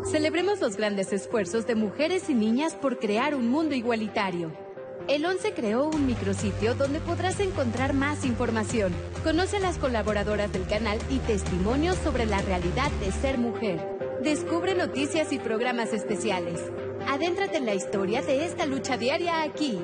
Celebremos 0.08 0.60
los 0.60 0.76
grandes 0.76 1.12
esfuerzos 1.12 1.66
de 1.66 1.74
mujeres 1.74 2.30
y 2.30 2.34
niñas 2.34 2.74
por 2.74 2.98
crear 2.98 3.34
un 3.34 3.48
mundo 3.48 3.74
igualitario. 3.74 4.52
El 5.08 5.26
11 5.26 5.52
creó 5.52 5.88
un 5.88 6.06
micrositio 6.06 6.74
donde 6.74 7.00
podrás 7.00 7.40
encontrar 7.40 7.92
más 7.92 8.24
información. 8.24 8.92
Conoce 9.24 9.56
a 9.56 9.60
las 9.60 9.78
colaboradoras 9.78 10.52
del 10.52 10.66
canal 10.66 10.98
y 11.10 11.18
testimonios 11.18 11.96
sobre 12.04 12.26
la 12.26 12.40
realidad 12.42 12.90
de 13.00 13.10
ser 13.10 13.36
mujer. 13.38 13.80
Descubre 14.22 14.74
noticias 14.74 15.32
y 15.32 15.38
programas 15.40 15.92
especiales. 15.92 16.60
Adéntrate 17.08 17.56
en 17.56 17.66
la 17.66 17.74
historia 17.74 18.22
de 18.22 18.44
esta 18.44 18.66
lucha 18.66 18.96
diaria 18.96 19.42
aquí. 19.42 19.78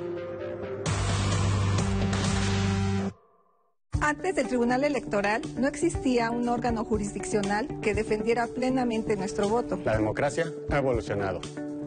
Antes 4.01 4.35
del 4.35 4.47
Tribunal 4.47 4.85
Electoral 4.85 5.43
no 5.57 5.67
existía 5.69 6.31
un 6.31 6.49
órgano 6.49 6.85
jurisdiccional 6.85 7.67
que 7.81 7.95
defendiera 7.95 8.47
plenamente 8.47 9.17
nuestro 9.17 9.49
voto. 9.49 9.79
La 9.85 9.97
democracia 9.97 10.53
ha 10.71 10.79
evolucionado 10.79 11.41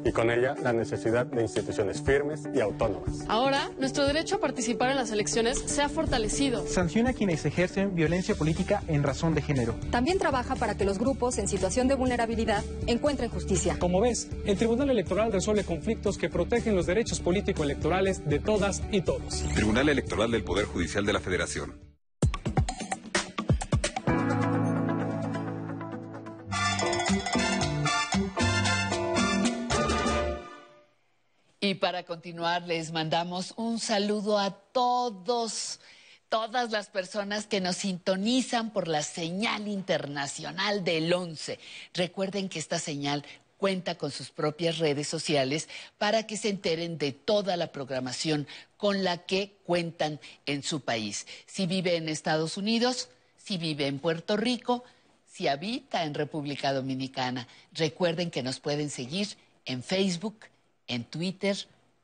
y 0.04 0.12
con 0.12 0.32
ella 0.32 0.56
la 0.64 0.74
necesidad 0.74 1.26
de 1.26 1.42
instituciones 1.42 2.02
firmes 2.02 2.44
y 2.54 2.62
autónomas. 2.62 3.26
Ahora, 3.28 3.70
nuestro 3.78 4.06
derecho 4.06 4.38
a 4.38 4.40
participar 4.40 4.92
en 4.92 4.96
las 4.96 5.12
elecciones 5.12 5.60
se 5.60 5.82
ha 5.82 5.90
fortalecido. 5.90 6.66
Sanciona 6.68 7.12
a 7.12 7.14
quienes 7.14 7.46
ejercen 7.46 7.96
violencia 7.96 8.34
política 8.36 8.82
en 8.88 9.04
razón 9.04 9.36
de 9.36 9.42
género. 9.42 9.76
También 9.92 10.18
trabaja 10.18 10.56
para 10.56 10.76
que 10.76 10.86
los 10.86 11.00
grupos 11.00 11.38
en 11.38 11.48
situación 11.48 11.88
de 11.88 11.96
vulnerabilidad 11.96 12.64
encuentren 12.88 13.30
justicia. 13.30 13.78
Como 13.78 14.02
ves, 14.02 14.30
el 14.46 14.58
Tribunal 14.58 14.90
Electoral 14.90 15.32
resuelve 15.32 15.64
conflictos 15.64 16.18
que 16.18 16.30
protegen 16.30 16.76
los 16.76 16.86
derechos 16.86 17.20
político-electorales 17.20 18.28
de 18.28 18.40
todas 18.40 18.82
y 18.92 19.02
todos. 19.02 19.44
Tribunal 19.54 19.90
Electoral 19.90 20.32
del 20.32 20.44
Poder 20.44 20.66
Judicial 20.66 21.06
de 21.06 21.14
la 21.14 21.20
Federación. 21.20 21.90
Y 31.62 31.74
para 31.74 32.04
continuar, 32.04 32.66
les 32.68 32.94
mandamos 32.94 33.54
un 33.58 33.80
saludo 33.80 34.40
a 34.40 34.52
todos, 34.52 35.82
todas 36.30 36.72
las 36.72 36.88
personas 36.88 37.48
que 37.48 37.60
nos 37.60 37.76
sintonizan 37.76 38.72
por 38.72 38.88
la 38.88 39.04
señal 39.04 39.68
internacional 39.68 40.86
del 40.86 41.12
11. 41.12 41.60
Recuerden 41.94 42.48
que 42.48 42.60
esta 42.60 42.80
señal 42.80 43.26
cuenta 43.58 43.96
con 43.96 44.10
sus 44.10 44.30
propias 44.30 44.78
redes 44.78 45.10
sociales 45.10 45.68
para 45.98 46.26
que 46.26 46.38
se 46.38 46.48
enteren 46.48 46.98
de 46.98 47.12
toda 47.12 47.58
la 47.58 47.74
programación 47.74 48.48
con 48.78 49.04
la 49.04 49.18
que 49.18 49.58
cuentan 49.66 50.22
en 50.46 50.64
su 50.64 50.80
país. 50.80 51.28
Si 51.46 51.68
vive 51.68 51.98
en 51.98 52.08
Estados 52.08 52.56
Unidos, 52.56 53.10
si 53.36 53.58
vive 53.58 53.88
en 53.88 54.00
Puerto 54.00 54.38
Rico, 54.38 54.86
si 55.30 55.50
habita 55.50 56.06
en 56.06 56.14
República 56.14 56.72
Dominicana, 56.72 57.50
recuerden 57.74 58.32
que 58.32 58.44
nos 58.44 58.62
pueden 58.62 58.90
seguir 58.90 59.28
en 59.66 59.84
Facebook, 59.84 60.46
en 60.90 61.06
Twitter 61.06 61.56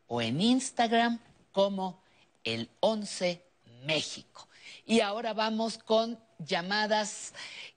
o 0.07 0.21
en 0.21 0.39
Instagram 0.39 1.19
como 1.51 1.99
el 2.45 2.69
11 2.79 3.41
México. 3.85 4.47
Y 4.85 5.01
ahora 5.01 5.33
vamos 5.33 5.77
con 5.77 6.17
llamadas 6.39 7.33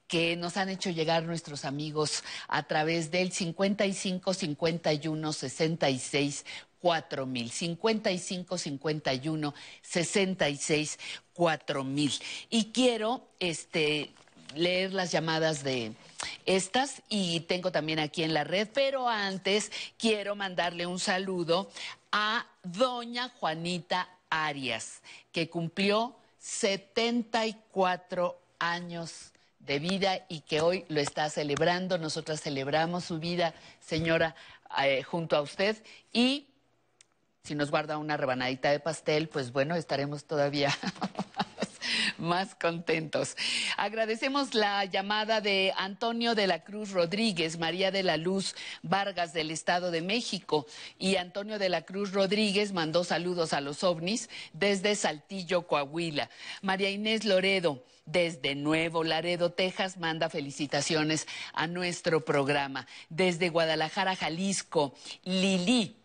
que 0.07 0.35
nos 0.35 0.57
han 0.57 0.69
hecho 0.69 0.89
llegar 0.89 1.23
nuestros 1.23 1.65
amigos 1.65 2.23
a 2.47 2.63
través 2.63 3.11
del 3.11 3.31
55 3.31 4.33
51 4.33 5.33
66 5.33 6.45
4000 6.81 7.51
55 7.51 8.57
51 8.57 9.53
66 9.81 10.99
4000 11.33 12.13
y 12.49 12.65
quiero 12.65 13.27
este 13.39 14.11
leer 14.55 14.93
las 14.93 15.11
llamadas 15.11 15.63
de 15.63 15.93
estas 16.45 17.01
y 17.09 17.41
tengo 17.41 17.71
también 17.71 17.99
aquí 17.99 18.23
en 18.23 18.33
la 18.33 18.43
red, 18.43 18.67
pero 18.73 19.07
antes 19.07 19.71
quiero 19.97 20.35
mandarle 20.35 20.85
un 20.85 20.99
saludo 20.99 21.69
a 22.11 22.45
doña 22.63 23.29
Juanita 23.29 24.09
Arias, 24.29 25.01
que 25.31 25.49
cumplió 25.49 26.15
74 26.39 28.39
años 28.59 29.31
de 29.59 29.79
vida 29.79 30.25
y 30.29 30.41
que 30.41 30.61
hoy 30.61 30.85
lo 30.89 30.99
está 30.99 31.29
celebrando. 31.29 31.97
Nosotras 31.97 32.41
celebramos 32.41 33.05
su 33.05 33.19
vida, 33.19 33.53
señora, 33.79 34.35
eh, 34.83 35.03
junto 35.03 35.35
a 35.35 35.41
usted 35.41 35.77
y 36.11 36.47
si 37.43 37.55
nos 37.55 37.71
guarda 37.71 37.97
una 37.97 38.17
rebanadita 38.17 38.71
de 38.71 38.79
pastel, 38.79 39.29
pues 39.29 39.51
bueno, 39.51 39.75
estaremos 39.75 40.25
todavía 40.25 40.71
más 42.17 42.55
contentos. 42.55 43.35
Agradecemos 43.77 44.53
la 44.53 44.85
llamada 44.85 45.41
de 45.41 45.73
Antonio 45.77 46.35
de 46.35 46.47
la 46.47 46.63
Cruz 46.63 46.91
Rodríguez, 46.91 47.57
María 47.57 47.91
de 47.91 48.03
la 48.03 48.17
Luz 48.17 48.55
Vargas 48.81 49.33
del 49.33 49.51
Estado 49.51 49.91
de 49.91 50.01
México 50.01 50.65
y 50.97 51.15
Antonio 51.15 51.59
de 51.59 51.69
la 51.69 51.83
Cruz 51.83 52.11
Rodríguez 52.11 52.73
mandó 52.73 53.03
saludos 53.03 53.53
a 53.53 53.61
los 53.61 53.83
ovnis 53.83 54.29
desde 54.53 54.95
Saltillo, 54.95 55.67
Coahuila. 55.67 56.29
María 56.61 56.89
Inés 56.89 57.25
Loredo 57.25 57.83
desde 58.05 58.55
Nuevo 58.55 59.03
Laredo, 59.03 59.51
Texas, 59.51 59.97
manda 59.97 60.29
felicitaciones 60.29 61.27
a 61.53 61.67
nuestro 61.67 62.25
programa. 62.25 62.87
Desde 63.09 63.49
Guadalajara, 63.49 64.15
Jalisco, 64.15 64.95
Lili 65.23 65.98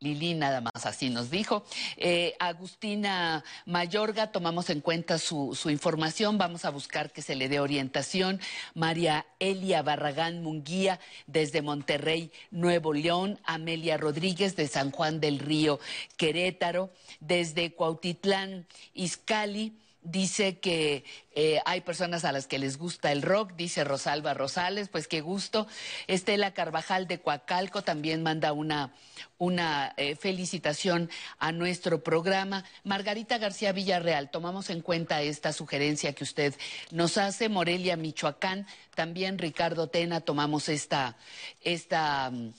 Lili 0.00 0.34
nada 0.34 0.60
más 0.60 0.84
así 0.84 1.08
nos 1.08 1.30
dijo. 1.30 1.64
Eh, 1.96 2.36
Agustina 2.38 3.42
Mayorga, 3.64 4.30
tomamos 4.30 4.68
en 4.68 4.82
cuenta 4.82 5.18
su, 5.18 5.58
su, 5.58 5.70
información, 5.70 6.36
vamos 6.36 6.66
a 6.66 6.70
buscar 6.70 7.12
que 7.12 7.22
se 7.22 7.34
le 7.34 7.48
dé 7.48 7.60
orientación. 7.60 8.38
María 8.74 9.26
Elia 9.38 9.82
Barragán 9.82 10.42
Munguía, 10.42 11.00
desde 11.26 11.62
Monterrey, 11.62 12.30
Nuevo 12.50 12.92
León. 12.92 13.40
Amelia 13.44 13.96
Rodríguez, 13.96 14.54
de 14.54 14.68
San 14.68 14.90
Juan 14.90 15.18
del 15.18 15.38
Río, 15.38 15.80
Querétaro. 16.18 16.90
Desde 17.20 17.72
Cuautitlán, 17.72 18.66
Izcali 18.92 19.72
dice 20.06 20.58
que 20.58 21.04
eh, 21.34 21.60
hay 21.66 21.82
personas 21.82 22.24
a 22.24 22.32
las 22.32 22.46
que 22.46 22.58
les 22.58 22.78
gusta 22.78 23.12
el 23.12 23.22
rock, 23.22 23.52
dice 23.56 23.84
Rosalba 23.84 24.34
Rosales, 24.34 24.88
pues 24.88 25.08
qué 25.08 25.20
gusto. 25.20 25.66
Estela 26.06 26.54
Carvajal 26.54 27.06
de 27.06 27.20
Coacalco 27.20 27.82
también 27.82 28.22
manda 28.22 28.52
una, 28.52 28.94
una 29.38 29.92
eh, 29.96 30.16
felicitación 30.16 31.10
a 31.38 31.52
nuestro 31.52 32.02
programa. 32.02 32.64
Margarita 32.84 33.38
García 33.38 33.72
Villarreal, 33.72 34.30
tomamos 34.30 34.70
en 34.70 34.80
cuenta 34.80 35.20
esta 35.22 35.52
sugerencia 35.52 36.14
que 36.14 36.24
usted 36.24 36.54
nos 36.90 37.18
hace. 37.18 37.48
Morelia, 37.48 37.96
Michoacán, 37.96 38.66
también 38.94 39.38
Ricardo 39.38 39.88
Tena, 39.88 40.20
tomamos 40.20 40.68
esta, 40.68 41.16
esta 41.62 42.30
mm, 42.30 42.52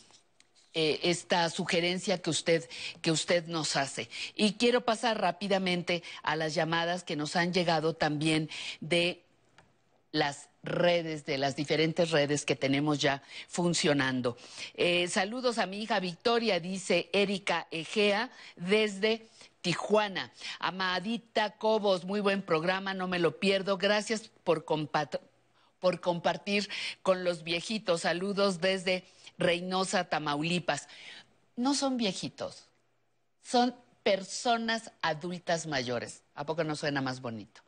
eh, 0.80 1.00
esta 1.10 1.50
sugerencia 1.50 2.22
que 2.22 2.30
usted, 2.30 2.70
que 3.02 3.10
usted 3.10 3.48
nos 3.48 3.76
hace. 3.76 4.12
Y 4.36 4.54
quiero 4.54 4.82
pasar 4.82 5.20
rápidamente 5.20 6.04
a 6.22 6.36
las 6.36 6.54
llamadas 6.54 7.04
que 7.04 7.16
nos 7.16 7.36
han 7.36 7.52
llegado 7.52 7.96
también 7.96 8.48
de 8.80 9.24
las 10.12 10.50
redes, 10.62 11.26
de 11.26 11.40
las 11.40 11.56
diferentes 11.56 12.12
redes 12.12 12.46
que 12.46 12.56
tenemos 12.56 13.00
ya 13.00 13.24
funcionando. 13.48 14.38
Eh, 14.76 15.08
saludos 15.08 15.58
a 15.58 15.66
mi 15.66 15.82
hija 15.82 16.00
Victoria, 16.00 16.60
dice 16.60 17.10
Erika 17.12 17.68
Egea, 17.72 18.30
desde 18.56 19.26
Tijuana. 19.62 20.32
Amadita 20.60 21.58
Cobos, 21.58 22.06
muy 22.06 22.20
buen 22.20 22.44
programa, 22.44 22.94
no 22.94 23.08
me 23.08 23.18
lo 23.18 23.40
pierdo. 23.40 23.80
Gracias 23.80 24.30
por, 24.44 24.64
por 25.80 26.02
compartir 26.02 26.70
con 27.02 27.24
los 27.24 27.44
viejitos. 27.44 28.02
Saludos 28.02 28.62
desde 28.62 29.06
Reynosa, 29.38 30.06
Tamaulipas. 30.06 30.88
No 31.56 31.74
son 31.74 31.98
viejitos, 31.98 32.68
son 33.42 33.76
personas 34.04 34.92
adultas 35.02 35.68
mayores. 35.68 36.24
¿A 36.36 36.46
poco 36.46 36.64
no 36.64 36.76
suena 36.76 37.02
más 37.02 37.22
bonito? 37.22 37.62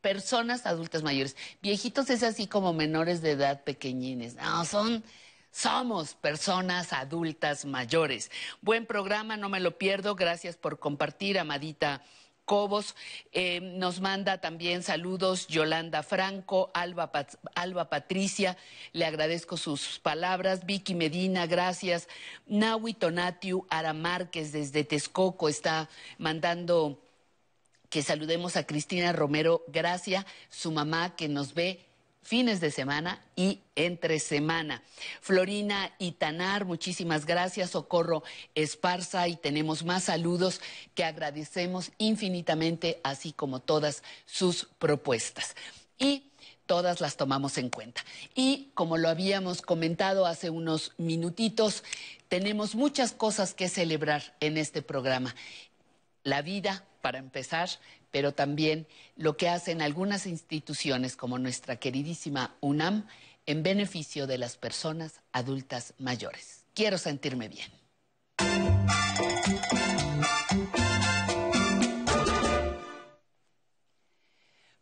Personas 0.00 0.66
adultas 0.66 1.02
mayores. 1.02 1.36
Viejitos 1.62 2.10
es 2.10 2.22
así 2.22 2.46
como 2.46 2.72
menores 2.72 3.22
de 3.22 3.32
edad, 3.32 3.64
pequeñines. 3.64 4.34
No, 4.34 4.64
son, 4.64 5.02
somos 5.50 6.14
personas 6.14 6.92
adultas 6.92 7.64
mayores. 7.64 8.30
Buen 8.60 8.86
programa, 8.86 9.36
no 9.36 9.48
me 9.48 9.60
lo 9.60 9.78
pierdo. 9.78 10.14
Gracias 10.14 10.56
por 10.56 10.78
compartir, 10.78 11.38
Amadita 11.38 12.02
Cobos. 12.44 12.94
Eh, 13.32 13.60
nos 13.60 14.00
manda 14.00 14.40
también 14.40 14.82
saludos 14.82 15.46
Yolanda 15.46 16.02
Franco, 16.02 16.70
Alba, 16.74 17.10
Patricia, 17.88 18.56
le 18.92 19.04
agradezco 19.04 19.56
sus 19.56 19.98
palabras. 19.98 20.66
Vicky 20.66 20.94
Medina, 20.94 21.46
gracias. 21.46 22.08
Nahui 22.46 22.94
Tonatiu 22.94 23.66
Ara 23.70 23.92
Márquez 23.92 24.52
desde 24.52 24.84
Texcoco 24.84 25.48
está 25.48 25.88
mandando 26.18 27.00
que 27.88 28.02
saludemos 28.02 28.56
a 28.56 28.66
Cristina 28.66 29.12
Romero 29.12 29.64
Gracia, 29.68 30.24
su 30.48 30.72
mamá 30.72 31.14
que 31.14 31.28
nos 31.28 31.52
ve 31.52 31.91
fines 32.22 32.60
de 32.60 32.70
semana 32.70 33.20
y 33.36 33.60
entre 33.76 34.20
semana. 34.20 34.82
Florina 35.20 35.92
Itanar, 35.98 36.64
muchísimas 36.64 37.26
gracias. 37.26 37.70
Socorro 37.70 38.22
Esparza 38.54 39.28
y 39.28 39.36
tenemos 39.36 39.84
más 39.84 40.04
saludos 40.04 40.60
que 40.94 41.04
agradecemos 41.04 41.92
infinitamente, 41.98 43.00
así 43.02 43.32
como 43.32 43.60
todas 43.60 44.02
sus 44.24 44.68
propuestas. 44.78 45.56
Y 45.98 46.32
todas 46.66 47.00
las 47.00 47.16
tomamos 47.16 47.58
en 47.58 47.68
cuenta. 47.68 48.02
Y 48.34 48.70
como 48.74 48.96
lo 48.96 49.08
habíamos 49.08 49.60
comentado 49.60 50.26
hace 50.26 50.48
unos 50.48 50.92
minutitos, 50.96 51.84
tenemos 52.28 52.74
muchas 52.74 53.12
cosas 53.12 53.52
que 53.52 53.68
celebrar 53.68 54.34
en 54.40 54.56
este 54.56 54.80
programa. 54.80 55.34
La 56.22 56.40
vida, 56.40 56.84
para 57.02 57.18
empezar, 57.18 57.68
pero 58.12 58.32
también 58.32 58.86
lo 59.16 59.36
que 59.36 59.48
hacen 59.48 59.82
algunas 59.82 60.26
instituciones 60.26 61.16
como 61.16 61.38
nuestra 61.38 61.76
queridísima 61.76 62.54
UNAM 62.60 63.08
en 63.46 63.64
beneficio 63.64 64.28
de 64.28 64.38
las 64.38 64.56
personas 64.56 65.20
adultas 65.32 65.94
mayores. 65.98 66.64
Quiero 66.74 66.98
sentirme 66.98 67.48
bien. 67.48 67.70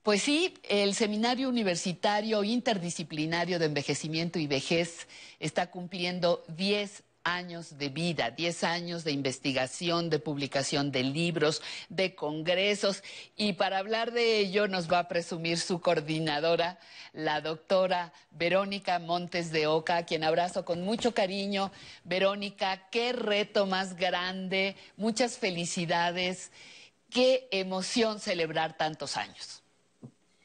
Pues 0.03 0.23
sí, 0.23 0.55
el 0.69 0.95
Seminario 0.95 1.49
Universitario 1.49 2.43
Interdisciplinario 2.43 3.59
de 3.59 3.67
Envejecimiento 3.67 4.39
y 4.39 4.47
Vejez 4.47 5.07
está 5.39 5.71
cumpliendo 5.71 6.43
10 6.49 7.05
años 7.25 7.79
de 7.79 7.89
vida, 7.89 8.31
10 8.31 8.65
años 8.65 9.05
de 9.05 9.13
investigación, 9.13 10.11
de 10.11 10.19
publicación 10.19 10.91
de 10.91 11.03
libros, 11.03 11.63
de 11.89 12.15
congresos. 12.15 13.03
Y 13.37 13.55
para 13.55 13.79
hablar 13.79 14.13
de 14.13 14.39
ello 14.39 14.69
nos 14.69 14.91
va 14.91 15.01
a 15.01 15.09
presumir 15.09 15.59
su 15.59 15.81
coordinadora, 15.81 16.79
la 17.13 17.41
doctora 17.41 18.13
Verónica 18.31 18.99
Montes 18.99 19.51
de 19.53 19.67
Oca, 19.67 19.99
a 19.99 20.07
quien 20.07 20.25
abrazo 20.25 20.65
con 20.65 20.83
mucho 20.83 21.13
cariño. 21.15 21.73
Verónica, 22.05 22.89
qué 22.91 23.13
reto 23.13 23.67
más 23.67 23.97
grande, 23.97 24.77
muchas 24.97 25.39
felicidades, 25.39 26.51
qué 27.11 27.49
emoción 27.51 28.21
celebrar 28.21 28.77
tantos 28.77 29.17
años. 29.17 29.63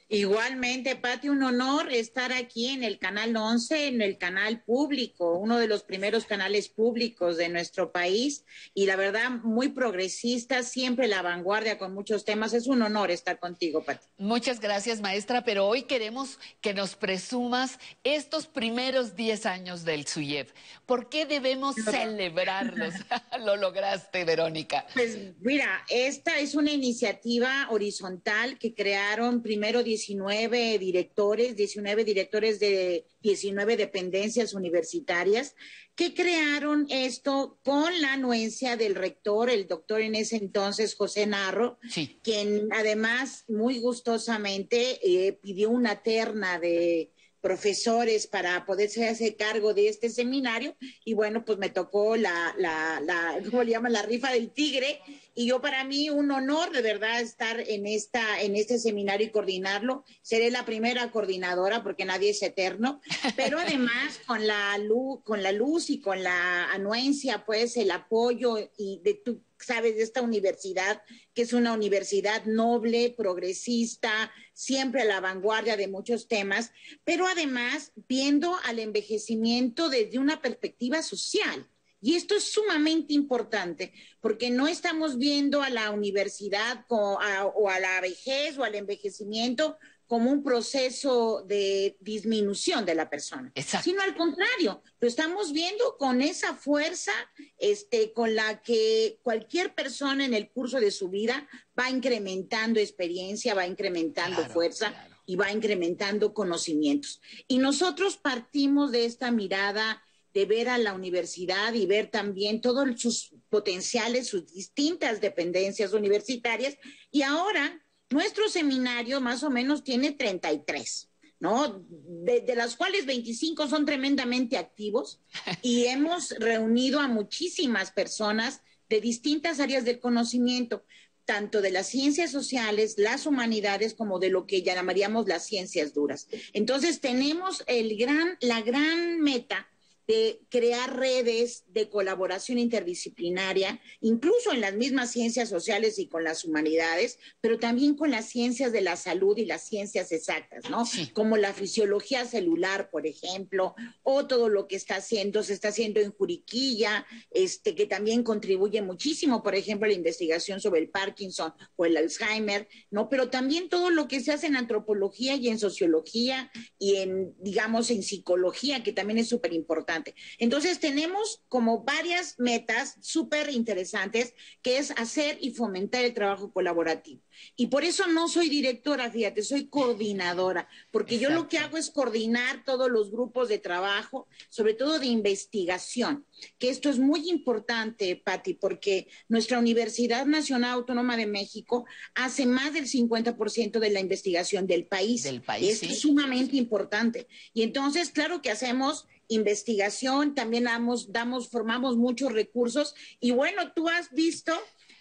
Igualmente, 0.07 0.95
Pati, 0.95 1.29
un 1.29 1.41
honor 1.41 1.91
estar 1.91 2.31
aquí 2.31 2.67
en 2.67 2.83
el 2.83 2.99
Canal 2.99 3.35
11, 3.35 3.87
en 3.87 4.01
el 4.03 4.19
canal 4.19 4.61
público, 4.61 5.37
uno 5.39 5.57
de 5.57 5.67
los 5.67 5.81
primeros 5.81 6.25
canales 6.25 6.69
públicos 6.69 7.37
de 7.37 7.49
nuestro 7.49 7.91
país 7.91 8.45
y 8.75 8.85
la 8.85 8.97
verdad 8.97 9.31
muy 9.43 9.69
progresista, 9.69 10.61
siempre 10.61 11.07
la 11.07 11.23
vanguardia 11.23 11.79
con 11.79 11.95
muchos 11.95 12.23
temas. 12.23 12.53
Es 12.53 12.67
un 12.67 12.83
honor 12.83 13.09
estar 13.09 13.39
contigo, 13.39 13.83
Pati. 13.83 14.05
Muchas 14.17 14.59
gracias, 14.59 15.01
maestra, 15.01 15.43
pero 15.43 15.65
hoy 15.65 15.83
queremos 15.83 16.37
que 16.61 16.75
nos 16.75 16.95
presumas 16.95 17.79
estos 18.03 18.45
primeros 18.45 19.15
10 19.15 19.47
años 19.47 19.85
del 19.85 20.05
SUYEP. 20.05 20.51
¿Por 20.85 21.09
qué 21.09 21.25
debemos 21.25 21.75
celebrarlos? 21.75 22.93
Lo 23.43 23.55
lograste, 23.55 24.23
Verónica. 24.23 24.85
Pues 24.93 25.17
mira, 25.39 25.83
esta 25.89 26.37
es 26.37 26.53
una 26.53 26.71
iniciativa 26.71 27.67
horizontal 27.71 28.59
que 28.59 28.75
crearon 28.75 29.41
primero 29.41 29.81
19 29.95 30.77
directores, 30.77 31.55
19 31.55 32.03
directores 32.03 32.59
de 32.59 33.05
19 33.21 33.77
dependencias 33.77 34.53
universitarias 34.53 35.55
que 35.95 36.13
crearon 36.13 36.85
esto 36.89 37.57
con 37.63 38.01
la 38.01 38.13
anuencia 38.13 38.75
del 38.75 38.95
rector, 38.95 39.49
el 39.49 39.67
doctor 39.67 40.01
en 40.01 40.15
ese 40.15 40.35
entonces 40.35 40.95
José 40.95 41.25
Narro, 41.25 41.79
quien 42.21 42.67
además 42.73 43.45
muy 43.47 43.79
gustosamente 43.79 44.99
eh, 45.01 45.31
pidió 45.31 45.69
una 45.69 46.03
terna 46.03 46.59
de 46.59 47.11
profesores 47.39 48.27
para 48.27 48.65
poderse 48.65 49.07
hacer 49.07 49.37
cargo 49.37 49.73
de 49.73 49.87
este 49.87 50.09
seminario. 50.09 50.75
Y 51.05 51.13
bueno, 51.13 51.45
pues 51.45 51.57
me 51.57 51.69
tocó 51.69 52.17
la, 52.17 52.53
la, 52.57 52.99
la 52.99 53.39
¿cómo 53.49 53.63
le 53.63 53.71
llaman? 53.71 53.93
La 53.93 54.01
rifa 54.01 54.31
del 54.31 54.49
tigre 54.49 54.99
y 55.35 55.47
yo 55.47 55.61
para 55.61 55.83
mí 55.83 56.09
un 56.09 56.31
honor 56.31 56.71
de 56.71 56.81
verdad 56.81 57.19
estar 57.19 57.59
en 57.59 57.85
esta 57.85 58.41
en 58.41 58.55
este 58.55 58.79
seminario 58.79 59.27
y 59.27 59.31
coordinarlo. 59.31 60.05
Seré 60.21 60.49
la 60.49 60.65
primera 60.65 61.11
coordinadora 61.11 61.83
porque 61.83 62.05
nadie 62.05 62.29
es 62.29 62.41
eterno, 62.41 63.01
pero 63.35 63.59
además 63.59 64.19
con 64.25 64.47
la 64.47 64.77
luz 64.77 65.21
con 65.23 65.43
la 65.43 65.51
luz 65.51 65.89
y 65.89 65.99
con 65.99 66.23
la 66.23 66.71
anuencia, 66.71 67.45
pues 67.45 67.75
el 67.75 67.91
apoyo 67.91 68.57
y 68.77 69.01
de 69.03 69.15
tu 69.15 69.41
sabes 69.59 69.95
de 69.95 70.03
esta 70.03 70.21
universidad 70.21 71.01
que 71.33 71.41
es 71.41 71.53
una 71.53 71.73
universidad 71.73 72.45
noble, 72.45 73.13
progresista, 73.17 74.31
siempre 74.53 75.01
a 75.01 75.05
la 75.05 75.19
vanguardia 75.19 75.75
de 75.75 75.87
muchos 75.87 76.27
temas, 76.27 76.71
pero 77.03 77.27
además 77.27 77.91
viendo 78.07 78.55
al 78.63 78.79
envejecimiento 78.79 79.89
desde 79.89 80.19
una 80.19 80.41
perspectiva 80.41 81.01
social. 81.01 81.67
Y 82.05 82.13
esto 82.13 82.35
es 82.35 82.43
sumamente 82.43 83.15
importante 83.15 83.91
porque 84.21 84.51
no 84.51 84.67
estamos 84.67 85.17
viendo 85.17 85.63
a 85.63 85.71
la 85.71 85.89
universidad 85.89 86.85
o 86.87 87.17
a, 87.19 87.79
la 87.79 87.99
vejez 87.99 88.59
o 88.59 88.63
al 88.63 88.75
envejecimiento 88.75 89.79
como 90.05 90.31
un 90.31 90.43
proceso 90.43 91.43
de 91.47 91.97
disminución 91.99 92.85
de 92.85 92.93
la 92.93 93.09
persona, 93.09 93.51
sino 93.81 94.03
al 94.03 94.15
contrario, 94.15 94.83
lo 94.99 95.07
estamos 95.07 95.51
viendo 95.51 95.97
con 95.97 96.21
esa 96.21 96.53
fuerza 96.53 97.11
este, 97.57 98.13
con 98.13 98.35
la 98.35 98.61
que 98.61 99.17
cualquier 99.23 99.73
persona 99.73 100.25
en 100.25 100.35
el 100.35 100.51
curso 100.51 100.79
de 100.79 100.91
su 100.91 101.09
vida 101.09 101.49
va 101.77 101.89
incrementando 101.89 102.79
experiencia, 102.79 103.55
va 103.55 103.65
incrementando 103.65 104.45
fuerza 104.45 104.93
y 105.25 105.37
va 105.37 105.51
incrementando 105.51 106.35
conocimientos. 106.35 107.19
Y 107.47 107.57
nosotros 107.57 108.17
partimos 108.17 108.91
de 108.91 109.05
esta 109.05 109.31
mirada 109.31 110.04
de 110.35 110.45
ver 110.45 110.67
a 110.67 110.77
la 110.77 110.93
universidad 110.93 111.73
y 111.73 111.85
ver 111.85 112.11
también 112.11 112.59
todos 112.59 112.99
sus 112.99 113.33
potenciales, 113.49 114.27
sus 114.27 114.45
distintas 114.45 115.21
dependencias 115.21 115.93
universitarias. 115.93 116.77
Y 117.09 117.21
ahora 117.21 117.81
nuestro 118.09 118.49
seminario 118.49 119.21
más 119.21 119.43
o 119.43 119.49
menos 119.49 119.85
tiene 119.85 120.11
33. 120.11 121.09
¿no? 121.39 121.85
De, 121.89 122.41
de, 122.41 122.55
las 122.55 122.75
cuales 122.75 123.05
25 123.05 123.67
son 123.69 123.85
tremendamente 123.85 124.57
activos 124.57 125.21
y 125.61 125.85
hemos 125.87 126.31
reunido 126.31 126.99
a 126.99 127.07
muchísimas 127.07 127.91
personas 127.91 128.61
de 128.89 128.99
distintas 128.99 129.61
áreas 129.61 129.85
del 129.85 129.99
conocimiento, 129.99 130.85
tanto 131.23 131.61
de 131.61 131.71
las 131.71 131.87
ciencias 131.87 132.31
sociales, 132.31 132.95
las 132.97 133.25
humanidades, 133.25 133.93
como 133.93 134.19
de 134.19 134.29
lo 134.29 134.45
que 134.47 134.63
llamaríamos 134.63 135.27
las 135.27 135.45
ciencias 135.45 135.93
duras. 135.93 136.27
Entonces 136.51 136.99
tenemos 136.99 137.63
el 137.67 137.97
gran, 137.97 138.37
la 138.41 138.61
gran 138.61 139.21
meta 139.21 139.69
de 140.07 140.41
crear 140.49 140.97
redes 140.97 141.63
de 141.67 141.89
colaboración 141.89 142.59
interdisciplinaria, 142.59 143.81
incluso 144.01 144.51
en 144.51 144.61
las 144.61 144.75
mismas 144.75 145.11
ciencias 145.11 145.49
sociales 145.49 145.97
y 145.97 146.07
con 146.07 146.23
las 146.23 146.45
humanidades, 146.45 147.17
pero 147.41 147.59
también 147.59 147.95
con 147.95 148.11
las 148.11 148.29
ciencias 148.29 148.71
de 148.71 148.81
la 148.81 148.97
salud 148.97 149.37
y 149.37 149.45
las 149.45 149.65
ciencias 149.65 150.11
exactas, 150.11 150.69
¿no? 150.69 150.83
Como 151.13 151.37
la 151.37 151.53
fisiología 151.53 152.25
celular, 152.25 152.89
por 152.91 153.07
ejemplo, 153.07 153.75
o 154.03 154.27
todo 154.27 154.49
lo 154.49 154.67
que 154.67 154.75
está 154.75 154.97
haciendo, 154.97 155.41
se 155.43 155.53
está 155.53 155.69
haciendo 155.69 155.99
en 155.99 156.11
Juriquilla, 156.11 157.05
este, 157.31 157.73
que 157.73 157.87
también 157.87 158.23
contribuye 158.23 158.81
muchísimo, 158.81 159.41
por 159.41 159.55
ejemplo, 159.55 159.85
a 159.85 159.89
la 159.89 159.95
investigación 159.95 160.59
sobre 160.59 160.81
el 160.81 160.89
Parkinson 160.89 161.53
o 161.75 161.85
el 161.85 161.97
Alzheimer, 161.97 162.67
¿no? 162.91 163.09
Pero 163.09 163.29
también 163.29 163.69
todo 163.69 163.89
lo 163.89 164.07
que 164.07 164.19
se 164.19 164.31
hace 164.31 164.47
en 164.47 164.55
antropología 164.55 165.35
y 165.35 165.49
en 165.49 165.57
sociología 165.57 166.51
y 166.77 166.97
en, 166.97 167.33
digamos, 167.39 167.89
en 167.89 168.03
psicología, 168.03 168.83
que 168.83 168.93
también 168.93 169.17
es 169.17 169.29
súper 169.29 169.53
importante 169.53 169.94
entonces 170.37 170.79
tenemos 170.79 171.43
como 171.47 171.83
varias 171.83 172.35
metas 172.39 172.97
súper 173.01 173.49
interesantes, 173.49 174.33
que 174.61 174.77
es 174.77 174.91
hacer 174.91 175.37
y 175.41 175.51
fomentar 175.51 176.03
el 176.03 176.13
trabajo 176.13 176.51
colaborativo. 176.51 177.21
Y 177.55 177.67
por 177.67 177.83
eso 177.83 178.07
no 178.07 178.27
soy 178.27 178.49
directora, 178.49 179.11
fíjate, 179.11 179.43
soy 179.43 179.67
coordinadora, 179.67 180.67
porque 180.91 181.19
yo 181.19 181.29
lo 181.29 181.47
que 181.47 181.57
hago 181.57 181.77
es 181.77 181.89
coordinar 181.89 182.63
todos 182.63 182.89
los 182.89 183.11
grupos 183.11 183.49
de 183.49 183.59
trabajo, 183.59 184.27
sobre 184.49 184.73
todo 184.73 184.99
de 184.99 185.07
investigación, 185.07 186.25
que 186.57 186.69
esto 186.69 186.89
es 186.89 186.99
muy 186.99 187.29
importante, 187.29 188.21
Patti, 188.23 188.53
porque 188.53 189.07
nuestra 189.27 189.59
Universidad 189.59 190.25
Nacional 190.25 190.71
Autónoma 190.71 191.17
de 191.17 191.27
México 191.27 191.85
hace 192.13 192.45
más 192.45 192.73
del 192.73 192.87
50% 192.87 193.79
de 193.79 193.89
la 193.89 193.99
investigación 193.99 194.67
del 194.67 194.85
país. 194.85 195.23
Del 195.23 195.41
país. 195.41 195.73
Esto 195.73 195.87
es 195.87 195.99
sumamente 195.99 196.57
importante. 196.57 197.27
Y 197.53 197.63
entonces, 197.63 198.09
claro 198.09 198.41
que 198.41 198.51
hacemos 198.51 199.07
investigación, 199.27 200.35
también 200.35 200.65
damos, 200.65 201.11
damos, 201.11 201.49
formamos 201.49 201.97
muchos 201.97 202.31
recursos. 202.31 202.95
Y 203.19 203.31
bueno, 203.31 203.73
tú 203.73 203.89
has 203.89 204.11
visto 204.11 204.53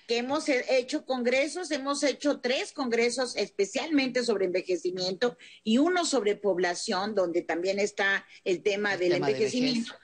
que 0.07 0.19
hemos 0.19 0.49
hecho 0.49 1.07
congresos, 1.07 1.71
hemos 1.71 2.03
hecho 2.03 2.41
tres 2.41 2.73
congresos 2.73 3.37
especialmente 3.37 4.23
sobre 4.23 4.47
envejecimiento 4.47 5.37
y 5.63 5.79
uno 5.79 6.05
sobre 6.05 6.37
población, 6.37 7.15
donde 7.15 7.43
también 7.43 7.79
está 7.79 8.27
el 8.45 8.63
tema 8.63 8.97
del 8.97 9.15
envejecimiento. 9.15 9.95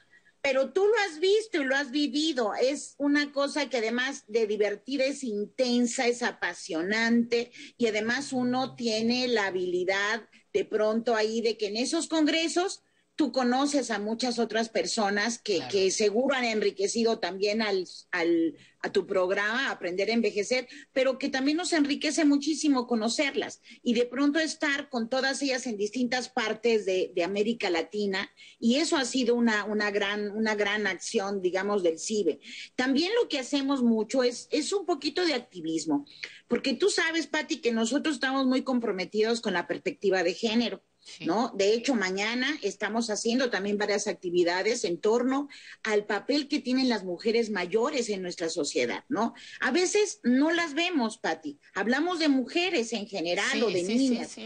pero 0.42 0.73
tú 0.73 0.86
lo 0.86 0.94
has 1.07 1.20
visto 1.20 1.60
y 1.60 1.65
lo 1.65 1.76
has 1.76 1.90
vivido. 1.90 2.55
Es 2.55 2.94
una 2.97 3.31
cosa 3.31 3.68
que 3.68 3.76
además 3.76 4.24
de 4.26 4.47
divertir 4.47 5.02
es 5.02 5.23
intensa, 5.23 6.07
es 6.07 6.23
apasionante 6.23 7.50
y 7.76 7.86
además 7.86 8.32
uno 8.32 8.74
tiene 8.74 9.28
la 9.28 9.47
habilidad 9.47 10.26
de 10.52 10.65
pronto 10.65 11.15
ahí 11.15 11.42
de 11.42 11.58
que 11.58 11.66
en 11.66 11.76
esos 11.76 12.08
congresos 12.08 12.82
tú 13.20 13.32
conoces 13.32 13.90
a 13.90 13.99
muchas 13.99 14.39
otras 14.39 14.70
personas 14.70 15.39
que, 15.39 15.60
que 15.70 15.90
seguro 15.90 16.34
han 16.34 16.47
enriquecido 16.47 17.18
también 17.18 17.60
al, 17.60 17.86
al, 18.12 18.57
a 18.81 18.90
tu 18.92 19.07
programa, 19.07 19.70
Aprender 19.70 20.08
a 20.08 20.15
Envejecer, 20.15 20.66
pero 20.94 21.18
que 21.18 21.28
también 21.28 21.58
nos 21.58 21.74
enriquece 21.74 22.24
muchísimo 22.24 22.86
conocerlas 22.86 23.60
y 23.82 23.92
de 23.92 24.07
pronto 24.07 24.39
estar 24.39 24.89
con 24.89 25.10
todas 25.10 25.42
ellas 25.42 25.66
en 25.66 25.76
distintas 25.76 26.31
partes 26.31 26.86
de, 26.86 27.12
de 27.15 27.23
América 27.23 27.68
Latina 27.68 28.31
y 28.58 28.76
eso 28.76 28.97
ha 28.97 29.05
sido 29.05 29.34
una, 29.34 29.66
una, 29.66 29.90
gran, 29.90 30.31
una 30.31 30.55
gran 30.55 30.86
acción, 30.86 31.42
digamos, 31.42 31.82
del 31.82 31.99
CIBE. 31.99 32.40
También 32.74 33.12
lo 33.20 33.28
que 33.28 33.39
hacemos 33.39 33.82
mucho 33.82 34.23
es, 34.23 34.49
es 34.50 34.73
un 34.73 34.86
poquito 34.86 35.26
de 35.26 35.34
activismo, 35.34 36.07
porque 36.49 36.73
tú 36.73 36.89
sabes, 36.89 37.26
Patti, 37.26 37.60
que 37.60 37.70
nosotros 37.70 38.15
estamos 38.15 38.47
muy 38.47 38.62
comprometidos 38.62 39.42
con 39.42 39.52
la 39.52 39.66
perspectiva 39.66 40.23
de 40.23 40.32
género. 40.32 40.82
¿No? 41.20 41.53
De 41.55 41.73
hecho, 41.73 41.95
mañana 41.95 42.59
estamos 42.62 43.11
haciendo 43.11 43.51
también 43.51 43.79
varias 43.79 44.07
actividades 44.07 44.85
en 44.85 44.99
torno 44.99 45.49
al 45.83 46.07
papel 46.07 46.49
que 46.49 46.61
tienen 46.61 46.89
las 46.89 47.05
mujeres 47.05 47.51
mayores 47.51 48.09
en 48.09 48.23
nuestra 48.23 48.49
sociedad, 48.49 49.05
¿no? 49.09 49.35
A 49.61 49.70
veces 49.70 50.20
no 50.23 50.51
las 50.53 50.75
vemos, 50.75 51.19
Patti. 51.19 51.59
Hablamos 51.75 52.19
de 52.19 52.29
mujeres 52.29 52.93
en 52.93 53.07
general 53.07 53.62
o 53.62 53.70
de 53.70 53.83
niñas, 53.83 54.37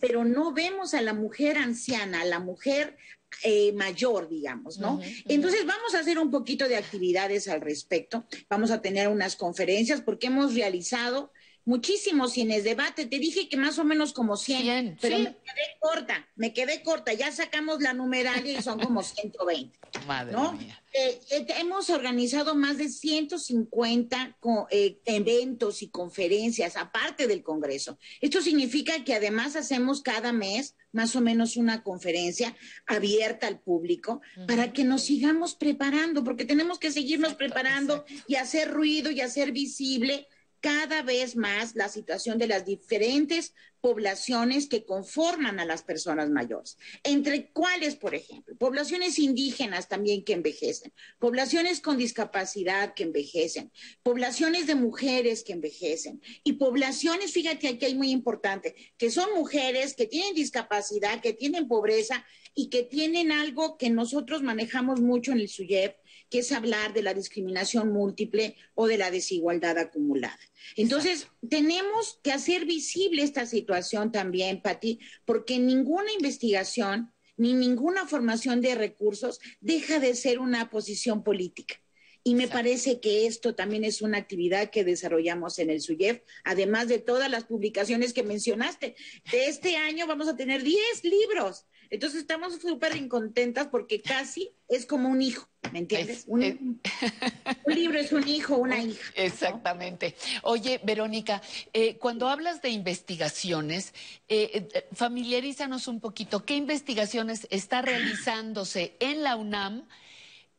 pero 0.00 0.24
no 0.24 0.52
vemos 0.52 0.94
a 0.94 1.02
la 1.02 1.14
mujer 1.14 1.58
anciana, 1.58 2.22
a 2.22 2.24
la 2.24 2.40
mujer 2.40 2.96
eh, 3.42 3.72
mayor, 3.72 4.28
digamos, 4.28 4.78
¿no? 4.78 5.00
Entonces 5.26 5.64
vamos 5.64 5.94
a 5.94 6.00
hacer 6.00 6.18
un 6.18 6.30
poquito 6.30 6.68
de 6.68 6.76
actividades 6.76 7.48
al 7.48 7.60
respecto. 7.60 8.26
Vamos 8.48 8.70
a 8.70 8.82
tener 8.82 9.08
unas 9.08 9.36
conferencias 9.36 10.00
porque 10.00 10.26
hemos 10.26 10.54
realizado 10.54 11.32
muchísimos 11.64 12.32
cines 12.32 12.64
debate. 12.64 13.06
Te 13.06 13.18
dije 13.18 13.48
que 13.48 13.56
más 13.56 13.78
o 13.78 13.84
menos 13.84 14.12
como 14.12 14.36
100, 14.36 14.98
pero 15.00 15.18
me 15.18 15.24
quedé 15.24 15.76
corta, 15.80 16.28
me 16.36 16.52
quedé 16.52 16.82
corta. 16.82 17.12
Ya 17.12 17.30
sacamos 17.32 17.80
la 17.80 17.92
numeralia 17.92 18.58
y 18.58 18.62
son 18.62 18.80
como 18.80 19.02
120. 19.02 19.78
Madre 20.06 20.32
¿no? 20.32 20.52
mía. 20.52 20.80
Eh, 20.92 21.20
eh, 21.30 21.46
hemos 21.58 21.88
organizado 21.90 22.56
más 22.56 22.78
de 22.78 22.88
150 22.88 24.36
eh, 24.70 25.00
eventos 25.04 25.82
y 25.82 25.88
conferencias, 25.88 26.76
aparte 26.76 27.28
del 27.28 27.42
Congreso. 27.42 27.96
Esto 28.20 28.42
significa 28.42 29.04
que 29.04 29.14
además 29.14 29.54
hacemos 29.54 30.02
cada 30.02 30.32
mes 30.32 30.74
más 30.92 31.14
o 31.14 31.20
menos 31.20 31.56
una 31.56 31.84
conferencia 31.84 32.56
abierta 32.86 33.46
al 33.46 33.60
público 33.60 34.20
para 34.48 34.72
que 34.72 34.82
nos 34.82 35.02
sigamos 35.02 35.54
preparando, 35.54 36.24
porque 36.24 36.44
tenemos 36.44 36.80
que 36.80 36.90
seguirnos 36.90 37.34
preparando 37.34 38.04
y 38.26 38.34
hacer 38.34 38.72
ruido 38.72 39.12
y 39.12 39.20
hacer 39.20 39.52
visible 39.52 40.26
cada 40.60 41.02
vez 41.02 41.36
más 41.36 41.74
la 41.74 41.88
situación 41.88 42.38
de 42.38 42.46
las 42.46 42.64
diferentes 42.64 43.54
poblaciones 43.80 44.68
que 44.68 44.84
conforman 44.84 45.58
a 45.58 45.64
las 45.64 45.82
personas 45.82 46.28
mayores. 46.28 46.76
Entre 47.02 47.50
cuáles, 47.50 47.96
por 47.96 48.14
ejemplo, 48.14 48.54
poblaciones 48.56 49.18
indígenas 49.18 49.88
también 49.88 50.22
que 50.22 50.34
envejecen, 50.34 50.92
poblaciones 51.18 51.80
con 51.80 51.96
discapacidad 51.96 52.94
que 52.94 53.04
envejecen, 53.04 53.72
poblaciones 54.02 54.66
de 54.66 54.74
mujeres 54.74 55.42
que 55.42 55.54
envejecen 55.54 56.20
y 56.44 56.54
poblaciones, 56.54 57.32
fíjate 57.32 57.68
aquí 57.68 57.86
hay 57.86 57.94
muy 57.94 58.10
importante, 58.10 58.74
que 58.98 59.10
son 59.10 59.34
mujeres 59.34 59.94
que 59.94 60.06
tienen 60.06 60.34
discapacidad, 60.34 61.22
que 61.22 61.32
tienen 61.32 61.68
pobreza 61.68 62.24
y 62.54 62.68
que 62.68 62.82
tienen 62.82 63.32
algo 63.32 63.78
que 63.78 63.90
nosotros 63.90 64.42
manejamos 64.42 65.00
mucho 65.00 65.32
en 65.32 65.40
el 65.40 65.48
SUYEP, 65.48 65.96
que 66.30 66.38
es 66.38 66.52
hablar 66.52 66.94
de 66.94 67.02
la 67.02 67.12
discriminación 67.12 67.92
múltiple 67.92 68.56
o 68.74 68.86
de 68.86 68.96
la 68.96 69.10
desigualdad 69.10 69.76
acumulada. 69.78 70.38
Entonces, 70.76 71.26
tenemos 71.48 72.20
que 72.22 72.32
hacer 72.32 72.64
visible 72.64 73.22
esta 73.22 73.46
situación 73.46 74.12
también, 74.12 74.62
Pati, 74.62 75.00
porque 75.24 75.58
ninguna 75.58 76.12
investigación 76.12 77.12
ni 77.36 77.54
ninguna 77.54 78.06
formación 78.06 78.60
de 78.60 78.74
recursos 78.74 79.40
deja 79.60 79.98
de 79.98 80.14
ser 80.14 80.38
una 80.38 80.68
posición 80.68 81.24
política. 81.24 81.80
Y 82.22 82.34
me 82.34 82.48
parece 82.48 83.00
que 83.00 83.26
esto 83.26 83.54
también 83.54 83.82
es 83.82 84.02
una 84.02 84.18
actividad 84.18 84.68
que 84.68 84.84
desarrollamos 84.84 85.58
en 85.58 85.70
el 85.70 85.80
SUYEF, 85.80 86.20
además 86.44 86.86
de 86.88 86.98
todas 86.98 87.30
las 87.30 87.44
publicaciones 87.44 88.12
que 88.12 88.22
mencionaste. 88.22 88.94
De 89.32 89.46
este 89.46 89.76
año 89.76 90.06
vamos 90.06 90.28
a 90.28 90.36
tener 90.36 90.62
10 90.62 91.04
libros. 91.04 91.64
Entonces 91.90 92.20
estamos 92.20 92.54
súper 92.60 93.08
contentas 93.08 93.66
porque 93.66 94.00
casi 94.00 94.52
es 94.68 94.86
como 94.86 95.08
un 95.08 95.20
hijo, 95.20 95.48
¿me 95.72 95.80
entiendes? 95.80 96.24
Un, 96.28 96.80
un 97.64 97.74
libro 97.74 97.98
es 97.98 98.12
un 98.12 98.26
hijo, 98.28 98.56
una 98.56 98.80
hija. 98.80 99.12
Exactamente. 99.16 100.14
Oye, 100.42 100.80
Verónica, 100.84 101.42
eh, 101.72 101.96
cuando 101.98 102.28
hablas 102.28 102.62
de 102.62 102.70
investigaciones, 102.70 103.92
eh, 104.28 104.68
eh, 104.72 104.88
familiarízanos 104.92 105.88
un 105.88 106.00
poquito. 106.00 106.44
¿Qué 106.44 106.54
investigaciones 106.54 107.48
está 107.50 107.82
realizándose 107.82 108.96
en 109.00 109.24
la 109.24 109.34
UNAM 109.34 109.88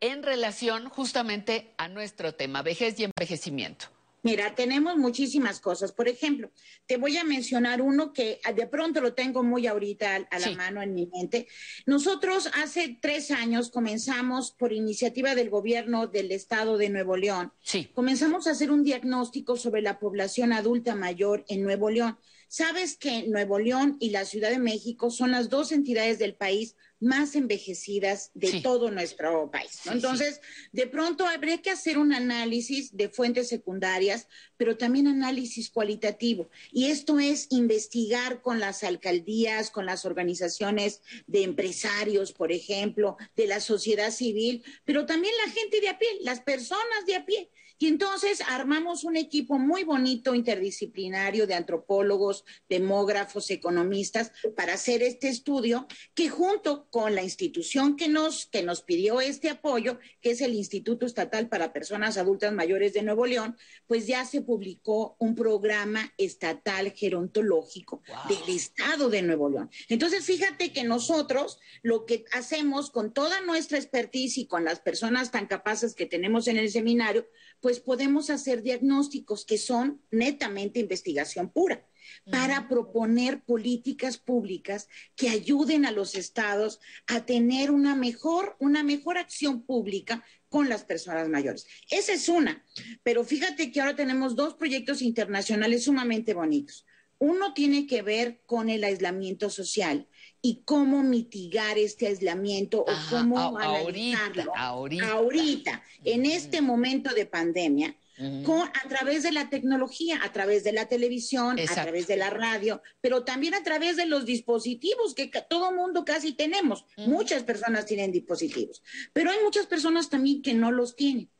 en 0.00 0.22
relación 0.22 0.90
justamente 0.90 1.72
a 1.78 1.88
nuestro 1.88 2.34
tema, 2.34 2.60
vejez 2.60 3.00
y 3.00 3.04
envejecimiento? 3.04 3.91
Mira, 4.22 4.54
tenemos 4.54 4.96
muchísimas 4.96 5.58
cosas. 5.58 5.90
Por 5.90 6.08
ejemplo, 6.08 6.52
te 6.86 6.96
voy 6.96 7.16
a 7.16 7.24
mencionar 7.24 7.82
uno 7.82 8.12
que 8.12 8.40
de 8.54 8.66
pronto 8.68 9.00
lo 9.00 9.14
tengo 9.14 9.42
muy 9.42 9.66
ahorita 9.66 10.28
a, 10.30 10.38
la 10.38 10.50
mano 10.52 10.80
en 10.80 10.94
mi 10.94 11.06
mente. 11.06 11.48
Nosotros 11.86 12.48
hace 12.54 12.98
tres 13.00 13.32
años 13.32 13.70
comenzamos, 13.70 14.52
por 14.52 14.72
iniciativa 14.72 15.34
del 15.34 15.50
gobierno 15.50 16.06
del 16.06 16.30
estado 16.30 16.78
de 16.78 16.88
Nuevo 16.88 17.16
León, 17.16 17.52
comenzamos 17.94 18.46
a 18.46 18.52
hacer 18.52 18.70
un 18.70 18.84
diagnóstico 18.84 19.56
sobre 19.56 19.82
la 19.82 19.98
población 19.98 20.52
adulta 20.52 20.94
mayor 20.94 21.44
en 21.48 21.64
Nuevo 21.64 21.90
León. 21.90 22.16
Sabes 22.52 22.98
que 22.98 23.22
Nuevo 23.28 23.58
León 23.58 23.96
y 23.98 24.10
la 24.10 24.26
Ciudad 24.26 24.50
de 24.50 24.58
México 24.58 25.10
son 25.10 25.30
las 25.30 25.48
dos 25.48 25.72
entidades 25.72 26.18
del 26.18 26.34
país 26.34 26.76
más 27.00 27.34
envejecidas 27.34 28.30
de 28.34 28.60
todo 28.60 28.90
nuestro 28.90 29.50
país. 29.50 29.80
¿no? 29.86 29.92
Entonces, 29.92 30.42
de 30.70 30.86
pronto 30.86 31.26
habría 31.26 31.62
que 31.62 31.70
hacer 31.70 31.96
un 31.96 32.12
análisis 32.12 32.94
de 32.94 33.08
fuentes 33.08 33.48
secundarias, 33.48 34.28
pero 34.58 34.76
también 34.76 35.06
análisis 35.06 35.70
cualitativo. 35.70 36.50
Y 36.70 36.90
esto 36.90 37.18
es 37.18 37.46
investigar 37.48 38.42
con 38.42 38.60
las 38.60 38.84
alcaldías, 38.84 39.70
con 39.70 39.86
las 39.86 40.04
organizaciones 40.04 41.00
de 41.26 41.44
empresarios, 41.44 42.34
por 42.34 42.52
ejemplo, 42.52 43.16
de 43.34 43.46
la 43.46 43.60
sociedad 43.60 44.10
civil, 44.10 44.62
pero 44.84 45.06
también 45.06 45.32
la 45.46 45.52
gente 45.52 45.80
de 45.80 45.88
a 45.88 45.98
pie, 45.98 46.08
las 46.20 46.40
personas 46.40 47.06
de 47.06 47.16
a 47.16 47.24
pie. 47.24 47.50
Y 47.82 47.88
entonces 47.88 48.40
armamos 48.46 49.02
un 49.02 49.16
equipo 49.16 49.58
muy 49.58 49.82
bonito 49.82 50.36
interdisciplinario 50.36 51.48
de 51.48 51.54
antropólogos, 51.54 52.44
demógrafos, 52.68 53.50
economistas 53.50 54.30
para 54.54 54.74
hacer 54.74 55.02
este 55.02 55.26
estudio 55.26 55.88
que 56.14 56.28
junto 56.28 56.86
con 56.90 57.16
la 57.16 57.24
institución 57.24 57.96
que 57.96 58.06
nos, 58.06 58.46
que 58.46 58.62
nos 58.62 58.82
pidió 58.82 59.20
este 59.20 59.50
apoyo, 59.50 59.98
que 60.20 60.30
es 60.30 60.42
el 60.42 60.54
Instituto 60.54 61.06
Estatal 61.06 61.48
para 61.48 61.72
Personas 61.72 62.18
Adultas 62.18 62.52
Mayores 62.52 62.92
de 62.92 63.02
Nuevo 63.02 63.26
León, 63.26 63.56
pues 63.88 64.06
ya 64.06 64.24
se 64.26 64.42
publicó 64.42 65.16
un 65.18 65.34
programa 65.34 66.14
estatal 66.18 66.92
gerontológico 66.92 68.00
del 68.28 68.54
Estado 68.54 69.10
de 69.10 69.22
Nuevo 69.22 69.50
León. 69.50 69.70
Entonces, 69.88 70.24
fíjate 70.24 70.72
que 70.72 70.84
nosotros 70.84 71.58
lo 71.82 72.06
que 72.06 72.26
hacemos 72.30 72.92
con 72.92 73.12
toda 73.12 73.40
nuestra 73.40 73.76
expertise 73.78 74.38
y 74.38 74.46
con 74.46 74.64
las 74.64 74.78
personas 74.78 75.32
tan 75.32 75.48
capaces 75.48 75.96
que 75.96 76.06
tenemos 76.06 76.46
en 76.46 76.58
el 76.58 76.70
seminario, 76.70 77.26
pues 77.62 77.78
podemos 77.78 78.28
hacer 78.28 78.62
diagnósticos 78.62 79.46
que 79.46 79.56
son 79.56 80.02
netamente 80.10 80.80
investigación 80.80 81.48
pura 81.48 81.86
para 82.30 82.68
proponer 82.68 83.44
políticas 83.44 84.18
públicas 84.18 84.88
que 85.14 85.28
ayuden 85.28 85.86
a 85.86 85.92
los 85.92 86.16
estados 86.16 86.80
a 87.06 87.24
tener 87.24 87.70
una 87.70 87.94
mejor, 87.94 88.56
una 88.58 88.82
mejor 88.82 89.16
acción 89.16 89.62
pública 89.64 90.24
con 90.48 90.68
las 90.68 90.82
personas 90.82 91.28
mayores. 91.28 91.66
Esa 91.88 92.12
es 92.12 92.28
una, 92.28 92.66
pero 93.04 93.24
fíjate 93.24 93.70
que 93.70 93.80
ahora 93.80 93.94
tenemos 93.94 94.34
dos 94.34 94.54
proyectos 94.54 95.00
internacionales 95.00 95.84
sumamente 95.84 96.34
bonitos. 96.34 96.84
Uno 97.18 97.54
tiene 97.54 97.86
que 97.86 98.02
ver 98.02 98.42
con 98.44 98.68
el 98.70 98.82
aislamiento 98.82 99.48
social 99.50 100.08
y 100.44 100.62
cómo 100.64 101.02
mitigar 101.04 101.78
este 101.78 102.08
aislamiento 102.08 102.80
o 102.80 102.86
cómo 103.08 103.38
a- 103.38 103.64
analizarlo. 103.64 104.52
ahorita, 104.56 105.12
ahorita, 105.12 105.82
en 106.04 106.26
este 106.26 106.60
momento 106.60 107.14
de 107.14 107.26
pandemia, 107.26 107.96
con, 108.44 108.60
a 108.60 108.88
través 108.88 109.22
de 109.22 109.32
la 109.32 109.48
tecnología, 109.48 110.20
a 110.22 110.32
través 110.32 110.64
de 110.64 110.72
la 110.72 110.86
televisión, 110.86 111.58
a 111.58 111.62
Exacto. 111.62 111.82
través 111.84 112.06
de 112.08 112.16
la 112.16 112.28
radio, 112.30 112.82
pero 113.00 113.24
también 113.24 113.54
a 113.54 113.62
través 113.62 113.96
de 113.96 114.06
los 114.06 114.26
dispositivos 114.26 115.14
que 115.14 115.30
todo 115.48 115.72
mundo 115.72 116.04
casi 116.04 116.32
tenemos. 116.32 116.84
Muchas 116.98 117.42
personas 117.44 117.86
tienen 117.86 118.12
dispositivos, 118.12 118.82
pero 119.12 119.30
hay 119.30 119.38
muchas 119.42 119.66
personas 119.66 120.10
también 120.10 120.42
que 120.42 120.54
no 120.54 120.70
los 120.72 120.94
tienen 120.94 121.30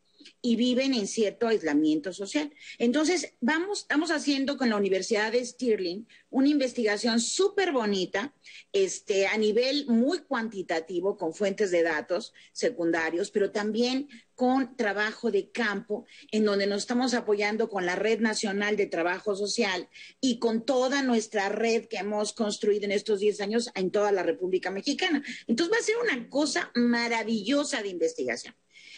y 0.40 0.56
viven 0.56 0.94
en 0.94 1.06
cierto 1.06 1.48
aislamiento 1.48 2.12
social. 2.12 2.52
Entonces, 2.78 3.34
vamos, 3.40 3.80
estamos 3.80 4.10
haciendo 4.10 4.56
con 4.56 4.70
la 4.70 4.76
Universidad 4.76 5.32
de 5.32 5.44
Stirling 5.44 6.06
una 6.30 6.48
investigación 6.48 7.20
súper 7.20 7.72
bonita, 7.72 8.34
este, 8.72 9.26
a 9.26 9.36
nivel 9.36 9.86
muy 9.86 10.20
cuantitativo, 10.20 11.16
con 11.16 11.34
fuentes 11.34 11.70
de 11.70 11.82
datos 11.82 12.32
secundarios, 12.52 13.30
pero 13.30 13.50
también 13.50 14.08
con 14.34 14.76
trabajo 14.76 15.30
de 15.30 15.50
campo, 15.50 16.06
en 16.30 16.44
donde 16.44 16.66
nos 16.66 16.82
estamos 16.82 17.14
apoyando 17.14 17.68
con 17.68 17.86
la 17.86 17.96
Red 17.96 18.20
Nacional 18.20 18.76
de 18.76 18.86
Trabajo 18.86 19.36
Social 19.36 19.88
y 20.20 20.38
con 20.38 20.64
toda 20.64 21.02
nuestra 21.02 21.48
red 21.48 21.86
que 21.86 21.98
hemos 21.98 22.32
construido 22.32 22.84
en 22.84 22.92
estos 22.92 23.20
10 23.20 23.40
años 23.40 23.70
en 23.74 23.90
toda 23.90 24.10
la 24.10 24.22
República 24.22 24.70
Mexicana. 24.70 25.22
Entonces 25.46 25.72
va 25.72 25.78
a 25.78 25.84
ser 25.84 25.96
una 26.02 26.28
cosa 26.28 26.72
maravillosa 26.74 27.82
de 27.82 27.90
investigación. 27.90 28.54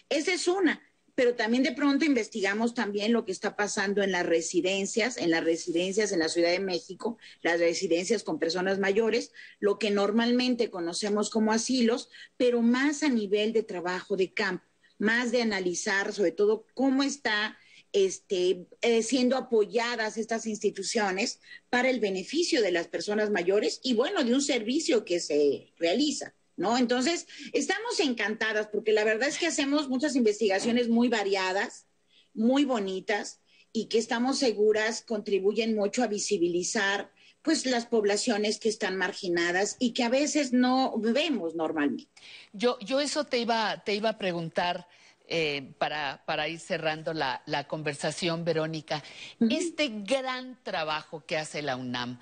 Esa 0.09 0.33
es 0.33 0.47
una 0.49 0.81
pero 1.15 1.35
también 1.35 1.63
de 1.63 1.73
pronto 1.73 2.05
investigamos 2.05 2.75
también 2.75 3.13
lo 3.13 3.25
que 3.25 3.33
está 3.33 3.57
pasando 3.57 4.03
en 4.03 4.13
las 4.13 4.27
residencias, 4.27 5.17
en 5.17 5.31
las 5.31 5.45
residencias 5.45 6.13
en 6.13 6.19
la 6.19 6.29
Ciudad 6.29 6.51
de 6.51 6.61
México, 6.61 7.19
las 7.43 7.61
residencias 7.61 8.25
con 8.25 8.39
personas 8.39 8.79
mayores, 8.79 9.33
lo 9.61 9.79
que 9.79 9.91
normalmente 9.91 10.71
conocemos 10.71 11.31
como 11.31 11.53
asilos, 11.53 12.09
pero 12.37 12.63
más 12.63 13.03
a 13.03 13.09
nivel 13.09 13.53
de 13.53 13.63
trabajo 13.63 14.17
de 14.17 14.33
campo, 14.33 14.65
más 14.99 15.31
de 15.31 15.43
analizar 15.43 16.13
sobre 16.13 16.33
todo 16.33 16.67
cómo 16.75 17.03
está 17.03 17.59
este, 17.93 18.67
eh, 18.83 19.03
siendo 19.05 19.37
apoyadas 19.37 20.17
estas 20.17 20.47
instituciones 20.47 21.41
para 21.71 21.91
el 21.91 22.01
beneficio 22.01 22.61
de 22.61 22.73
las 22.73 22.89
personas 22.89 23.31
mayores 23.31 23.81
y 23.85 23.95
bueno, 23.95 24.25
de 24.25 24.35
un 24.35 24.43
servicio 24.43 25.05
que 25.05 25.21
se 25.21 25.73
realiza. 25.79 26.35
¿No? 26.57 26.77
Entonces, 26.79 27.27
estamos 27.53 28.01
encantadas 28.01 28.69
porque 28.69 28.93
la 28.93 29.05
verdad 29.05 29.29
es 29.29 29.39
que 29.39 29.47
hacemos 29.47 29.89
muchas 29.89 30.17
investigaciones 30.17 30.89
muy 30.89 31.09
variadas, 31.09 31.87
muy 32.33 32.65
bonitas 32.65 33.41
y 33.73 33.87
que 33.87 33.99
estamos 33.99 34.39
seguras 34.39 35.03
contribuyen 35.03 35.75
mucho 35.75 36.03
a 36.03 36.07
visibilizar 36.07 37.11
pues 37.43 37.67
las 37.67 37.85
poblaciones 37.85 38.59
que 38.59 38.71
están 38.71 38.97
marginadas 38.97 39.77
y 39.79 39.93
que 39.93 40.03
a 40.03 40.09
veces 40.09 40.55
no 40.55 40.95
vemos 40.97 41.55
normalmente. 41.55 42.11
Yo, 42.55 42.79
yo 42.81 43.01
eso 43.01 43.25
te 43.25 43.39
iba, 43.39 43.85
te 43.85 43.95
iba 43.95 44.09
a 44.09 44.19
preguntar 44.19 44.89
eh, 45.27 45.75
para, 45.79 46.23
para 46.27 46.49
ir 46.49 46.59
cerrando 46.59 47.13
la, 47.13 47.43
la 47.45 47.69
conversación, 47.69 48.45
Verónica. 48.45 49.03
Este 49.41 49.91
gran 49.91 50.59
trabajo 50.63 51.25
que 51.27 51.37
hace 51.37 51.61
la 51.61 51.77
UNAM, 51.77 52.19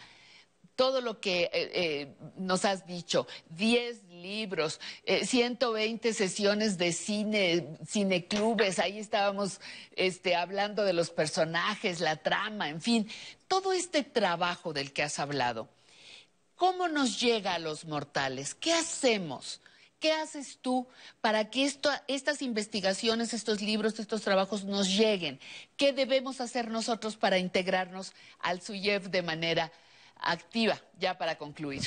todo 0.76 1.00
lo 1.00 1.20
que 1.20 1.44
eh, 1.44 1.50
eh, 1.52 2.14
nos 2.36 2.64
has 2.64 2.86
dicho, 2.86 3.26
10 3.50 4.04
libros, 4.10 4.80
eh, 5.04 5.26
120 5.26 6.14
sesiones 6.14 6.78
de 6.78 6.92
cine, 6.92 7.76
cineclubes, 7.86 8.78
ahí 8.78 8.98
estábamos 8.98 9.60
este, 9.96 10.34
hablando 10.34 10.84
de 10.84 10.92
los 10.92 11.10
personajes, 11.10 12.00
la 12.00 12.16
trama, 12.16 12.68
en 12.68 12.80
fin, 12.80 13.10
todo 13.48 13.72
este 13.72 14.02
trabajo 14.02 14.72
del 14.72 14.92
que 14.92 15.02
has 15.02 15.18
hablado, 15.18 15.68
¿cómo 16.56 16.88
nos 16.88 17.20
llega 17.20 17.54
a 17.54 17.58
los 17.58 17.84
mortales? 17.84 18.54
¿Qué 18.54 18.72
hacemos? 18.72 19.60
¿Qué 20.02 20.10
haces 20.10 20.58
tú 20.60 20.88
para 21.20 21.48
que 21.48 21.64
estas 22.08 22.42
investigaciones, 22.42 23.32
estos 23.34 23.62
libros, 23.62 24.00
estos 24.00 24.22
trabajos 24.22 24.64
nos 24.64 24.88
lleguen? 24.88 25.38
¿Qué 25.76 25.92
debemos 25.92 26.40
hacer 26.40 26.72
nosotros 26.72 27.16
para 27.16 27.38
integrarnos 27.38 28.12
al 28.40 28.60
SUYEF 28.60 29.10
de 29.10 29.22
manera 29.22 29.70
activa, 30.22 30.80
ya 30.98 31.16
para 31.18 31.36
concluir? 31.36 31.82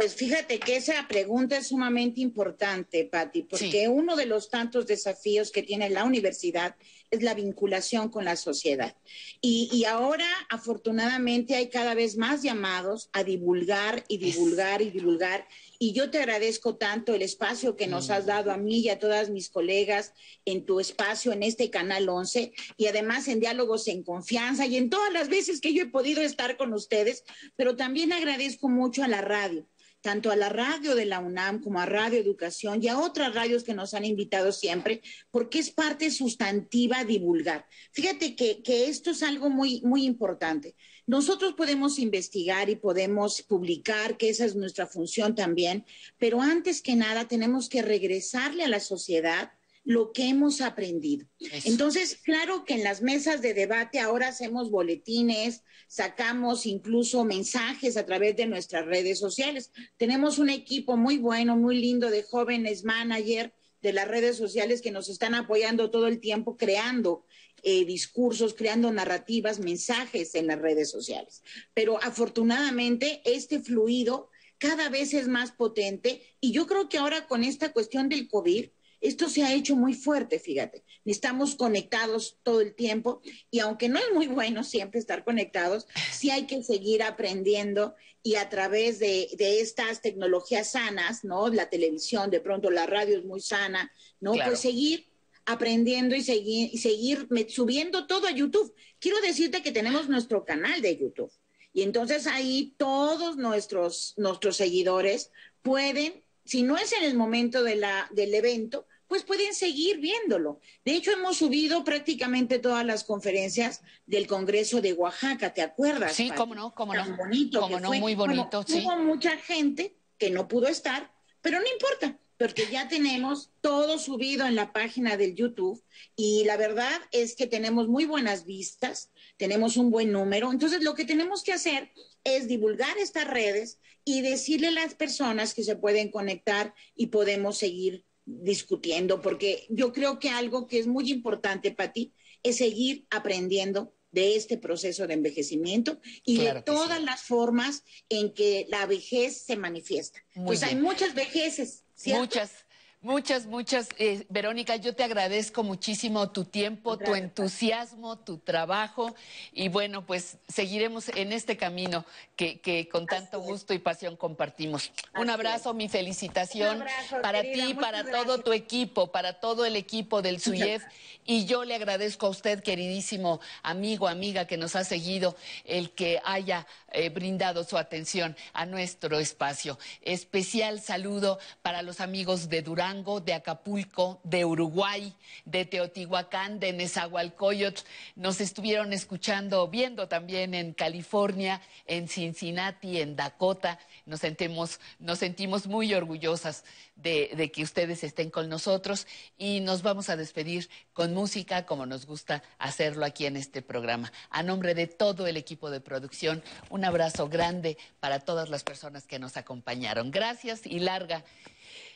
Pues 0.00 0.14
fíjate 0.14 0.58
que 0.58 0.76
esa 0.76 1.06
pregunta 1.06 1.58
es 1.58 1.66
sumamente 1.66 2.22
importante, 2.22 3.04
Patti, 3.04 3.42
porque 3.42 3.86
uno 3.86 4.16
de 4.16 4.24
los 4.24 4.48
tantos 4.48 4.86
desafíos 4.86 5.50
que 5.50 5.62
tiene 5.62 5.90
la 5.90 6.04
universidad 6.04 6.74
es 7.10 7.22
la 7.22 7.34
vinculación 7.34 8.08
con 8.08 8.24
la 8.24 8.36
sociedad. 8.36 8.96
Y, 9.42 9.68
y 9.70 9.84
ahora, 9.84 10.24
afortunadamente, 10.48 11.54
hay 11.54 11.68
cada 11.68 11.92
vez 11.92 12.16
más 12.16 12.42
llamados 12.42 13.10
a 13.12 13.24
divulgar 13.24 14.02
y 14.08 14.16
divulgar 14.16 14.80
y 14.80 14.88
divulgar. 14.88 15.46
Y 15.82 15.94
yo 15.94 16.10
te 16.10 16.18
agradezco 16.18 16.76
tanto 16.76 17.14
el 17.14 17.22
espacio 17.22 17.74
que 17.74 17.86
nos 17.86 18.10
has 18.10 18.26
dado 18.26 18.52
a 18.52 18.58
mí 18.58 18.80
y 18.80 18.90
a 18.90 18.98
todas 18.98 19.30
mis 19.30 19.48
colegas 19.48 20.12
en 20.44 20.66
tu 20.66 20.78
espacio 20.78 21.32
en 21.32 21.42
este 21.42 21.70
Canal 21.70 22.06
11 22.06 22.52
y 22.76 22.86
además 22.86 23.28
en 23.28 23.40
Diálogos 23.40 23.88
en 23.88 24.02
Confianza 24.02 24.66
y 24.66 24.76
en 24.76 24.90
todas 24.90 25.10
las 25.10 25.30
veces 25.30 25.62
que 25.62 25.72
yo 25.72 25.84
he 25.84 25.86
podido 25.86 26.20
estar 26.20 26.58
con 26.58 26.74
ustedes, 26.74 27.24
pero 27.56 27.76
también 27.76 28.12
agradezco 28.12 28.68
mucho 28.68 29.02
a 29.02 29.08
la 29.08 29.22
radio 29.22 29.66
tanto 30.02 30.30
a 30.30 30.36
la 30.36 30.48
radio 30.48 30.94
de 30.94 31.04
la 31.04 31.20
UNAM 31.20 31.60
como 31.60 31.80
a 31.80 31.86
Radio 31.86 32.18
Educación 32.18 32.82
y 32.82 32.88
a 32.88 32.98
otras 32.98 33.34
radios 33.34 33.64
que 33.64 33.74
nos 33.74 33.94
han 33.94 34.04
invitado 34.04 34.52
siempre, 34.52 35.02
porque 35.30 35.58
es 35.58 35.70
parte 35.70 36.10
sustantiva 36.10 37.04
divulgar. 37.04 37.66
Fíjate 37.92 38.34
que, 38.34 38.62
que 38.62 38.88
esto 38.88 39.10
es 39.10 39.22
algo 39.22 39.50
muy, 39.50 39.82
muy 39.82 40.04
importante. 40.04 40.74
Nosotros 41.06 41.54
podemos 41.54 41.98
investigar 41.98 42.70
y 42.70 42.76
podemos 42.76 43.42
publicar, 43.42 44.16
que 44.16 44.28
esa 44.28 44.44
es 44.44 44.54
nuestra 44.54 44.86
función 44.86 45.34
también, 45.34 45.84
pero 46.18 46.40
antes 46.40 46.82
que 46.82 46.96
nada 46.96 47.28
tenemos 47.28 47.68
que 47.68 47.82
regresarle 47.82 48.64
a 48.64 48.68
la 48.68 48.80
sociedad 48.80 49.52
lo 49.84 50.12
que 50.12 50.28
hemos 50.28 50.60
aprendido. 50.60 51.26
Entonces, 51.64 52.16
claro 52.22 52.64
que 52.64 52.74
en 52.74 52.84
las 52.84 53.02
mesas 53.02 53.40
de 53.40 53.54
debate 53.54 53.98
ahora 53.98 54.28
hacemos 54.28 54.70
boletines, 54.70 55.62
sacamos 55.88 56.66
incluso 56.66 57.24
mensajes 57.24 57.96
a 57.96 58.06
través 58.06 58.36
de 58.36 58.46
nuestras 58.46 58.86
redes 58.86 59.18
sociales. 59.18 59.72
Tenemos 59.96 60.38
un 60.38 60.50
equipo 60.50 60.96
muy 60.96 61.18
bueno, 61.18 61.56
muy 61.56 61.80
lindo 61.80 62.10
de 62.10 62.22
jóvenes 62.22 62.84
manager 62.84 63.52
de 63.82 63.92
las 63.92 64.06
redes 64.06 64.36
sociales 64.36 64.82
que 64.82 64.90
nos 64.90 65.08
están 65.08 65.34
apoyando 65.34 65.90
todo 65.90 66.06
el 66.06 66.20
tiempo 66.20 66.56
creando 66.56 67.24
eh, 67.62 67.84
discursos, 67.84 68.54
creando 68.54 68.92
narrativas, 68.92 69.58
mensajes 69.58 70.34
en 70.34 70.46
las 70.46 70.58
redes 70.58 70.90
sociales. 70.90 71.42
Pero 71.74 72.02
afortunadamente 72.02 73.22
este 73.24 73.60
fluido 73.60 74.30
cada 74.58 74.88
vez 74.90 75.14
es 75.14 75.26
más 75.26 75.52
potente 75.52 76.22
y 76.40 76.52
yo 76.52 76.66
creo 76.66 76.88
que 76.88 76.98
ahora 76.98 77.26
con 77.26 77.44
esta 77.44 77.72
cuestión 77.72 78.08
del 78.08 78.28
COVID, 78.28 78.66
esto 79.00 79.30
se 79.30 79.42
ha 79.42 79.54
hecho 79.54 79.76
muy 79.76 79.94
fuerte, 79.94 80.38
fíjate. 80.38 80.84
Estamos 81.06 81.54
conectados 81.54 82.38
todo 82.42 82.60
el 82.60 82.74
tiempo 82.74 83.22
y 83.50 83.60
aunque 83.60 83.88
no 83.88 83.98
es 83.98 84.12
muy 84.12 84.26
bueno 84.26 84.62
siempre 84.62 85.00
estar 85.00 85.24
conectados, 85.24 85.86
sí 86.12 86.30
hay 86.30 86.46
que 86.46 86.62
seguir 86.62 87.02
aprendiendo 87.02 87.94
y 88.22 88.34
a 88.34 88.50
través 88.50 88.98
de, 88.98 89.28
de 89.38 89.60
estas 89.60 90.02
tecnologías 90.02 90.72
sanas, 90.72 91.24
¿no? 91.24 91.48
La 91.48 91.70
televisión, 91.70 92.30
de 92.30 92.40
pronto 92.40 92.70
la 92.70 92.84
radio 92.86 93.18
es 93.18 93.24
muy 93.24 93.40
sana, 93.40 93.90
¿no? 94.20 94.32
Claro. 94.32 94.50
Pues 94.50 94.60
seguir 94.60 95.09
aprendiendo 95.46 96.14
y 96.16 96.22
seguir, 96.22 96.70
y 96.72 96.78
seguir 96.78 97.26
me- 97.30 97.48
subiendo 97.48 98.06
todo 98.06 98.26
a 98.26 98.30
YouTube. 98.30 98.74
Quiero 98.98 99.20
decirte 99.20 99.62
que 99.62 99.72
tenemos 99.72 100.08
nuestro 100.08 100.44
canal 100.44 100.80
de 100.82 100.96
YouTube. 100.96 101.32
Y 101.72 101.82
entonces 101.82 102.26
ahí 102.26 102.74
todos 102.78 103.36
nuestros, 103.36 104.14
nuestros 104.16 104.56
seguidores 104.56 105.30
pueden, 105.62 106.24
si 106.44 106.62
no 106.62 106.76
es 106.76 106.92
en 106.92 107.04
el 107.04 107.14
momento 107.16 107.62
de 107.62 107.76
la, 107.76 108.08
del 108.12 108.34
evento, 108.34 108.86
pues 109.06 109.24
pueden 109.24 109.54
seguir 109.54 109.98
viéndolo. 109.98 110.60
De 110.84 110.92
hecho, 110.94 111.10
hemos 111.10 111.36
subido 111.38 111.82
prácticamente 111.82 112.60
todas 112.60 112.84
las 112.86 113.02
conferencias 113.02 113.82
del 114.06 114.26
Congreso 114.28 114.80
de 114.80 114.92
Oaxaca, 114.92 115.52
¿te 115.52 115.62
acuerdas? 115.62 116.14
Sí, 116.14 116.28
Pati? 116.28 116.38
cómo 116.38 116.54
no, 116.54 116.74
cómo 116.74 116.94
no. 116.94 117.04
Tan 117.04 117.16
bonito 117.16 117.60
Cómo 117.60 117.80
no, 117.80 117.88
fue. 117.88 117.98
muy 118.00 118.14
Bueno, 118.14 118.34
bonito, 118.36 118.62
sí. 118.66 118.82
Hubo 118.84 118.96
mucha 118.98 119.36
gente 119.36 119.96
que 120.16 120.30
no 120.30 120.46
pudo 120.46 120.68
estar, 120.68 121.12
pero 121.40 121.58
no 121.58 121.66
importa, 121.72 122.18
porque 122.40 122.68
ya 122.72 122.88
tenemos 122.88 123.50
todo 123.60 123.98
subido 123.98 124.46
en 124.46 124.54
la 124.54 124.72
página 124.72 125.18
del 125.18 125.34
YouTube 125.34 125.84
y 126.16 126.44
la 126.44 126.56
verdad 126.56 126.98
es 127.12 127.36
que 127.36 127.46
tenemos 127.46 127.86
muy 127.86 128.06
buenas 128.06 128.46
vistas, 128.46 129.12
tenemos 129.36 129.76
un 129.76 129.90
buen 129.90 130.10
número. 130.10 130.50
Entonces, 130.50 130.82
lo 130.82 130.94
que 130.94 131.04
tenemos 131.04 131.42
que 131.42 131.52
hacer 131.52 131.92
es 132.24 132.48
divulgar 132.48 132.96
estas 132.96 133.28
redes 133.28 133.78
y 134.06 134.22
decirle 134.22 134.68
a 134.68 134.70
las 134.70 134.94
personas 134.94 135.52
que 135.52 135.64
se 135.64 135.76
pueden 135.76 136.10
conectar 136.10 136.72
y 136.96 137.08
podemos 137.08 137.58
seguir 137.58 138.06
discutiendo, 138.24 139.20
porque 139.20 139.66
yo 139.68 139.92
creo 139.92 140.18
que 140.18 140.30
algo 140.30 140.66
que 140.66 140.78
es 140.78 140.86
muy 140.86 141.10
importante 141.10 141.72
para 141.72 141.92
ti 141.92 142.14
es 142.42 142.56
seguir 142.56 143.06
aprendiendo 143.10 143.94
de 144.12 144.36
este 144.36 144.58
proceso 144.58 145.06
de 145.06 145.14
envejecimiento 145.14 146.00
y 146.24 146.40
Claro 146.40 146.60
de 146.60 146.62
todas 146.62 147.02
las 147.02 147.22
formas 147.22 147.84
en 148.08 148.32
que 148.32 148.66
la 148.68 148.86
vejez 148.86 149.42
se 149.42 149.56
manifiesta. 149.56 150.24
Muy 150.34 150.46
pues 150.46 150.62
hay 150.62 150.76
muchas 150.76 151.14
vejeces, 151.14 151.84
¿cierto? 151.94 152.20
Muchas, 152.20 152.66
muchas, 153.02 153.46
muchas. 153.46 153.88
Eh, 153.98 154.26
Verónica, 154.28 154.76
yo 154.76 154.94
te 154.94 155.04
agradezco 155.04 155.62
muchísimo 155.62 156.30
tu 156.30 156.44
tiempo, 156.44 156.98
tu 156.98 157.14
entusiasmo, 157.14 158.18
tu 158.18 158.38
trabajo 158.38 159.14
y 159.52 159.68
bueno, 159.68 160.04
pues 160.06 160.38
seguiremos 160.48 161.08
en 161.10 161.32
este 161.32 161.56
camino 161.56 162.04
que, 162.36 162.60
que 162.60 162.88
con 162.88 163.06
tanto 163.06 163.40
gusto 163.40 163.74
y 163.74 163.78
pasión 163.78 164.16
compartimos. 164.16 164.92
Un 165.14 165.30
abrazo, 165.30 165.74
mi 165.74 165.88
felicitación 165.88 166.82
abrazo, 166.82 167.22
para 167.22 167.42
querida, 167.42 167.66
ti, 167.66 167.74
para 167.74 168.02
gracias. 168.02 168.24
todo 168.24 168.38
tu 168.38 168.52
equipo, 168.52 169.12
para 169.12 169.40
todo 169.40 169.64
el 169.64 169.76
equipo 169.76 170.22
del 170.22 170.40
SUYEF 170.40 170.82
y 171.24 171.44
yo 171.44 171.64
le 171.64 171.74
agradezco 171.74 172.26
a 172.26 172.30
usted, 172.30 172.62
queridísimo 172.62 173.40
amigo, 173.62 174.08
amiga 174.08 174.46
que 174.46 174.56
nos 174.56 174.74
ha 174.76 174.84
seguido, 174.84 175.36
el 175.64 175.90
que 175.90 176.20
haya 176.24 176.66
eh, 176.92 177.08
brindado 177.08 177.64
su 177.64 177.78
atención 177.78 178.36
a 178.52 178.66
nuestro 178.66 179.18
espacio. 179.18 179.78
Especial 180.02 180.80
saludo 180.80 181.38
para 181.62 181.82
los 181.82 182.00
amigos 182.00 182.48
de 182.48 182.62
Durango, 182.62 183.20
de 183.20 183.34
Acapulco, 183.34 184.20
de 184.24 184.44
Uruguay, 184.44 185.14
de 185.44 185.64
Teotihuacán, 185.64 186.60
de 186.60 186.72
Nezahualcóyotl. 186.72 187.82
Nos 188.16 188.40
estuvieron 188.40 188.92
escuchando, 188.92 189.68
viendo 189.68 190.08
también 190.08 190.54
en 190.54 190.72
California, 190.72 191.60
en 191.86 192.08
Cincinnati, 192.08 193.00
en 193.00 193.16
Dakota. 193.16 193.78
Nos 194.06 194.20
sentimos, 194.20 194.80
nos 194.98 195.18
sentimos 195.18 195.66
muy 195.66 195.94
orgullosas 195.94 196.64
de, 197.02 197.50
que 197.52 197.62
ustedes 197.62 198.04
estén 198.04 198.30
con 198.30 198.48
nosotros 198.48 199.06
y 199.38 199.60
nos 199.60 199.82
vamos 199.82 200.08
a 200.08 200.16
despedir 200.16 200.68
con 200.92 201.14
música 201.14 201.66
como 201.66 201.86
nos 201.86 202.06
gusta 202.06 202.42
hacerlo 202.58 203.04
aquí 203.04 203.26
en 203.26 203.36
este 203.36 203.62
programa. 203.62 204.12
A 204.30 204.42
nombre 204.42 204.74
de 204.74 204.86
todo 204.86 205.26
el 205.26 205.36
equipo 205.36 205.70
de 205.70 205.80
producción, 205.80 206.42
un 206.68 206.84
abrazo 206.84 207.28
grande 207.28 207.78
para 208.00 208.20
todas 208.20 208.48
las 208.48 208.64
personas 208.64 209.06
que 209.06 209.18
nos 209.18 209.36
acompañaron. 209.36 210.10
Gracias 210.10 210.66
y 210.66 210.80
larga, 210.80 211.24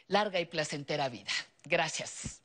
larga 0.09 0.41
y 0.41 0.47
placentera 0.47 1.09
vida. 1.09 1.33
Gracias. 1.65 2.41